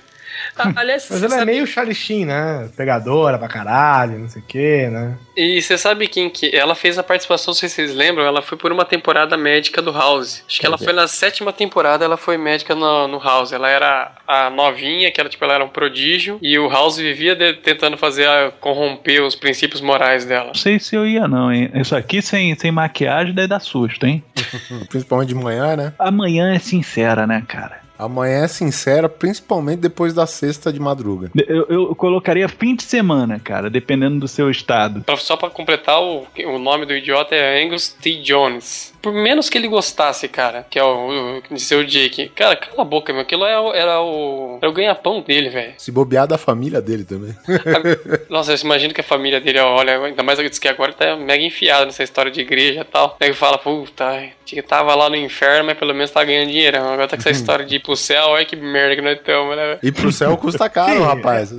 Aliás, 0.76 1.06
Mas 1.10 1.20
você 1.20 1.24
ela 1.26 1.34
é 1.34 1.38
sabe- 1.38 1.52
meio 1.52 1.66
Charlie 1.66 2.24
né? 2.24 2.68
Pegadora 2.76 3.38
pra 3.38 3.48
caralho, 3.48 4.18
não 4.18 4.28
sei 4.28 4.42
o 4.42 4.44
quê, 4.44 4.88
né? 4.90 5.16
E 5.36 5.60
você 5.60 5.76
sabe 5.76 6.06
quem 6.06 6.28
que. 6.30 6.54
Ela 6.54 6.74
fez 6.74 6.98
a 6.98 7.02
participação, 7.02 7.52
não 7.52 7.56
sei 7.58 7.68
se 7.68 7.76
vocês 7.76 7.94
lembram, 7.94 8.24
ela 8.24 8.40
foi 8.42 8.56
por 8.56 8.70
uma 8.72 8.84
temporada 8.84 9.36
médica 9.36 9.80
do 9.82 9.92
House. 9.92 10.44
Acho 10.48 10.60
que 10.60 10.66
ela 10.66 10.78
foi 10.78 10.92
na 10.92 11.08
sétima 11.08 11.52
temporada, 11.52 12.04
ela 12.04 12.16
foi 12.16 12.36
médica 12.36 12.74
no, 12.74 13.08
no 13.08 13.18
House. 13.18 13.52
Ela 13.52 13.68
era 13.68 14.12
a 14.26 14.50
novinha, 14.50 15.10
que 15.10 15.20
ela, 15.20 15.28
tipo, 15.30 15.44
ela 15.44 15.54
era 15.54 15.64
um 15.64 15.68
prodígio, 15.68 16.38
e 16.40 16.58
o 16.58 16.68
House 16.68 16.96
vivia 16.98 17.34
de- 17.34 17.54
tentando 17.54 17.96
fazer 17.96 18.28
a, 18.28 18.50
corromper 18.60 19.22
os 19.22 19.34
princípios 19.34 19.80
morais 19.80 20.24
dela. 20.24 20.48
Não 20.48 20.54
sei 20.54 20.78
se 20.78 20.94
eu 20.94 21.06
ia, 21.06 21.26
não, 21.26 21.52
hein? 21.52 21.70
Isso 21.74 21.94
aqui 21.96 22.22
sem, 22.22 22.54
sem 22.56 22.70
maquiagem 22.70 23.34
daí 23.34 23.46
dá 23.46 23.58
susto, 23.60 24.06
hein? 24.06 24.22
Principalmente 24.88 25.28
de 25.28 25.34
manhã, 25.34 25.76
né? 25.76 25.92
Amanhã 25.98 26.54
é 26.54 26.58
sincera, 26.58 27.26
né, 27.26 27.42
cara? 27.46 27.83
Amanhã 27.98 28.44
é 28.44 28.48
sincera, 28.48 29.08
principalmente 29.08 29.80
depois 29.80 30.12
da 30.14 30.26
sexta 30.26 30.72
de 30.72 30.80
madruga. 30.80 31.30
Eu, 31.46 31.66
eu 31.68 31.94
colocaria 31.94 32.48
fim 32.48 32.74
de 32.74 32.82
semana, 32.82 33.38
cara, 33.38 33.68
dependendo 33.70 34.18
do 34.20 34.26
seu 34.28 34.50
estado. 34.50 35.02
Pra- 35.02 35.16
Só 35.16 35.36
pra 35.36 35.48
completar, 35.50 36.00
o, 36.02 36.26
o 36.46 36.58
nome 36.58 36.86
do 36.86 36.94
idiota 36.94 37.34
é 37.34 37.62
Angus 37.64 37.88
T. 37.90 38.16
Jones. 38.22 38.93
Por 39.04 39.12
menos 39.12 39.50
que 39.50 39.58
ele 39.58 39.68
gostasse, 39.68 40.26
cara, 40.28 40.64
que 40.70 40.78
é 40.78 40.82
o, 40.82 41.38
o 41.38 41.42
o 41.54 41.84
Jake. 41.84 42.30
Cara, 42.30 42.56
cala 42.56 42.80
a 42.80 42.84
boca, 42.86 43.12
meu. 43.12 43.20
Aquilo 43.20 43.44
é 43.44 43.60
o- 43.60 43.74
era 43.74 44.00
o, 44.00 44.58
era 44.62 44.70
o 44.70 44.72
ganha-pão 44.72 45.20
dele, 45.20 45.50
velho. 45.50 45.74
Se 45.76 45.92
bobear 45.92 46.26
da 46.26 46.38
família 46.38 46.80
dele 46.80 47.04
também. 47.04 47.36
Nossa, 48.30 48.52
eu 48.54 48.58
imagino 48.64 48.94
que 48.94 49.02
a 49.02 49.04
família 49.04 49.42
dele, 49.42 49.58
olha, 49.60 49.98
ainda 50.00 50.22
mais 50.22 50.38
eu 50.38 50.48
disse 50.48 50.58
que 50.60 50.68
agora 50.68 50.94
tá 50.94 51.16
mega 51.16 51.44
enfiado 51.44 51.84
nessa 51.84 52.02
história 52.02 52.32
de 52.32 52.40
igreja 52.40 52.80
e 52.80 52.84
tal. 52.84 53.14
Aí 53.20 53.34
fala, 53.34 53.58
puta, 53.58 54.24
tinha- 54.44 54.62
tava 54.62 54.94
lá 54.94 55.10
no 55.10 55.16
inferno, 55.16 55.66
mas 55.66 55.76
pelo 55.78 55.92
menos 55.92 56.10
tá 56.10 56.24
ganhando 56.24 56.48
dinheiro. 56.48 56.78
Agora 56.78 57.06
tá 57.06 57.16
com 57.16 57.20
essa 57.20 57.30
história 57.36 57.66
de 57.66 57.76
ir 57.76 57.80
pro 57.80 57.94
céu, 57.96 58.28
olha 58.28 58.46
que 58.46 58.56
merda 58.56 58.96
que 58.96 59.02
nós 59.02 59.18
estamos, 59.18 59.54
né? 59.54 59.78
E 59.82 59.92
pro 59.92 60.10
céu 60.10 60.34
custa 60.38 60.68
caro, 60.70 61.02
rapaz. 61.04 61.52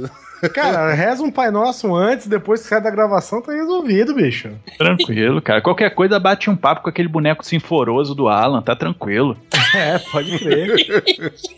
Cara, 0.49 0.93
reza 0.93 1.23
um 1.23 1.31
Pai 1.31 1.51
Nosso 1.51 1.93
antes, 1.95 2.27
depois 2.27 2.61
que 2.61 2.67
sai 2.67 2.81
da 2.81 2.89
gravação, 2.89 3.41
tá 3.41 3.51
resolvido, 3.51 4.13
bicho. 4.13 4.49
Tranquilo, 4.77 5.41
cara. 5.41 5.61
Qualquer 5.61 5.93
coisa 5.93 6.19
bate 6.19 6.49
um 6.49 6.55
papo 6.55 6.83
com 6.83 6.89
aquele 6.89 7.07
boneco 7.07 7.45
sinforoso 7.45 8.13
do 8.13 8.27
Alan, 8.27 8.61
tá 8.61 8.75
tranquilo. 8.75 9.37
É, 9.75 9.99
pode 9.99 10.39
crer. 10.39 10.73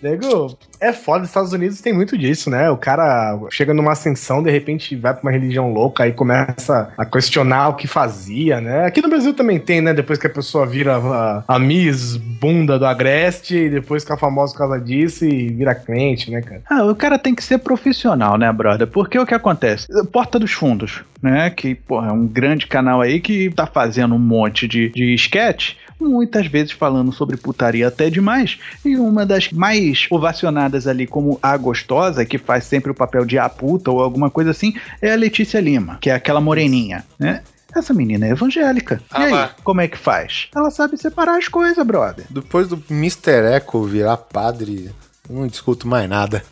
Nego, 0.01 0.57
é 0.81 0.91
foda, 0.91 1.21
os 1.21 1.29
Estados 1.29 1.53
Unidos 1.53 1.81
tem 1.81 1.93
muito 1.93 2.17
disso, 2.17 2.49
né? 2.49 2.67
O 2.71 2.75
cara 2.75 3.37
chega 3.51 3.75
numa 3.75 3.91
ascensão, 3.91 4.41
de 4.41 4.49
repente 4.49 4.95
vai 4.95 5.13
pra 5.13 5.21
uma 5.21 5.31
religião 5.31 5.71
louca, 5.71 6.03
aí 6.03 6.11
começa 6.11 6.91
a 6.97 7.05
questionar 7.05 7.69
o 7.69 7.75
que 7.75 7.85
fazia, 7.85 8.59
né? 8.59 8.85
Aqui 8.85 9.03
no 9.03 9.09
Brasil 9.09 9.35
também 9.35 9.59
tem, 9.59 9.81
né? 9.81 9.93
Depois 9.93 10.17
que 10.17 10.25
a 10.25 10.31
pessoa 10.31 10.65
vira 10.65 10.97
a, 10.97 11.43
a 11.47 11.59
Miss 11.59 12.17
Bunda 12.17 12.79
do 12.79 12.85
Agreste, 12.87 13.55
e 13.55 13.69
depois 13.69 14.03
fica 14.03 14.17
famosa 14.17 14.53
por 14.53 14.59
causa 14.59 14.79
disso 14.79 15.25
e 15.25 15.49
vira 15.49 15.73
crente, 15.73 16.31
né, 16.31 16.41
cara? 16.41 16.61
Ah, 16.69 16.83
o 16.85 16.95
cara 16.95 17.17
tem 17.17 17.33
que 17.33 17.43
ser 17.43 17.57
profissional, 17.59 18.37
né, 18.37 18.51
brother? 18.51 18.76
Porque 18.85 19.17
o 19.17 19.25
que 19.25 19.33
acontece? 19.33 19.87
Porta 20.11 20.37
dos 20.37 20.51
Fundos, 20.51 21.01
né? 21.21 21.49
Que, 21.49 21.73
porra, 21.73 22.09
é 22.09 22.11
um 22.11 22.27
grande 22.27 22.67
canal 22.67 23.01
aí 23.01 23.19
que 23.19 23.49
tá 23.49 23.65
fazendo 23.65 24.15
um 24.15 24.19
monte 24.19 24.67
de, 24.67 24.89
de 24.89 25.13
sketch, 25.15 25.75
muitas 25.99 26.47
vezes 26.47 26.71
falando 26.71 27.11
sobre 27.11 27.37
putaria 27.37 27.87
até 27.87 28.09
demais. 28.09 28.59
E 28.85 28.97
uma 28.97 29.25
das 29.25 29.51
mais 29.51 30.07
ovacionadas 30.11 30.87
ali 30.87 31.07
como 31.07 31.39
a 31.41 31.55
gostosa, 31.57 32.25
que 32.25 32.37
faz 32.37 32.65
sempre 32.65 32.91
o 32.91 32.95
papel 32.95 33.25
de 33.25 33.39
a 33.39 33.49
puta 33.49 33.89
ou 33.89 34.01
alguma 34.01 34.29
coisa 34.29 34.51
assim, 34.51 34.73
é 35.01 35.11
a 35.11 35.15
Letícia 35.15 35.59
Lima, 35.59 35.97
que 36.01 36.09
é 36.09 36.13
aquela 36.13 36.41
moreninha, 36.41 37.03
né? 37.17 37.41
Essa 37.75 37.93
menina 37.93 38.25
é 38.25 38.31
evangélica. 38.31 39.01
Ah, 39.11 39.21
e 39.21 39.25
aí, 39.25 39.31
lá. 39.33 39.51
como 39.63 39.81
é 39.81 39.87
que 39.87 39.97
faz? 39.97 40.47
Ela 40.55 40.71
sabe 40.71 40.97
separar 40.97 41.37
as 41.37 41.47
coisas, 41.47 41.85
brother. 41.85 42.25
Depois 42.29 42.67
do 42.67 42.81
Mr. 42.89 43.55
Echo 43.55 43.83
virar 43.83 44.17
padre, 44.17 44.89
eu 45.29 45.35
não 45.35 45.47
discuto 45.47 45.87
mais 45.87 46.09
nada. 46.09 46.43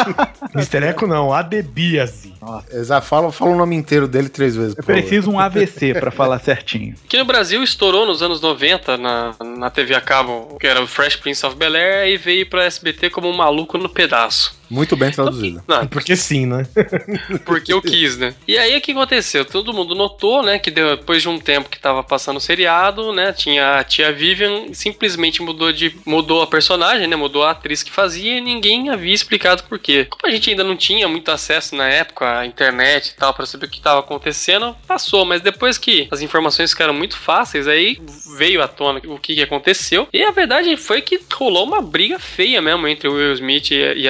Mr. 0.54 0.84
Eco 0.84 1.06
não, 1.06 1.32
Adebíase. 1.32 2.34
Exa, 2.70 3.00
fala, 3.00 3.30
fala 3.32 3.52
o 3.52 3.56
nome 3.56 3.76
inteiro 3.76 4.06
dele 4.06 4.28
três 4.28 4.56
vezes. 4.56 4.76
Eu 4.76 4.82
favor. 4.82 5.00
preciso 5.00 5.30
um 5.30 5.38
AVC 5.38 5.94
pra 6.00 6.10
falar 6.10 6.38
certinho. 6.38 6.94
Aqui 7.04 7.18
no 7.18 7.24
Brasil 7.24 7.62
estourou 7.62 8.06
nos 8.06 8.22
anos 8.22 8.40
90 8.40 8.96
na, 8.96 9.34
na 9.56 9.70
TV 9.70 9.94
a 9.94 10.00
cabo, 10.00 10.56
que 10.58 10.66
era 10.66 10.82
o 10.82 10.86
Fresh 10.86 11.16
Prince 11.16 11.44
of 11.44 11.56
Bel-Air, 11.56 12.08
e 12.08 12.16
veio 12.16 12.48
pra 12.48 12.64
SBT 12.64 13.10
como 13.10 13.28
um 13.28 13.36
maluco 13.36 13.76
no 13.78 13.88
pedaço. 13.88 14.56
Muito 14.74 14.96
bem 14.96 15.10
traduzido. 15.10 15.62
Não, 15.68 15.86
Porque 15.88 16.16
sim, 16.16 16.46
né? 16.46 16.66
porque 17.44 17.72
eu 17.72 17.80
quis, 17.80 18.16
né? 18.18 18.34
E 18.46 18.58
aí 18.58 18.76
o 18.76 18.80
que 18.80 18.92
aconteceu? 18.92 19.44
Todo 19.44 19.72
mundo 19.72 19.94
notou, 19.94 20.42
né, 20.42 20.58
que 20.58 20.70
depois 20.70 21.22
de 21.22 21.28
um 21.28 21.38
tempo 21.38 21.68
que 21.68 21.78
tava 21.78 22.02
passando 22.02 22.36
o 22.36 22.40
seriado, 22.40 23.12
né, 23.12 23.32
tinha 23.32 23.78
a 23.78 23.84
tia 23.84 24.12
Vivian 24.12 24.72
simplesmente 24.72 25.40
mudou 25.42 25.72
de 25.72 25.94
mudou 26.04 26.42
a 26.42 26.46
personagem, 26.46 27.06
né, 27.06 27.16
mudou 27.16 27.42
a 27.44 27.50
atriz 27.52 27.82
que 27.82 27.90
fazia 27.90 28.38
e 28.38 28.40
ninguém 28.40 28.90
havia 28.90 29.14
explicado 29.14 29.62
por 29.64 29.78
quê. 29.78 30.06
Como 30.10 30.26
a 30.30 30.34
gente 30.34 30.50
ainda 30.50 30.64
não 30.64 30.76
tinha 30.76 31.06
muito 31.08 31.30
acesso 31.30 31.74
na 31.76 31.88
época 31.88 32.38
à 32.40 32.46
internet 32.46 33.08
e 33.10 33.14
tal 33.14 33.32
para 33.32 33.46
saber 33.46 33.66
o 33.66 33.70
que 33.70 33.80
tava 33.80 34.00
acontecendo, 34.00 34.74
passou, 34.86 35.24
mas 35.24 35.40
depois 35.40 35.78
que 35.78 36.08
as 36.10 36.20
informações 36.20 36.70
ficaram 36.70 36.94
muito 36.94 37.16
fáceis, 37.16 37.68
aí 37.68 37.98
veio 38.36 38.62
à 38.62 38.68
tona 38.68 39.00
o 39.06 39.18
que, 39.18 39.34
que 39.34 39.42
aconteceu. 39.42 40.08
E 40.12 40.22
a 40.22 40.30
verdade 40.30 40.76
foi 40.76 41.00
que 41.00 41.20
rolou 41.32 41.64
uma 41.64 41.80
briga 41.80 42.18
feia 42.18 42.60
mesmo 42.60 42.86
entre 42.88 43.08
o 43.08 43.12
Will 43.14 43.32
Smith 43.34 43.70
e 43.70 43.82
a- 43.82 43.94
e 43.94 44.08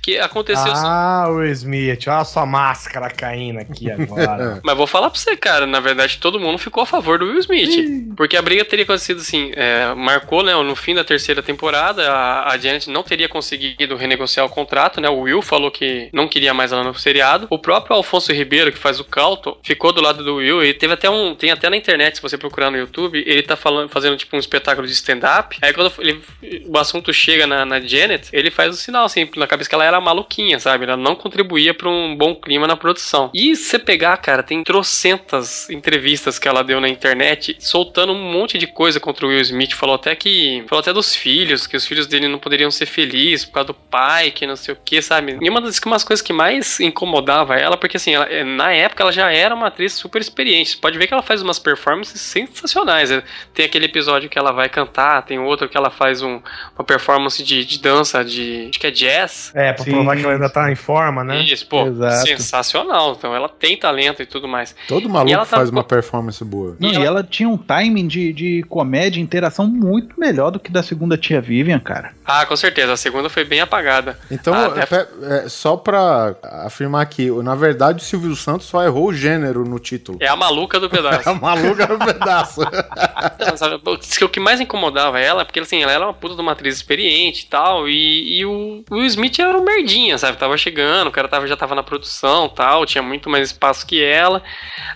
que 0.00 0.18
aconteceu 0.18 0.72
assim, 0.72 0.86
Ah, 0.86 1.26
Will 1.28 1.50
Smith, 1.52 2.06
olha 2.06 2.18
a 2.18 2.24
sua 2.24 2.46
máscara 2.46 3.10
caindo 3.10 3.58
aqui 3.58 3.90
agora. 3.90 4.60
Mas 4.64 4.76
vou 4.76 4.86
falar 4.86 5.10
pra 5.10 5.18
você, 5.18 5.36
cara, 5.36 5.66
na 5.66 5.80
verdade 5.80 6.18
todo 6.18 6.38
mundo 6.40 6.58
ficou 6.58 6.82
a 6.82 6.86
favor 6.86 7.18
do 7.18 7.26
Will 7.26 7.38
Smith. 7.38 8.14
Porque 8.16 8.36
a 8.36 8.42
briga 8.42 8.64
teria 8.64 8.84
acontecido 8.84 9.20
assim, 9.20 9.52
é, 9.54 9.94
marcou, 9.94 10.42
né, 10.42 10.54
no 10.54 10.76
fim 10.76 10.94
da 10.94 11.04
terceira 11.04 11.42
temporada, 11.42 12.10
a, 12.10 12.52
a 12.52 12.58
Janet 12.58 12.88
não 12.90 13.02
teria 13.02 13.28
conseguido 13.28 13.96
renegociar 13.96 14.46
o 14.46 14.48
contrato, 14.48 15.00
né, 15.00 15.08
o 15.08 15.20
Will 15.20 15.42
falou 15.42 15.70
que 15.70 16.08
não 16.12 16.28
queria 16.28 16.54
mais 16.54 16.72
ela 16.72 16.84
no 16.84 16.94
seriado. 16.94 17.46
O 17.50 17.58
próprio 17.58 17.96
Alfonso 17.96 18.32
Ribeiro, 18.32 18.72
que 18.72 18.78
faz 18.78 19.00
o 19.00 19.04
Calton, 19.04 19.58
ficou 19.62 19.92
do 19.92 20.00
lado 20.00 20.22
do 20.24 20.36
Will, 20.36 20.64
e 20.64 20.72
teve 20.74 20.94
até 20.94 21.08
um, 21.10 21.34
tem 21.34 21.50
até 21.50 21.68
na 21.68 21.76
internet, 21.76 22.16
se 22.16 22.22
você 22.22 22.36
procurar 22.38 22.70
no 22.70 22.76
YouTube, 22.78 23.22
ele 23.26 23.42
tá 23.42 23.56
falando, 23.56 23.88
fazendo 23.88 24.16
tipo 24.16 24.36
um 24.36 24.38
espetáculo 24.40 24.86
de 24.86 24.92
stand-up, 24.92 25.56
aí 25.62 25.72
quando 25.72 25.92
ele, 25.98 26.20
o 26.66 26.76
assunto 26.78 27.12
chega 27.12 27.46
na, 27.46 27.64
na 27.64 27.80
Janet, 27.80 28.28
ele 28.32 28.50
faz 28.50 28.74
o 28.74 28.76
sinal, 28.78 29.04
assim, 29.04 29.28
na 29.36 29.46
cabeça 29.46 29.68
que 29.68 29.75
ela 29.76 29.84
era 29.84 30.00
maluquinha, 30.00 30.58
sabe, 30.58 30.84
ela 30.84 30.96
não 30.96 31.14
contribuía 31.14 31.72
pra 31.72 31.88
um 31.88 32.16
bom 32.16 32.34
clima 32.34 32.66
na 32.66 32.76
produção. 32.76 33.30
E 33.34 33.54
você 33.54 33.78
pegar, 33.78 34.16
cara, 34.18 34.42
tem 34.42 34.62
trocentas 34.64 35.68
entrevistas 35.70 36.38
que 36.38 36.48
ela 36.48 36.62
deu 36.64 36.80
na 36.80 36.88
internet, 36.88 37.56
soltando 37.58 38.12
um 38.12 38.32
monte 38.32 38.58
de 38.58 38.66
coisa 38.66 38.98
contra 38.98 39.26
o 39.26 39.28
Will 39.28 39.40
Smith. 39.40 39.72
Falou 39.72 39.94
até 39.94 40.14
que. 40.14 40.64
Falou 40.68 40.80
até 40.80 40.92
dos 40.92 41.14
filhos, 41.14 41.66
que 41.66 41.76
os 41.76 41.86
filhos 41.86 42.06
dele 42.06 42.28
não 42.28 42.38
poderiam 42.38 42.70
ser 42.70 42.86
felizes 42.86 43.44
por 43.44 43.52
causa 43.52 43.66
do 43.68 43.74
pai, 43.74 44.30
que 44.30 44.46
não 44.46 44.56
sei 44.56 44.74
o 44.74 44.78
que, 44.84 45.00
sabe? 45.02 45.38
E 45.40 45.50
uma 45.50 45.60
das 45.60 45.78
umas 45.86 46.02
coisas 46.02 46.20
que 46.24 46.32
mais 46.32 46.80
incomodava 46.80 47.54
ela, 47.56 47.76
porque 47.76 47.96
assim, 47.96 48.14
ela- 48.14 48.28
na 48.44 48.72
época 48.72 49.02
ela 49.04 49.12
já 49.12 49.30
era 49.30 49.54
uma 49.54 49.68
atriz 49.68 49.92
super 49.92 50.20
experiente. 50.20 50.70
Você 50.70 50.76
pode 50.78 50.98
ver 50.98 51.06
que 51.06 51.12
ela 51.14 51.22
faz 51.22 51.42
umas 51.42 51.58
performances 51.60 52.20
sensacionais. 52.20 53.10
né? 53.10 53.22
Tem 53.54 53.64
aquele 53.66 53.84
episódio 53.86 54.28
que 54.28 54.38
ela 54.38 54.50
vai 54.52 54.68
cantar, 54.68 55.22
tem 55.22 55.38
outro 55.38 55.68
que 55.68 55.76
ela 55.76 55.90
faz 55.90 56.22
um- 56.22 56.40
uma 56.76 56.84
performance 56.84 57.42
de, 57.42 57.64
de 57.64 57.78
dança, 57.78 58.24
de. 58.24 58.66
acho 58.70 58.80
que 58.80 58.86
é 58.86 58.90
jazz. 58.90 59.52
É, 59.54 59.65
pra 59.72 59.84
Sim. 59.84 59.90
provar 59.92 60.16
que 60.16 60.22
ela 60.24 60.32
ainda 60.34 60.48
tá 60.50 60.70
em 60.70 60.74
forma, 60.74 61.22
né? 61.24 61.42
Isso, 61.42 61.66
pô, 61.66 61.86
Exato. 61.86 62.26
sensacional. 62.26 63.14
Então 63.18 63.34
ela 63.34 63.48
tem 63.48 63.76
talento 63.76 64.22
e 64.22 64.26
tudo 64.26 64.46
mais. 64.48 64.74
Todo 64.88 65.08
maluco 65.08 65.32
ela 65.32 65.44
tá- 65.46 65.56
faz 65.56 65.70
uma 65.70 65.84
performance 65.84 66.42
boa. 66.44 66.76
Não, 66.78 66.88
E 66.88 66.92
e, 66.92 66.96
ela- 66.96 67.06
ela... 67.06 67.22
tinha 67.22 67.48
um 67.48 67.56
timing 67.56 68.06
de, 68.06 68.32
de 68.32 68.62
comédia 68.68 69.18
e 69.20 69.22
interação 69.22 69.66
muito 69.66 70.18
melhor 70.18 70.50
do 70.50 70.58
que 70.60 70.70
da 70.70 70.82
segunda 70.82 71.16
tia 71.16 71.40
Vivian, 71.40 71.78
cara. 71.78 72.12
Ah, 72.24 72.44
com 72.46 72.56
certeza. 72.56 72.92
A 72.92 72.96
segunda 72.96 73.28
foi 73.28 73.44
bem 73.44 73.60
apagada. 73.60 74.18
Então, 74.30 74.52
Ah, 74.54 74.72
é, 74.76 74.86
deve- 74.86 75.44
é, 75.44 75.48
só 75.48 75.76
pra 75.76 76.34
afirmar 76.64 77.02
aqui, 77.02 77.30
na 77.42 77.54
verdade 77.54 78.02
o 78.02 78.04
Silvio 78.04 78.34
Santos 78.36 78.66
só 78.66 78.82
errou 78.84 79.08
o 79.08 79.14
gênero 79.14 79.64
no 79.64 79.78
título. 79.78 80.18
É 80.20 80.28
a 80.28 80.36
maluca 80.36 80.78
do 80.80 80.88
pedaço. 80.90 81.28
A 81.28 81.34
maluca 81.34 81.86
no 81.86 81.98
pedaço. 81.98 82.60
Diz 84.00 84.18
que 84.18 84.24
o 84.24 84.28
que 84.28 84.40
mais 84.40 84.60
incomodava 84.60 85.18
ela, 85.20 85.44
porque 85.44 85.60
assim, 85.60 85.82
ela 85.82 85.92
era 85.92 86.04
uma 86.04 86.14
puta 86.14 86.34
de 86.34 86.40
uma 86.40 86.52
atriz 86.52 86.74
experiente 86.76 87.44
e 87.44 87.46
tal, 87.46 87.88
e, 87.88 88.38
e 88.40 88.44
o 88.44 88.82
Will 88.90 89.04
Smith 89.06 89.38
era 89.38 89.55
um 89.56 89.64
merdinha, 89.64 90.18
sabe? 90.18 90.38
Tava 90.38 90.56
chegando, 90.56 91.08
o 91.08 91.10
cara 91.10 91.28
tava, 91.28 91.46
já 91.46 91.56
tava 91.56 91.74
na 91.74 91.82
produção 91.82 92.48
tal, 92.48 92.86
tinha 92.86 93.02
muito 93.02 93.28
mais 93.28 93.50
espaço 93.50 93.86
que 93.86 94.02
ela. 94.02 94.42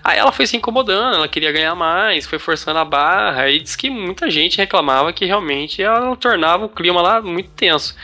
Aí 0.02 0.18
ela 0.18 0.32
foi 0.32 0.46
se 0.46 0.56
incomodando, 0.56 1.16
ela 1.16 1.28
queria 1.28 1.52
ganhar 1.52 1.74
mais, 1.74 2.26
foi 2.26 2.38
forçando 2.38 2.78
a 2.78 2.84
barra, 2.84 3.48
e 3.48 3.60
diz 3.60 3.76
que 3.76 3.90
muita 3.90 4.30
gente 4.30 4.58
reclamava 4.58 5.12
que 5.12 5.24
realmente 5.24 5.82
ela 5.82 6.14
tornava 6.16 6.66
o 6.66 6.68
clima 6.68 7.00
lá 7.00 7.20
muito 7.20 7.50
tenso. 7.50 7.94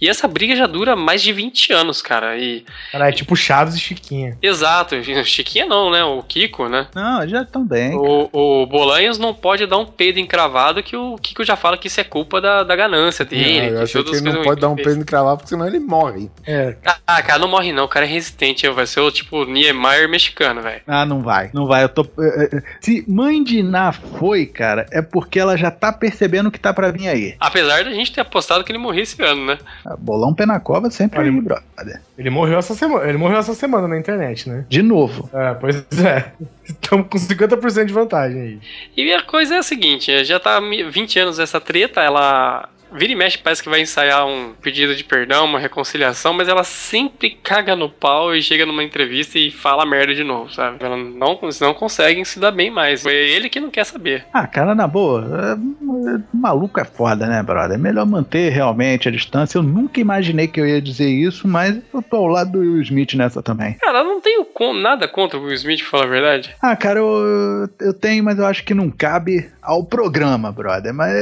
E 0.00 0.08
essa 0.08 0.26
briga 0.28 0.56
já 0.56 0.66
dura 0.66 0.96
mais 0.96 1.22
de 1.22 1.32
20 1.32 1.72
anos, 1.72 2.02
cara, 2.02 2.36
e... 2.36 2.64
Ela 2.92 3.08
é 3.08 3.12
tipo 3.12 3.36
Chaves 3.36 3.74
e 3.74 3.80
Chiquinha. 3.80 4.36
Exato, 4.40 4.96
Chiquinha 5.24 5.66
não, 5.66 5.90
né? 5.90 6.04
O 6.04 6.22
Kiko, 6.22 6.68
né? 6.68 6.86
Não, 6.94 7.26
já 7.28 7.42
estão 7.42 7.64
bem. 7.64 7.94
O, 7.94 8.28
o 8.32 8.66
Bolanhos 8.66 9.18
não 9.18 9.34
pode 9.34 9.66
dar 9.66 9.78
um 9.78 9.86
peido 9.86 10.18
encravado 10.18 10.82
que 10.82 10.96
o 10.96 11.16
Kiko 11.16 11.44
já 11.44 11.56
fala 11.56 11.76
que 11.76 11.86
isso 11.86 12.00
é 12.00 12.04
culpa 12.04 12.40
da, 12.40 12.62
da 12.62 12.76
ganância 12.76 13.24
dele. 13.24 13.68
eu 13.68 13.76
que 13.76 13.82
achei 13.82 14.04
que 14.04 14.10
ele 14.10 14.32
não 14.32 14.42
pode 14.42 14.60
dar 14.60 14.68
um 14.68 14.76
peido 14.76 15.04
cravar, 15.04 15.36
porque 15.36 15.48
senão 15.48 15.66
ele 15.66 15.78
morre. 15.78 16.01
É. 16.46 16.76
Ah, 17.06 17.22
cara, 17.22 17.38
não 17.38 17.48
morre 17.48 17.72
não, 17.72 17.84
o 17.84 17.88
cara 17.88 18.06
é 18.06 18.08
resistente, 18.08 18.68
vai 18.68 18.86
ser 18.86 19.00
o 19.00 19.10
tipo 19.10 19.44
Niemeyer 19.44 20.08
mexicano, 20.08 20.62
velho. 20.62 20.80
Ah, 20.86 21.04
não 21.06 21.20
vai. 21.20 21.50
Não 21.52 21.66
vai. 21.66 21.84
Eu 21.84 21.88
tô. 21.88 22.02
eh, 22.20 22.48
eh, 22.52 22.62
Se 22.80 23.04
Mãe 23.08 23.42
de 23.44 23.62
Ná 23.62 23.92
foi, 23.92 24.46
cara, 24.46 24.86
é 24.90 25.02
porque 25.02 25.38
ela 25.38 25.56
já 25.56 25.70
tá 25.70 25.92
percebendo 25.92 26.50
que 26.50 26.58
tá 26.58 26.72
pra 26.72 26.90
vir 26.90 27.08
aí. 27.08 27.34
Apesar 27.38 27.84
da 27.84 27.90
gente 27.92 28.12
ter 28.12 28.20
apostado 28.22 28.64
que 28.64 28.72
ele 28.72 28.78
morria 28.78 29.02
esse 29.02 29.20
ano, 29.22 29.46
né? 29.46 29.58
Ah, 29.84 29.96
Bolão 29.98 30.34
pé 30.34 30.46
na 30.46 30.58
cova 30.60 30.90
sempre 30.90 31.20
Olha, 31.20 31.30
aí, 31.30 31.40
brother. 31.40 32.00
Ele 32.18 32.30
morreu 32.30 32.58
essa 32.58 32.74
semana. 32.74 33.08
Ele 33.08 33.18
morreu 33.18 33.38
essa 33.38 33.54
semana 33.54 33.86
na 33.88 33.98
internet, 33.98 34.48
né? 34.48 34.64
De 34.68 34.82
novo. 34.82 35.28
É, 35.32 35.54
pois 35.54 35.76
é. 36.04 36.32
Estamos 36.64 37.08
com 37.08 37.18
50% 37.18 37.84
de 37.86 37.92
vantagem 37.92 38.40
aí. 38.40 38.60
E 38.96 39.12
a 39.12 39.22
coisa 39.22 39.56
é 39.56 39.58
a 39.58 39.62
seguinte, 39.62 40.24
já 40.24 40.38
tá 40.38 40.60
mi- 40.60 40.84
20 40.84 41.18
anos 41.18 41.38
essa 41.38 41.60
treta, 41.60 42.00
ela 42.00 42.68
vira 42.94 43.12
e 43.12 43.16
mexe, 43.16 43.38
parece 43.38 43.62
que 43.62 43.68
vai 43.68 43.80
ensaiar 43.80 44.26
um 44.26 44.52
pedido 44.60 44.94
de 44.94 45.04
perdão, 45.04 45.44
uma 45.44 45.58
reconciliação, 45.58 46.32
mas 46.32 46.48
ela 46.48 46.64
sempre 46.64 47.30
caga 47.42 47.74
no 47.76 47.88
pau 47.88 48.34
e 48.34 48.42
chega 48.42 48.66
numa 48.66 48.82
entrevista 48.84 49.38
e 49.38 49.50
fala 49.50 49.86
merda 49.86 50.14
de 50.14 50.24
novo, 50.24 50.52
sabe? 50.52 50.76
Ela 50.84 50.96
não, 50.96 51.38
não 51.60 51.74
conseguem 51.74 52.24
se 52.24 52.38
dar 52.38 52.50
bem 52.50 52.70
mais. 52.70 53.02
Foi 53.02 53.14
ele 53.14 53.48
que 53.48 53.60
não 53.60 53.70
quer 53.70 53.84
saber. 53.84 54.24
Ah, 54.32 54.46
cara, 54.46 54.74
na 54.74 54.86
boa, 54.86 55.56
é, 55.56 56.18
maluco 56.32 56.80
é 56.80 56.84
foda, 56.84 57.26
né, 57.26 57.42
brother? 57.42 57.76
É 57.76 57.80
melhor 57.80 58.06
manter 58.06 58.50
realmente 58.50 59.08
a 59.08 59.12
distância. 59.12 59.58
Eu 59.58 59.62
nunca 59.62 60.00
imaginei 60.00 60.46
que 60.48 60.60
eu 60.60 60.66
ia 60.66 60.80
dizer 60.80 61.08
isso, 61.08 61.46
mas 61.48 61.78
eu 61.92 62.02
tô 62.02 62.16
ao 62.16 62.26
lado 62.26 62.52
do 62.52 62.58
Will 62.60 62.82
Smith 62.82 63.14
nessa 63.14 63.42
também. 63.42 63.74
Cara, 63.80 63.98
eu 63.98 64.04
não 64.04 64.20
tenho 64.20 64.46
nada 64.80 65.08
contra 65.08 65.38
o 65.38 65.42
Will 65.44 65.54
Smith, 65.54 65.80
pra 65.80 65.88
falar 65.90 66.04
a 66.04 66.08
verdade. 66.08 66.54
Ah, 66.60 66.76
cara, 66.76 66.98
eu, 67.00 67.68
eu 67.80 67.92
tenho, 67.94 68.22
mas 68.24 68.38
eu 68.38 68.46
acho 68.46 68.64
que 68.64 68.74
não 68.74 68.90
cabe 68.90 69.50
ao 69.60 69.84
programa, 69.84 70.52
brother. 70.52 70.92
Mas 70.94 71.12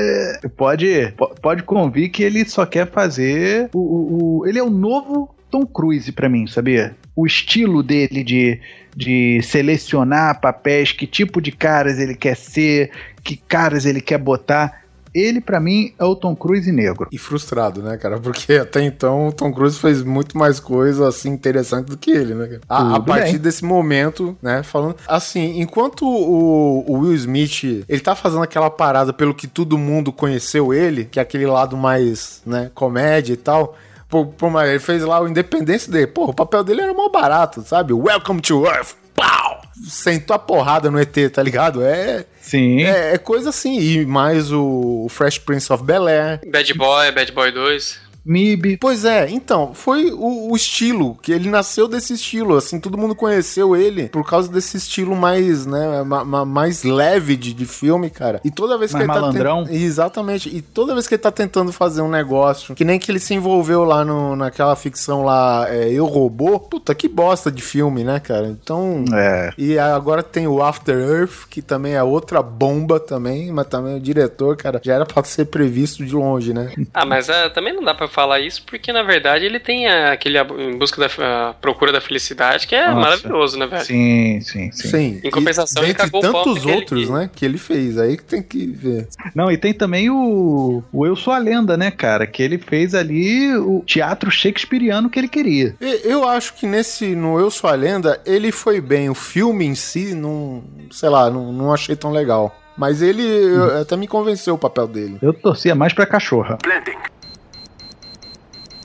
pode, 0.57 1.13
po- 1.17 1.35
pode 1.61 1.63
convir 1.63 2.11
que 2.11 2.23
ele 2.23 2.45
só 2.49 2.65
quer 2.67 2.91
fazer 2.91 3.69
o, 3.73 3.79
o- 3.79 4.39
o- 4.41 4.47
ele 4.47 4.59
é 4.59 4.63
o 4.63 4.71
novo 4.71 5.35
Tom 5.51 5.67
Cruise 5.67 6.11
pra 6.13 6.29
mim, 6.29 6.47
sabia? 6.47 6.97
O 7.15 7.27
estilo 7.27 7.83
dele 7.83 8.23
de, 8.23 8.61
de 8.97 9.41
selecionar 9.43 10.41
papéis, 10.41 10.93
que 10.93 11.07
tipo 11.07 11.41
de 11.41 11.51
caras 11.53 11.99
ele 11.99 12.15
quer 12.15 12.37
ser, 12.37 12.91
que 13.23 13.37
caras 13.37 13.85
ele 13.85 14.01
quer 14.01 14.19
botar. 14.19 14.80
Ele 15.15 15.41
pra 15.41 15.61
mim 15.61 15.93
é 15.99 16.05
o 16.05 16.15
Tom 16.15 16.35
Cruise 16.35 16.71
negro. 16.71 17.09
E 17.11 17.19
frustrado, 17.19 17.83
né, 17.83 17.97
cara? 17.97 18.19
Porque 18.19 18.55
até 18.55 18.83
então 18.83 19.29
o 19.29 19.33
Tom 19.33 19.53
Cruise 19.53 19.79
fez 19.79 20.03
muito 20.03 20.37
mais 20.37 20.61
coisa 20.61 21.09
assim 21.09 21.31
interessante 21.31 21.87
do 21.87 21.97
que 21.97 22.11
ele, 22.11 22.35
né? 22.35 22.47
cara? 22.47 22.61
A, 22.69 22.97
a 22.97 23.01
partir 23.01 23.33
bem. 23.33 23.41
desse 23.41 23.65
momento, 23.65 24.37
né, 24.43 24.63
falando 24.63 24.97
assim, 25.07 25.61
enquanto 25.61 26.07
o, 26.07 26.85
o 26.87 26.99
Will 27.01 27.15
Smith, 27.15 27.85
ele 27.89 28.01
tá 28.01 28.15
fazendo 28.15 28.43
aquela 28.43 28.71
parada 28.71 29.13
pelo 29.13 29.35
que 29.35 29.47
todo 29.47 29.79
mundo 29.79 30.13
conheceu 30.13 30.73
ele, 30.73 31.05
que 31.05 31.19
é 31.19 31.23
aquele 31.23 31.47
lado 31.47 31.77
mais, 31.77 32.43
né, 32.47 32.71
comédia 32.75 33.35
e 33.35 33.37
tal. 33.37 33.77
Pô, 34.09 34.27
pô, 34.27 34.51
mas 34.51 34.69
ele 34.69 34.81
fez 34.81 35.05
lá 35.05 35.21
o 35.21 35.29
Independência 35.29 35.91
dele. 35.91 36.09
Pô, 36.09 36.25
o 36.25 36.35
papel 36.35 36.65
dele 36.65 36.83
era 36.83 36.93
mal 36.93 37.11
barato, 37.11 37.63
sabe? 37.63 37.93
Welcome 37.93 38.41
to 38.41 38.67
Earth. 38.67 38.95
Pau! 39.15 39.50
Sentou 39.89 40.35
a 40.35 40.39
porrada 40.39 40.91
no 40.91 41.01
ET, 41.01 41.15
tá 41.33 41.43
ligado? 41.43 41.83
É, 41.83 42.25
Sim. 42.41 42.83
é, 42.83 43.15
é 43.15 43.19
coisa 43.19 43.51
assim. 43.51 43.79
E 43.79 44.07
mais 44.07 44.53
o 44.53 45.07
Fresh 45.09 45.39
Prince 45.39 45.73
of 45.73 45.83
Bel-Air. 45.85 46.41
Bad 46.47 46.75
Boy, 46.75 47.13
Bad 47.13 47.33
Boy 47.33 47.53
2. 47.53 48.10
MIB. 48.25 48.77
Pois 48.79 49.05
é, 49.05 49.29
então, 49.31 49.73
foi 49.75 50.11
o, 50.13 50.51
o 50.51 50.57
estilo, 50.57 51.17
que 51.23 51.33
ele 51.33 51.49
nasceu 51.49 51.89
desse 51.89 52.15
estilo, 52.15 52.57
assim, 52.57 52.79
todo 52.81 52.99
mundo 52.99 53.15
conheceu 53.15 53.75
ele 53.77 54.09
por 54.09 54.29
causa 54.29 54.51
desse 54.51 54.77
estilo 54.77 55.15
mais, 55.17 55.67
né, 55.67 56.03
ma- 56.03 56.25
ma- 56.25 56.45
mais 56.45 56.83
leve 56.83 57.37
de, 57.37 57.53
de 57.55 57.67
filme, 57.67 58.11
cara. 58.11 58.41
E 58.45 58.51
toda 58.51 58.77
vez 58.79 58.93
Mais 58.93 59.05
que 59.05 59.11
ele 59.11 59.21
malandrão? 59.21 59.65
tá... 59.65 59.71
ten- 59.71 59.83
Exatamente, 59.83 60.55
e 60.55 60.61
toda 60.63 60.95
vez 60.95 61.07
que 61.07 61.15
ele 61.15 61.23
tá 61.23 61.31
tentando 61.31 61.73
fazer 61.73 62.03
um 62.03 62.11
negócio, 62.11 62.75
que 62.75 62.85
nem 62.85 62.99
que 62.99 63.11
ele 63.11 63.19
se 63.19 63.35
envolveu 63.35 63.85
lá 63.85 64.05
no, 64.05 64.37
naquela 64.37 64.77
ficção 64.77 65.23
lá, 65.23 65.67
é, 65.69 65.91
Eu 65.91 66.07
Robô, 66.07 66.59
puta, 66.61 66.95
que 66.95 67.09
bosta 67.09 67.51
de 67.51 67.63
filme, 67.63 68.05
né, 68.05 68.21
cara? 68.21 68.47
Então... 68.49 69.05
É. 69.15 69.53
E 69.59 69.79
agora 69.79 70.23
tem 70.23 70.47
o 70.47 70.63
After 70.63 70.97
Earth, 70.97 71.47
que 71.49 71.63
também 71.63 71.95
é 71.95 72.03
outra 72.03 72.43
bomba 72.43 72.99
também, 73.01 73.51
mas 73.53 73.67
também 73.67 73.97
o 73.97 74.01
diretor, 74.01 74.57
cara, 74.57 74.81
já 74.83 74.95
era 74.95 75.07
pra 75.07 75.23
ser 75.25 75.47
previsto 75.47 76.05
de 76.05 76.15
longe, 76.15 76.53
né? 76.53 76.73
Ah, 76.93 77.05
mas 77.05 77.29
é, 77.29 77.49
também 77.49 77.75
não 77.75 77.83
dá 77.85 77.95
pra 77.95 78.09
falar 78.09 78.20
isso, 78.41 78.63
porque 78.67 78.93
na 78.93 79.03
verdade 79.03 79.45
ele 79.45 79.59
tem 79.61 79.87
aquele 79.89 80.39
em 80.41 80.77
busca 80.79 81.01
da 81.01 81.51
a 81.51 81.55
procura 81.55 81.93
da 81.93 82.01
felicidade, 82.01 82.67
que 82.67 82.75
é 82.75 82.87
Nossa. 82.89 83.01
maravilhoso, 83.01 83.59
né, 83.59 83.67
velho? 83.67 83.85
Sim, 83.85 84.41
sim, 84.41 84.71
sim. 84.73 84.89
Sim. 84.89 85.21
Em 85.25 85.31
compensação, 85.31 85.83
e, 85.83 85.87
ele 85.87 85.95
cagou 85.95 86.21
tantos 86.21 86.65
outros, 86.67 87.07
que- 87.07 87.13
né, 87.13 87.31
que 87.35 87.45
ele 87.45 87.59
fez, 87.59 87.99
aí 87.99 88.17
que 88.17 88.25
tem 88.25 88.43
que 88.43 88.67
ver. 88.67 89.09
Não, 89.35 89.51
e 89.51 89.57
tem 89.57 89.73
também 89.75 90.09
o, 90.11 90.83
o 90.93 91.07
Eu 91.07 91.17
Sou 91.17 91.33
a 91.33 91.39
Lenda, 91.39 91.77
né, 91.77 91.91
cara? 91.91 92.27
Que 92.27 92.43
ele 92.43 92.59
fez 92.59 92.95
ali 92.95 93.55
o 93.57 93.83
teatro 93.87 94.31
shakespeariano 94.31 95.11
que 95.11 95.19
ele 95.19 95.29
queria. 95.29 95.75
E- 95.81 96.01
Eu 96.05 96.27
acho 96.29 96.55
que 96.55 96.67
nesse, 96.67 97.15
no 97.15 97.39
Eu 97.39 97.51
Sou 97.51 97.69
a 97.69 97.75
Lenda, 97.75 98.21
ele 98.25 98.51
foi 98.53 98.81
bem. 98.81 99.09
O 99.11 99.15
filme 99.15 99.65
em 99.67 99.75
si, 99.75 100.15
não, 100.15 100.63
sei 100.91 101.09
lá, 101.09 101.31
não, 101.31 101.53
não 101.53 101.73
achei 101.73 101.95
tão 101.97 102.11
legal. 102.13 102.57
Mas 102.77 103.03
ele 103.03 103.23
eu- 103.23 103.83
até 103.83 103.95
me 103.97 104.07
convenceu 104.09 104.55
o 104.55 104.59
papel 104.59 104.87
dele. 104.89 105.19
Eu 105.21 105.35
torcia 105.35 105.75
mais 105.75 105.93
pra 105.93 106.07
cachorra. 106.07 106.57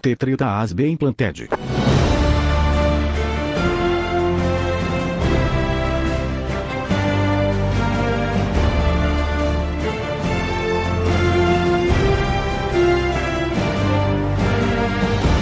Tetrida 0.05 0.59
as 0.59 0.71
bem 0.71 0.91
implanted. 0.91 1.49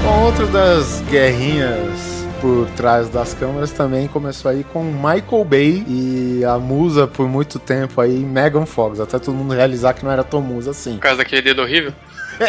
Bom, 0.02 0.24
outra 0.24 0.48
das 0.48 1.02
guerrinhas 1.12 2.24
por 2.40 2.66
trás 2.78 3.10
das 3.10 3.34
câmeras 3.34 3.72
também 3.72 4.08
começou 4.08 4.50
aí 4.50 4.64
com 4.64 4.82
Michael 4.86 5.44
Bay 5.44 5.84
e 5.86 6.46
a 6.46 6.58
musa 6.58 7.06
por 7.06 7.28
muito 7.28 7.60
tempo 7.60 8.00
aí, 8.00 8.20
Megan 8.20 8.66
Fox. 8.66 9.02
Até 9.02 9.20
todo 9.20 9.36
mundo 9.36 9.54
realizar 9.54 9.94
que 9.94 10.06
não 10.06 10.12
era 10.12 10.24
tão 10.24 10.42
musa 10.42 10.72
assim. 10.72 10.94
Por 10.94 11.02
causa 11.02 11.18
daquele 11.18 11.42
dedo 11.42 11.62
horrível. 11.62 11.92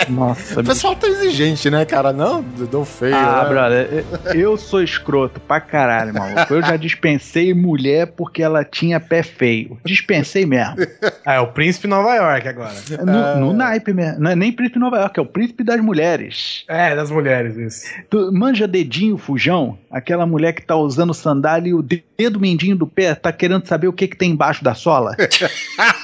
Nossa, 0.08 0.60
O 0.60 0.64
pessoal 0.64 0.94
tá 0.94 1.06
exigente, 1.06 1.70
né, 1.70 1.84
cara? 1.84 2.12
Não, 2.12 2.42
deu 2.42 2.84
feio. 2.84 3.14
Ah, 3.14 3.42
né? 3.44 3.48
brother, 3.48 4.04
eu 4.34 4.56
sou 4.56 4.82
escroto 4.82 5.40
pra 5.40 5.60
caralho, 5.60 6.14
maluco. 6.14 6.54
Eu 6.54 6.62
já 6.62 6.76
dispensei 6.76 7.54
mulher 7.54 8.08
porque 8.08 8.42
ela 8.42 8.64
tinha 8.64 9.00
pé 9.00 9.22
feio. 9.22 9.78
Dispensei 9.84 10.46
mesmo. 10.46 10.74
Ah, 11.26 11.34
é 11.34 11.40
o 11.40 11.46
Príncipe 11.46 11.86
Nova 11.86 12.14
York 12.14 12.46
agora. 12.48 12.74
No, 13.02 13.46
no 13.46 13.52
naipe 13.54 13.94
mesmo. 13.94 14.20
Não 14.20 14.30
é 14.30 14.36
nem 14.36 14.52
príncipe 14.52 14.78
Nova 14.78 14.98
York, 14.98 15.18
é 15.18 15.22
o 15.22 15.26
príncipe 15.26 15.64
das 15.64 15.80
mulheres. 15.80 16.64
É, 16.68 16.94
das 16.94 17.10
mulheres, 17.10 17.56
isso. 17.56 17.86
Tu 18.10 18.30
manja 18.30 18.68
dedinho 18.68 19.16
fujão? 19.16 19.78
Aquela 19.90 20.26
mulher 20.26 20.52
que 20.52 20.60
tá 20.60 20.76
usando 20.76 21.14
sandália 21.14 21.70
e 21.70 21.74
o 21.74 21.82
dedo 21.82 22.38
mindinho 22.38 22.76
do 22.76 22.86
pé 22.86 23.14
tá 23.14 23.32
querendo 23.32 23.66
saber 23.66 23.88
o 23.88 23.92
que 23.92 24.06
que 24.06 24.16
tem 24.16 24.32
embaixo 24.32 24.62
da 24.62 24.74
sola? 24.74 25.16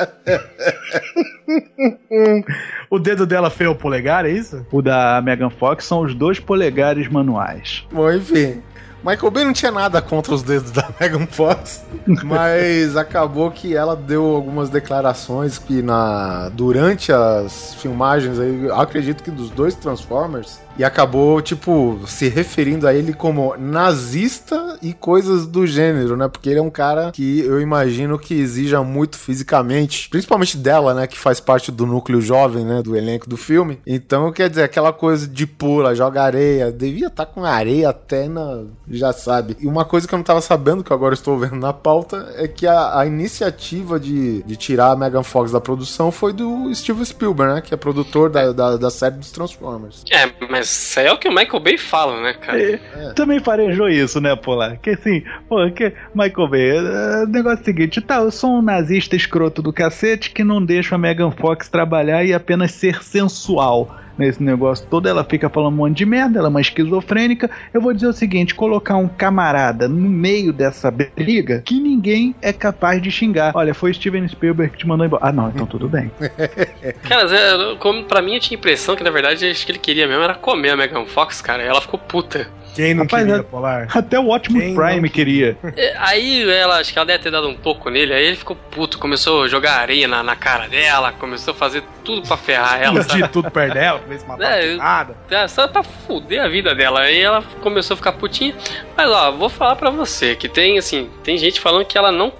O 2.90 2.98
dedo 2.98 3.24
dela 3.24 3.50
feio 3.50 3.70
o 3.70 3.76
polegar, 3.76 4.26
é 4.26 4.30
isso? 4.30 4.66
o 4.72 4.82
da 4.82 5.22
Megan 5.22 5.50
Fox 5.50 5.84
são 5.84 6.00
os 6.00 6.14
dois 6.14 6.40
polegares 6.40 7.08
manuais. 7.08 7.86
Bom, 7.92 8.10
enfim. 8.12 8.60
Michael 9.02 9.30
Bay 9.30 9.44
não 9.44 9.52
tinha 9.52 9.72
nada 9.72 10.02
contra 10.02 10.34
os 10.34 10.42
dedos 10.42 10.70
da 10.72 10.86
Megan 11.00 11.26
Fox, 11.26 11.84
mas 12.22 12.96
acabou 12.96 13.50
que 13.50 13.74
ela 13.74 13.96
deu 13.96 14.24
algumas 14.24 14.68
declarações 14.68 15.56
que 15.56 15.80
na 15.80 16.50
durante 16.50 17.10
as 17.10 17.74
filmagens 17.76 18.38
aí, 18.38 18.66
eu 18.66 18.78
acredito 18.78 19.22
que 19.22 19.30
dos 19.30 19.48
dois 19.50 19.74
Transformers, 19.74 20.60
e 20.80 20.84
acabou 20.84 21.42
tipo 21.42 22.00
se 22.06 22.26
referindo 22.26 22.88
a 22.88 22.94
ele 22.94 23.12
como 23.12 23.54
nazista 23.58 24.78
e 24.80 24.94
coisas 24.94 25.46
do 25.46 25.66
gênero, 25.66 26.16
né? 26.16 26.26
Porque 26.26 26.48
ele 26.48 26.58
é 26.58 26.62
um 26.62 26.70
cara 26.70 27.12
que 27.12 27.40
eu 27.40 27.60
imagino 27.60 28.18
que 28.18 28.32
exija 28.32 28.82
muito 28.82 29.18
fisicamente, 29.18 30.08
principalmente 30.08 30.56
dela, 30.56 30.94
né, 30.94 31.06
que 31.06 31.18
faz 31.18 31.38
parte 31.38 31.70
do 31.70 31.84
núcleo 31.84 32.22
jovem, 32.22 32.64
né, 32.64 32.80
do 32.82 32.96
elenco 32.96 33.28
do 33.28 33.36
filme. 33.36 33.78
Então, 33.86 34.32
quer 34.32 34.48
dizer, 34.48 34.62
aquela 34.62 34.90
coisa 34.90 35.28
de 35.28 35.46
pula, 35.46 35.94
joga 35.94 36.22
areia, 36.22 36.72
devia 36.72 37.08
estar 37.08 37.26
com 37.26 37.44
areia 37.44 37.90
até 37.90 38.26
na, 38.26 38.62
já 38.88 39.12
sabe. 39.12 39.58
E 39.60 39.66
uma 39.66 39.84
coisa 39.84 40.08
que 40.08 40.14
eu 40.14 40.16
não 40.16 40.24
tava 40.24 40.40
sabendo, 40.40 40.82
que 40.82 40.94
agora 40.94 41.12
estou 41.12 41.38
vendo 41.38 41.56
na 41.56 41.74
pauta, 41.74 42.32
é 42.36 42.48
que 42.48 42.66
a, 42.66 43.00
a 43.00 43.06
iniciativa 43.06 44.00
de, 44.00 44.42
de 44.44 44.56
tirar 44.56 44.92
a 44.92 44.96
Megan 44.96 45.22
Fox 45.22 45.52
da 45.52 45.60
produção 45.60 46.10
foi 46.10 46.32
do 46.32 46.74
Steven 46.74 47.04
Spielberg, 47.04 47.54
né, 47.56 47.60
que 47.60 47.74
é 47.74 47.76
produtor 47.76 48.30
da, 48.30 48.50
da, 48.50 48.78
da 48.78 48.90
série 48.90 49.16
dos 49.16 49.30
Transformers. 49.30 50.04
É, 50.10 50.32
mas 50.48 50.69
isso 50.70 50.98
aí 51.00 51.06
é 51.06 51.12
o 51.12 51.18
que 51.18 51.28
o 51.28 51.34
Michael 51.34 51.60
Bay 51.60 51.76
fala, 51.76 52.20
né, 52.22 52.34
cara? 52.34 52.60
É, 52.60 53.12
Também 53.14 53.40
farejou 53.40 53.88
isso, 53.88 54.20
né, 54.20 54.34
Polar? 54.36 54.78
Que 54.78 54.90
assim, 54.90 55.22
pô, 55.48 55.70
que 55.70 55.92
Michael 56.14 56.48
Bay, 56.48 56.70
é, 56.70 57.24
o 57.24 57.26
negócio 57.26 57.58
é 57.58 57.62
o 57.62 57.64
seguinte, 57.64 58.00
tá, 58.00 58.16
eu 58.16 58.30
sou 58.30 58.58
um 58.58 58.62
nazista 58.62 59.16
escroto 59.16 59.62
do 59.62 59.72
cacete 59.72 60.30
que 60.30 60.44
não 60.44 60.64
deixa 60.64 60.94
a 60.94 60.98
Megan 60.98 61.30
Fox 61.30 61.68
trabalhar 61.68 62.24
e 62.24 62.32
apenas 62.32 62.72
ser 62.72 63.02
sensual 63.02 63.96
nesse 64.16 64.42
negócio 64.42 64.86
todo. 64.88 65.08
Ela 65.08 65.24
fica 65.24 65.48
falando 65.48 65.74
um 65.74 65.76
monte 65.76 65.98
de 65.98 66.06
merda, 66.06 66.38
ela 66.38 66.48
é 66.48 66.50
uma 66.50 66.60
esquizofrênica. 66.60 67.50
Eu 67.72 67.80
vou 67.80 67.92
dizer 67.92 68.06
o 68.06 68.12
seguinte: 68.12 68.54
colocar 68.54 68.96
um 68.96 69.08
camarada 69.08 69.88
no 69.88 70.08
meio 70.08 70.52
dessa 70.52 70.90
briga 70.90 71.62
que 71.64 71.80
ninguém 71.80 72.34
é 72.40 72.52
capaz 72.52 73.00
de 73.02 73.10
xingar. 73.10 73.52
Olha, 73.54 73.74
foi 73.74 73.92
Steven 73.92 74.26
Spielberg 74.28 74.72
que 74.72 74.78
te 74.78 74.86
mandou 74.86 75.06
embora. 75.06 75.26
Ah, 75.26 75.32
não, 75.32 75.48
então 75.48 75.66
tudo 75.66 75.88
bem. 75.88 76.10
Cara, 77.08 77.26
Zé, 77.26 77.76
como, 77.78 78.04
pra 78.04 78.22
mim 78.22 78.34
eu 78.34 78.40
tinha 78.40 78.56
a 78.56 78.60
impressão 78.60 78.96
que 78.96 79.02
na 79.02 79.10
verdade 79.10 79.46
acho 79.46 79.64
que 79.64 79.72
ele 79.72 79.78
queria 79.78 80.06
mesmo 80.06 80.22
era 80.22 80.34
comer 80.34 80.70
a 80.70 80.76
Megan 80.76 81.06
Fox, 81.06 81.40
cara. 81.40 81.62
Ela 81.62 81.80
ficou 81.80 81.98
puta. 81.98 82.48
Quem 82.74 82.94
não 82.94 83.04
Rapaz, 83.04 83.26
queria 83.26 83.42
polar? 83.42 83.88
Até 83.94 84.18
o 84.18 84.34
Optimus 84.34 84.62
Quem 84.62 84.74
não 84.74 84.82
Prime 84.84 85.08
queria. 85.10 85.56
É, 85.76 85.94
Aí 85.98 86.48
ela, 86.50 86.78
acho 86.78 86.92
que 86.92 86.98
ela 86.98 87.06
deve 87.06 87.22
ter 87.22 87.30
dado 87.30 87.48
um 87.48 87.54
toco 87.54 87.90
nele, 87.90 88.12
aí 88.12 88.24
ele 88.24 88.36
ficou 88.36 88.56
puto, 88.56 88.98
começou 88.98 89.44
a 89.44 89.48
jogar 89.48 89.74
areia 89.74 90.06
na, 90.06 90.22
na 90.22 90.36
cara 90.36 90.68
dela, 90.68 91.12
começou 91.12 91.52
a 91.52 91.56
fazer 91.56 91.82
tudo 92.04 92.26
pra 92.26 92.36
ferrar 92.36 92.80
ela, 92.82 93.02
sabe? 93.02 93.28
Tudo 93.28 93.50
perto 93.50 93.74
dela, 93.74 93.98
pra 93.98 94.08
ver 94.08 94.20
se 94.20 94.26
matava 94.26 94.50
É, 94.50 94.76
nada. 94.76 95.16
É, 95.30 95.48
Só 95.48 95.68
pra 95.68 95.82
fuder 95.82 96.42
a 96.42 96.48
vida 96.48 96.74
dela. 96.74 97.00
Aí 97.00 97.20
ela 97.20 97.42
começou 97.60 97.94
a 97.94 97.96
ficar 97.96 98.12
putinha. 98.12 98.54
Mas 98.96 99.10
ó, 99.10 99.30
vou 99.32 99.48
falar 99.48 99.76
pra 99.76 99.90
você 99.90 100.34
que 100.34 100.48
tem 100.48 100.78
assim, 100.78 101.10
tem 101.22 101.36
gente 101.38 101.60
falando 101.60 101.84
que 101.84 101.96
ela 101.98 102.10
não 102.12 102.32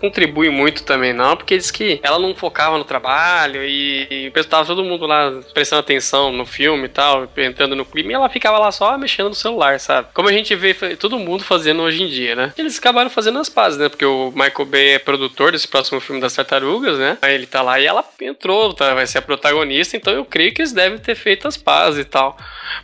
contribui 0.00 0.50
muito 0.50 0.82
também, 0.84 1.12
não, 1.12 1.36
porque 1.36 1.56
diz 1.56 1.70
que 1.70 2.00
ela 2.02 2.18
não 2.18 2.34
focava 2.34 2.78
no 2.78 2.84
trabalho 2.84 3.64
e, 3.64 4.30
e 4.34 4.44
tava 4.44 4.66
todo 4.66 4.84
mundo 4.84 5.06
lá 5.06 5.32
prestando 5.52 5.80
atenção 5.80 6.32
no 6.32 6.46
filme 6.46 6.84
e 6.84 6.88
tal, 6.88 7.28
entrando 7.36 7.74
no 7.74 7.84
clima, 7.84 8.12
e 8.12 8.14
ela 8.14 8.28
ficava 8.28 8.58
lá 8.58 8.70
só 8.70 8.96
mexendo 8.96 9.28
no 9.28 9.34
celular, 9.34 9.80
sabe? 9.80 10.08
Como 10.14 10.28
a 10.28 10.32
gente 10.32 10.54
vê 10.54 10.74
todo 10.96 11.18
mundo 11.18 11.44
fazendo 11.44 11.82
hoje 11.82 12.02
em 12.02 12.08
dia, 12.08 12.34
né? 12.34 12.52
Eles 12.56 12.78
acabaram 12.78 13.10
fazendo 13.10 13.38
as 13.38 13.48
pazes, 13.48 13.78
né? 13.78 13.88
Porque 13.88 14.04
o 14.04 14.30
Michael 14.30 14.66
Bay 14.66 14.88
é 14.94 14.98
produtor 14.98 15.52
desse 15.52 15.68
próximo 15.68 16.00
filme 16.00 16.20
das 16.20 16.34
tartarugas, 16.34 16.98
né? 16.98 17.18
Aí 17.22 17.34
ele 17.34 17.46
tá 17.46 17.62
lá 17.62 17.80
e 17.80 17.86
ela 17.86 18.04
entrou, 18.20 18.72
tá? 18.72 18.94
vai 18.94 19.06
ser 19.06 19.18
a 19.18 19.22
protagonista, 19.22 19.96
então 19.96 20.12
eu 20.12 20.24
creio 20.24 20.52
que 20.52 20.62
eles 20.62 20.72
devem 20.72 20.98
ter 20.98 21.14
feito 21.14 21.48
as 21.48 21.56
pazes 21.56 22.00
e 22.00 22.04
tal. 22.04 22.36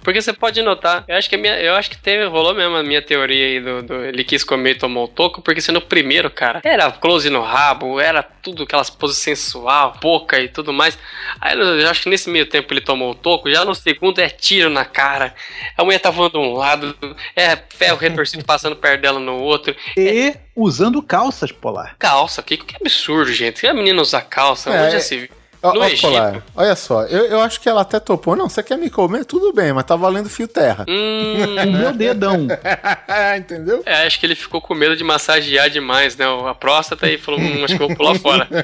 Porque 0.03 0.21
você 0.21 0.33
pode 0.33 0.61
notar, 0.63 1.05
eu 1.09 1.17
acho 1.17 1.29
que 1.29 1.37
minha, 1.37 1.59
eu 1.61 1.75
acho 1.75 1.91
que 1.91 1.99
teve, 1.99 2.25
rolou 2.25 2.55
mesmo 2.55 2.77
a 2.77 2.83
minha 2.83 3.03
teoria 3.03 3.47
aí 3.47 3.61
do, 3.61 3.83
do 3.83 4.05
ele 4.05 4.25
quis 4.25 4.45
comer 4.45 4.73
e 4.73 4.79
tomou 4.79 5.05
o 5.05 5.09
toco, 5.09 5.43
porque 5.43 5.61
sendo 5.61 5.79
o 5.79 5.83
primeiro, 5.83 6.31
cara, 6.31 6.61
era 6.65 6.91
close 6.91 7.29
no 7.31 7.43
rabo, 7.43 8.01
era 8.01 8.23
tudo 8.23 8.65
aquelas 8.65 8.91
poses 8.91 9.19
sensual, 9.19 9.97
boca 10.01 10.41
e 10.41 10.49
tudo 10.49 10.73
mais. 10.73 10.99
Aí 11.41 11.59
eu 11.59 11.89
acho 11.89 12.03
que 12.03 12.09
nesse 12.09 12.29
meio 12.29 12.47
tempo 12.47 12.73
ele 12.73 12.81
tomou 12.81 13.13
o 13.13 13.15
toco, 13.15 13.51
já 13.51 13.65
no 13.65 13.75
segundo 13.75 14.21
é 14.21 14.29
tiro 14.29 14.69
na 14.71 14.85
cara. 14.85 15.35
A 15.77 15.85
mulher 15.85 15.99
tá 15.99 16.11
voando 16.11 16.33
de 16.33 16.39
um 16.39 16.53
lado, 16.53 16.97
é 17.37 17.57
ferro 17.57 17.97
retorcido 17.97 18.45
passando 18.47 18.77
perto 18.77 19.01
dela 19.01 19.21
no 19.21 19.39
outro. 19.39 19.75
E 19.97 20.35
usando 20.55 21.03
calças, 21.03 21.53
Polar. 21.53 21.97
Calça, 21.99 22.43
que, 22.43 22.57
que 22.57 22.77
absurdo, 22.77 23.33
gente. 23.33 23.61
Que 23.61 23.67
a 23.67 23.75
menina 23.75 24.03
usa 24.03 24.21
calça, 24.21 24.71
É, 24.71 24.83
onde 24.83 24.93
já 24.93 25.01
se 25.01 25.17
viu? 25.19 25.42
No 25.63 25.81
ó, 25.81 25.85
Egito. 25.87 26.03
Polar, 26.03 26.43
olha 26.57 26.75
só, 26.75 27.05
eu, 27.05 27.27
eu 27.27 27.41
acho 27.41 27.61
que 27.61 27.69
ela 27.69 27.83
até 27.83 28.01
topou. 28.01 28.35
Não, 28.35 28.49
você 28.49 28.63
quer 28.63 28.77
me 28.77 28.91
comer? 28.91 29.25
Tudo 29.25 29.53
bem, 29.53 29.73
mas 29.73 29.85
tá 29.85 29.95
valendo 29.95 30.29
fio 30.29 30.49
terra. 30.49 30.85
Hum, 30.89 31.37
meu 31.79 31.93
dedão. 31.93 32.49
Entendeu? 33.39 33.83
é, 33.87 34.07
acho 34.07 34.19
que 34.19 34.27
ele 34.27 34.35
ficou 34.35 34.61
com 34.61 34.75
medo 34.75 34.97
de 34.97 35.05
massagear 35.05 35.71
demais, 35.71 36.17
né? 36.17 36.27
A 36.49 36.55
próstata 36.55 37.09
e 37.09 37.17
falou, 37.17 37.39
hum, 37.39 37.65
acho 37.65 37.77
que 37.77 37.83
eu 37.83 37.89
vou 37.89 37.97
pular 37.97 38.19
fora. 38.19 38.49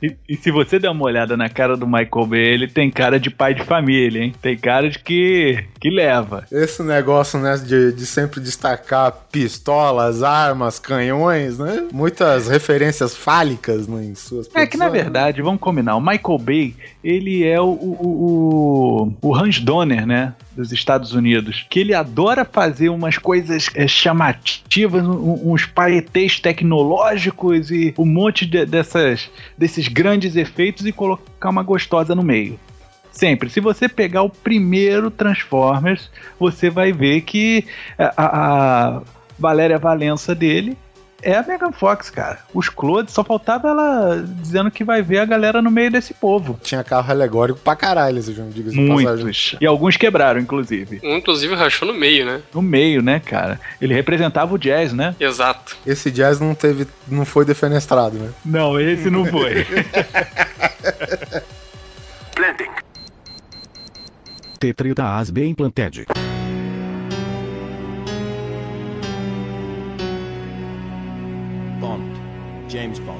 E, 0.00 0.16
e 0.28 0.36
se 0.36 0.50
você 0.50 0.78
der 0.78 0.90
uma 0.90 1.04
olhada 1.04 1.36
na 1.36 1.48
cara 1.48 1.76
do 1.76 1.86
Michael 1.86 2.26
Bay, 2.26 2.40
ele 2.40 2.68
tem 2.68 2.90
cara 2.90 3.18
de 3.18 3.30
pai 3.30 3.54
de 3.54 3.64
família, 3.64 4.22
hein? 4.22 4.34
Tem 4.40 4.56
cara 4.56 4.88
de 4.88 4.98
que, 4.98 5.64
que 5.80 5.90
leva. 5.90 6.44
Esse 6.52 6.82
negócio, 6.82 7.38
né, 7.38 7.56
de, 7.56 7.92
de 7.92 8.06
sempre 8.06 8.40
destacar 8.40 9.12
pistolas, 9.32 10.22
armas, 10.22 10.78
canhões, 10.78 11.58
né? 11.58 11.88
Muitas 11.92 12.48
referências 12.48 13.16
fálicas 13.16 13.88
né, 13.88 14.04
em 14.04 14.14
suas 14.14 14.48
É 14.54 14.66
que 14.66 14.76
na 14.76 14.88
verdade, 14.88 15.42
vamos 15.42 15.60
combinar, 15.60 15.96
o 15.96 16.00
Michael 16.00 16.37
Bay, 16.38 16.74
ele 17.02 17.44
é 17.44 17.60
o, 17.60 17.66
o, 17.66 19.16
o, 19.20 19.34
Hans 19.34 19.60
Donner, 19.60 20.06
né? 20.06 20.34
Dos 20.56 20.72
Estados 20.72 21.12
Unidos. 21.12 21.66
Que 21.68 21.80
ele 21.80 21.94
adora 21.94 22.44
fazer 22.44 22.88
umas 22.88 23.18
coisas 23.18 23.68
é, 23.74 23.86
chamativas, 23.86 25.04
uns 25.06 25.66
paetês 25.66 26.40
tecnológicos 26.40 27.70
e 27.70 27.94
um 27.98 28.06
monte 28.06 28.44
de- 28.46 28.64
dessas, 28.66 29.30
desses 29.56 29.88
grandes 29.88 30.34
efeitos 30.36 30.86
e 30.86 30.92
colocar 30.92 31.50
uma 31.50 31.62
gostosa 31.62 32.14
no 32.14 32.22
meio. 32.22 32.58
Sempre. 33.12 33.50
Se 33.50 33.60
você 33.60 33.88
pegar 33.88 34.22
o 34.22 34.30
primeiro 34.30 35.10
Transformers, 35.10 36.10
você 36.38 36.70
vai 36.70 36.92
ver 36.92 37.22
que 37.22 37.64
a- 37.98 38.12
a 38.16 39.02
Valéria 39.38 39.78
Valença 39.78 40.34
dele 40.34 40.76
é 41.22 41.34
a 41.34 41.42
Megan 41.42 41.72
Fox, 41.72 42.10
cara. 42.10 42.38
Os 42.54 42.68
Clodes, 42.68 43.12
só 43.12 43.24
faltava 43.24 43.68
ela 43.68 44.24
dizendo 44.40 44.70
que 44.70 44.84
vai 44.84 45.02
ver 45.02 45.18
a 45.18 45.24
galera 45.24 45.60
no 45.60 45.70
meio 45.70 45.90
desse 45.90 46.14
povo. 46.14 46.58
Tinha 46.62 46.84
carro 46.84 47.10
alegórico 47.10 47.58
pra 47.58 47.74
caralho, 47.74 48.18
esse 48.18 48.32
jogo, 48.32 48.50
diga-se. 48.50 48.76
Muitos. 48.76 49.56
E 49.60 49.66
alguns 49.66 49.96
quebraram, 49.96 50.40
inclusive. 50.40 51.00
Um, 51.02 51.16
inclusive, 51.16 51.54
rachou 51.54 51.88
no 51.88 51.94
meio, 51.94 52.24
né? 52.24 52.40
No 52.54 52.62
meio, 52.62 53.02
né, 53.02 53.20
cara? 53.20 53.60
Ele 53.80 53.94
representava 53.94 54.54
o 54.54 54.58
jazz, 54.58 54.92
né? 54.92 55.14
Exato. 55.18 55.76
Esse 55.86 56.10
jazz 56.10 56.38
não 56.38 56.54
teve, 56.54 56.86
não 57.08 57.24
foi 57.24 57.44
defenestrado, 57.44 58.16
né? 58.16 58.30
Não, 58.44 58.78
esse 58.80 59.10
não 59.10 59.24
foi. 59.26 59.66
T30 64.60 65.20
AS 65.20 65.30
bem 65.30 65.54
planted. 65.54 66.06
James 72.78 73.00
Bond. 73.00 73.18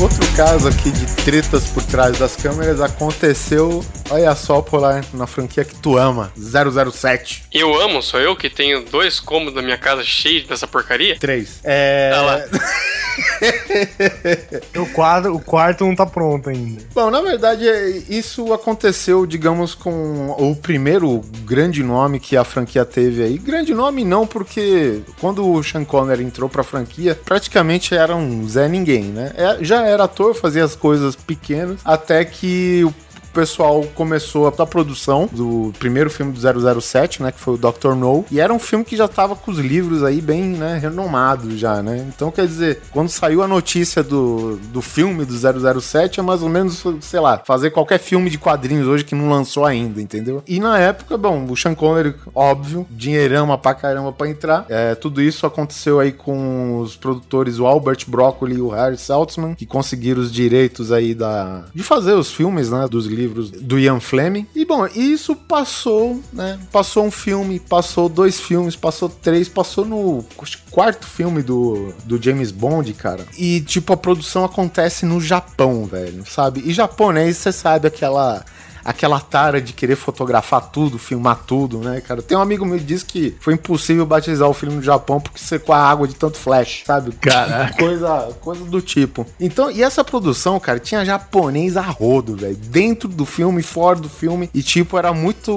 Outro 0.00 0.36
caso 0.36 0.68
aqui 0.68 0.92
de 0.92 1.06
tretas 1.24 1.68
por 1.70 1.82
trás 1.86 2.16
das 2.18 2.36
câmeras 2.36 2.80
aconteceu, 2.80 3.84
olha 4.10 4.34
só, 4.36 4.62
Polar, 4.62 5.04
na 5.12 5.26
franquia 5.26 5.64
que 5.64 5.74
tu 5.74 5.98
ama, 5.98 6.32
007. 6.36 7.44
Eu 7.52 7.80
amo, 7.80 8.00
sou 8.00 8.20
eu 8.20 8.36
que 8.36 8.48
tenho 8.48 8.84
dois 8.84 9.18
cômodos 9.18 9.54
na 9.54 9.62
minha 9.62 9.78
casa 9.78 10.04
cheios 10.04 10.46
dessa 10.46 10.68
porcaria? 10.68 11.18
3. 11.18 11.60
É... 11.64 12.10
Tá 12.12 12.22
lá. 12.22 12.44
O, 14.78 14.86
quadro, 14.92 15.34
o 15.34 15.40
quarto 15.40 15.84
não 15.84 15.94
tá 15.94 16.06
pronto 16.06 16.48
ainda. 16.50 16.82
Bom, 16.94 17.10
na 17.10 17.20
verdade, 17.20 17.68
é- 17.68 17.88
isso 18.08 18.52
aconteceu, 18.52 19.26
digamos, 19.26 19.74
com 19.74 20.30
o 20.38 20.54
primeiro 20.56 21.20
grande 21.44 21.82
nome 21.82 22.18
que 22.20 22.36
a 22.36 22.44
franquia 22.44 22.84
teve 22.84 23.22
aí. 23.22 23.38
Grande 23.38 23.74
nome 23.74 24.04
não, 24.04 24.26
porque 24.26 25.00
quando 25.20 25.48
o 25.50 25.62
Sean 25.62 25.84
Connery 25.84 26.24
entrou 26.24 26.48
pra 26.48 26.62
franquia, 26.62 27.18
praticamente 27.24 27.94
era 27.94 28.14
um 28.16 28.48
Zé 28.48 28.68
Ninguém, 28.68 29.04
né? 29.04 29.32
É- 29.36 29.58
já 29.62 29.82
era 29.86 30.04
ator, 30.04 30.34
fazia 30.34 30.64
as 30.64 30.74
coisas 30.74 31.14
pequenas, 31.14 31.80
até 31.84 32.24
que 32.24 32.82
o 32.84 32.92
pessoal 33.32 33.84
começou 33.94 34.46
a, 34.46 34.52
produção 34.66 35.28
do 35.32 35.72
primeiro 35.78 36.08
filme 36.08 36.32
do 36.32 36.80
007, 36.80 37.22
né, 37.22 37.32
que 37.32 37.38
foi 37.38 37.54
o 37.54 37.58
Dr. 37.58 37.94
No, 37.96 38.24
e 38.30 38.40
era 38.40 38.52
um 38.52 38.58
filme 38.58 38.84
que 38.84 38.96
já 38.96 39.08
tava 39.08 39.34
com 39.34 39.50
os 39.50 39.58
livros 39.58 40.02
aí 40.02 40.20
bem, 40.20 40.42
né, 40.42 40.78
renomados 40.78 41.58
já, 41.58 41.82
né? 41.82 42.06
Então, 42.08 42.30
quer 42.30 42.46
dizer, 42.46 42.80
quando 42.90 43.08
saiu 43.08 43.42
a 43.42 43.48
notícia 43.48 44.02
do, 44.02 44.56
do 44.72 44.80
filme 44.80 45.24
do 45.24 45.80
007, 45.80 46.20
é 46.20 46.22
mais 46.22 46.42
ou 46.42 46.48
menos, 46.48 46.82
sei 47.00 47.20
lá, 47.20 47.42
fazer 47.44 47.70
qualquer 47.70 47.98
filme 47.98 48.30
de 48.30 48.38
quadrinhos 48.38 48.86
hoje 48.86 49.04
que 49.04 49.14
não 49.14 49.28
lançou 49.28 49.64
ainda, 49.64 50.00
entendeu? 50.00 50.42
E 50.46 50.60
na 50.60 50.78
época, 50.78 51.16
bom, 51.16 51.46
o 51.48 51.56
Sean 51.56 51.74
Connery, 51.74 52.14
óbvio, 52.34 52.86
dinheirama 52.90 53.58
pra 53.58 53.74
caramba 53.74 54.12
pra 54.12 54.28
entrar. 54.28 54.66
É, 54.68 54.94
tudo 54.94 55.20
isso 55.20 55.46
aconteceu 55.46 55.98
aí 56.00 56.12
com 56.12 56.80
os 56.80 56.96
produtores, 56.96 57.58
o 57.58 57.66
Albert 57.66 58.04
Broccoli 58.06 58.56
e 58.56 58.60
o 58.60 58.68
Harry 58.68 58.98
Saltzman, 58.98 59.54
que 59.54 59.66
conseguiram 59.66 60.20
os 60.20 60.32
direitos 60.32 60.92
aí 60.92 61.14
da 61.14 61.64
de 61.74 61.82
fazer 61.82 62.12
os 62.12 62.32
filmes, 62.32 62.70
né, 62.70 62.86
dos 62.88 63.06
livros 63.06 63.21
do 63.28 63.78
Ian 63.78 64.00
Fleming. 64.00 64.46
E 64.54 64.64
bom, 64.64 64.86
isso 64.86 65.34
passou, 65.34 66.20
né? 66.32 66.58
Passou 66.70 67.04
um 67.04 67.10
filme, 67.10 67.60
passou 67.60 68.08
dois 68.08 68.40
filmes, 68.40 68.76
passou 68.76 69.08
três, 69.08 69.48
passou 69.48 69.84
no 69.84 70.24
quarto 70.70 71.06
filme 71.06 71.42
do, 71.42 71.92
do 72.04 72.20
James 72.20 72.50
Bond, 72.50 72.92
cara. 72.94 73.26
E 73.38 73.60
tipo 73.60 73.92
a 73.92 73.96
produção 73.96 74.44
acontece 74.44 75.06
no 75.06 75.20
Japão, 75.20 75.84
velho, 75.86 76.24
sabe? 76.26 76.62
E 76.64 76.72
japonês, 76.72 77.36
você 77.36 77.52
sabe 77.52 77.88
aquela 77.88 78.44
aquela 78.84 79.20
tara 79.20 79.60
de 79.60 79.72
querer 79.72 79.96
fotografar 79.96 80.70
tudo, 80.70 80.98
filmar 80.98 81.42
tudo, 81.46 81.78
né, 81.78 82.00
cara? 82.00 82.22
Tem 82.22 82.36
um 82.36 82.40
amigo 82.40 82.64
meu 82.64 82.78
que 82.78 82.84
disse 82.84 83.04
que 83.04 83.36
foi 83.40 83.54
impossível 83.54 84.06
batizar 84.06 84.48
o 84.48 84.54
filme 84.54 84.76
no 84.76 84.82
Japão 84.82 85.20
porque 85.20 85.38
secou 85.38 85.74
a 85.74 85.78
água 85.78 86.06
de 86.06 86.14
tanto 86.14 86.38
flash, 86.38 86.82
sabe? 86.86 87.12
Caraca. 87.12 87.76
Coisa, 87.76 88.28
coisa 88.40 88.64
do 88.64 88.80
tipo. 88.80 89.26
Então, 89.40 89.70
e 89.70 89.82
essa 89.82 90.04
produção, 90.04 90.58
cara, 90.58 90.78
tinha 90.78 91.04
japonês 91.04 91.76
a 91.76 91.82
rodo, 91.82 92.36
velho. 92.36 92.56
Dentro 92.56 93.08
do 93.08 93.24
filme, 93.24 93.62
fora 93.62 93.98
do 93.98 94.08
filme. 94.08 94.50
E, 94.54 94.62
tipo, 94.62 94.98
era 94.98 95.12
muito. 95.12 95.52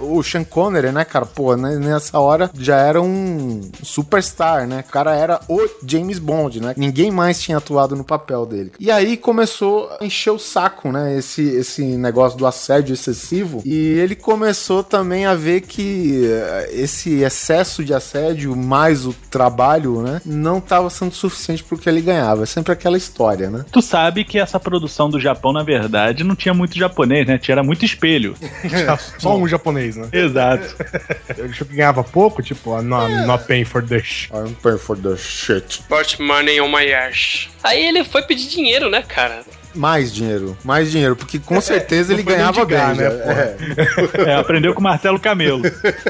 O 0.00 0.22
Sean 0.22 0.44
Connery, 0.44 0.92
né, 0.92 1.04
cara? 1.04 1.26
Pô, 1.26 1.56
né, 1.56 1.76
nessa 1.76 2.18
hora 2.18 2.50
já 2.54 2.76
era 2.76 3.00
um 3.00 3.60
superstar, 3.82 4.66
né? 4.66 4.84
O 4.86 4.92
cara 4.92 5.14
era 5.14 5.40
o 5.48 5.60
James 5.86 6.18
Bond, 6.18 6.60
né? 6.60 6.74
Ninguém 6.76 7.10
mais 7.10 7.40
tinha 7.40 7.58
atuado 7.58 7.96
no 7.96 8.04
papel 8.04 8.46
dele. 8.46 8.72
E 8.78 8.90
aí 8.90 9.16
começou 9.16 9.90
a 10.00 10.04
encher 10.04 10.30
o 10.30 10.38
saco, 10.38 10.90
né? 10.90 11.16
Esse, 11.16 11.42
esse 11.42 11.82
negócio 11.82 12.38
do 12.40 12.46
assédio 12.46 12.94
excessivo. 12.94 13.62
E 13.66 13.76
ele 13.76 14.16
começou 14.16 14.82
também 14.82 15.26
a 15.26 15.34
ver 15.34 15.60
que 15.60 16.24
eh, 16.24 16.70
esse 16.72 17.20
excesso 17.22 17.84
de 17.84 17.92
assédio, 17.92 18.56
mais 18.56 19.04
o 19.04 19.12
trabalho, 19.30 20.00
né? 20.00 20.22
Não 20.24 20.56
estava 20.56 20.88
sendo 20.88 21.14
suficiente 21.14 21.62
pro 21.62 21.76
que 21.76 21.88
ele 21.88 22.00
ganhava. 22.00 22.44
É 22.44 22.46
sempre 22.46 22.72
aquela 22.72 22.96
história, 22.96 23.50
né? 23.50 23.64
Tu 23.70 23.82
sabe 23.82 24.24
que 24.24 24.38
essa 24.38 24.58
produção 24.58 25.10
do 25.10 25.20
Japão, 25.20 25.52
na 25.52 25.62
verdade, 25.62 26.24
não 26.24 26.34
tinha 26.34 26.54
muito 26.54 26.78
japonês, 26.78 27.26
né? 27.26 27.36
Tinha 27.36 27.62
muito 27.62 27.84
espelho. 27.84 28.34
Só 29.18 29.36
um 29.36 29.46
japonês, 29.46 29.96
né? 29.96 30.08
Exato. 30.10 30.76
Ele 31.36 31.50
achou 31.50 31.66
que 31.66 31.76
ganhava 31.76 32.02
pouco, 32.02 32.42
tipo, 32.42 32.72
ah, 32.72 32.80
not, 32.80 33.12
not 33.26 33.44
paying 33.44 33.66
for 33.66 33.82
this. 33.82 34.28
I'm 34.32 34.54
paying 34.62 34.78
for 34.78 34.96
the 34.96 35.14
shit. 35.16 35.82
Put 35.88 36.22
money 36.22 36.58
on 36.58 36.68
my 36.68 36.90
ass. 36.90 37.48
Aí 37.62 37.84
ele 37.84 38.04
foi 38.04 38.22
pedir 38.22 38.48
dinheiro, 38.48 38.88
né, 38.88 39.02
cara? 39.02 39.42
Mais 39.74 40.12
dinheiro, 40.12 40.56
mais 40.64 40.90
dinheiro, 40.90 41.14
porque 41.14 41.38
com 41.38 41.60
certeza 41.60 42.12
ele 42.12 42.22
ganhava 42.22 42.64
bem, 42.64 42.78
né? 42.96 43.04
É. 43.04 44.30
É, 44.30 44.34
aprendeu 44.34 44.74
com 44.74 44.80
o 44.80 44.84
Marcelo 44.84 45.18
Camelo. 45.18 45.62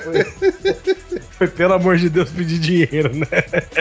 Foi, 0.03 0.25
pelo 1.49 1.75
amor 1.75 1.97
de 1.97 2.09
Deus, 2.09 2.31
pedir 2.31 2.59
dinheiro, 2.59 3.11
né? 3.15 3.27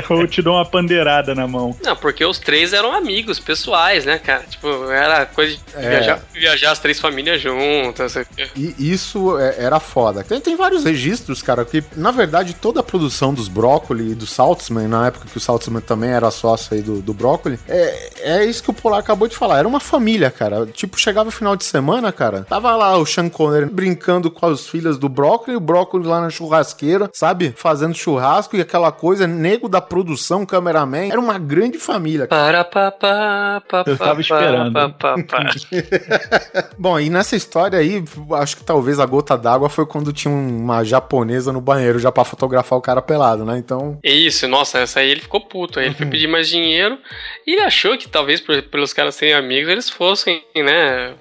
Ou 0.09 0.27
te 0.27 0.41
dou 0.41 0.55
uma 0.55 0.65
pandeirada 0.65 1.33
na 1.35 1.47
mão. 1.47 1.75
Não, 1.83 1.95
porque 1.95 2.23
os 2.25 2.39
três 2.39 2.73
eram 2.73 2.93
amigos 2.93 3.39
pessoais, 3.39 4.05
né, 4.05 4.17
cara? 4.19 4.43
Tipo, 4.49 4.89
era 4.91 5.25
coisa 5.25 5.55
de 5.55 5.61
É. 5.75 5.89
viajar, 5.89 6.19
viajar 6.33 6.71
as 6.71 6.79
três 6.79 6.99
famílias 6.99 7.41
juntas. 7.41 8.11
sei 8.11 8.23
o 8.23 8.25
quê. 8.35 8.47
E 8.55 8.91
isso 8.91 9.37
é- 9.37 9.55
era 9.63 9.79
foda. 9.79 10.23
Tem, 10.23 10.39
tem 10.41 10.55
vários 10.55 10.83
registros, 10.83 11.41
cara, 11.41 11.63
que 11.65 11.83
na 11.95 12.11
verdade 12.11 12.53
toda 12.55 12.79
a 12.79 12.83
produção 12.83 13.33
dos 13.33 13.47
Brócoli 13.47 14.11
e 14.11 14.15
do 14.15 14.25
Saltzman, 14.25 14.87
na 14.87 15.07
época 15.07 15.27
que 15.31 15.37
o 15.37 15.39
Saltzman 15.39 15.81
também 15.81 16.09
era 16.11 16.31
sócio 16.31 16.73
aí 16.75 16.81
do, 16.81 17.01
do 17.01 17.13
Brócoli, 17.13 17.59
é, 17.67 18.09
é 18.39 18.45
isso 18.45 18.63
que 18.63 18.69
o 18.69 18.73
Polar 18.73 18.99
acabou 18.99 19.27
de 19.27 19.35
falar. 19.35 19.59
Era 19.59 19.67
uma 19.67 19.79
família, 19.79 20.31
cara. 20.31 20.65
Tipo, 20.67 20.99
chegava 20.99 21.29
o 21.29 21.31
final 21.31 21.55
de 21.55 21.63
semana, 21.65 22.11
cara, 22.11 22.45
tava 22.49 22.75
lá 22.75 22.97
o 22.97 23.05
Sean 23.05 23.29
Connery 23.29 23.65
brincando 23.69 24.31
com 24.31 24.45
as 24.45 24.67
filhas 24.67 24.97
do 24.97 25.07
Brócoli, 25.09 25.55
o 25.55 25.59
Brócoli 25.59 26.05
lá 26.07 26.21
na 26.21 26.29
churrasqueira, 26.29 27.09
sabe? 27.13 27.48
Fazendo 27.55 27.95
churrasco 27.95 28.55
e 28.55 28.61
aquela 28.61 28.91
coisa, 28.91 29.27
nego 29.27 29.67
da 29.67 29.81
produção, 29.81 30.45
cameraman. 30.45 31.09
Era 31.09 31.19
uma 31.19 31.37
grande 31.37 31.77
família. 31.77 32.27
Para, 32.27 32.63
pá, 32.63 32.91
pá, 32.91 33.61
pá, 33.67 33.83
Eu 33.85 33.97
tava 33.97 34.21
esperando. 34.21 34.73
Bom, 36.77 36.99
e 36.99 37.09
nessa 37.09 37.35
história 37.35 37.79
aí, 37.79 38.03
acho 38.33 38.57
que 38.57 38.63
talvez 38.63 38.99
a 38.99 39.05
gota 39.05 39.37
d'água 39.37 39.69
foi 39.69 39.85
quando 39.85 40.13
tinha 40.13 40.33
uma 40.33 40.83
japonesa 40.83 41.51
no 41.51 41.61
banheiro 41.61 41.99
já 41.99 42.11
pra 42.11 42.23
fotografar 42.23 42.77
o 42.77 42.81
cara 42.81 43.01
pelado, 43.01 43.45
né? 43.45 43.57
Então, 43.57 43.99
É 44.03 44.11
Isso, 44.11 44.47
nossa, 44.47 44.79
essa 44.79 44.99
aí 44.99 45.09
ele 45.09 45.21
ficou 45.21 45.41
puto. 45.41 45.79
Aí 45.79 45.87
ele 45.87 45.95
foi 45.95 46.07
pedir 46.07 46.27
mais 46.27 46.47
dinheiro 46.47 46.97
e 47.45 47.53
ele 47.53 47.61
achou 47.61 47.97
que 47.97 48.07
talvez 48.07 48.41
pelos 48.41 48.93
caras 48.93 49.15
serem 49.15 49.33
amigos 49.33 49.69
eles 49.69 49.89
fossem, 49.89 50.43
né? 50.55 51.13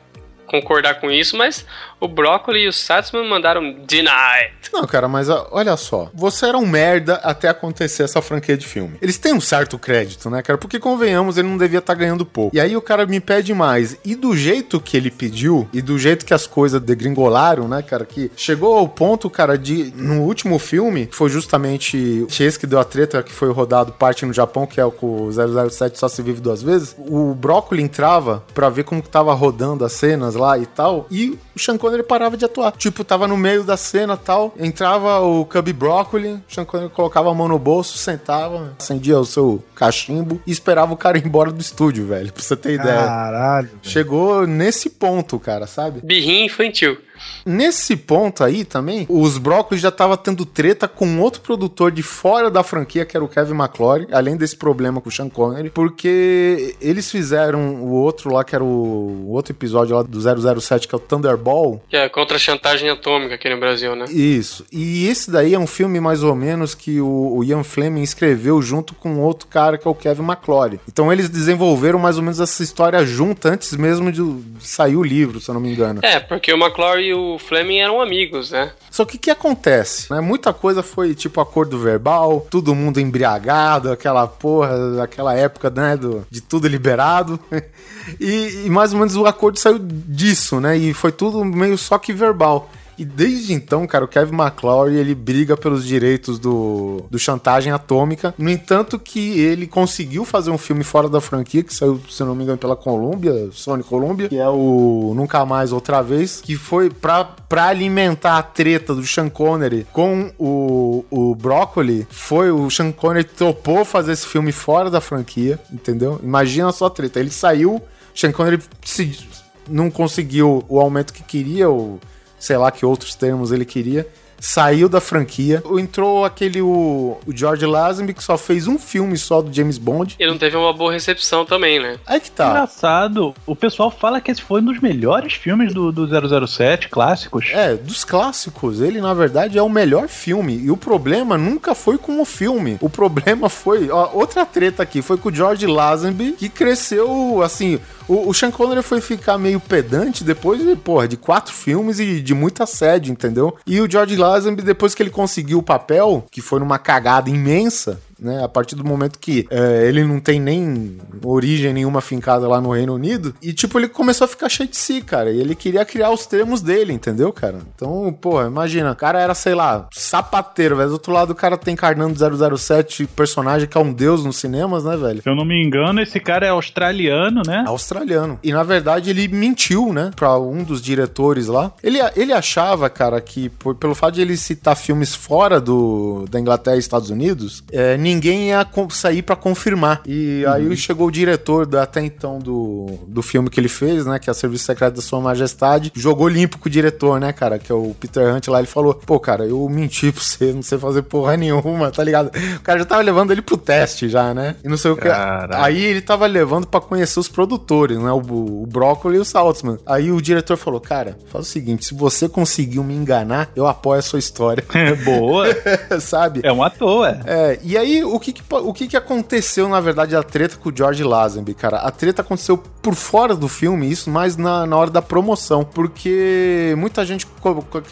concordar 0.49 0.95
com 0.95 1.11
isso, 1.11 1.37
mas 1.37 1.65
o 2.01 2.09
Broccoli 2.09 2.65
e 2.65 2.69
o 2.69 2.73
Satsman 2.73 3.29
mandaram 3.29 3.73
denied. 3.87 4.53
Não, 4.73 4.87
cara, 4.87 5.09
mas 5.09 5.29
ó, 5.29 5.49
olha 5.51 5.77
só. 5.77 6.11
Você 6.15 6.47
era 6.47 6.59
um 6.59 6.67
merda 6.67 7.15
até 7.17 7.49
acontecer 7.49 8.03
essa 8.03 8.21
franquia 8.21 8.57
de 8.57 8.67
filme. 8.67 8.99
Eles 9.01 9.19
têm 9.19 9.33
um 9.33 9.41
certo 9.41 9.79
crédito, 9.79 10.29
né, 10.29 10.43
cara? 10.43 10.59
Porque 10.59 10.79
convenhamos, 10.79 11.39
ele 11.39 11.49
não 11.49 11.57
devia 11.57 11.79
estar 11.79 11.95
ganhando 11.95 12.27
pouco. 12.27 12.55
E 12.55 12.61
aí 12.61 12.77
o 12.77 12.83
cara 12.83 13.07
me 13.07 13.21
pede 13.21 13.55
mais. 13.55 13.97
E 14.05 14.15
do 14.15 14.37
jeito 14.37 14.81
que 14.81 14.97
ele 14.97 15.11
pediu, 15.11 15.69
e 15.73 15.81
do 15.81 15.99
jeito 15.99 16.27
que 16.27 16.35
as 16.35 16.47
coisas 16.47 16.81
degringolaram, 16.81 17.67
né, 17.67 17.83
cara? 17.83 18.05
Que 18.05 18.31
chegou 18.37 18.77
ao 18.77 18.89
ponto, 18.89 19.31
cara, 19.31 19.57
de. 19.57 19.93
No 19.97 20.23
último 20.23 20.59
filme, 20.59 21.07
que 21.07 21.17
foi 21.17 21.29
justamente 21.31 22.27
esse 22.39 22.59
que 22.59 22.67
deu 22.67 22.79
a 22.79 22.85
treta, 22.85 23.23
que 23.23 23.33
foi 23.33 23.51
rodado 23.51 23.93
parte 23.93 24.27
no 24.27 24.33
Japão, 24.33 24.67
que 24.67 24.81
é 24.81 24.85
o 24.85 24.93
com 24.99 25.27
o 25.27 25.31
007 25.33 25.99
só 25.99 26.09
se 26.09 26.21
vive 26.23 26.41
duas 26.41 26.63
vezes. 26.63 26.95
O 26.99 27.35
Brócoli 27.35 27.83
entrava 27.83 28.45
pra 28.53 28.69
ver 28.69 28.85
como 28.85 29.03
que 29.03 29.09
tava 29.09 29.33
rodando 29.33 29.85
as 29.85 29.93
cenas 29.93 30.35
lá 30.35 30.59
e 30.59 30.67
tal. 30.67 31.07
E 31.11 31.39
o 31.59 31.61
Sean 31.61 31.77
Connery 31.77 32.03
parava 32.03 32.37
de 32.37 32.45
atuar. 32.45 32.73
Tipo, 32.73 33.05
tava 33.05 33.27
no 33.27 33.37
meio 33.37 33.65
da 33.65 33.77
cena 33.77 34.17
tal. 34.17 34.55
Entrava 34.59 35.21
o 35.21 35.45
Cubby 35.45 35.73
Broccoli, 35.73 36.35
o 36.35 36.43
Sean 36.49 36.65
Connery 36.65 36.91
colocava 36.91 37.31
a 37.31 37.35
mão 37.35 37.49
no 37.49 37.59
bolso, 37.59 37.99
sentava, 37.99 38.75
acendia 38.79 39.19
o 39.19 39.25
seu 39.25 39.63
cachimbo 39.75 40.41
e 40.47 40.53
esperava 40.53 40.95
o 40.95 40.97
cara 40.97 41.19
ir 41.19 41.27
embora 41.27 41.51
do 41.51 41.61
estúdio, 41.61 42.07
velho. 42.07 42.33
Pra 42.33 42.43
você 42.43 42.57
ter 42.57 42.75
ideia. 42.75 43.05
Caralho. 43.05 43.71
Chegou 43.83 44.47
nesse 44.47 44.89
ponto, 44.89 45.39
cara, 45.39 45.67
sabe? 45.67 46.01
Birrinha 46.03 46.47
infantil. 46.47 46.99
Nesse 47.45 47.97
ponto 47.97 48.45
aí 48.45 48.65
também, 48.65 49.07
os 49.09 49.39
Brócolis 49.39 49.81
já 49.83 49.91
tava 49.91 50.17
tendo 50.17 50.45
treta 50.45 50.87
com 50.87 51.21
outro 51.21 51.41
produtor 51.41 51.91
de 51.91 52.03
fora 52.03 52.51
da 52.51 52.63
franquia, 52.63 53.05
que 53.05 53.17
era 53.17 53.25
o 53.25 53.29
Kevin 53.29 53.55
McClory, 53.55 54.07
além 54.13 54.37
desse 54.37 54.57
problema 54.57 55.01
com 55.01 55.09
o 55.09 55.13
Sean 55.13 55.29
Connery, 55.29 55.71
porque 55.71 56.77
eles 56.81 57.11
fizeram 57.11 57.77
o 57.77 57.93
outro 57.93 58.33
lá, 58.33 58.45
que 58.45 58.55
era 58.55 58.65
o, 58.65 58.67
o 58.67 59.31
outro 59.31 59.53
episódio 59.53 59.97
lá 59.97 60.03
do 60.03 60.61
007, 60.61 60.87
que 60.87 60.95
é 60.95 60.99
o 60.99 61.01
Thunderball. 61.01 61.83
Que 61.89 61.97
é 61.97 62.09
contra 62.09 62.37
a 62.37 62.41
chantagem 62.41 62.91
atômica 62.91 63.35
aqui 63.35 63.49
no 63.49 63.59
Brasil, 63.59 63.95
né? 63.97 64.07
Isso. 64.11 64.67
E 64.73 65.09
esse 65.09 65.31
daí 65.31 65.55
é 65.55 65.59
um 65.59 65.67
filme 65.67 66.01
mais 66.01 66.23
ou 66.23 66.35
menos 66.35 66.75
que 66.75 67.01
o, 67.01 67.37
o 67.37 67.45
Ian 67.45 67.65
Fleming 67.65 68.03
escreveu 68.03 68.61
junto 68.61 68.95
com 68.95 69.21
outro 69.21 69.49
cara, 69.49 69.79
que 69.79 69.87
é 69.87 69.91
o 69.91 69.95
Kevin 69.95 70.25
McClory. 70.25 70.81
Então 70.89 71.13
eles 71.13 71.29
desenvolveram 71.29 71.99
mais 71.99 72.17
ou 72.17 72.23
menos 72.23 72.41
essa 72.41 72.63
história 72.63 73.05
junta 73.05 73.51
antes 73.51 73.77
mesmo 73.77 74.13
de 74.13 74.23
sair 74.61 74.97
o 74.97 75.03
livro, 75.03 75.41
se 75.41 75.49
eu 75.49 75.55
não 75.55 75.61
me 75.61 75.73
engano. 75.73 76.01
É, 76.03 76.21
porque 76.21 76.53
o 76.53 76.57
McClory 76.57 77.09
e 77.09 77.15
o 77.19 77.39
Fleming 77.39 77.79
eram 77.79 78.01
amigos, 78.01 78.51
né? 78.51 78.73
Só 78.91 79.05
que 79.05 79.17
o 79.17 79.19
que 79.19 79.31
acontece? 79.31 80.13
Né? 80.13 80.21
Muita 80.21 80.53
coisa 80.53 80.83
foi 80.83 81.15
tipo 81.15 81.41
acordo 81.41 81.79
verbal, 81.79 82.47
todo 82.51 82.75
mundo 82.75 83.01
embriagado, 83.01 83.91
aquela 83.91 84.27
porra, 84.27 85.03
aquela 85.03 85.35
época, 85.35 85.71
né, 85.71 85.97
do, 85.97 86.27
de 86.31 86.41
tudo 86.41 86.69
liberado. 86.69 87.39
E, 88.19 88.63
e 88.65 88.71
mais 88.71 88.95
ou 88.95 88.99
menos 88.99 89.17
o 89.17 89.27
acordo 89.27 89.59
saiu 89.59 89.79
disso, 89.79 90.59
né? 90.61 90.79
E 90.79 90.95
foi 90.95 91.13
tudo 91.13 91.45
meio 91.45 91.77
só 91.77 91.99
que 91.99 92.11
verbal. 92.11 92.71
E 92.99 93.05
desde 93.05 93.53
então, 93.53 93.87
cara, 93.87 94.05
o 94.05 94.09
Kevin 94.09 94.35
McClory, 94.35 94.97
ele 94.97 95.15
briga 95.15 95.57
pelos 95.57 95.87
direitos 95.87 96.39
do, 96.39 97.05
do 97.09 97.19
Chantagem 97.19 97.73
Atômica. 97.73 98.35
No 98.37 98.51
entanto 98.51 98.99
que 98.99 99.39
ele 99.39 99.67
conseguiu 99.69 100.25
fazer 100.25 100.51
um 100.51 100.59
filme 100.59 100.83
fora 100.83 101.09
da 101.09 101.21
franquia, 101.21 101.63
que 101.63 101.73
saiu, 101.73 102.01
se 102.11 102.25
não 102.25 102.35
me 102.35 102.43
engano, 102.43 102.59
pela 102.59 102.75
Columbia, 102.75 103.51
Sony 103.53 103.85
Columbia, 103.85 104.29
que 104.29 104.37
é 104.37 104.49
o 104.49 105.13
Nunca 105.15 105.45
Mais 105.47 105.73
Outra 105.73 106.03
Vez, 106.03 106.41
que 106.41 106.57
foi 106.57 106.91
pra, 106.91 107.25
pra 107.25 107.69
alimentar 107.69 108.37
a 108.37 108.43
treta 108.43 108.95
do 108.95 109.07
Sean 109.07 109.29
Connery 109.29 109.87
com 109.93 110.33
o, 110.37 111.05
o 111.09 111.35
Broccoli, 111.37 112.07
foi 112.11 112.51
o 112.51 112.69
Sean 112.69 112.91
Connery 112.91 113.25
topou 113.25 113.85
fazer 113.85 114.13
esse 114.13 114.27
filme 114.27 114.51
fora 114.51 114.91
da 114.91 115.01
franquia, 115.01 115.61
entendeu? 115.73 116.21
Imagina 116.23 116.73
só 116.73 116.87
a 116.87 116.91
treta. 116.91 117.21
Ele 117.21 117.31
saiu, 117.31 117.81
Sean 118.13 118.33
Connery 118.33 118.61
se, 118.85 119.29
não 119.69 119.91
conseguiu 119.91 120.65
o 120.69 120.81
aumento 120.81 121.13
que 121.13 121.23
queria, 121.23 121.69
ou 121.69 122.01
sei 122.39 122.57
lá 122.57 122.71
que 122.71 122.87
outros 122.87 123.15
termos 123.15 123.53
ele 123.53 123.65
queria. 123.65 124.07
Saiu 124.41 124.89
da 124.89 125.01
franquia. 125.01 125.63
Entrou 125.79 126.25
aquele 126.25 126.63
o, 126.63 127.19
o 127.27 127.33
George 127.37 127.67
Lazenby, 127.67 128.15
que 128.15 128.23
só 128.23 128.39
fez 128.39 128.69
um 128.69 128.79
filme 128.79 129.17
só 129.17 129.43
do 129.43 129.53
James 129.53 129.79
Bond. 129.79 130.15
Ele 130.19 130.31
não 130.31 130.39
teve 130.39 130.57
uma 130.57 130.73
boa 130.73 130.93
recepção 130.93 131.45
também, 131.45 131.81
né? 131.81 131.99
Aí 132.07 132.21
que 132.21 132.31
tá. 132.31 132.51
Engraçado, 132.51 133.35
o 133.45 133.57
pessoal 133.57 133.91
fala 133.91 134.21
que 134.21 134.31
esse 134.31 134.41
foi 134.41 134.61
um 134.61 134.67
dos 134.67 134.81
melhores 134.81 135.35
filmes 135.35 135.75
do, 135.75 135.91
do 135.91 136.47
007, 136.47 136.89
clássicos. 136.89 137.47
É, 137.53 137.75
dos 137.75 138.05
clássicos, 138.05 138.81
ele 138.81 139.01
na 139.01 139.13
verdade 139.13 139.59
é 139.59 139.63
o 139.63 139.69
melhor 139.69 140.09
filme. 140.09 140.57
E 140.57 140.71
o 140.71 140.77
problema 140.77 141.37
nunca 141.37 141.75
foi 141.75 141.99
com 141.99 142.21
o 142.21 142.25
filme. 142.25 142.79
O 142.81 142.89
problema 142.89 143.49
foi. 143.49 143.91
Ó, 143.91 144.11
outra 144.13 144.47
treta 144.47 144.85
aqui, 144.85 145.03
foi 145.03 145.17
com 145.17 145.31
o 145.31 145.35
George 145.35 145.67
Lazenby, 145.67 146.33
que 146.33 146.49
cresceu 146.49 147.43
assim. 147.43 147.81
O, 148.09 148.31
o 148.31 148.35
Sean 148.35 148.51
Connery 148.51 148.83
foi 148.83 149.01
ficar 149.03 149.37
meio 149.37 149.61
pedante 149.61 150.25
depois 150.25 150.61
de, 150.61 150.75
porra, 150.75 151.07
de 151.07 151.17
quatro 151.17 151.53
filmes 151.53 152.01
e 152.01 152.21
de 152.21 152.35
muita 152.35 152.65
sede, 152.65 153.13
entendeu? 153.13 153.57
E 153.67 153.81
o 153.81 153.91
George 153.91 154.17
Lazenby, 154.17 154.63
depois 154.63 154.95
que 154.95 155.03
ele 155.03 155.11
conseguiu 155.11 155.59
o 155.59 155.63
papel, 155.63 156.25
que 156.31 156.41
foi 156.41 156.59
numa 156.59 156.79
cagada 156.79 157.29
imensa, 157.29 158.01
né? 158.19 158.43
A 158.43 158.49
partir 158.49 158.75
do 158.75 158.85
momento 158.85 159.19
que 159.19 159.47
é, 159.51 159.87
ele 159.89 160.05
não 160.05 160.21
tem 160.21 160.41
nem 160.41 160.99
origem 161.25 161.73
nenhuma 161.73 162.01
fincada 162.01 162.49
lá 162.49 162.61
no 162.61 162.71
Reino 162.73 162.95
Unido. 162.95 163.35
E, 163.43 163.53
tipo, 163.53 163.79
ele 163.79 163.89
começou 163.89 164.25
a 164.25 164.29
ficar 164.29 164.49
cheio 164.49 164.69
de 164.69 164.77
si, 164.77 165.01
cara. 165.03 165.31
E 165.31 165.41
ele 165.41 165.55
queria 165.55 165.85
criar 165.85 166.11
os 166.11 166.27
termos 166.27 166.61
dele, 166.61 166.93
entendeu, 166.93 167.33
cara? 167.33 167.59
Então, 167.75 168.13
porra, 168.21 168.47
imagina. 168.47 168.93
O 168.93 168.97
cara 168.97 169.21
era, 169.21 169.35
sei 169.35 169.55
lá, 169.55 169.89
sapateiro, 169.93 170.77
velho. 170.77 170.89
Do 170.89 170.93
outro 170.95 171.13
lado, 171.13 171.31
o 171.31 171.35
cara 171.35 171.57
tem 171.57 171.75
encarnando 171.75 172.17
007, 172.59 173.07
personagem 173.07 173.69
que 173.69 173.77
é 173.77 173.81
um 173.81 173.93
deus 173.93 174.25
nos 174.25 174.37
cinemas, 174.37 174.85
né, 174.85 174.97
velho? 174.97 175.23
Se 175.23 175.29
eu 175.29 175.35
não 175.37 175.45
me 175.45 175.63
engano, 175.63 176.01
esse 176.01 176.19
cara 176.21 176.47
é 176.47 176.51
australiano, 176.51 177.43
né? 177.47 177.65
Australiano. 177.67 178.39
E, 178.43 178.53
na 178.53 178.63
verdade, 178.63 179.11
ele 179.11 179.29
mentiu, 179.29 179.93
né? 179.93 180.11
Pra 180.17 180.39
um 180.39 180.63
dos 180.65 180.81
diretores 180.81 181.47
lá. 181.47 181.73
Ele, 181.83 181.99
ele 182.17 182.33
achava, 182.33 182.89
cara, 182.89 183.21
que 183.21 183.49
por- 183.49 183.75
pelo 183.75 183.95
fato 183.95 184.15
de 184.15 184.21
ele 184.23 184.37
citar 184.37 184.77
filmes 184.77 185.15
fora 185.15 185.61
do, 185.61 186.25
da 186.31 186.41
Inglaterra 186.41 186.77
e 186.77 186.81
Estados 186.81 187.11
Unidos, 187.11 187.63
é, 187.73 187.97
ninguém 188.09 188.49
ia 188.49 188.67
sair 188.91 189.23
pra 189.23 189.37
confirmar. 189.37 190.03
E 190.07 190.45
aí 190.47 190.77
chegou 190.77 191.09
o 191.09 191.11
diretor 191.11 191.67
da, 191.67 191.83
até 191.83 192.01
então 192.01 192.39
do, 192.39 192.87
do 193.07 193.23
filme 193.23 193.51
que 193.51 193.61
ele 193.61 193.69
fez, 193.69 194.07
né? 194.07 194.19
Que 194.19 194.31
é 194.31 194.33
o 194.33 194.35
Serviço 194.35 194.65
Secreto 194.65 194.97
da 194.97 195.03
Sua 195.03 195.21
Majestade. 195.21 195.93
Jogou 195.95 196.29
limpo 196.29 196.59
com 196.59 196.69
o 196.69 196.73
diretor, 196.73 197.21
né, 197.21 197.33
cara? 197.33 197.59
Que 197.59 197.71
é 197.71 197.75
o 197.75 197.95
Peter 197.99 198.35
Hunt 198.35 198.49
lá. 198.49 198.59
Ele 198.59 198.67
falou: 198.67 198.95
pô, 198.95 199.21
cara, 199.21 199.45
eu 199.45 199.69
menti 199.69 200.11
pra 200.11 200.23
você, 200.23 200.53
não 200.53 200.63
sei 200.63 200.79
fazer 200.79 201.03
porra 201.03 201.37
nenhuma, 201.37 201.91
tá 201.91 202.03
ligado? 202.03 202.31
O 202.57 202.61
cara 202.61 202.79
já 202.79 202.85
tava 202.85 203.03
levando 203.03 203.31
ele 203.31 203.43
pro 203.43 203.57
teste 203.57 204.09
já, 204.09 204.33
né? 204.33 204.57
E 204.65 204.69
não 204.69 204.77
sei 204.77 204.91
o 204.91 204.97
que. 204.97 205.09
Aí 205.53 205.85
ele 205.85 206.01
tava 206.01 206.27
levando 206.27 206.67
pra 206.67 206.81
conhecer 206.81 207.21
os 207.21 207.29
produtores, 207.29 207.99
né? 207.99 208.11
O, 208.11 208.63
o 208.63 208.67
Broccoli 208.67 209.17
e 209.17 209.21
o 209.21 209.25
Saltzman. 209.25 209.79
Aí 209.87 210.11
o 210.11 210.21
diretor 210.21 210.57
falou: 210.57 210.81
Cara, 210.81 211.19
faz 211.31 211.47
o 211.47 211.49
seguinte: 211.49 211.85
se 211.85 211.95
você 211.95 212.29
conseguiu 212.29 212.83
me 212.83 212.95
enganar, 212.95 213.51
eu 213.55 213.67
apoio 213.67 213.99
a 213.99 214.03
sua 214.03 214.19
história. 214.19 214.65
Boa. 215.05 215.47
Sabe? 216.01 216.41
É 216.43 216.53
um 216.53 216.63
ator, 216.63 217.09
é. 217.09 217.21
É, 217.27 217.59
e 217.63 217.77
aí 217.77 217.98
o 218.05 218.19
que 218.21 218.35
o 218.51 218.73
que 218.73 218.89
que 218.89 218.97
aconteceu, 218.97 219.69
na 219.69 219.81
verdade, 219.81 220.15
a 220.17 220.23
treta 220.23 220.57
com 220.57 220.69
o 220.69 220.73
George 220.77 221.03
Lazenby, 221.05 221.55
cara? 221.55 221.79
A 221.79 221.91
treta 221.91 222.23
aconteceu 222.23 222.57
por 222.57 222.95
fora 222.95 223.35
do 223.35 223.49
filme, 223.49 223.91
isso 223.91 224.11
mais 224.11 224.37
na, 224.37 224.67
na 224.67 224.77
hora 224.77 224.91
da 224.91 225.03
promoção, 225.03 225.65
porque 225.65 226.75
muita 226.77 227.05
gente, 227.05 227.27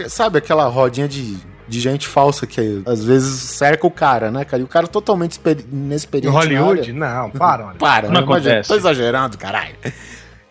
sabe 0.09 0.39
aquela 0.39 0.67
rodinha 0.67 1.09
de, 1.09 1.37
de 1.69 1.81
gente 1.81 2.07
falsa 2.07 2.47
que 2.47 2.83
às 2.87 3.05
vezes 3.05 3.41
cerca 3.41 3.87
o 3.87 3.91
cara, 3.91 4.31
né, 4.31 4.45
cara? 4.45 4.61
E 4.61 4.65
o 4.65 4.69
cara 4.69 4.87
totalmente 4.87 5.33
exper- 5.33 5.65
Em 5.73 5.77
inexperiente 5.77 6.33
na 6.35 6.41
Hollywood? 6.41 6.93
Não, 6.93 7.31
para, 7.31 7.67
olha. 7.67 7.77
Para, 7.79 8.09
Não 8.09 8.15
né? 8.21 8.27
Imagina, 8.27 8.51
acontece. 8.53 8.69
Tô 8.69 8.75
exagerando, 8.77 9.37
caralho. 9.39 9.75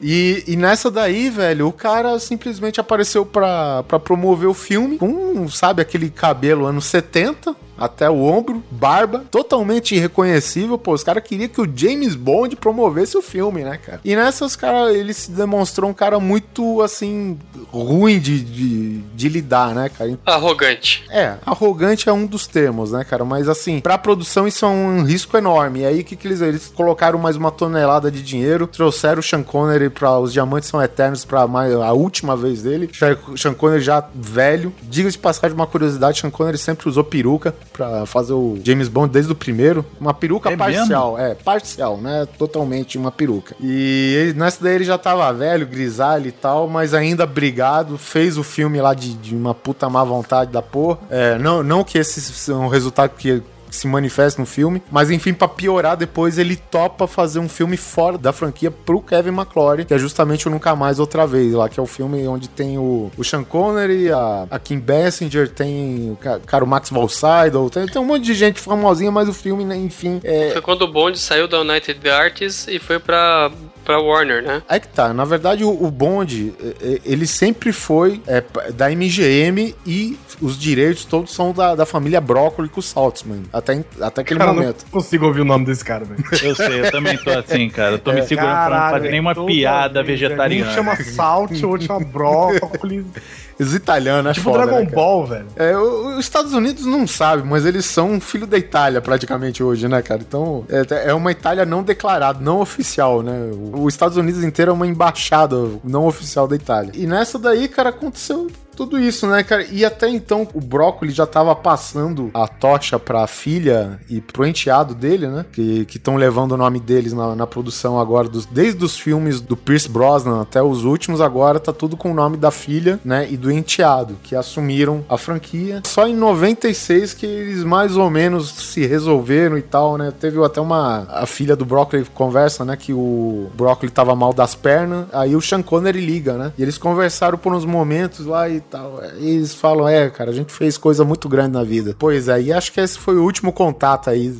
E, 0.02 0.44
e 0.45 0.57
nessa 0.57 0.91
daí, 0.91 1.30
velho, 1.30 1.68
o 1.68 1.72
cara 1.72 2.19
simplesmente 2.19 2.82
apareceu 2.82 3.26
pra, 3.26 3.82
pra 3.84 3.98
promover 3.98 4.48
o 4.49 4.53
filme 4.53 4.98
com, 4.98 5.48
sabe, 5.48 5.82
aquele 5.82 6.10
cabelo 6.10 6.65
anos 6.65 6.86
70 6.86 7.56
até 7.78 8.10
o 8.10 8.22
ombro, 8.24 8.64
barba, 8.72 9.24
totalmente 9.30 9.96
irreconhecível. 9.96 10.78
Pô, 10.78 10.94
os 10.94 11.04
caras 11.04 11.24
queriam 11.24 11.48
que 11.50 11.62
o 11.62 11.70
James 11.74 12.16
Bond 12.16 12.56
promovesse 12.56 13.18
o 13.18 13.22
filme, 13.22 13.64
né, 13.64 13.78
cara? 13.78 14.00
E 14.04 14.16
nessas, 14.16 14.56
cara, 14.56 14.94
ele 14.94 15.14
se 15.14 15.32
demonstrou 15.32 15.90
um 15.90 15.94
cara 15.94 16.20
muito, 16.20 16.82
assim, 16.82 17.38
ruim 17.72 18.20
de, 18.20 18.40
de, 18.40 18.98
de 19.16 19.30
lidar, 19.30 19.74
né, 19.76 19.90
cara? 19.90 20.18
Arrogante. 20.26 21.04
É, 21.10 21.36
arrogante 21.46 22.08
é 22.08 22.14
um 22.14 22.26
dos 22.26 22.48
termos, 22.48 22.92
né, 22.92 23.04
cara? 23.04 23.26
Mas 23.26 23.50
assim, 23.50 23.80
pra 23.80 23.98
produção 23.98 24.48
isso 24.48 24.66
é 24.66 24.68
um 24.70 25.04
risco 25.04 25.36
enorme. 25.38 25.82
E 25.82 25.86
aí, 25.86 26.00
o 26.02 26.04
que, 26.04 26.16
que 26.16 26.28
eles 26.28 26.42
Eles 26.42 26.72
colocaram 26.76 27.18
mais 27.20 27.36
uma 27.36 27.52
tonelada 27.52 28.10
de 28.12 28.22
dinheiro, 28.22 28.68
trouxeram 28.68 29.20
o 29.20 29.24
Sean 29.24 29.44
Connery 29.44 29.90
pra 29.90 30.18
Os 30.20 30.32
Diamantes 30.32 30.70
São 30.70 30.82
Eternos 30.82 31.26
pra 31.26 31.48
mais, 31.48 31.74
a 31.74 31.92
última 31.94 32.36
vez 32.38 32.62
dele. 32.62 32.90
Sean- 32.94 33.54
Connery 33.56 33.82
já 33.82 34.04
velho. 34.14 34.74
Diga 34.84 35.10
de 35.10 35.18
passagem 35.18 35.56
uma 35.56 35.68
curiosidade: 35.68 36.20
Sean 36.22 36.30
Connery 36.30 36.58
sempre 36.58 36.88
usou 36.88 37.04
peruca 37.04 37.54
pra 37.76 38.06
fazer 38.06 38.34
o 38.34 38.58
James 38.64 38.88
Bond 38.88 39.12
desde 39.12 39.32
o 39.32 39.36
primeiro. 39.36 39.86
Uma 40.00 40.14
peruca 40.14 40.50
É 40.50 40.56
parcial, 40.58 41.20
é, 41.20 41.34
parcial, 41.36 41.98
né? 41.98 42.28
Totalmente 42.38 42.98
uma 42.98 43.12
peruca. 43.12 43.56
E 43.62 44.14
ele- 44.18 44.34
nessa 44.40 44.64
daí 44.64 44.76
ele 44.76 44.84
já 44.84 44.98
tava 44.98 45.32
velho, 45.34 45.66
grisalho 45.68 46.28
e 46.28 46.32
tal, 46.32 46.68
mas 46.68 46.94
ainda 46.94 47.26
brigado. 47.26 47.98
Fez 47.98 48.38
o 48.38 48.44
filme 48.44 48.80
lá 48.82 48.94
de, 48.94 49.14
de 49.16 49.36
uma 49.36 49.54
puta 49.54 49.90
má 49.90 50.04
vontade 50.04 50.52
da 50.52 50.62
porra. 50.62 51.00
É, 51.10 51.38
não, 51.38 51.62
não 51.64 51.84
que 51.84 51.98
esse 51.98 52.22
seja 52.22 52.58
um 52.58 52.68
resultado 52.68 53.12
que 53.18 53.42
se 53.76 53.88
manifesta 53.88 54.42
no 54.42 54.46
filme. 54.46 54.82
Mas 54.92 55.12
enfim, 55.12 55.34
pra 55.34 55.48
piorar, 55.48 55.96
depois 55.98 56.38
ele 56.38 56.56
topa 56.56 57.08
fazer 57.08 57.40
um 57.40 57.50
filme 57.50 57.78
fora 57.78 58.18
da 58.18 58.32
franquia 58.34 58.72
pro 58.72 59.02
Kevin 59.02 59.30
McClory, 59.30 59.86
que 59.86 59.94
é 59.94 59.98
justamente 59.98 60.48
o 60.48 60.52
Nunca 60.52 60.76
Mais 60.76 61.00
Outra 61.00 61.26
Vez, 61.28 61.54
lá, 61.54 61.68
que 61.70 61.80
é 61.80 61.84
o 61.84 61.86
filme 61.88 62.28
onde 62.28 62.48
tem 62.50 62.78
o, 62.78 63.12
o 63.18 63.24
Sean 63.24 63.44
Connery, 63.44 64.12
a, 64.12 64.48
a 64.50 64.60
Kim 64.60 64.80
Basinger, 64.80 65.50
tem 65.50 66.12
o 66.12 66.16
ca- 66.16 66.40
cara, 66.46 66.64
o 66.64 66.68
Max 66.68 66.90
Sydow, 67.10 67.70
tem, 67.70 67.86
tem 67.88 68.02
um 68.02 68.06
monte 68.06 68.24
de 68.24 68.34
gente 68.34 68.60
famosinha, 68.60 69.12
mas 69.12 69.28
o 69.30 69.34
filme, 69.34 69.64
né, 69.66 69.76
enfim, 69.76 70.20
é, 70.24 70.52
Foi 70.52 70.62
quando 70.62 70.84
o 70.84 70.88
Bond 70.92 71.18
saiu 71.20 71.48
da 71.48 71.60
United 71.62 72.10
Artists 72.10 72.68
e 72.68 72.80
foi 72.80 73.00
pra, 73.00 73.52
pra 73.86 73.99
Warner, 73.99 74.44
né? 74.44 74.62
Aí 74.68 74.80
que 74.80 74.88
tá, 74.88 75.14
na 75.14 75.24
verdade 75.24 75.64
o, 75.64 75.70
o 75.70 75.90
Bond, 75.91 76.53
é, 76.60 76.66
é, 76.68 77.02
ele 77.06 77.28
sempre 77.28 77.72
foi 77.72 78.22
é, 78.28 78.44
da 78.74 78.90
MGM 78.90 79.76
e 79.86 80.18
os 80.41 80.57
direitos 80.60 81.06
todos 81.06 81.34
são 81.34 81.53
da, 81.53 81.76
da 81.76 81.86
família 81.86 82.20
Broccoli 82.20 82.68
com 82.68 82.80
o 82.80 82.84
Saltzman, 82.84 83.44
até, 83.53 83.84
até 84.02 84.22
aquele 84.22 84.40
Cara, 84.40 84.52
eu 84.52 84.56
momento. 84.56 84.84
não 84.84 84.91
consigo 84.91 85.26
ouvir 85.26 85.41
o 85.41 85.45
nome 85.45 85.66
desse 85.66 85.86
cara, 85.86 86.03
velho. 86.03 86.24
Eu 86.44 86.56
sei, 86.56 86.82
eu 86.82 86.91
também 86.91 87.18
tô 87.18 87.30
assim, 87.30 87.70
cara. 87.70 87.91
Eu 87.94 87.99
tô 87.99 88.12
me 88.12 88.22
segurando 88.24 88.68
pra 88.68 88.70
não 88.70 88.90
fazer 88.91 89.12
nenhuma 89.12 89.34
piada 89.45 90.03
vez, 90.03 90.20
vegetariana. 90.20 90.72
Um 90.72 90.74
chama 90.74 90.95
Salt, 90.98 91.64
outro 91.64 91.86
chama 91.86 92.06
Brócolis. 92.06 93.06
Os 93.60 93.73
italianos, 93.73 94.32
é 94.32 94.34
tipo 94.34 94.52
foda, 94.52 94.65
Dragon 94.65 94.80
né? 94.84 94.90
Ball, 94.91 95.26
velho. 95.26 95.45
É, 95.56 95.77
os 95.77 96.19
Estados 96.19 96.53
Unidos 96.53 96.86
não 96.86 97.07
sabem, 97.07 97.45
mas 97.45 97.65
eles 97.65 97.86
são 97.86 98.11
um 98.11 98.19
filho 98.19 98.45
da 98.45 98.57
Itália 98.57 99.02
praticamente 99.02 99.64
hoje, 99.64 99.88
né, 99.88 100.02
cara? 100.02 100.22
Então, 100.27 100.65
é, 100.69 101.10
é 101.10 101.14
uma 101.14 101.32
Itália 101.32 101.65
não 101.65 101.82
declarada, 101.82 102.40
não 102.41 102.60
oficial, 102.60 103.22
né? 103.23 103.52
O- 103.73 103.84
Os 103.86 103.94
Estados 103.94 104.18
Unidos 104.18 104.44
inteiro 104.44 104.72
é 104.72 104.73
uma 104.73 104.86
embaixada 104.88 105.56
não 105.84 106.06
oficial 106.06 106.48
da 106.48 106.56
Itália. 106.56 106.91
E 106.95 107.07
nessa 107.07 107.40
daí, 107.40 107.68
cara, 107.68 107.90
aconteceu 107.90 108.48
tudo 108.76 109.00
isso, 109.00 109.28
né, 109.28 109.44
cara? 109.44 109.66
E 109.72 109.86
até 109.86 110.10
então 110.10 110.48
o 110.54 110.62
Brócoli 110.62 111.12
já 111.12 111.26
tava 111.26 111.56
passando 111.56 112.30
a 112.34 112.48
tocha 112.48 113.00
pra 113.00 113.26
filha 113.28 114.00
e 114.10 114.22
pro 114.22 114.46
enteado 114.46 114.94
dele, 114.94 115.28
né? 115.28 115.46
Que 115.52 115.88
estão 115.90 116.16
levando 116.16 116.52
o 116.52 116.58
nome 116.58 116.80
deles 116.80 117.14
na, 117.14 117.36
na 117.36 117.48
produção 117.48 118.00
agora, 118.00 118.28
dos, 118.28 118.46
desde 118.46 118.84
os 118.84 118.98
filmes 118.98 119.40
do 119.42 119.56
Pierce 119.56 119.90
Brosnan 119.90 120.42
até 120.42 120.62
os 120.62 120.84
últimos, 120.84 121.22
agora 121.22 121.60
tá 121.60 121.72
tudo 121.72 121.96
com 121.96 122.12
o 122.12 122.14
nome 122.14 122.38
da 122.38 122.52
filha, 122.52 123.00
né? 123.04 123.28
E 123.30 123.38
do 123.38 123.52
enteado, 123.52 124.18
que 124.24 124.36
assumiram 124.36 125.04
a 125.10 125.18
franquia. 125.18 125.82
Só 125.86 126.08
em 126.08 126.16
96 126.16 127.14
que 127.14 127.26
eles 127.26 127.64
mais 127.64 127.96
ou 127.96 128.10
menos 128.10 128.50
se 128.50 128.86
resolveram 128.86 129.58
e 129.58 129.62
tal, 129.62 129.98
né? 129.98 130.12
Teve 130.20 130.44
até 130.44 130.60
uma. 130.60 131.08
A 131.10 131.26
filha 131.26 131.56
do 131.56 131.66
Brócoli 131.66 132.06
conversa, 132.14 132.66
né? 132.66 132.76
Que 132.76 132.94
o 132.94 133.50
Brócoli 133.56 133.92
tava 133.92 134.16
mal 134.16 134.34
das 134.34 134.56
pernas, 134.56 135.06
aí 135.14 135.36
o 135.36 135.42
Sean 135.42 135.62
Connery 135.62 136.02
liga, 136.02 136.34
né? 136.34 136.52
E 136.58 136.62
eles 136.62 136.78
conversaram 136.78 137.38
por 137.38 137.54
uns 137.54 137.66
momentos 137.66 138.26
lá 138.26 138.50
e 138.50 138.60
tal. 138.70 139.02
E 139.20 139.30
eles 139.30 139.54
falam: 139.54 139.88
é, 139.88 140.10
cara, 140.10 140.32
a 140.32 140.34
gente 140.34 140.52
fez 140.52 140.78
coisa 140.78 141.04
muito 141.04 141.28
grande 141.30 141.54
na 141.54 141.64
vida. 141.64 141.96
Pois 141.98 142.28
é, 142.28 142.42
e 142.42 142.54
acho 142.54 142.72
que 142.72 142.80
esse 142.80 142.98
foi 142.98 143.16
o 143.16 143.24
último 143.24 143.52
contato 143.52 144.10
aí. 144.10 144.36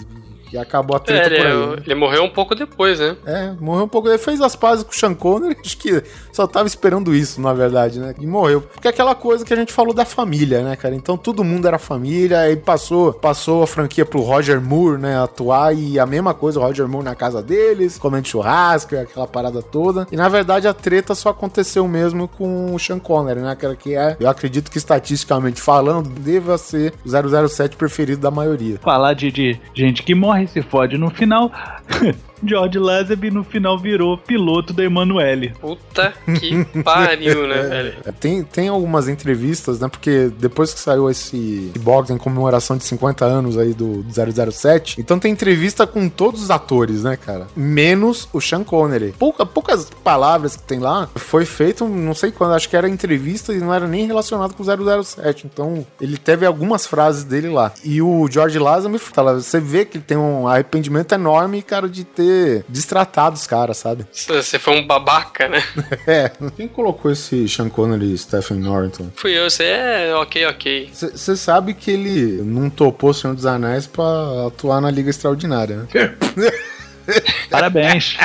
E 0.52 0.58
acabou 0.58 0.96
a 0.96 1.00
É, 1.00 1.04
treta 1.04 1.28
ele, 1.28 1.38
por 1.38 1.46
aí. 1.48 1.76
né? 1.78 1.84
ele 1.86 1.96
morreu 1.96 2.24
um 2.24 2.30
pouco 2.30 2.56
depois, 2.56 3.00
né? 3.00 3.16
É, 3.26 3.52
morreu 3.60 3.86
um 3.86 3.88
pouco. 3.88 4.08
Ele 4.08 4.18
fez 4.18 4.42
as 4.42 4.56
pazes 4.56 4.84
com 4.84 4.92
o 4.92 4.96
Sean 4.96 5.14
Connery, 5.14 5.58
acho 5.64 5.78
que 5.78 6.04
só 6.32 6.46
tava 6.48 6.68
esperando 6.68 7.14
isso, 7.16 7.42
na 7.42 7.54
verdade, 7.54 8.00
né? 8.00 8.14
E 8.20 8.26
morreu. 8.28 8.62
Porque 8.62 8.88
é 8.88 8.92
aquela 8.92 9.16
coisa 9.16 9.44
que 9.46 9.54
a 9.54 9.58
gente 9.58 9.74
falou 9.74 9.94
da 9.94 10.06
família, 10.06 10.62
né, 10.64 10.76
cara? 10.76 10.94
Então 10.96 11.18
todo 11.18 11.44
mundo 11.44 11.68
era 11.68 11.78
família, 11.80 12.40
aí 12.42 12.56
passou, 12.56 13.14
passou 13.14 13.64
a 13.64 13.68
franquia 13.68 14.06
pro 14.06 14.22
Roger 14.22 14.62
Moore, 14.62 15.00
né, 15.02 15.18
atuar, 15.22 15.76
e 15.76 16.00
a 16.00 16.06
mesma 16.06 16.34
coisa, 16.34 16.60
o 16.60 16.64
Roger 16.64 16.88
Moore 16.88 17.06
na 17.06 17.16
casa 17.16 17.42
deles, 17.42 17.98
comendo 17.98 18.28
churrasco, 18.28 18.96
aquela 18.96 19.28
parada 19.28 19.62
toda. 19.62 20.08
E 20.12 20.16
na 20.16 20.28
verdade 20.30 20.68
a 20.68 20.74
treta 20.74 21.16
só 21.16 21.30
aconteceu 21.30 21.88
mesmo 21.88 22.28
com 22.28 22.74
o 22.74 22.80
Sean 22.80 23.00
Connery, 23.00 23.40
né, 23.42 23.56
cara? 23.56 23.76
Que 23.76 23.96
é, 23.96 24.16
eu 24.20 24.30
acredito 24.30 24.70
que 24.72 24.78
estatisticamente 24.78 25.62
falando, 25.62 26.10
deva 26.10 26.58
ser 26.58 26.94
o 27.06 27.48
007 27.50 27.76
preferido 27.76 28.22
da 28.22 28.32
maioria. 28.32 28.78
Falar 28.82 29.14
de, 29.14 29.32
de 29.32 29.60
gente 29.76 30.04
que 30.04 30.14
morre 30.16 30.45
e 30.46 30.48
se 30.48 30.62
fode 30.62 30.98
no 30.98 31.10
final. 31.10 31.52
George 32.48 32.78
Lazenby 32.80 33.32
no 33.32 33.44
final 33.44 33.78
virou 33.78 34.18
piloto 34.18 34.74
da 34.74 34.84
Emanuele. 34.84 35.54
Puta 35.60 36.14
que 36.40 36.66
pariu, 36.84 37.48
né, 37.48 37.62
velho? 37.64 37.94
É, 38.06 38.12
Tem, 38.12 38.44
tem 38.44 38.68
algumas 38.68 39.08
entrevistas, 39.08 39.80
né? 39.80 39.88
Porque 39.88 40.32
depois 40.38 40.74
que 40.74 40.80
saiu 40.80 41.10
esse 41.10 41.72
box 41.80 42.12
em 42.12 42.18
comemoração 42.18 42.78
de 42.78 42.84
50 42.84 43.26
anos 43.26 43.58
aí 43.58 43.74
do, 43.74 44.04
do 44.04 44.52
007, 44.52 45.00
então 45.00 45.20
tem 45.20 45.32
entrevista 45.32 45.86
com 45.88 46.08
todos 46.10 46.44
os 46.44 46.52
atores, 46.52 47.04
né, 47.04 47.18
cara? 47.18 47.48
Menos 47.56 48.28
o 48.34 48.42
Sean 48.42 48.64
Connery. 48.64 49.14
Pouca, 49.18 49.46
poucas 49.46 49.90
palavras 50.04 50.56
que 50.56 50.64
tem 50.64 50.80
lá. 50.80 51.10
Foi 51.16 51.46
feito, 51.46 51.86
não 51.88 52.14
sei 52.14 52.32
quando, 52.32 52.54
acho 52.54 52.70
que 52.70 52.76
era 52.76 52.90
entrevista 52.90 53.54
e 53.54 53.60
não 53.60 53.74
era 53.74 53.88
nem 53.88 54.06
relacionado 54.06 54.54
com 54.54 54.64
o 54.64 55.04
007. 55.04 55.48
Então, 55.52 55.86
ele 56.00 56.18
teve 56.18 56.46
algumas 56.46 56.86
frases 56.86 57.24
dele 57.24 57.50
lá. 57.50 57.72
E 57.84 58.02
o 58.02 58.28
George 58.30 58.58
Lazenby 58.60 59.00
fala, 59.00 59.36
você 59.36 59.60
vê 59.60 59.86
que 59.86 59.98
ele 59.98 60.04
tem 60.06 60.18
um 60.18 60.48
arrependimento 60.48 61.14
enorme, 61.14 61.62
cara, 61.62 61.88
de 61.88 62.04
ter 62.04 62.35
destratado 62.68 63.36
os 63.36 63.48
caras, 63.48 63.78
sabe? 63.78 64.06
Você 64.12 64.58
foi 64.60 64.76
um 64.78 64.86
babaca, 64.86 65.48
né? 65.48 65.64
É. 66.08 66.32
Quem 66.56 66.68
colocou 66.68 67.12
esse 67.12 67.48
Sean 67.50 67.70
Connery 67.70 68.14
e 68.14 68.18
Stephen 68.18 68.58
Norton? 68.60 69.10
Fui 69.16 69.32
eu, 69.38 69.50
você 69.50 69.64
é 69.64 70.16
ok, 70.16 70.46
ok. 70.48 70.90
Você 70.94 71.36
sabe 71.36 71.74
que 71.74 71.92
ele 71.92 72.42
não 72.44 72.70
topou 72.70 73.14
Senhor 73.14 73.34
dos 73.36 73.46
Anéis 73.46 73.88
pra 73.88 74.04
atuar 74.48 74.82
na 74.82 74.92
Liga 74.92 75.10
Extraordinária, 75.10 75.78
né? 75.78 75.88
Parabéns. 77.50 78.18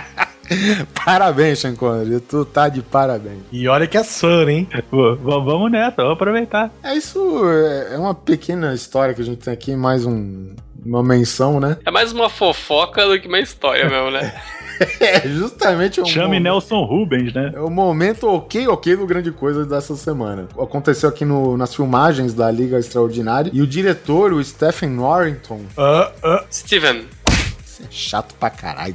parabéns, 1.04 1.58
Sean 1.60 1.74
Connery. 1.76 2.20
Tu 2.20 2.44
tá 2.46 2.68
de 2.68 2.82
parabéns. 2.82 3.40
E 3.52 3.68
olha 3.68 3.86
que 3.86 3.96
é 3.96 4.02
Sun, 4.02 4.48
hein? 4.48 4.68
V- 4.72 5.16
vamos 5.22 5.70
nessa, 5.70 5.96
vamos 5.98 6.14
aproveitar. 6.14 6.70
É 6.82 6.94
isso, 6.94 7.18
é 7.48 7.94
é 7.94 7.98
uma 7.98 8.14
pequena 8.14 8.74
história 8.74 9.14
que 9.14 9.20
a 9.20 9.24
gente 9.24 9.38
tem 9.38 9.52
aqui, 9.52 9.76
mais 9.76 10.04
um, 10.06 10.54
uma 10.84 11.02
menção, 11.02 11.60
né? 11.60 11.76
É 11.84 11.90
mais 11.90 12.12
uma 12.12 12.28
fofoca 12.28 13.06
do 13.06 13.18
que 13.20 13.28
uma 13.28 13.38
história 13.40 13.88
mesmo, 13.88 14.10
né? 14.10 14.32
É 14.98 15.28
justamente 15.28 16.00
o 16.00 16.06
Chame 16.06 16.24
momento- 16.24 16.42
Nelson 16.44 16.84
Rubens, 16.84 17.34
né? 17.34 17.52
É 17.54 17.60
o 17.60 17.68
momento 17.68 18.26
ok, 18.26 18.66
ok 18.66 18.96
do 18.96 19.06
Grande 19.06 19.30
Coisa 19.30 19.66
dessa 19.66 19.94
semana. 19.94 20.48
Aconteceu 20.58 21.06
aqui 21.10 21.22
no- 21.22 21.54
nas 21.58 21.74
filmagens 21.74 22.32
da 22.32 22.50
Liga 22.50 22.78
Extraordinária 22.78 23.50
e 23.52 23.60
o 23.60 23.66
diretor, 23.66 24.32
o 24.32 24.42
Stephen 24.42 24.88
Norrington, 24.88 25.60
Ah, 25.76 26.10
ah. 26.22 26.44
Steven, 26.50 27.04
é 27.28 27.86
chato 27.90 28.34
pra 28.40 28.48
caralho, 28.48 28.94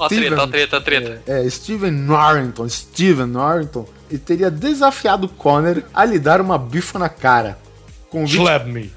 ó, 0.00 0.08
treta, 0.08 0.42
ó, 0.42 0.46
treta, 0.48 0.80
treta. 0.80 1.22
É, 1.26 1.48
Steven 1.48 1.90
Norrington, 1.92 2.68
Steven 2.68 3.26
Norrington, 3.26 3.86
ele 4.10 4.18
teria 4.18 4.50
desafiado 4.50 5.28
Conner 5.28 5.84
a 5.94 6.04
lhe 6.04 6.18
dar 6.18 6.40
uma 6.40 6.58
bifa 6.58 6.98
na 6.98 7.08
cara. 7.08 7.58
Convite... 8.10 8.36
Slap 8.36 8.66
me. 8.66 8.90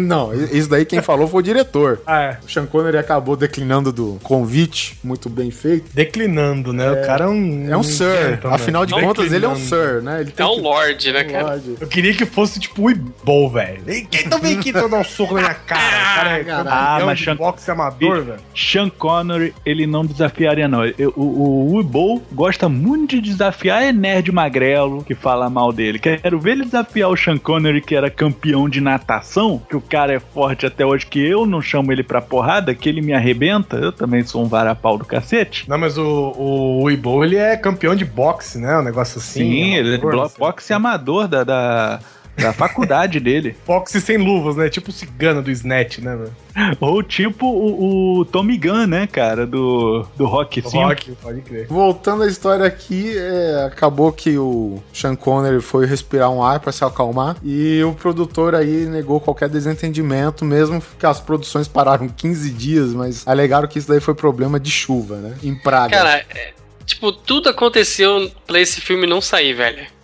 Não, 0.06 0.32
isso 0.34 0.68
daí 0.68 0.84
quem 0.84 1.02
falou 1.02 1.26
foi 1.28 1.40
o 1.40 1.42
diretor. 1.42 2.00
Ah, 2.06 2.20
é. 2.22 2.38
O 2.46 2.50
Sean 2.50 2.66
Connery 2.66 2.96
acabou 2.98 3.36
declinando 3.36 3.92
do 3.92 4.18
convite, 4.22 4.98
muito 5.02 5.28
bem 5.28 5.50
feito. 5.50 5.90
Declinando, 5.94 6.72
né? 6.72 6.90
O 6.90 7.06
cara 7.06 7.24
é 7.24 7.28
um. 7.28 7.68
É 7.70 7.76
um 7.76 7.82
Sir, 7.82 8.40
afinal 8.44 8.84
de 8.86 8.94
contas 8.94 9.32
ele 9.32 9.44
é 9.44 9.48
um. 9.48 9.56
Sir, 9.56 10.02
né? 10.02 10.20
Ele 10.20 10.32
É 10.36 10.44
um 10.44 10.54
que- 10.56 10.60
Lorde, 10.60 11.12
né, 11.12 11.24
um 11.26 11.30
cara? 11.32 11.44
lorde. 11.44 11.74
Eu 11.80 11.86
queria 11.86 12.14
que 12.14 12.26
fosse 12.26 12.58
tipo 12.60 12.82
o 12.82 12.90
Ibol, 12.90 13.50
velho. 13.50 13.82
Tá 14.28 14.38
vem 14.38 14.56
aqui 14.58 14.72
pra 14.72 14.86
dar 14.86 14.98
um 14.98 15.04
soco 15.04 15.34
na 15.34 15.40
minha 15.40 15.54
cara? 15.54 16.40
O 16.42 16.44
cara 16.44 16.68
é 16.68 16.72
Ah, 16.72 17.00
mas 17.04 17.18
de 17.18 17.24
Sean- 17.24 17.36
boxe 17.36 17.70
amador, 17.70 18.22
velho. 18.22 18.38
Sean 18.54 18.88
Connery, 18.90 19.54
ele 19.64 19.86
não 19.86 20.04
desafiaria, 20.04 20.68
não. 20.68 20.84
Eu- 20.84 21.12
o 21.16 21.78
o 21.78 22.22
gosta 22.32 22.68
muito 22.68 23.16
de 23.20 23.30
desafiar 23.30 23.82
é 23.82 23.92
nerd 23.92 24.30
magrelo 24.32 25.02
que 25.04 25.14
fala 25.14 25.48
mal 25.48 25.72
dele. 25.72 25.98
Quero 25.98 26.38
ver 26.40 26.52
ele 26.52 26.64
desafiar 26.64 27.10
o 27.10 27.16
Sean 27.16 27.38
Connery, 27.38 27.80
que 27.80 27.94
era 27.94 28.10
campeão 28.10 28.68
de 28.68 28.80
natação, 28.80 29.62
que 29.68 29.76
o 29.76 29.80
cara 29.88 30.12
é 30.14 30.20
forte 30.20 30.66
até 30.66 30.84
hoje, 30.84 31.06
que 31.06 31.18
eu 31.18 31.46
não 31.46 31.60
chamo 31.62 31.90
ele 31.92 32.02
pra 32.02 32.20
porrada, 32.20 32.74
que 32.74 32.88
ele 32.88 33.00
me 33.00 33.12
arrebenta. 33.12 33.76
Eu 33.76 33.90
também 33.92 34.22
sou 34.24 34.44
um 34.44 34.48
varapau 34.48 34.96
do 34.98 35.04
cacete. 35.04 35.68
Não, 35.68 35.78
mas 35.78 35.96
o, 35.98 36.04
o, 36.04 36.82
o 36.82 36.90
Ibol, 36.90 37.24
ele 37.24 37.36
é 37.36 37.56
campeão 37.56 37.94
de 37.94 38.04
boxe, 38.04 38.58
né? 38.58 38.78
Um 38.78 38.82
negócio 38.82 39.18
assim. 39.18 39.40
Sim, 39.40 39.74
ele 39.74 39.90
é 39.90 39.94
amador, 39.96 40.10
blo- 40.10 40.22
não 40.22 40.28
sei. 40.28 40.38
boxe 40.38 40.72
amador 40.72 41.28
da, 41.28 41.44
da, 41.44 42.00
da 42.40 42.52
faculdade 42.52 43.20
dele. 43.20 43.56
Boxe 43.66 44.00
sem 44.00 44.16
luvas, 44.16 44.56
né? 44.56 44.68
Tipo 44.68 44.90
o 44.90 44.92
cigano 44.92 45.42
do 45.42 45.50
Snatch, 45.50 45.98
né, 45.98 46.16
velho? 46.16 46.76
Ou 46.80 47.02
tipo 47.02 47.46
o, 47.46 48.20
o 48.20 48.24
Tommy 48.24 48.56
Gunn, 48.56 48.86
né, 48.86 49.06
cara, 49.06 49.46
do, 49.46 50.04
do 50.16 50.26
Rock 50.26 50.62
5. 50.62 50.76
Rock, 50.76 51.12
pode 51.22 51.40
crer. 51.42 51.66
Voltando 51.68 52.24
à 52.24 52.26
história 52.26 52.66
aqui, 52.66 53.16
é, 53.16 53.64
acabou 53.66 54.10
que 54.12 54.36
o 54.36 54.82
Sean 54.92 55.14
Connery 55.14 55.60
foi 55.60 55.86
respirar 55.86 56.30
um 56.30 56.42
ar 56.42 56.58
pra 56.60 56.72
se 56.72 56.84
acalmar 56.84 57.36
e 57.44 57.82
o 57.84 57.94
produtor 57.94 58.54
aí 58.54 58.86
negou 58.86 59.20
qualquer 59.20 59.48
desentendimento, 59.48 60.44
mesmo 60.44 60.82
que 60.98 61.06
as 61.06 61.20
produções 61.20 61.68
pararam 61.68 62.08
15 62.08 62.50
dias, 62.50 62.92
mas 62.92 63.26
alegaram 63.26 63.68
que 63.68 63.78
isso 63.78 63.88
daí 63.88 64.00
foi 64.00 64.14
problema 64.14 64.58
de 64.58 64.70
chuva, 64.70 65.16
né? 65.16 65.36
Em 65.42 65.54
Praga. 65.54 65.96
Cara, 65.96 66.24
é, 66.30 66.52
tipo, 66.84 67.12
tudo 67.12 67.48
aconteceu 67.48 68.30
pra 68.46 68.60
esse 68.60 68.80
filme 68.80 69.06
não 69.06 69.20
sair, 69.20 69.54
velho. 69.54 69.97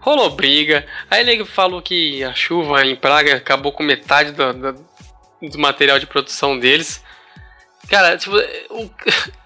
Rolou 0.00 0.30
briga, 0.30 0.86
aí 1.10 1.20
ele 1.28 1.44
falou 1.44 1.82
que 1.82 2.24
a 2.24 2.32
chuva 2.34 2.84
em 2.86 2.96
Praga 2.96 3.36
acabou 3.36 3.70
com 3.72 3.82
metade 3.82 4.32
do, 4.32 4.52
do, 4.52 4.72
do 5.42 5.58
material 5.58 5.98
de 5.98 6.06
produção 6.06 6.58
deles. 6.58 7.04
Cara, 7.88 8.16
tipo, 8.16 8.34
o- 8.70 8.90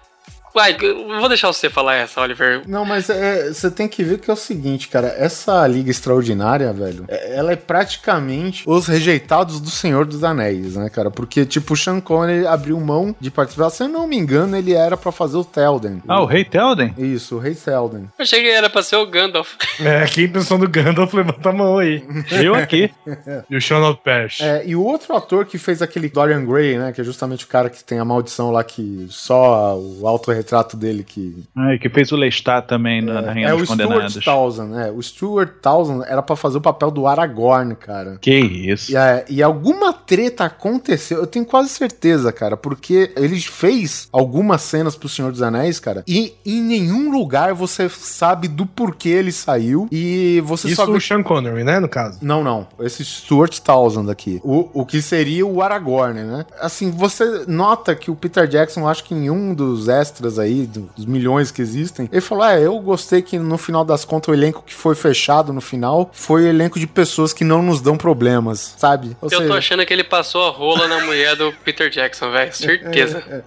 Vai, 0.55 0.75
vou 1.19 1.27
deixar 1.27 1.47
você 1.51 1.69
falar 1.69 1.95
essa, 1.95 2.21
Oliver. 2.21 2.61
Não, 2.67 2.85
mas 2.85 3.09
é, 3.09 3.51
você 3.51 3.69
tem 3.69 3.87
que 3.87 4.03
ver 4.03 4.19
que 4.19 4.31
é 4.31 4.33
o 4.33 4.37
seguinte, 4.37 4.87
cara. 4.87 5.13
Essa 5.17 5.67
Liga 5.67 5.91
Extraordinária, 5.91 6.71
velho, 6.73 7.05
é- 7.09 7.35
ela 7.35 7.51
é 7.51 7.55
praticamente 7.55 8.63
os 8.65 8.87
rejeitados 8.87 9.59
do 9.59 9.69
Senhor 9.69 10.05
dos 10.05 10.23
Anéis, 10.23 10.75
né, 10.75 10.89
cara? 10.89 11.11
Porque, 11.11 11.45
tipo, 11.45 11.73
o 11.73 11.77
Sean 11.77 11.99
Connery 11.99 12.47
abriu 12.47 12.79
mão 12.79 13.15
de 13.19 13.29
participar. 13.29 13.69
Se 13.69 13.83
eu 13.83 13.89
não 13.89 14.07
me 14.07 14.15
engano, 14.17 14.55
ele 14.55 14.73
era 14.73 14.95
pra 14.95 15.11
fazer 15.11 15.37
o 15.37 15.43
Telden. 15.43 16.01
Ah, 16.07 16.21
o 16.21 16.25
Rei 16.25 16.45
Telden? 16.45 16.93
Isso, 16.97 17.35
o 17.35 17.39
Rei 17.39 17.53
Telden. 17.55 18.09
Eu 18.17 18.23
achei 18.23 18.41
que 18.41 18.49
era 18.49 18.69
pra 18.69 18.81
ser 18.81 18.95
o 18.95 19.05
Gandalf. 19.05 19.55
É, 19.79 20.05
quem 20.05 20.27
pensou 20.27 20.57
no 20.57 20.67
Gandalf, 20.69 21.13
levanta 21.13 21.49
a 21.49 21.53
mão 21.53 21.77
aí. 21.77 22.03
Eu 22.31 22.55
aqui. 22.55 22.89
E 23.49 23.55
o 23.57 23.61
Sean 23.61 23.93
Pesh. 23.95 24.41
É, 24.41 24.63
e 24.65 24.75
o 24.75 24.83
outro 24.83 25.15
ator 25.15 25.45
que 25.45 25.57
fez 25.57 25.81
aquele 25.81 26.09
Dorian 26.09 26.45
Gray, 26.45 26.77
né? 26.77 26.91
Que 26.93 27.01
é 27.01 27.03
justamente 27.03 27.43
o 27.45 27.47
cara 27.47 27.69
que 27.69 27.83
tem 27.83 27.99
a 27.99 28.05
maldição 28.05 28.51
lá 28.51 28.63
que 28.63 29.05
só 29.09 29.77
o 29.77 30.07
autorretrato 30.45 30.77
dele 30.77 31.03
que. 31.03 31.43
Ai, 31.55 31.77
que 31.77 31.89
fez 31.89 32.11
o 32.11 32.15
Lestat 32.15 32.67
também 32.67 33.01
na, 33.01 33.21
na 33.21 33.31
Rainha 33.31 33.49
é 33.49 33.53
o 33.53 33.57
dos 33.57 33.69
Stuart 33.69 33.87
Condenados. 33.87 34.23
Townsend, 34.23 34.71
né? 34.71 34.91
O 34.91 35.01
Stuart 35.01 35.49
Townsend 35.61 36.03
era 36.07 36.21
pra 36.21 36.35
fazer 36.35 36.57
o 36.57 36.61
papel 36.61 36.91
do 36.91 37.07
Aragorn, 37.07 37.75
cara. 37.75 38.17
Que 38.21 38.35
isso. 38.35 38.91
E, 38.91 38.95
é, 38.95 39.25
e 39.27 39.41
alguma 39.41 39.91
treta 39.91 40.45
aconteceu, 40.45 41.19
eu 41.19 41.27
tenho 41.27 41.45
quase 41.45 41.69
certeza, 41.69 42.31
cara, 42.31 42.55
porque 42.55 43.11
ele 43.15 43.39
fez 43.39 44.07
algumas 44.11 44.61
cenas 44.61 44.95
pro 44.95 45.09
Senhor 45.09 45.31
dos 45.31 45.41
Anéis, 45.41 45.79
cara, 45.79 46.03
e 46.07 46.35
em 46.45 46.61
nenhum 46.61 47.11
lugar 47.11 47.53
você 47.53 47.89
sabe 47.89 48.47
do 48.47 48.65
porquê 48.65 49.09
ele 49.09 49.31
saiu 49.31 49.87
e 49.91 50.41
você 50.45 50.67
Isso 50.67 50.75
só 50.75 50.85
vê 50.85 50.97
o 50.97 51.01
Sean 51.01 51.23
Connery, 51.23 51.63
né, 51.63 51.79
no 51.79 51.89
caso. 51.89 52.19
não, 52.21 52.43
não. 52.43 52.67
Esse 52.79 53.03
Stuart 53.03 53.59
Townsend 53.59 54.11
aqui. 54.11 54.39
O, 54.43 54.69
o 54.81 54.85
que 54.85 55.01
seria 55.01 55.45
o 55.45 55.61
Aragorn, 55.61 56.21
né? 56.21 56.45
Assim, 56.59 56.91
você 56.91 57.45
nota 57.47 57.95
que 57.95 58.11
o 58.11 58.15
Peter 58.15 58.47
Jackson, 58.47 58.87
acho 58.87 59.03
que 59.03 59.13
em 59.13 59.29
um 59.29 59.53
dos 59.53 59.87
extras 59.87 60.34
aí, 60.39 60.67
dos 60.95 61.05
milhões 61.05 61.51
que 61.51 61.61
existem, 61.61 62.09
ele 62.11 62.21
falou: 62.21 62.45
É, 62.45 62.65
eu 62.65 62.77
gostei 62.79 63.21
que 63.21 63.37
no 63.37 63.57
final 63.57 63.83
das 63.83 64.05
contas 64.05 64.29
o 64.29 64.33
elenco 64.33 64.63
que 64.65 64.73
foi 64.73 64.95
fechado 64.95 65.53
no 65.53 65.61
final 65.61 66.09
foi 66.13 66.43
o 66.43 66.47
elenco 66.47 66.79
de 66.79 66.87
pessoas 66.87 67.33
que 67.33 67.43
não 67.43 67.61
nos 67.61 67.81
dão 67.81 67.97
problemas, 67.97 68.75
sabe? 68.77 69.15
Ou 69.21 69.29
Eu 69.31 69.37
tô 69.39 69.43
seja, 69.43 69.57
achando 69.57 69.85
que 69.85 69.93
ele 69.93 70.03
passou 70.03 70.47
a 70.47 70.49
rola 70.49 70.87
na 70.87 71.03
mulher 71.05 71.35
do 71.35 71.51
Peter 71.63 71.89
Jackson, 71.89 72.31
velho. 72.31 72.53
Certeza. 72.55 73.43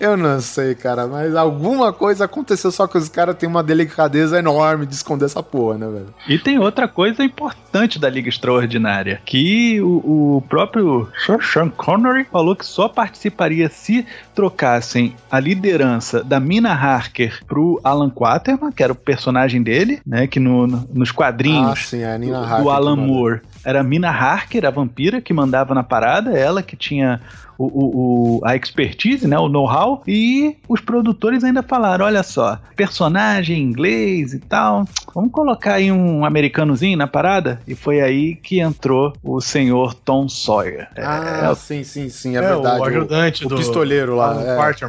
eu 0.00 0.16
não 0.16 0.40
sei, 0.40 0.74
cara, 0.74 1.06
mas 1.06 1.34
alguma 1.34 1.92
coisa 1.92 2.24
aconteceu, 2.24 2.70
só 2.70 2.86
que 2.86 2.98
os 2.98 3.08
caras 3.08 3.36
têm 3.36 3.48
uma 3.48 3.62
delicadeza 3.62 4.38
enorme 4.38 4.86
de 4.86 4.94
esconder 4.94 5.26
essa 5.26 5.42
porra, 5.42 5.78
né, 5.78 5.86
velho? 5.86 6.14
E 6.28 6.38
tem 6.38 6.58
outra 6.58 6.86
coisa 6.86 7.22
importante 7.24 7.98
da 7.98 8.08
Liga 8.08 8.28
Extraordinária, 8.28 9.20
que 9.24 9.80
o, 9.80 10.36
o 10.36 10.44
próprio 10.48 11.08
Sean 11.40 11.68
Connery 11.70 12.26
falou 12.30 12.54
que 12.54 12.66
só 12.66 12.88
participaria 12.88 13.68
se 13.68 14.06
trocassem 14.34 15.14
a 15.30 15.40
liderança 15.40 16.21
da 16.22 16.38
Mina 16.40 16.72
Harker 16.72 17.40
pro 17.46 17.80
Alan 17.84 18.10
Quaterman, 18.10 18.72
que 18.72 18.82
era 18.82 18.92
o 18.92 18.96
personagem 18.96 19.62
dele, 19.62 20.00
né, 20.06 20.26
que 20.26 20.38
no- 20.40 20.66
no- 20.66 20.88
nos 20.92 21.10
Ah, 21.10 21.14
quadrinhos 21.14 21.88
sim, 21.88 22.02
é 22.02 22.18
do, 22.18 22.26
do. 22.62 22.70
Alan. 22.70 22.96
Moore 22.96 23.40
era 23.64 23.80
a 23.80 23.84
Mina 23.84 24.10
Harker, 24.10 24.64
a 24.66 24.70
vampira, 24.70 25.20
que 25.20 25.32
mandava 25.32 25.74
na 25.74 25.82
parada, 25.82 26.30
ela 26.36 26.62
que 26.62 26.76
tinha 26.76 27.20
o, 27.66 27.66
o- 27.66 28.36
o- 28.38 28.40
a 28.44 28.56
expertise, 28.56 29.26
né, 29.26 29.38
o 29.38 29.48
know-how, 29.48 30.02
e 30.06 30.56
os 30.68 30.80
produtores 30.80 31.44
ainda 31.44 31.62
falaram, 31.62 32.04
olha 32.04 32.22
só, 32.22 32.58
personagem 32.76 33.60
inglês 33.62 34.32
e 34.34 34.38
tal, 34.38 34.84
vamos 35.14 35.30
colocar 35.30 35.74
aí 35.74 35.90
um 35.92 36.24
americanozinho 36.24 36.96
na 36.98 37.06
parada? 37.06 37.60
E 37.66 37.74
foi 37.74 38.00
aí 38.00 38.34
que 38.36 38.60
entrou 38.60 39.12
o 39.22 39.40
senhor 39.40 39.94
Tom 39.94 40.28
Sawyer. 40.28 40.88
É, 40.96 41.04
Ah, 41.04 41.50
é, 41.50 41.54
sim, 41.54 41.84
sim, 41.84 42.08
sim, 42.08 42.36
é, 42.36 42.38
É, 42.40 42.42
verdade. 42.48 42.80
o 42.80 42.84
ajudante 42.84 43.44
o, 43.46 43.48
do- 43.48 43.54
o 43.54 43.58
pistoleiro 43.58 44.16
lá. 44.16 44.36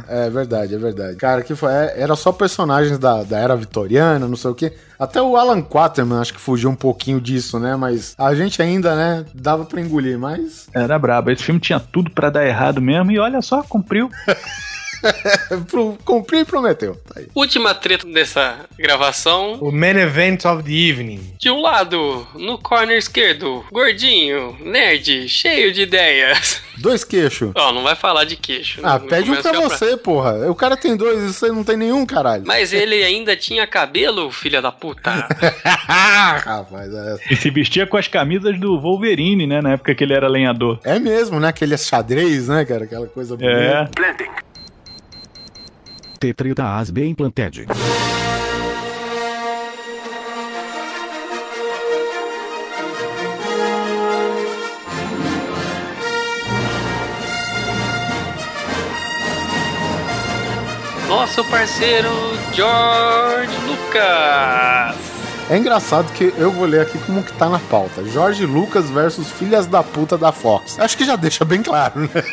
É, 0.08 0.26
é 0.26 0.30
verdade, 0.30 0.74
é 0.74 0.78
verdade. 0.78 1.16
Cara, 1.16 1.42
que 1.42 1.54
foi, 1.54 1.72
é, 1.72 1.94
era 2.00 2.16
só 2.16 2.32
personagens 2.32 2.98
da, 2.98 3.22
da 3.22 3.38
era 3.38 3.54
vitoriana, 3.56 4.26
não 4.26 4.36
sei 4.36 4.50
o 4.50 4.54
quê. 4.54 4.72
Até 4.98 5.20
o 5.20 5.36
Alan 5.36 5.62
Quaterman 5.62 6.20
acho 6.20 6.34
que 6.34 6.40
fugiu 6.40 6.70
um 6.70 6.74
pouquinho 6.76 7.20
disso, 7.20 7.58
né? 7.58 7.76
Mas 7.76 8.14
a 8.18 8.34
gente 8.34 8.60
ainda, 8.62 8.94
né, 8.94 9.24
dava 9.34 9.64
pra 9.64 9.80
engolir, 9.80 10.18
mas 10.18 10.68
era 10.74 10.98
brabo. 10.98 11.30
Esse 11.30 11.42
filme 11.44 11.60
tinha 11.60 11.80
tudo 11.80 12.10
pra 12.10 12.30
dar 12.30 12.46
errado 12.46 12.80
mesmo, 12.80 13.10
e 13.10 13.18
olha 13.18 13.42
só, 13.42 13.62
cumpriu. 13.62 14.10
pro, 15.70 15.98
cumpriu 16.04 16.40
e 16.40 16.44
prometeu. 16.44 16.94
Tá 17.06 17.20
aí. 17.20 17.26
Última 17.34 17.74
treta 17.74 18.06
dessa 18.06 18.56
gravação. 18.78 19.54
O 19.60 19.70
main 19.72 19.96
event 19.96 20.44
of 20.44 20.62
the 20.62 20.72
evening. 20.72 21.34
De 21.38 21.50
um 21.50 21.60
lado, 21.60 22.26
no 22.34 22.58
corner 22.58 22.96
esquerdo, 22.96 23.64
gordinho, 23.70 24.56
nerd, 24.60 25.28
cheio 25.28 25.72
de 25.72 25.82
ideias. 25.82 26.62
Dois 26.76 27.04
queixos. 27.04 27.52
Ó, 27.54 27.72
não 27.72 27.82
vai 27.84 27.94
falar 27.94 28.24
de 28.24 28.36
queixo. 28.36 28.80
Ah, 28.82 28.98
não 28.98 29.06
pede 29.06 29.30
um 29.30 29.40
pra 29.40 29.52
você, 29.60 29.96
porra. 29.96 30.50
O 30.50 30.54
cara 30.56 30.76
tem 30.76 30.96
dois 30.96 31.22
e 31.22 31.32
você 31.32 31.46
não 31.48 31.62
tem 31.62 31.76
nenhum, 31.76 32.04
caralho. 32.04 32.42
Mas 32.44 32.72
ele 32.72 32.96
ainda 33.04 33.36
tinha 33.36 33.64
cabelo, 33.64 34.28
filha 34.32 34.60
da 34.60 34.72
puta. 34.72 35.10
Rapaz, 35.64 36.92
é, 36.92 37.16
E 37.30 37.36
se 37.36 37.48
vestia 37.50 37.86
com 37.86 37.96
as 37.96 38.08
camisas 38.08 38.58
do 38.58 38.80
Wolverine, 38.80 39.46
né, 39.46 39.60
na 39.62 39.72
época 39.74 39.94
que 39.94 40.02
ele 40.02 40.14
era 40.14 40.28
lenhador. 40.28 40.80
é 40.84 40.98
mesmo, 40.98 41.38
né? 41.38 41.48
Aquele 41.48 41.78
xadrez, 41.78 42.48
né, 42.48 42.64
cara? 42.64 42.84
Aquela 42.84 43.06
coisa 43.06 43.36
É. 43.40 43.88
T3 46.24 46.54
da 46.54 46.78
ASB 46.78 47.04
Implanted. 47.04 47.66
Nosso 61.06 61.44
parceiro 61.44 62.10
George 62.54 63.54
Lucas. 63.66 65.03
É 65.50 65.58
engraçado 65.58 66.10
que 66.12 66.32
eu 66.38 66.50
vou 66.50 66.64
ler 66.64 66.80
aqui 66.80 66.98
como 67.00 67.22
que 67.22 67.32
tá 67.34 67.48
na 67.50 67.58
pauta. 67.58 68.02
Jorge 68.06 68.46
Lucas 68.46 68.88
versus 68.88 69.30
Filhas 69.30 69.66
da 69.66 69.82
Puta 69.82 70.16
da 70.16 70.32
Fox. 70.32 70.78
Acho 70.80 70.96
que 70.96 71.04
já 71.04 71.16
deixa 71.16 71.44
bem 71.44 71.62
claro, 71.62 72.00
né? 72.00 72.24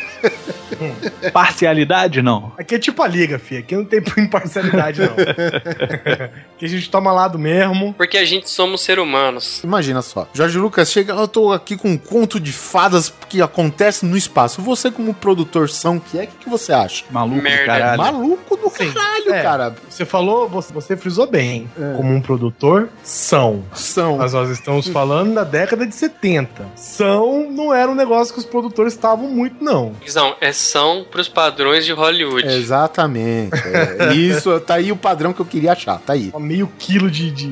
Parcialidade, 1.32 2.22
não. 2.22 2.54
Aqui 2.58 2.76
é 2.76 2.80
tipo 2.80 3.04
a 3.04 3.08
liga, 3.08 3.38
filha. 3.38 3.60
Aqui 3.60 3.76
não 3.76 3.84
tem 3.84 4.00
imparcialidade, 4.18 5.02
não. 5.02 5.12
Aqui 6.56 6.66
a 6.66 6.68
gente 6.70 6.90
toma 6.90 7.12
lado 7.12 7.38
mesmo. 7.38 7.94
Porque 7.96 8.18
a 8.18 8.24
gente 8.26 8.50
somos 8.50 8.82
seres 8.82 9.04
humanos. 9.04 9.62
Imagina 9.64 10.02
só. 10.02 10.28
Jorge 10.34 10.58
Lucas 10.58 10.90
chega, 10.92 11.14
eu 11.14 11.28
tô 11.28 11.52
aqui 11.52 11.76
com 11.76 11.90
um 11.90 11.98
conto 11.98 12.40
de 12.40 12.54
fadas 12.54 13.14
que 13.28 13.42
acontece 13.42 14.06
no 14.06 14.16
espaço. 14.16 14.62
Você, 14.62 14.90
como 14.90 15.14
produtor 15.14 15.70
são 15.70 16.00
que 16.00 16.18
é, 16.18 16.24
o 16.24 16.28
que, 16.28 16.36
que 16.46 16.50
você 16.50 16.72
acha? 16.72 17.04
Maluco 17.12 17.42
Merda. 17.42 17.62
do 17.64 17.68
caralho. 17.68 17.98
Maluco 18.02 18.56
do 18.58 18.70
Sim. 18.70 18.92
caralho, 18.92 19.34
É. 19.34 19.44
cara. 19.44 19.76
Você 19.90 20.06
falou, 20.06 20.48
você, 20.48 20.72
você 20.74 20.96
frisou 20.96 21.28
bem. 21.28 21.70
Como 21.98 22.14
um 22.14 22.22
produtor, 22.22 22.90
são. 23.04 23.64
São. 23.74 24.18
Mas 24.18 24.34
nós 24.34 24.50
estamos 24.50 24.88
falando 24.88 25.34
da 25.34 25.44
década 25.44 25.86
de 25.86 25.96
70. 25.96 26.66
São 26.76 27.50
não 27.50 27.74
era 27.74 27.90
um 27.90 27.96
negócio 27.96 28.34
que 28.34 28.40
os 28.40 28.46
produtores 28.46 28.94
estavam 28.94 29.28
muito, 29.30 29.64
não. 29.64 29.94
Não, 30.14 30.36
é 30.40 30.52
são 30.52 31.06
pros 31.10 31.28
padrões 31.28 31.86
de 31.86 31.92
Hollywood. 31.92 32.48
Exatamente. 32.48 33.56
É, 33.56 34.14
isso, 34.16 34.60
tá 34.60 34.76
aí 34.76 34.92
o 34.92 34.96
padrão 34.96 35.34
que 35.34 35.42
eu 35.42 35.46
queria 35.46 35.74
achar. 35.74 36.00
Tá 36.00 36.14
aí. 36.14 36.32
Meio 36.40 36.72
quilo 36.78 37.10
de, 37.10 37.32
de, 37.32 37.48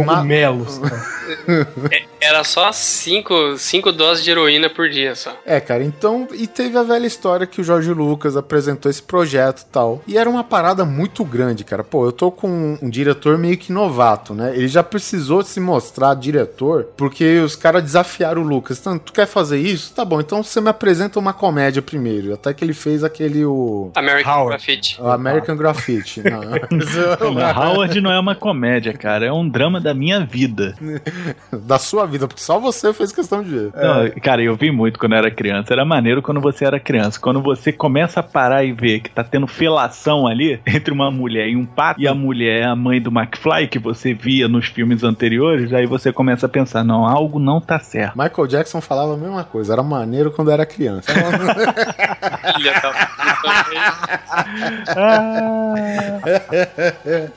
De 0.00 0.04
cogumelos. 0.04 0.80
Era 2.20 2.42
só 2.42 2.72
cinco, 2.72 3.56
cinco 3.58 3.92
doses 3.92 4.24
de 4.24 4.30
heroína 4.30 4.70
por 4.70 4.88
dia 4.88 5.14
só. 5.14 5.36
É, 5.44 5.60
cara, 5.60 5.84
então. 5.84 6.26
E 6.32 6.46
teve 6.46 6.78
a 6.78 6.82
velha 6.82 7.06
história 7.06 7.46
que 7.46 7.60
o 7.60 7.64
Jorge 7.64 7.92
Lucas 7.92 8.36
apresentou 8.36 8.90
esse 8.90 9.02
projeto 9.02 9.60
e 9.60 9.66
tal. 9.66 10.02
E 10.06 10.16
era 10.16 10.28
uma 10.28 10.42
parada 10.42 10.84
muito 10.84 11.24
grande, 11.24 11.64
cara. 11.64 11.84
Pô, 11.84 12.06
eu 12.06 12.12
tô 12.12 12.30
com 12.30 12.78
um 12.80 12.88
diretor 12.88 13.36
meio 13.36 13.58
que 13.58 13.72
novato, 13.72 14.34
né? 14.34 14.52
Ele 14.56 14.68
já 14.68 14.82
precisou 14.82 15.42
se 15.42 15.60
mostrar 15.60 16.14
diretor 16.14 16.88
porque 16.96 17.40
os 17.40 17.56
caras 17.56 17.82
desafiaram 17.82 18.42
o 18.42 18.46
Lucas. 18.46 18.78
Então, 18.78 18.98
tu 18.98 19.12
quer 19.12 19.26
fazer 19.26 19.58
isso? 19.58 19.94
Tá 19.94 20.04
bom, 20.04 20.20
então 20.20 20.42
você 20.42 20.60
me 20.60 20.70
apresenta 20.70 21.18
uma 21.18 21.32
comédia 21.32 21.82
primeiro. 21.82 22.32
Até 22.34 22.54
que 22.54 22.64
ele 22.64 22.74
fez 22.74 23.04
aquele. 23.04 23.44
O, 23.44 23.90
American 23.94 24.32
Howard. 24.32 24.48
Graffiti. 24.50 25.00
o 25.00 25.08
American 25.08 25.56
Graffiti. 25.56 26.22
Não. 26.22 26.40
Não, 27.34 27.62
Howard 27.62 28.00
não 28.00 28.10
é 28.10 28.18
uma 28.18 28.34
comédia, 28.34 28.92
cara. 28.92 29.26
É 29.26 29.32
um 29.32 29.48
drama 29.48 29.80
da 29.84 29.94
minha 29.94 30.24
vida. 30.24 30.74
da 31.52 31.78
sua 31.78 32.06
vida, 32.06 32.26
porque 32.26 32.42
só 32.42 32.58
você 32.58 32.92
fez 32.92 33.12
questão 33.12 33.42
de 33.42 33.50
ver. 33.50 33.72
Não, 33.74 34.10
cara, 34.22 34.42
eu 34.42 34.56
vi 34.56 34.72
muito 34.72 34.98
quando 34.98 35.12
eu 35.12 35.18
era 35.18 35.30
criança. 35.30 35.72
Era 35.74 35.84
maneiro 35.84 36.22
quando 36.22 36.40
você 36.40 36.64
era 36.64 36.80
criança. 36.80 37.20
Quando 37.20 37.40
você 37.42 37.70
começa 37.70 38.20
a 38.20 38.22
parar 38.22 38.64
e 38.64 38.72
ver 38.72 39.00
que 39.00 39.10
tá 39.10 39.22
tendo 39.22 39.46
felação 39.46 40.26
ali 40.26 40.58
entre 40.66 40.92
uma 40.92 41.10
mulher 41.10 41.48
e 41.48 41.56
um 41.56 41.66
pato, 41.66 42.00
e 42.00 42.08
a 42.08 42.14
mulher 42.14 42.62
é 42.62 42.64
a 42.64 42.74
mãe 42.74 43.00
do 43.00 43.10
McFly, 43.10 43.68
que 43.68 43.78
você 43.78 44.14
via 44.14 44.48
nos 44.48 44.66
filmes 44.66 45.04
anteriores, 45.04 45.72
aí 45.72 45.86
você 45.86 46.10
começa 46.12 46.46
a 46.46 46.48
pensar, 46.48 46.82
não, 46.82 47.06
algo 47.06 47.38
não 47.38 47.60
tá 47.60 47.78
certo. 47.78 48.18
Michael 48.18 48.46
Jackson 48.48 48.80
falava 48.80 49.14
a 49.14 49.16
mesma 49.16 49.44
coisa, 49.44 49.74
era 49.74 49.82
maneiro 49.82 50.30
quando 50.30 50.50
era 50.50 50.64
criança. 50.64 51.12
Filha 52.56 52.72
da 52.80 52.92
puta. 53.42 53.84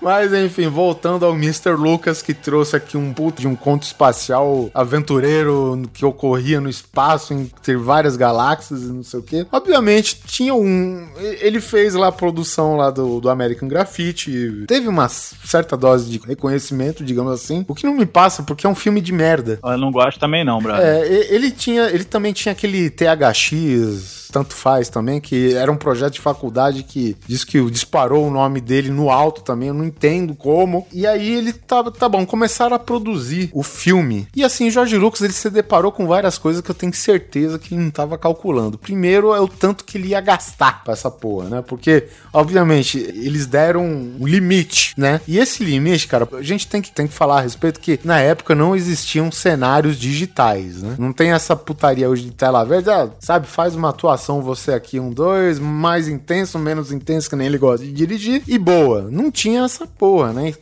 Mas 0.02 0.34
enfim, 0.34 0.68
voltando 0.68 1.26
ao 1.26 1.34
Mr. 1.34 1.72
Lucas, 1.72 2.22
que 2.22 2.34
trouxe 2.38 2.76
aqui 2.76 2.98
um 2.98 3.14
puto 3.14 3.42
de 3.42 3.48
um 3.48 3.56
conto 3.56 3.84
espacial 3.84 4.70
aventureiro 4.74 5.84
que 5.94 6.06
ocorria 6.06 6.60
no 6.60 6.70
espaço, 6.70 7.34
entre 7.34 7.76
várias 7.76 8.16
galáxias 8.16 8.82
e 8.84 8.88
não 8.88 9.04
sei 9.04 9.20
o 9.20 9.24
quê. 9.24 9.46
Obviamente, 9.52 10.22
tinha 10.26 10.54
um. 10.54 11.08
Ele 11.18 11.60
fez 11.60 11.94
lá 11.94 12.08
a 12.08 12.12
produção 12.12 12.78
lá 12.78 12.90
do, 12.90 13.20
do 13.20 13.30
American 13.30 13.68
Graffiti. 13.68 14.66
Teve 14.68 14.88
uma 14.88 15.10
certa 15.10 15.76
dose 15.76 16.10
de 16.10 16.20
reconhecimento, 16.26 17.04
digamos 17.04 17.34
assim. 17.34 17.66
O 17.68 17.76
que 17.76 17.86
não 17.86 17.96
me 17.96 18.06
passa, 18.06 18.44
porque 18.44 18.66
é 18.66 18.70
um 18.70 18.76
filme 18.76 19.02
de 19.02 19.12
merda. 19.12 19.60
Eu 19.64 19.78
não 19.78 19.92
gosto 19.92 20.20
também 20.20 20.44
não, 20.44 20.62
brother. 20.62 20.86
É, 20.86 21.34
ele 21.34 21.52
tinha. 21.52 21.84
Ele 21.84 22.04
também 22.04 22.34
tinha 22.34 22.52
aquele 22.52 22.90
THX. 22.90 24.27
Tanto 24.32 24.54
faz 24.54 24.90
também, 24.90 25.20
que 25.20 25.54
era 25.54 25.72
um 25.72 25.78
projeto 25.78 26.14
de 26.14 26.22
faculdade 26.22 26.84
que 26.84 27.16
diz 27.28 27.44
que 27.44 27.62
disparou 27.70 28.28
o 28.28 28.32
nome 28.32 28.60
dele 28.60 28.90
no 28.90 29.10
alto 29.10 29.42
também, 29.42 29.70
eu 29.70 29.74
não 29.74 29.86
entendo 29.86 30.36
como. 30.36 30.88
E 30.92 31.08
aí 31.08 31.32
ele 31.34 31.54
tá, 31.54 31.84
tá 31.92 32.10
bom, 32.10 32.26
começaram 32.26 32.76
a 32.76 32.80
produzir 32.80 33.50
o 33.54 33.64
filme. 33.64 34.28
E 34.36 34.44
assim, 34.44 34.70
Jorge 34.70 34.98
Lucas 34.98 35.22
ele 35.22 35.34
se 35.34 35.50
deparou 35.50 35.92
com 35.92 36.08
várias 36.08 36.38
coisas 36.38 36.62
que 36.62 36.70
eu 36.70 36.76
tenho 36.76 36.94
certeza 36.94 37.60
que 37.60 37.74
ele 37.74 37.84
não 37.84 37.92
tava 37.92 38.18
calculando. 38.18 38.78
Primeiro 38.78 39.34
é 39.34 39.40
o 39.40 39.48
tanto 39.48 39.86
que 39.86 39.98
ele 39.98 40.10
ia 40.10 40.22
gastar 40.22 40.84
pra 40.84 40.94
essa 40.94 41.10
porra, 41.10 41.50
né? 41.50 41.64
Porque, 41.66 42.08
obviamente, 42.34 42.98
eles 42.98 43.46
deram 43.46 43.84
um 43.86 44.28
limite, 44.28 44.94
né? 44.98 45.22
E 45.28 45.38
esse 45.38 45.64
limite, 45.64 46.08
cara, 46.08 46.28
a 46.34 46.42
gente 46.42 46.68
tem 46.68 46.82
que, 46.82 46.92
tem 46.92 47.08
que 47.08 47.14
falar 47.14 47.40
a 47.40 47.42
respeito 47.42 47.80
que 47.80 48.00
na 48.04 48.20
época 48.20 48.56
não 48.56 48.76
existiam 48.76 49.32
cenários 49.32 49.98
digitais, 49.98 50.82
né? 50.82 50.96
Não 50.98 51.14
tem 51.14 51.32
essa 51.32 51.56
putaria 51.56 52.10
hoje 52.10 52.24
de 52.24 52.32
tela 52.32 52.64
verde, 52.64 52.90
ah, 52.90 53.10
sabe? 53.20 53.48
Faz 53.48 53.76
uma 53.76 53.90
atuação 53.90 54.17
você 54.42 54.74
aqui, 54.74 55.00
um 55.00 55.12
dois, 55.12 55.60
mais 55.60 56.08
intenso, 56.08 56.58
menos 56.60 56.92
intenso, 56.92 57.30
que 57.30 57.36
nem 57.36 57.48
ele 57.48 57.58
gosta 57.58 57.86
de 57.86 57.92
dirigir, 57.92 58.44
e 58.48 58.58
boa. 58.58 59.08
Não 59.12 59.32
tinha 59.32 59.64
essa 59.64 59.86
porra, 59.86 60.34
né? 60.34 60.54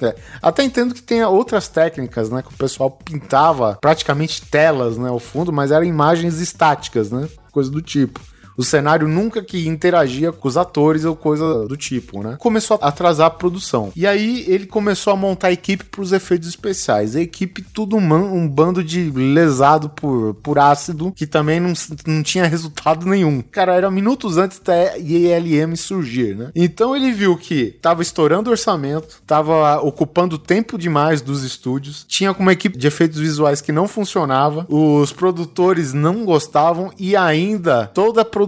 Até 0.41 0.63
entendo 0.63 0.93
que 0.93 1.01
tenha 1.01 1.29
outras 1.29 1.67
técnicas, 1.67 2.29
né? 2.29 2.41
Que 2.41 2.53
o 2.53 2.57
pessoal 2.57 2.91
pintava 2.91 3.77
praticamente 3.81 4.41
telas, 4.41 4.97
né? 4.97 5.09
Ao 5.09 5.19
fundo, 5.19 5.51
mas 5.51 5.71
eram 5.71 5.85
imagens 5.85 6.39
estáticas, 6.39 7.11
né? 7.11 7.27
Coisa 7.51 7.71
do 7.71 7.81
tipo. 7.81 8.19
O 8.57 8.63
cenário 8.63 9.07
nunca 9.07 9.43
que 9.43 9.67
interagia 9.67 10.31
com 10.31 10.47
os 10.47 10.57
atores 10.57 11.05
ou 11.05 11.15
coisa 11.15 11.67
do 11.67 11.75
tipo, 11.75 12.23
né? 12.23 12.37
Começou 12.39 12.79
a 12.81 12.87
atrasar 12.87 13.27
a 13.27 13.29
produção. 13.29 13.91
E 13.95 14.07
aí 14.07 14.45
ele 14.47 14.65
começou 14.65 15.11
a 15.11 15.15
montar 15.15 15.47
a 15.47 15.51
equipe 15.51 15.83
para 15.83 16.01
os 16.01 16.11
efeitos 16.11 16.47
especiais. 16.47 17.15
A 17.15 17.21
equipe, 17.21 17.61
tudo 17.61 17.97
um, 17.97 18.13
um 18.13 18.47
bando 18.47 18.83
de 18.83 19.09
lesado 19.11 19.89
por, 19.89 20.35
por 20.35 20.57
ácido, 20.57 21.11
que 21.11 21.27
também 21.27 21.59
não, 21.59 21.73
não 22.07 22.23
tinha 22.23 22.45
resultado 22.47 23.05
nenhum. 23.05 23.41
Cara, 23.41 23.75
era 23.75 23.91
minutos 23.91 24.37
antes 24.37 24.59
da 24.59 24.97
ILM 24.97 25.75
surgir, 25.75 26.35
né? 26.35 26.51
Então 26.55 26.95
ele 26.95 27.11
viu 27.11 27.37
que 27.37 27.77
tava 27.81 28.01
estourando 28.01 28.49
o 28.49 28.51
orçamento, 28.51 29.21
tava 29.25 29.79
ocupando 29.81 30.37
tempo 30.37 30.77
demais 30.77 31.21
dos 31.21 31.43
estúdios, 31.43 32.05
tinha 32.07 32.31
uma 32.31 32.53
equipe 32.53 32.77
de 32.77 32.87
efeitos 32.87 33.19
visuais 33.19 33.61
que 33.61 33.71
não 33.71 33.87
funcionava, 33.87 34.65
os 34.69 35.11
produtores 35.11 35.93
não 35.93 36.23
gostavam 36.25 36.91
e 36.97 37.15
ainda 37.15 37.87
toda 37.93 38.21
a 38.21 38.25
produção 38.25 38.44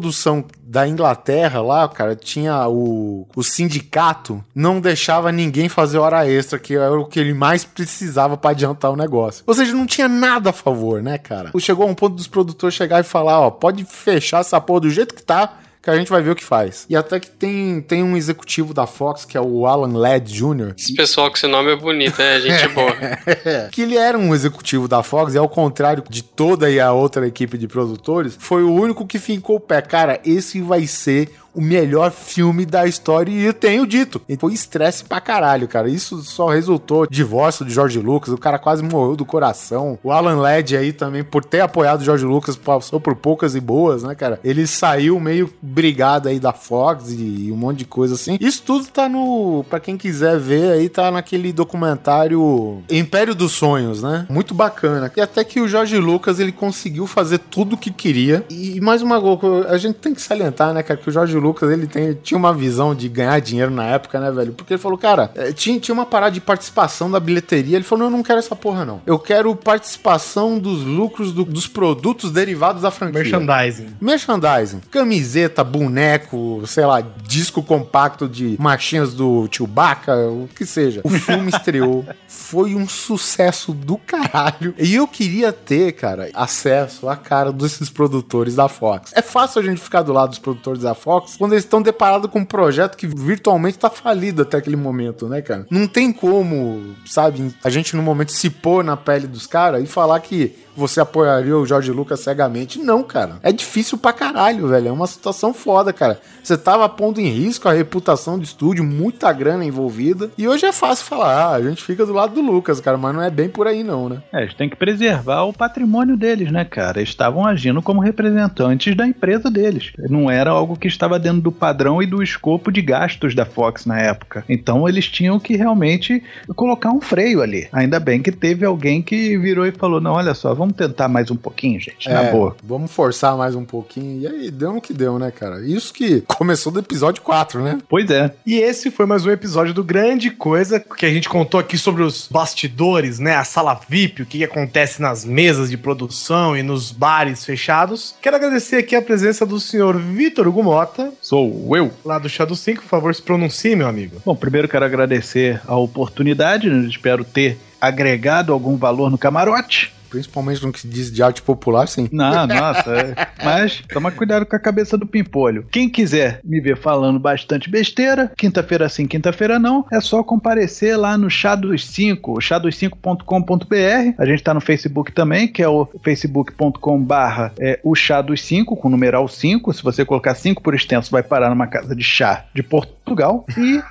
da 0.68 0.88
Inglaterra 0.88 1.62
lá, 1.62 1.88
cara, 1.88 2.16
tinha 2.16 2.68
o, 2.68 3.28
o 3.36 3.44
sindicato, 3.44 4.44
não 4.54 4.82
deixava 4.82 5.32
ninguém 5.32 5.70
fazer 5.70 5.98
hora 5.98 6.28
extra, 6.30 6.60
que 6.60 6.76
era 6.76 7.00
o 7.00 7.06
que 7.06 7.20
ele 7.20 7.34
mais 7.34 7.64
precisava 7.64 8.36
pra 8.36 8.52
adiantar 8.52 8.92
o 8.92 8.98
negócio. 8.98 9.44
Ou 9.48 9.54
seja, 9.54 9.74
não 9.74 9.86
tinha 9.86 10.08
nada 10.08 10.50
a 10.50 10.54
favor, 10.54 11.02
né, 11.02 11.18
cara? 11.18 11.52
Chegou 11.60 11.86
a 11.88 11.90
um 11.90 11.96
ponto 11.96 12.16
dos 12.16 12.28
produtores 12.28 12.76
chegar 12.76 13.00
e 13.02 13.04
falar, 13.04 13.42
ó, 13.42 13.50
pode 13.50 13.84
fechar 13.84 14.40
essa 14.40 14.62
porra 14.62 14.82
do 14.82 14.90
jeito 14.90 15.16
que 15.16 15.24
tá, 15.24 15.58
que 15.88 15.92
a 15.92 15.96
gente 15.96 16.10
vai 16.10 16.22
ver 16.22 16.32
o 16.32 16.36
que 16.36 16.44
faz. 16.44 16.86
E 16.90 16.98
até 16.98 17.18
que 17.18 17.30
tem, 17.30 17.80
tem 17.80 18.04
um 18.04 18.18
executivo 18.18 18.74
da 18.74 18.86
Fox, 18.86 19.24
que 19.24 19.38
é 19.38 19.42
o 19.42 19.66
Alan 19.66 19.98
Ladd 19.98 20.30
Jr., 20.30 20.74
Esse 20.78 20.94
pessoal 20.94 21.30
com 21.30 21.38
esse 21.38 21.48
nome 21.48 21.72
é 21.72 21.78
bonito, 21.78 22.22
é 22.22 22.42
gente 22.42 22.68
boa. 22.76 22.92
que 23.72 23.84
ele 23.84 23.96
era 23.96 24.18
um 24.18 24.36
executivo 24.36 24.86
da 24.86 25.02
Fox 25.02 25.34
e 25.34 25.38
ao 25.38 25.48
contrário 25.48 26.04
de 26.10 26.22
toda 26.22 26.70
e 26.70 26.78
a 26.78 26.92
outra 26.92 27.26
equipe 27.26 27.58
de 27.58 27.70
produtores, 27.70 28.36
foi 28.38 28.64
o 28.64 28.74
único 28.74 29.08
que 29.08 29.18
fincou 29.18 29.56
o 29.56 29.60
pé. 29.62 29.82
Cara, 29.82 30.20
esse 30.26 30.60
vai 30.60 30.86
ser 30.86 31.32
o 31.58 31.62
melhor 31.62 32.12
filme 32.12 32.66
da 32.68 32.86
história 32.86 33.32
e 33.32 33.44
eu 33.44 33.54
tenho 33.54 33.88
dito. 33.88 34.22
E 34.30 34.38
foi 34.38 34.54
estresse 34.54 35.04
pra 35.04 35.20
caralho, 35.20 35.68
cara. 35.68 35.90
Isso 35.90 36.22
só 36.22 36.50
resultou 36.50 37.08
divórcio 37.08 37.66
de 37.66 37.74
George 37.74 38.00
Lucas, 38.00 38.32
o 38.32 38.38
cara 38.38 38.60
quase 38.60 38.84
morreu 38.84 39.16
do 39.16 39.26
coração. 39.26 39.98
O 40.04 40.12
Alan 40.12 40.36
Ladd 40.36 40.78
aí 40.78 40.94
também, 40.94 41.24
por 41.24 41.44
ter 41.44 41.62
apoiado 41.62 42.02
o 42.02 42.04
George 42.04 42.26
Lucas, 42.26 42.56
passou 42.56 43.00
por 43.00 43.16
poucas 43.16 43.56
e 43.56 43.60
boas, 43.60 44.04
né, 44.04 44.14
cara? 44.14 44.40
Ele 44.44 44.68
saiu 44.68 45.20
meio 45.20 45.52
brigado 45.60 46.30
aí 46.30 46.40
da 46.40 46.54
Fox 46.54 47.12
e 47.12 47.50
um 47.52 47.56
monte 47.56 47.80
de 47.80 47.86
coisa 47.86 48.14
assim. 48.14 48.38
Isso 48.40 48.62
tudo 48.62 48.86
tá 48.88 49.10
no, 49.10 49.66
Pra 49.68 49.80
quem 49.80 49.98
quiser 49.98 50.38
ver 50.38 50.74
aí, 50.74 50.90
tá 50.90 51.10
naquele 51.10 51.52
documentário 51.52 52.84
Império 52.90 53.34
dos 53.34 53.54
Sonhos, 53.54 54.04
né? 54.04 54.28
Muito 54.30 54.54
bacana. 54.54 55.12
E 55.16 55.22
até 55.22 55.44
que 55.44 55.60
o 55.60 55.68
George 55.68 55.98
Lucas, 55.98 56.40
ele 56.40 56.52
conseguiu 56.52 57.08
fazer 57.08 57.40
tudo 57.40 57.74
o 57.74 57.78
que 57.78 57.92
queria. 57.92 58.46
E 58.50 58.80
mais 58.80 59.02
uma 59.02 59.20
coisa, 59.20 59.70
a 59.70 59.78
gente 59.78 59.96
tem 59.96 60.14
que 60.14 60.22
salientar, 60.22 60.74
né, 60.74 60.84
cara, 60.84 61.00
que 61.00 61.10
o 61.10 61.12
George 61.12 61.36
Lucas 61.36 61.47
ele 61.62 61.88
tem, 61.88 62.14
tinha 62.14 62.38
uma 62.38 62.54
visão 62.54 62.94
de 62.96 63.08
ganhar 63.10 63.40
dinheiro 63.40 63.72
na 63.72 63.84
época, 63.86 64.20
né, 64.20 64.32
velho? 64.32 64.54
Porque 64.54 64.74
ele 64.74 64.82
falou, 64.82 64.98
cara, 64.98 65.32
é, 65.36 65.52
tinha, 65.52 65.80
tinha 65.80 65.94
uma 65.94 66.06
parada 66.06 66.32
de 66.32 66.42
participação 66.42 67.10
da 67.10 67.20
bilheteria. 67.20 67.76
Ele 67.76 67.84
falou, 67.84 68.06
não, 68.06 68.12
eu 68.12 68.18
não 68.18 68.24
quero 68.24 68.40
essa 68.40 68.56
porra, 68.56 68.86
não. 68.86 69.02
Eu 69.06 69.18
quero 69.20 69.56
participação 69.56 70.60
dos 70.60 70.84
lucros 70.84 71.32
do- 71.32 71.46
dos 71.46 71.68
produtos 71.68 72.32
derivados 72.32 72.82
da 72.82 72.92
franquia. 72.92 73.22
Merchandising. 73.22 73.88
Merchandising. 74.02 74.82
Camiseta, 74.92 75.64
boneco, 75.64 76.62
sei 76.66 76.86
lá, 76.86 77.02
disco 77.24 77.62
compacto 77.64 78.28
de 78.28 78.56
marchinhas 78.60 79.14
do 79.14 79.48
Chewbacca, 79.52 80.16
o 80.30 80.48
que 80.56 80.66
seja. 80.66 81.02
O 81.04 81.10
filme 81.10 81.50
estreou. 81.50 82.06
Foi 82.28 82.76
um 82.76 82.88
sucesso 82.88 83.74
do 83.74 83.98
caralho. 83.98 84.74
E 84.78 84.96
eu 84.96 85.08
queria 85.08 85.52
ter, 85.52 85.94
cara, 85.94 86.30
acesso 86.34 87.08
à 87.10 87.16
cara 87.16 87.52
desses 87.52 87.90
produtores 87.90 88.56
da 88.56 88.68
Fox. 88.68 89.12
É 89.16 89.22
fácil 89.22 89.62
a 89.62 89.64
gente 89.64 89.82
ficar 89.82 90.02
do 90.02 90.14
lado 90.14 90.30
dos 90.30 90.40
produtores 90.40 90.82
da 90.82 90.94
Fox 90.94 91.37
quando 91.38 91.54
eles 91.54 91.64
estão 91.64 91.82
deparados 91.82 92.30
com 92.30 92.40
um 92.40 92.46
projeto 92.46 92.96
que 92.96 93.08
virtualmente 93.08 93.78
tá 93.78 93.90
falido 93.90 94.42
até 94.42 94.58
aquele 94.58 94.76
momento, 94.76 95.28
né, 95.28 95.42
cara? 95.42 95.66
Não 95.70 95.88
tem 95.88 96.12
como, 96.12 96.96
sabe, 97.06 97.54
a 97.64 97.70
gente 97.70 97.96
no 97.96 98.04
momento 98.04 98.32
se 98.32 98.50
pôr 98.50 98.84
na 98.84 98.98
pele 98.98 99.28
dos 99.28 99.48
caras 99.48 99.84
e 99.84 99.86
falar 99.86 100.20
que 100.20 100.56
você 100.78 101.02
apoiaria 101.02 101.58
o 101.58 101.66
Jorge 101.66 101.92
Lucas 101.92 102.20
cegamente. 102.20 102.80
Não, 102.80 103.04
cara. 103.04 103.38
É 103.42 103.52
difícil 103.52 103.98
pra 103.98 104.14
caralho, 104.14 104.68
velho. 104.68 104.90
É 104.90 104.92
uma 104.92 105.08
situação 105.08 105.54
foda, 105.54 105.92
cara. 105.92 106.20
Você 106.44 106.58
tava 106.58 106.88
pondo 106.88 107.20
em 107.20 107.28
risco 107.28 107.68
a 107.68 107.74
reputação 107.74 108.38
do 108.38 108.44
estúdio, 108.44 108.84
muita 108.84 109.34
grana 109.34 109.66
envolvida. 109.66 110.30
E 110.38 110.48
hoje 110.48 110.66
é 110.66 110.72
fácil 110.72 111.06
falar, 111.06 111.34
ah, 111.34 111.56
a 111.56 111.62
gente 111.62 111.84
fica 111.84 112.06
do 112.06 112.14
lado 112.14 112.34
do 112.36 112.42
Lucas, 112.42 112.80
cara, 112.80 112.98
mas 112.98 113.14
não 113.14 113.22
é 113.22 113.30
bem 113.30 113.50
por 113.50 113.68
aí, 113.68 113.84
não, 113.84 114.08
né? 114.08 114.22
É, 114.32 114.44
eles 114.44 114.54
têm 114.54 114.70
que 114.70 114.76
preservar 114.76 115.44
o 115.44 115.52
patrimônio 115.52 116.16
deles, 116.16 116.52
né, 116.52 116.64
cara? 116.64 117.00
Eles 117.00 117.10
estavam 117.10 117.46
agindo 117.46 117.82
como 117.82 118.00
representantes 118.00 118.96
da 118.96 119.06
empresa 119.06 119.50
deles. 119.50 119.92
Não 120.10 120.30
era 120.30 120.52
algo 120.52 120.78
que 120.78 120.88
estava 120.88 121.20
dentro 121.20 121.42
do 121.42 121.52
padrão 121.52 122.02
e 122.02 122.06
do 122.06 122.24
escopo 122.24 122.72
de 122.72 122.82
gastos 122.82 123.36
da 123.36 123.46
Fox 123.46 123.86
na 123.86 124.00
época. 124.00 124.46
Então 124.48 124.88
eles 124.88 125.08
tinham 125.10 125.40
que 125.40 125.56
realmente 125.56 126.24
colocar 126.56 126.92
um 126.92 127.02
freio 127.02 127.42
ali. 127.42 127.68
Ainda 127.72 128.00
bem 128.00 128.22
que 128.22 128.32
teve 128.32 128.66
alguém 128.66 129.02
que 129.02 129.38
virou 129.38 129.66
e 129.66 129.72
falou: 129.72 130.00
não, 130.00 130.14
olha 130.14 130.34
só, 130.34 130.54
vamos 130.54 130.67
tentar 130.74 131.08
mais 131.08 131.30
um 131.32 131.36
pouquinho, 131.36 131.80
gente, 131.80 132.10
na 132.10 132.24
É, 132.24 132.32
boa. 132.32 132.56
Vamos 132.64 132.92
forçar 132.92 133.38
mais 133.38 133.56
um 133.56 133.64
pouquinho. 133.66 134.22
E 134.22 134.28
aí, 134.28 134.52
deu 134.52 134.74
no 134.74 134.82
que 134.82 134.94
deu, 134.94 135.18
né, 135.20 135.32
cara? 135.32 135.66
Isso 135.66 135.94
que 135.94 136.22
começou 136.28 136.72
do 136.72 136.80
episódio 136.80 137.22
4, 137.22 137.62
né? 137.62 137.78
Pois 137.88 138.10
é. 138.10 138.34
E 138.46 138.56
esse 138.56 138.92
foi 138.92 139.06
mais 139.06 139.26
um 139.26 139.32
episódio 139.32 139.74
do 139.74 139.84
Grande 139.84 140.32
Coisa, 140.32 140.80
que 140.80 141.06
a 141.06 141.10
gente 141.10 141.30
contou 141.30 141.60
aqui 141.60 141.78
sobre 141.78 142.04
os 142.04 142.28
bastidores, 142.30 143.20
né? 143.20 143.36
A 143.36 143.44
sala 143.44 143.80
VIP, 143.88 144.22
o 144.22 144.26
que, 144.26 144.40
que 144.40 144.44
acontece 144.44 145.02
nas 145.02 145.24
mesas 145.26 145.70
de 145.70 145.78
produção 145.78 146.56
e 146.56 146.64
nos 146.64 146.92
bares 146.92 147.46
fechados. 147.46 148.16
Quero 148.22 148.36
agradecer 148.36 148.78
aqui 148.78 148.96
a 148.96 149.02
presença 149.02 149.46
do 149.46 149.60
senhor 149.60 149.98
Vitor 149.98 150.52
Gumota, 150.52 151.12
Sou 151.22 151.76
eu. 151.76 151.92
lá 152.04 152.18
do 152.20 152.30
Shadow 152.30 152.56
5. 152.56 152.82
Por 152.82 152.88
favor, 152.88 153.14
se 153.14 153.22
pronuncie, 153.22 153.76
meu 153.76 153.88
amigo. 153.88 154.22
Bom, 154.26 154.36
primeiro 154.36 154.68
quero 154.68 154.86
agradecer 154.86 155.62
a 155.68 155.76
oportunidade, 155.76 156.70
né? 156.70 156.88
espero 156.88 157.24
ter 157.24 157.58
agregado 157.80 158.52
algum 158.54 158.76
valor 158.76 159.10
no 159.12 159.18
camarote. 159.18 159.94
Principalmente 160.10 160.66
no 160.66 160.72
que 160.72 160.88
diz 160.88 161.12
de 161.12 161.22
arte 161.22 161.42
popular, 161.42 161.88
sim. 161.88 162.08
Não, 162.12 162.48
nossa. 162.48 162.92
é. 162.92 163.28
Mas 163.44 163.82
toma 163.94 164.12
cuidado 164.12 164.46
com 164.46 164.56
a 164.56 164.60
cabeça 164.60 164.98
do 164.98 165.06
pimpolho. 165.06 165.66
Quem 165.72 165.90
quiser 165.90 166.40
me 166.44 166.60
ver 166.60 166.78
falando 166.78 167.20
bastante 167.20 167.70
besteira, 167.70 168.32
quinta-feira 168.38 168.88
sim, 168.90 169.06
quinta-feira 169.06 169.60
não, 169.60 169.86
é 169.92 170.00
só 170.02 170.24
comparecer 170.24 170.98
lá 170.98 171.18
no 171.18 171.30
Chá 171.30 171.56
dos 171.56 171.86
5, 171.86 172.34
chá25.com.br. 172.40 174.14
A 174.18 174.26
gente 174.26 174.44
tá 174.44 174.54
no 174.54 174.62
Facebook 174.62 175.12
também, 175.12 175.48
que 175.48 175.62
é 175.62 175.68
o 175.68 175.88
facebook.com 176.04 177.02
barra 177.04 177.54
é, 177.60 177.80
o 177.84 177.96
Chá 177.96 178.22
dos 178.22 178.42
5, 178.44 178.76
com 178.76 178.88
o 178.88 178.92
numeral 178.92 179.28
5. 179.28 179.74
Se 179.74 179.84
você 179.84 180.06
colocar 180.06 180.36
5 180.36 180.62
por 180.62 180.74
extenso, 180.76 181.12
vai 181.12 181.24
parar 181.24 181.50
numa 181.50 181.68
casa 181.68 181.96
de 181.96 182.04
chá 182.04 182.46
de 182.54 182.64
Portugal. 182.64 183.46
E 183.58 183.82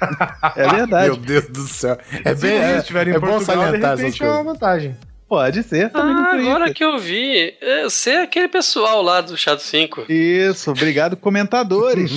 é 0.57 0.69
verdade. 0.75 1.07
Meu 1.07 1.17
Deus 1.17 1.47
do 1.49 1.67
céu. 1.69 1.99
É 2.25 2.35
Se 2.35 2.43
bem. 2.43 2.57
É, 2.57 2.79
estiverem 2.79 3.15
é 3.15 3.17
em 3.17 3.21
bom 3.21 3.27
Portugal, 3.29 3.57
de 3.57 3.65
salientar 3.65 3.93
essas 3.93 4.01
repente 4.05 4.23
é 4.23 4.27
uma 4.27 4.35
coisas. 4.37 4.53
vantagem. 4.53 4.97
Pode 5.29 5.63
ser 5.65 5.91
também 5.91 6.15
Ah, 6.15 6.31
agora 6.35 6.73
que 6.73 6.85
eu 6.85 6.99
vi, 6.99 7.53
é, 7.61 7.83
você 7.83 8.11
é 8.11 8.23
aquele 8.23 8.47
pessoal 8.47 9.03
lá 9.03 9.21
do 9.21 9.37
Shadow 9.37 9.59
5. 9.59 10.07
Isso, 10.09 10.71
obrigado, 10.71 11.17
comentadores. 11.17 12.13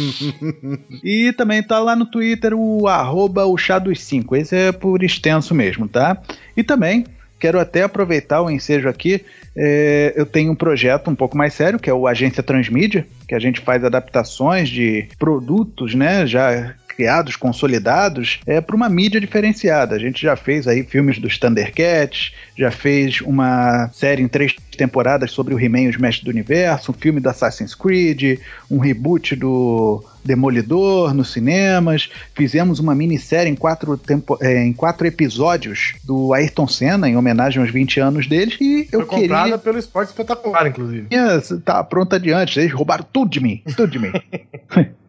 e 1.04 1.34
também 1.34 1.64
tá 1.64 1.80
lá 1.80 1.96
no 1.96 2.06
Twitter 2.06 2.54
o 2.54 2.88
arroba 2.88 3.46
o 3.46 3.58
chá 3.58 3.80
dos 3.80 4.00
5. 4.02 4.36
Esse 4.36 4.56
é 4.56 4.72
por 4.72 5.02
extenso 5.02 5.56
mesmo, 5.56 5.88
tá? 5.88 6.22
E 6.56 6.64
também 6.64 7.04
quero 7.40 7.60
até 7.60 7.82
aproveitar 7.84 8.42
o 8.42 8.50
ensejo 8.50 8.88
aqui. 8.88 9.26
é, 9.56 10.14
eu 10.16 10.26
tenho 10.26 10.52
um 10.52 10.56
projeto 10.56 11.10
um 11.10 11.16
pouco 11.16 11.36
mais 11.36 11.54
sério, 11.54 11.80
que 11.80 11.90
é 11.90 11.94
o 11.94 12.06
Agência 12.06 12.44
Transmídia, 12.44 13.08
que 13.28 13.34
a 13.34 13.40
gente 13.40 13.60
faz 13.60 13.84
adaptações 13.84 14.70
de 14.70 15.08
produtos, 15.18 15.96
né? 15.96 16.28
Já 16.28 16.76
criados, 17.00 17.38
consolidados, 17.38 18.42
é 18.46 18.60
para 18.60 18.76
uma 18.76 18.90
mídia 18.90 19.22
diferenciada. 19.22 19.96
A 19.96 20.00
gente 20.00 20.22
já 20.22 20.36
fez 20.36 20.68
aí 20.68 20.84
filmes 20.84 21.18
dos 21.18 21.38
Thundercats, 21.38 22.34
já 22.58 22.70
fez 22.72 23.22
uma 23.22 23.90
série 23.94 24.22
em 24.22 24.28
três 24.28 24.54
temporadas 24.78 25.32
sobre 25.32 25.54
o 25.54 25.60
He-Man 25.60 25.84
e 25.84 25.88
os 25.88 25.98
Mestres 25.98 26.26
do 26.26 26.30
Universo, 26.30 26.92
um 26.92 26.94
filme 26.94 27.22
do 27.22 27.30
Assassin's 27.30 27.74
Creed, 27.74 28.42
um 28.70 28.80
reboot 28.80 29.34
do 29.38 30.04
Demolidor 30.26 31.14
nos 31.14 31.32
cinemas, 31.32 32.10
fizemos 32.36 32.80
uma 32.80 32.94
minissérie 32.94 33.50
em 33.50 33.56
quatro, 33.56 33.98
tempo, 33.98 34.38
é, 34.42 34.62
em 34.62 34.74
quatro 34.74 35.08
episódios 35.08 35.96
do 36.04 36.34
Ayrton 36.34 36.68
Senna, 36.68 37.08
em 37.08 37.16
homenagem 37.16 37.62
aos 37.62 37.72
20 37.72 38.02
anos 38.02 38.28
dele, 38.28 38.58
e 38.60 38.90
eu 38.92 39.06
Foi 39.06 39.22
comprada 39.22 39.44
queria... 39.44 39.58
pelo 39.58 39.80
Esporte 39.80 40.10
Espetacular, 40.10 40.68
inclusive. 40.68 41.08
Yes, 41.14 41.54
tá 41.64 41.82
pronta 41.82 42.18
adiante, 42.18 42.60
eles 42.60 42.74
roubaram 42.74 43.06
tudo 43.10 43.32
de 43.32 43.40
mim, 43.40 43.64
tudo 43.78 43.90
de 43.90 44.00
mim. 44.00 44.12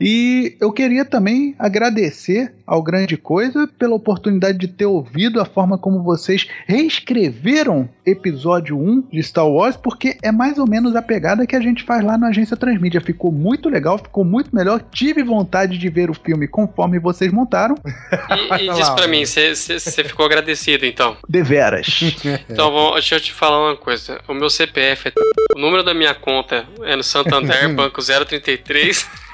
E 0.00 0.56
eu 0.60 0.72
queria 0.72 1.04
também 1.04 1.54
agradecer 1.58 2.52
ao 2.66 2.82
Grande 2.82 3.16
Coisa 3.16 3.68
pela 3.78 3.94
oportunidade 3.94 4.58
de 4.58 4.68
ter 4.68 4.86
ouvido 4.86 5.40
a 5.40 5.44
forma 5.44 5.78
como 5.78 6.02
vocês 6.02 6.46
reescreveram 6.66 7.88
episódio 8.04 8.76
1 8.76 9.08
de 9.12 9.22
Star 9.22 9.48
Wars, 9.48 9.76
porque 9.76 10.16
é 10.22 10.32
mais 10.32 10.58
ou 10.58 10.68
menos 10.68 10.94
a 10.94 11.02
pegada 11.02 11.46
que 11.46 11.56
a 11.56 11.60
gente 11.60 11.84
faz 11.84 12.04
lá 12.04 12.18
na 12.18 12.28
agência 12.28 12.56
Transmídia. 12.56 13.00
Ficou 13.00 13.32
muito 13.32 13.68
legal, 13.68 13.98
ficou 13.98 14.24
muito 14.24 14.54
melhor. 14.54 14.82
Tive 14.92 15.22
vontade 15.22 15.78
de 15.78 15.88
ver 15.88 16.10
o 16.10 16.14
filme 16.14 16.46
conforme 16.48 16.98
vocês 16.98 17.32
montaram. 17.32 17.76
E, 17.80 18.64
e 18.64 18.74
diz 18.74 18.90
pra 18.90 19.06
mim, 19.06 19.24
você 19.24 20.04
ficou 20.04 20.26
agradecido 20.26 20.84
então. 20.84 21.16
Deveras. 21.28 21.86
Então, 22.48 22.70
vamos, 22.72 22.94
deixa 22.94 23.16
eu 23.16 23.20
te 23.20 23.32
falar 23.32 23.60
uma 23.60 23.76
coisa. 23.76 24.20
O 24.28 24.34
meu 24.34 24.48
CPF, 24.48 25.08
é... 25.08 25.12
o 25.54 25.58
número 25.58 25.82
da 25.82 25.92
minha 25.94 26.14
conta 26.14 26.66
é 26.82 26.96
no 26.96 27.02
Santander, 27.02 27.68
banco 27.74 28.00
033. 28.02 29.25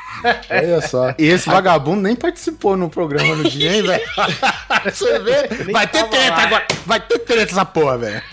Olha 0.50 0.80
só. 0.80 1.14
E 1.18 1.26
esse 1.26 1.48
vagabundo 1.48 2.02
nem 2.02 2.14
participou 2.16 2.76
no 2.76 2.88
programa 2.88 3.34
no 3.34 3.48
dia, 3.48 3.74
hein, 3.76 3.82
velho? 3.82 4.02
Você 4.84 5.18
vê? 5.20 5.48
Vai 5.72 5.86
ter 5.86 6.04
treta 6.08 6.40
agora. 6.40 6.66
Vai 6.86 7.00
ter 7.00 7.18
treta 7.20 7.52
essa 7.52 7.64
porra, 7.64 7.98
velho. 7.98 8.22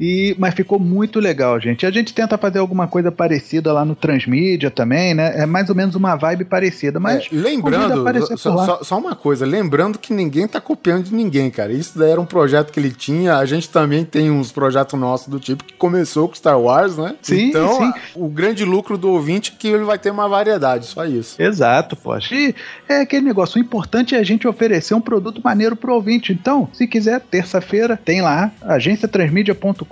E, 0.00 0.34
mas 0.38 0.54
ficou 0.54 0.78
muito 0.78 1.20
legal, 1.20 1.60
gente. 1.60 1.84
A 1.84 1.90
gente 1.90 2.14
tenta 2.14 2.38
fazer 2.38 2.58
alguma 2.58 2.86
coisa 2.88 3.12
parecida 3.12 3.70
lá 3.70 3.84
no 3.84 3.94
Transmídia 3.94 4.70
também, 4.70 5.12
né? 5.12 5.42
É 5.42 5.44
mais 5.44 5.68
ou 5.68 5.74
menos 5.74 5.94
uma 5.94 6.16
vibe 6.16 6.46
parecida, 6.46 6.98
mas 6.98 7.26
É, 7.26 7.28
lembrando, 7.36 8.06
só, 8.38 8.64
só- 8.64 8.82
só 8.82 8.98
uma 8.98 9.14
coisa, 9.14 9.44
lembrando 9.44 9.98
que 9.98 10.14
ninguém 10.14 10.48
tá 10.48 10.58
copiando 10.58 11.04
de 11.04 11.14
ninguém, 11.14 11.50
cara. 11.50 11.70
Isso 11.70 11.98
daí 11.98 12.12
era 12.12 12.20
um 12.20 12.24
projeto 12.24 12.72
que 12.72 12.80
ele 12.80 12.90
tinha. 12.92 13.36
A 13.36 13.44
gente 13.44 13.68
também 13.68 14.02
tem 14.04 14.30
uns 14.30 14.50
projetos 14.50 14.98
nossos 14.98 15.28
do 15.28 15.38
tipo 15.38 15.64
que 15.64 15.74
começou 15.74 16.28
com 16.28 16.34
Star 16.34 16.58
Wars, 16.58 16.96
né? 16.96 17.14
Sim, 17.20 17.48
então, 17.50 17.78
sim. 17.78 17.92
o 18.14 18.26
grande 18.26 18.64
lucro 18.64 18.96
do 18.96 19.10
ouvinte 19.10 19.52
é 19.54 19.58
que 19.60 19.68
ele 19.68 19.84
vai 19.84 19.98
ter 19.98 20.10
uma 20.10 20.26
variedade, 20.26 20.86
só 20.86 21.04
isso. 21.04 21.40
Exato, 21.42 21.94
poxa. 21.94 22.34
E 22.34 22.54
é 22.88 23.02
aquele 23.02 23.26
negócio, 23.26 23.58
o 23.58 23.62
importante 23.62 24.14
é 24.14 24.18
a 24.18 24.22
gente 24.22 24.48
oferecer 24.48 24.94
um 24.94 25.00
produto 25.00 25.42
maneiro 25.44 25.76
pro 25.76 25.92
ouvinte. 25.92 26.32
Então, 26.32 26.68
se 26.72 26.86
quiser, 26.86 27.20
terça-feira, 27.20 28.00
tem 28.02 28.22
lá, 28.22 28.50
agenciatransmedia.com.br. 28.62 29.89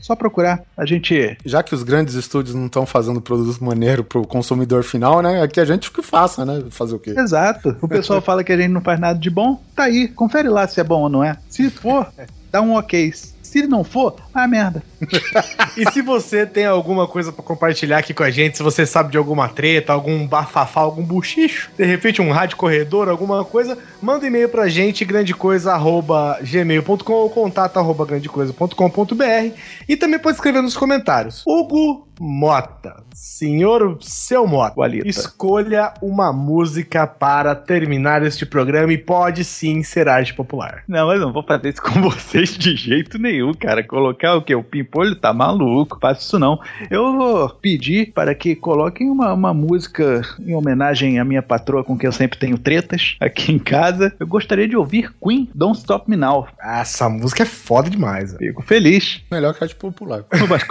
Só 0.00 0.16
procurar. 0.16 0.62
A 0.76 0.86
gente. 0.86 1.36
Já 1.44 1.62
que 1.62 1.74
os 1.74 1.82
grandes 1.82 2.14
estúdios 2.14 2.54
não 2.54 2.66
estão 2.66 2.86
fazendo 2.86 3.20
produto 3.20 3.62
maneiro 3.62 4.04
pro 4.04 4.26
consumidor 4.26 4.82
final, 4.82 5.20
né? 5.20 5.42
Aqui 5.42 5.60
a 5.60 5.64
gente 5.64 5.90
que 5.90 6.02
faça, 6.02 6.44
né? 6.44 6.62
Fazer 6.70 6.94
o 6.94 6.98
quê? 6.98 7.14
Exato. 7.16 7.76
O 7.82 7.88
pessoal 7.88 8.20
fala 8.22 8.44
que 8.44 8.52
a 8.52 8.56
gente 8.56 8.70
não 8.70 8.80
faz 8.80 8.98
nada 8.98 9.18
de 9.18 9.28
bom. 9.28 9.60
Tá 9.74 9.84
aí, 9.84 10.08
confere 10.08 10.48
lá 10.48 10.66
se 10.66 10.80
é 10.80 10.84
bom 10.84 11.02
ou 11.02 11.08
não 11.08 11.24
é. 11.24 11.36
Se 11.48 11.68
for, 11.68 12.06
dá 12.50 12.62
um 12.62 12.74
ok. 12.74 13.12
Se 13.54 13.68
não 13.68 13.84
for, 13.84 14.16
ah, 14.34 14.48
merda. 14.48 14.82
E 15.76 15.90
se 15.92 16.00
você 16.02 16.46
tem 16.46 16.66
alguma 16.66 17.08
coisa 17.08 17.32
pra 17.32 17.42
compartilhar 17.42 17.98
aqui 17.98 18.14
com 18.14 18.22
a 18.22 18.30
gente, 18.30 18.56
se 18.56 18.62
você 18.62 18.86
sabe 18.86 19.10
de 19.10 19.18
alguma 19.18 19.48
treta, 19.48 19.92
algum 19.92 20.24
bafafá, 20.26 20.80
algum 20.80 21.04
buchicho, 21.04 21.70
de 21.76 21.84
repente 21.84 22.22
um 22.22 22.30
rádio 22.30 22.56
corredor, 22.56 23.08
alguma 23.08 23.44
coisa, 23.44 23.76
manda 24.00 24.24
um 24.24 24.28
e-mail 24.28 24.48
pra 24.48 24.68
gente, 24.68 25.04
grandecoisa.gmail.com 25.04 27.12
ou 27.12 27.30
contato 27.30 27.76
arroba 27.76 28.06
grandecoisa.com.br 28.06 29.56
e 29.88 29.96
também 29.96 30.18
pode 30.18 30.36
escrever 30.36 30.62
nos 30.62 30.76
comentários. 30.76 31.42
Hugo 31.46 32.08
Mota, 32.20 33.02
senhor 33.12 33.98
seu 34.00 34.46
Mota, 34.46 34.78
Walita. 34.78 35.08
escolha 35.08 35.92
uma 36.00 36.32
música 36.32 37.06
para 37.06 37.56
terminar 37.56 38.24
este 38.24 38.46
programa 38.46 38.92
e 38.92 38.98
pode 38.98 39.44
sim 39.44 39.82
ser 39.82 40.08
arte 40.08 40.32
popular. 40.32 40.84
Não, 40.86 41.08
mas 41.08 41.20
não 41.20 41.32
vou 41.32 41.42
fazer 41.42 41.70
isso 41.70 41.82
com 41.82 42.00
vocês 42.08 42.56
de 42.56 42.76
jeito 42.76 43.18
nenhum, 43.18 43.43
cara. 43.52 43.82
Colocar 43.82 44.36
o 44.36 44.42
que? 44.42 44.54
O 44.54 44.62
Pimpolho 44.62 45.16
tá 45.16 45.32
maluco, 45.32 45.98
faço 46.00 46.22
isso 46.22 46.38
não. 46.38 46.60
Eu 46.88 47.12
vou 47.12 47.48
pedir 47.48 48.12
para 48.12 48.34
que 48.34 48.54
coloquem 48.54 49.10
uma, 49.10 49.32
uma 49.32 49.52
música 49.52 50.22
em 50.40 50.54
homenagem 50.54 51.18
à 51.18 51.24
minha 51.24 51.42
patroa 51.42 51.82
com 51.82 51.98
quem 51.98 52.06
eu 52.06 52.12
sempre 52.12 52.38
tenho 52.38 52.56
tretas 52.56 53.16
aqui 53.20 53.52
em 53.52 53.58
casa. 53.58 54.14
Eu 54.20 54.26
gostaria 54.26 54.68
de 54.68 54.76
ouvir 54.76 55.12
Queen 55.20 55.48
Don't 55.54 55.78
Stop 55.78 56.08
Me 56.08 56.16
Now. 56.16 56.46
Ah, 56.60 56.80
Essa 56.80 57.08
música 57.08 57.42
é 57.42 57.46
foda 57.46 57.90
demais. 57.90 58.34
Fico 58.36 58.62
feliz. 58.62 59.20
Melhor 59.30 59.52
que 59.54 59.64
a 59.64 59.66
de 59.66 59.74
popular. 59.74 60.24
Mas, 60.48 60.62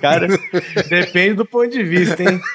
cara, 0.00 0.28
Depende 0.88 1.34
do 1.34 1.44
ponto 1.44 1.68
de 1.68 1.82
vista, 1.82 2.22
hein? 2.22 2.40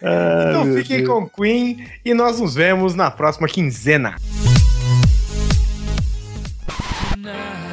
então 0.00 0.74
fiquem 0.74 1.04
com 1.04 1.28
Queen 1.28 1.84
e 2.04 2.14
nós 2.14 2.40
nos 2.40 2.54
vemos 2.54 2.94
na 2.94 3.10
próxima 3.10 3.48
quinzena. 3.48 4.16
Tonight, 7.24 7.63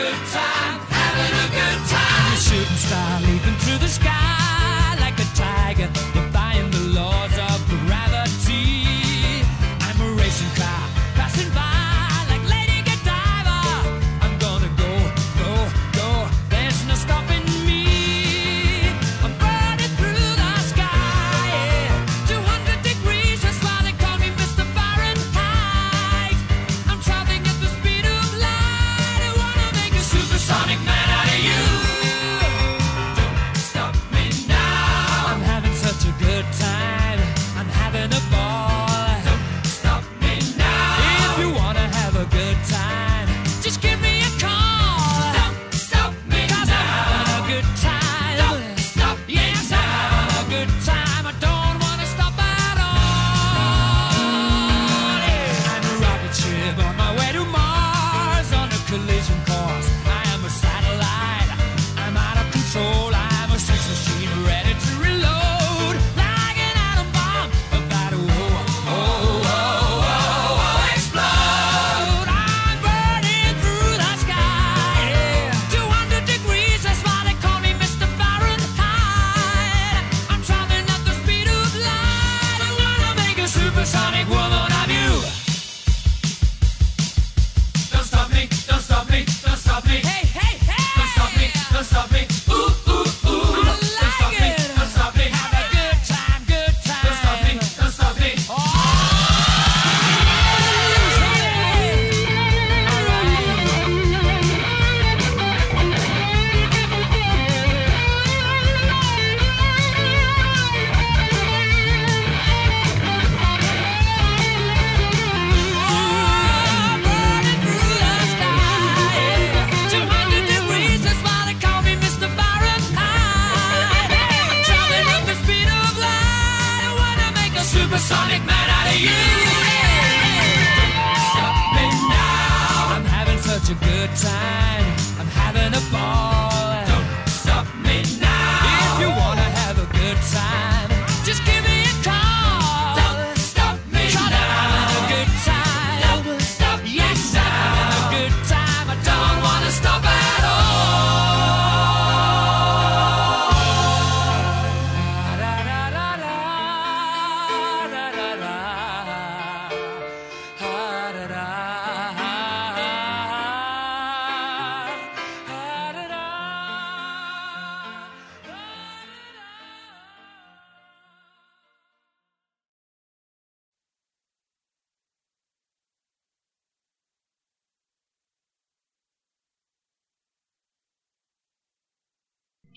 good 0.00 0.29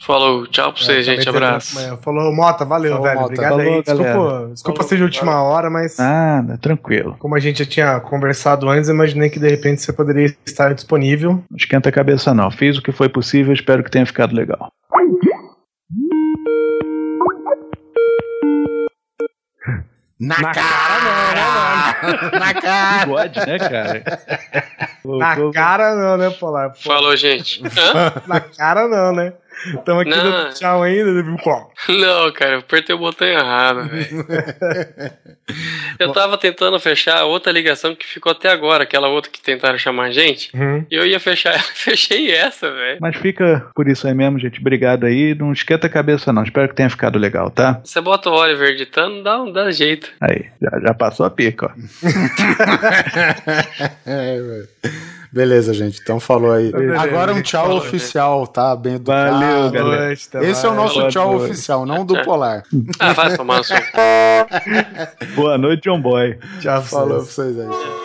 Falou, 0.05 0.45
tchau 0.47 0.73
pra 0.73 0.81
vocês, 0.83 1.07
É, 1.07 1.15
gente. 1.15 1.29
Abraço. 1.29 1.79
amanhã. 1.79 1.97
Falou, 1.97 2.33
Mota, 2.35 2.65
valeu, 2.65 2.91
Falou, 2.91 3.03
velho. 3.07 3.19
Mota. 3.21 3.25
Obrigado 3.33 3.49
Falou, 3.57 3.73
aí. 3.73 3.81
Desculpa, 3.81 4.03
galera. 4.03 4.47
desculpa 4.49 4.77
Falou, 4.77 4.89
ser 4.89 4.97
de 4.97 5.03
última 5.03 5.41
hora, 5.43 5.69
mas 5.69 5.97
Nada, 5.97 6.57
tranquilo. 6.57 7.15
como 7.19 7.35
a 7.35 7.39
gente 7.39 7.59
já 7.63 7.65
tinha 7.69 7.99
conversado 8.01 8.67
antes, 8.69 8.89
imaginei 8.89 9.29
que 9.29 9.39
de 9.39 9.47
repente 9.47 9.81
você 9.81 9.93
poderia 9.93 10.35
estar 10.45 10.73
disponível. 10.73 11.41
Não 11.49 11.57
esquenta 11.57 11.87
a 11.87 11.91
cabeça, 11.91 12.33
não. 12.33 12.51
Fiz 12.51 12.77
o 12.77 12.81
que 12.81 12.91
foi 12.91 13.07
possível, 13.07 13.53
espero 13.53 13.81
que 13.81 13.89
tenha 13.89 14.05
ficado 14.05 14.35
legal. 14.35 14.69
Na, 20.19 20.35
cara, 20.35 20.59
Na 22.39 22.53
cara! 22.53 22.99
Bigode, 23.05 23.39
né, 23.39 23.59
cara? 23.59 24.03
Na 25.03 25.51
cara 25.51 25.95
não, 25.95 26.17
né, 26.17 26.29
Polar? 26.29 26.69
Pô, 26.71 26.75
Falou, 26.79 27.15
gente. 27.17 27.61
Na 28.27 28.39
cara 28.39 28.87
não, 28.87 29.11
né? 29.13 29.33
Estamos 29.65 30.01
aqui 30.01 30.09
Não. 30.09 30.23
dando 30.23 30.53
tchau 30.53 30.83
ainda, 30.83 31.11
né, 31.11 31.37
qual? 31.41 31.71
Não, 31.89 32.31
cara, 32.31 32.53
eu 32.53 32.59
apertei 32.59 32.95
o 32.95 32.99
botão 32.99 33.27
errado, 33.27 33.87
velho. 33.89 34.25
Eu 35.99 36.11
tava 36.11 36.37
tentando 36.37 36.79
fechar 36.79 37.25
outra 37.25 37.51
ligação 37.51 37.95
que 37.95 38.05
ficou 38.05 38.31
até 38.31 38.49
agora, 38.49 38.83
aquela 38.83 39.07
outra 39.09 39.29
que 39.29 39.41
tentaram 39.41 39.77
chamar 39.77 40.05
a 40.05 40.11
gente. 40.11 40.49
Uhum. 40.55 40.85
E 40.89 40.95
eu 40.95 41.05
ia 41.05 41.19
fechar 41.19 41.51
ela, 41.51 41.61
fechei 41.75 42.31
essa, 42.31 42.71
velho. 42.71 42.97
Mas 43.01 43.15
fica 43.17 43.67
por 43.75 43.87
isso 43.87 44.07
aí 44.07 44.13
mesmo, 44.13 44.39
gente. 44.39 44.59
Obrigado 44.59 45.05
aí. 45.05 45.35
Não 45.35 45.51
esquenta 45.51 45.87
a 45.87 45.89
cabeça, 45.89 46.31
não. 46.33 46.43
Espero 46.43 46.69
que 46.69 46.75
tenha 46.75 46.89
ficado 46.89 47.19
legal, 47.19 47.51
tá? 47.51 47.81
Você 47.83 47.99
bota 48.01 48.29
o 48.29 48.33
Oliver 48.33 48.69
editando, 48.69 49.21
dá, 49.21 49.43
dá 49.51 49.71
jeito. 49.71 50.09
Aí, 50.21 50.45
já, 50.61 50.79
já 50.87 50.93
passou 50.93 51.25
a 51.25 51.29
pica, 51.29 51.67
ó. 51.67 51.71
É, 54.05 54.37
velho. 54.39 54.69
Beleza, 55.33 55.73
gente. 55.73 55.99
Então 55.99 56.19
falou 56.19 56.51
aí. 56.51 56.71
Beleza, 56.71 57.01
Agora 57.01 57.31
um 57.31 57.37
gente. 57.37 57.45
tchau 57.47 57.63
Falou, 57.65 57.77
oficial, 57.79 58.45
tá? 58.45 58.75
Bem 58.75 58.95
educado. 58.95 59.31
Valeu, 59.31 59.71
galera. 59.71 59.83
Boa 59.97 60.05
noite, 60.07 60.29
até 60.31 60.49
Esse 60.49 60.65
é 60.65 60.69
o 60.69 60.75
nosso 60.75 60.99
Boa 60.99 61.09
tchau 61.09 61.33
noite. 61.33 61.51
oficial, 61.51 61.85
não 61.87 62.05
do 62.05 62.21
Polar. 62.23 62.63
Ah, 62.99 63.13
vai 63.13 63.35
tomar 63.35 63.57
no 63.57 63.63
seu. 63.63 63.77
Boa 65.35 65.57
noite, 65.57 65.83
John 65.89 65.99
Boy. 65.99 66.37
Tchau, 66.61 66.73
pra 66.79 66.81
Falou 66.83 67.07
pra 67.07 67.17
vocês. 67.19 67.55
vocês 67.55 67.59
aí. 67.59 68.02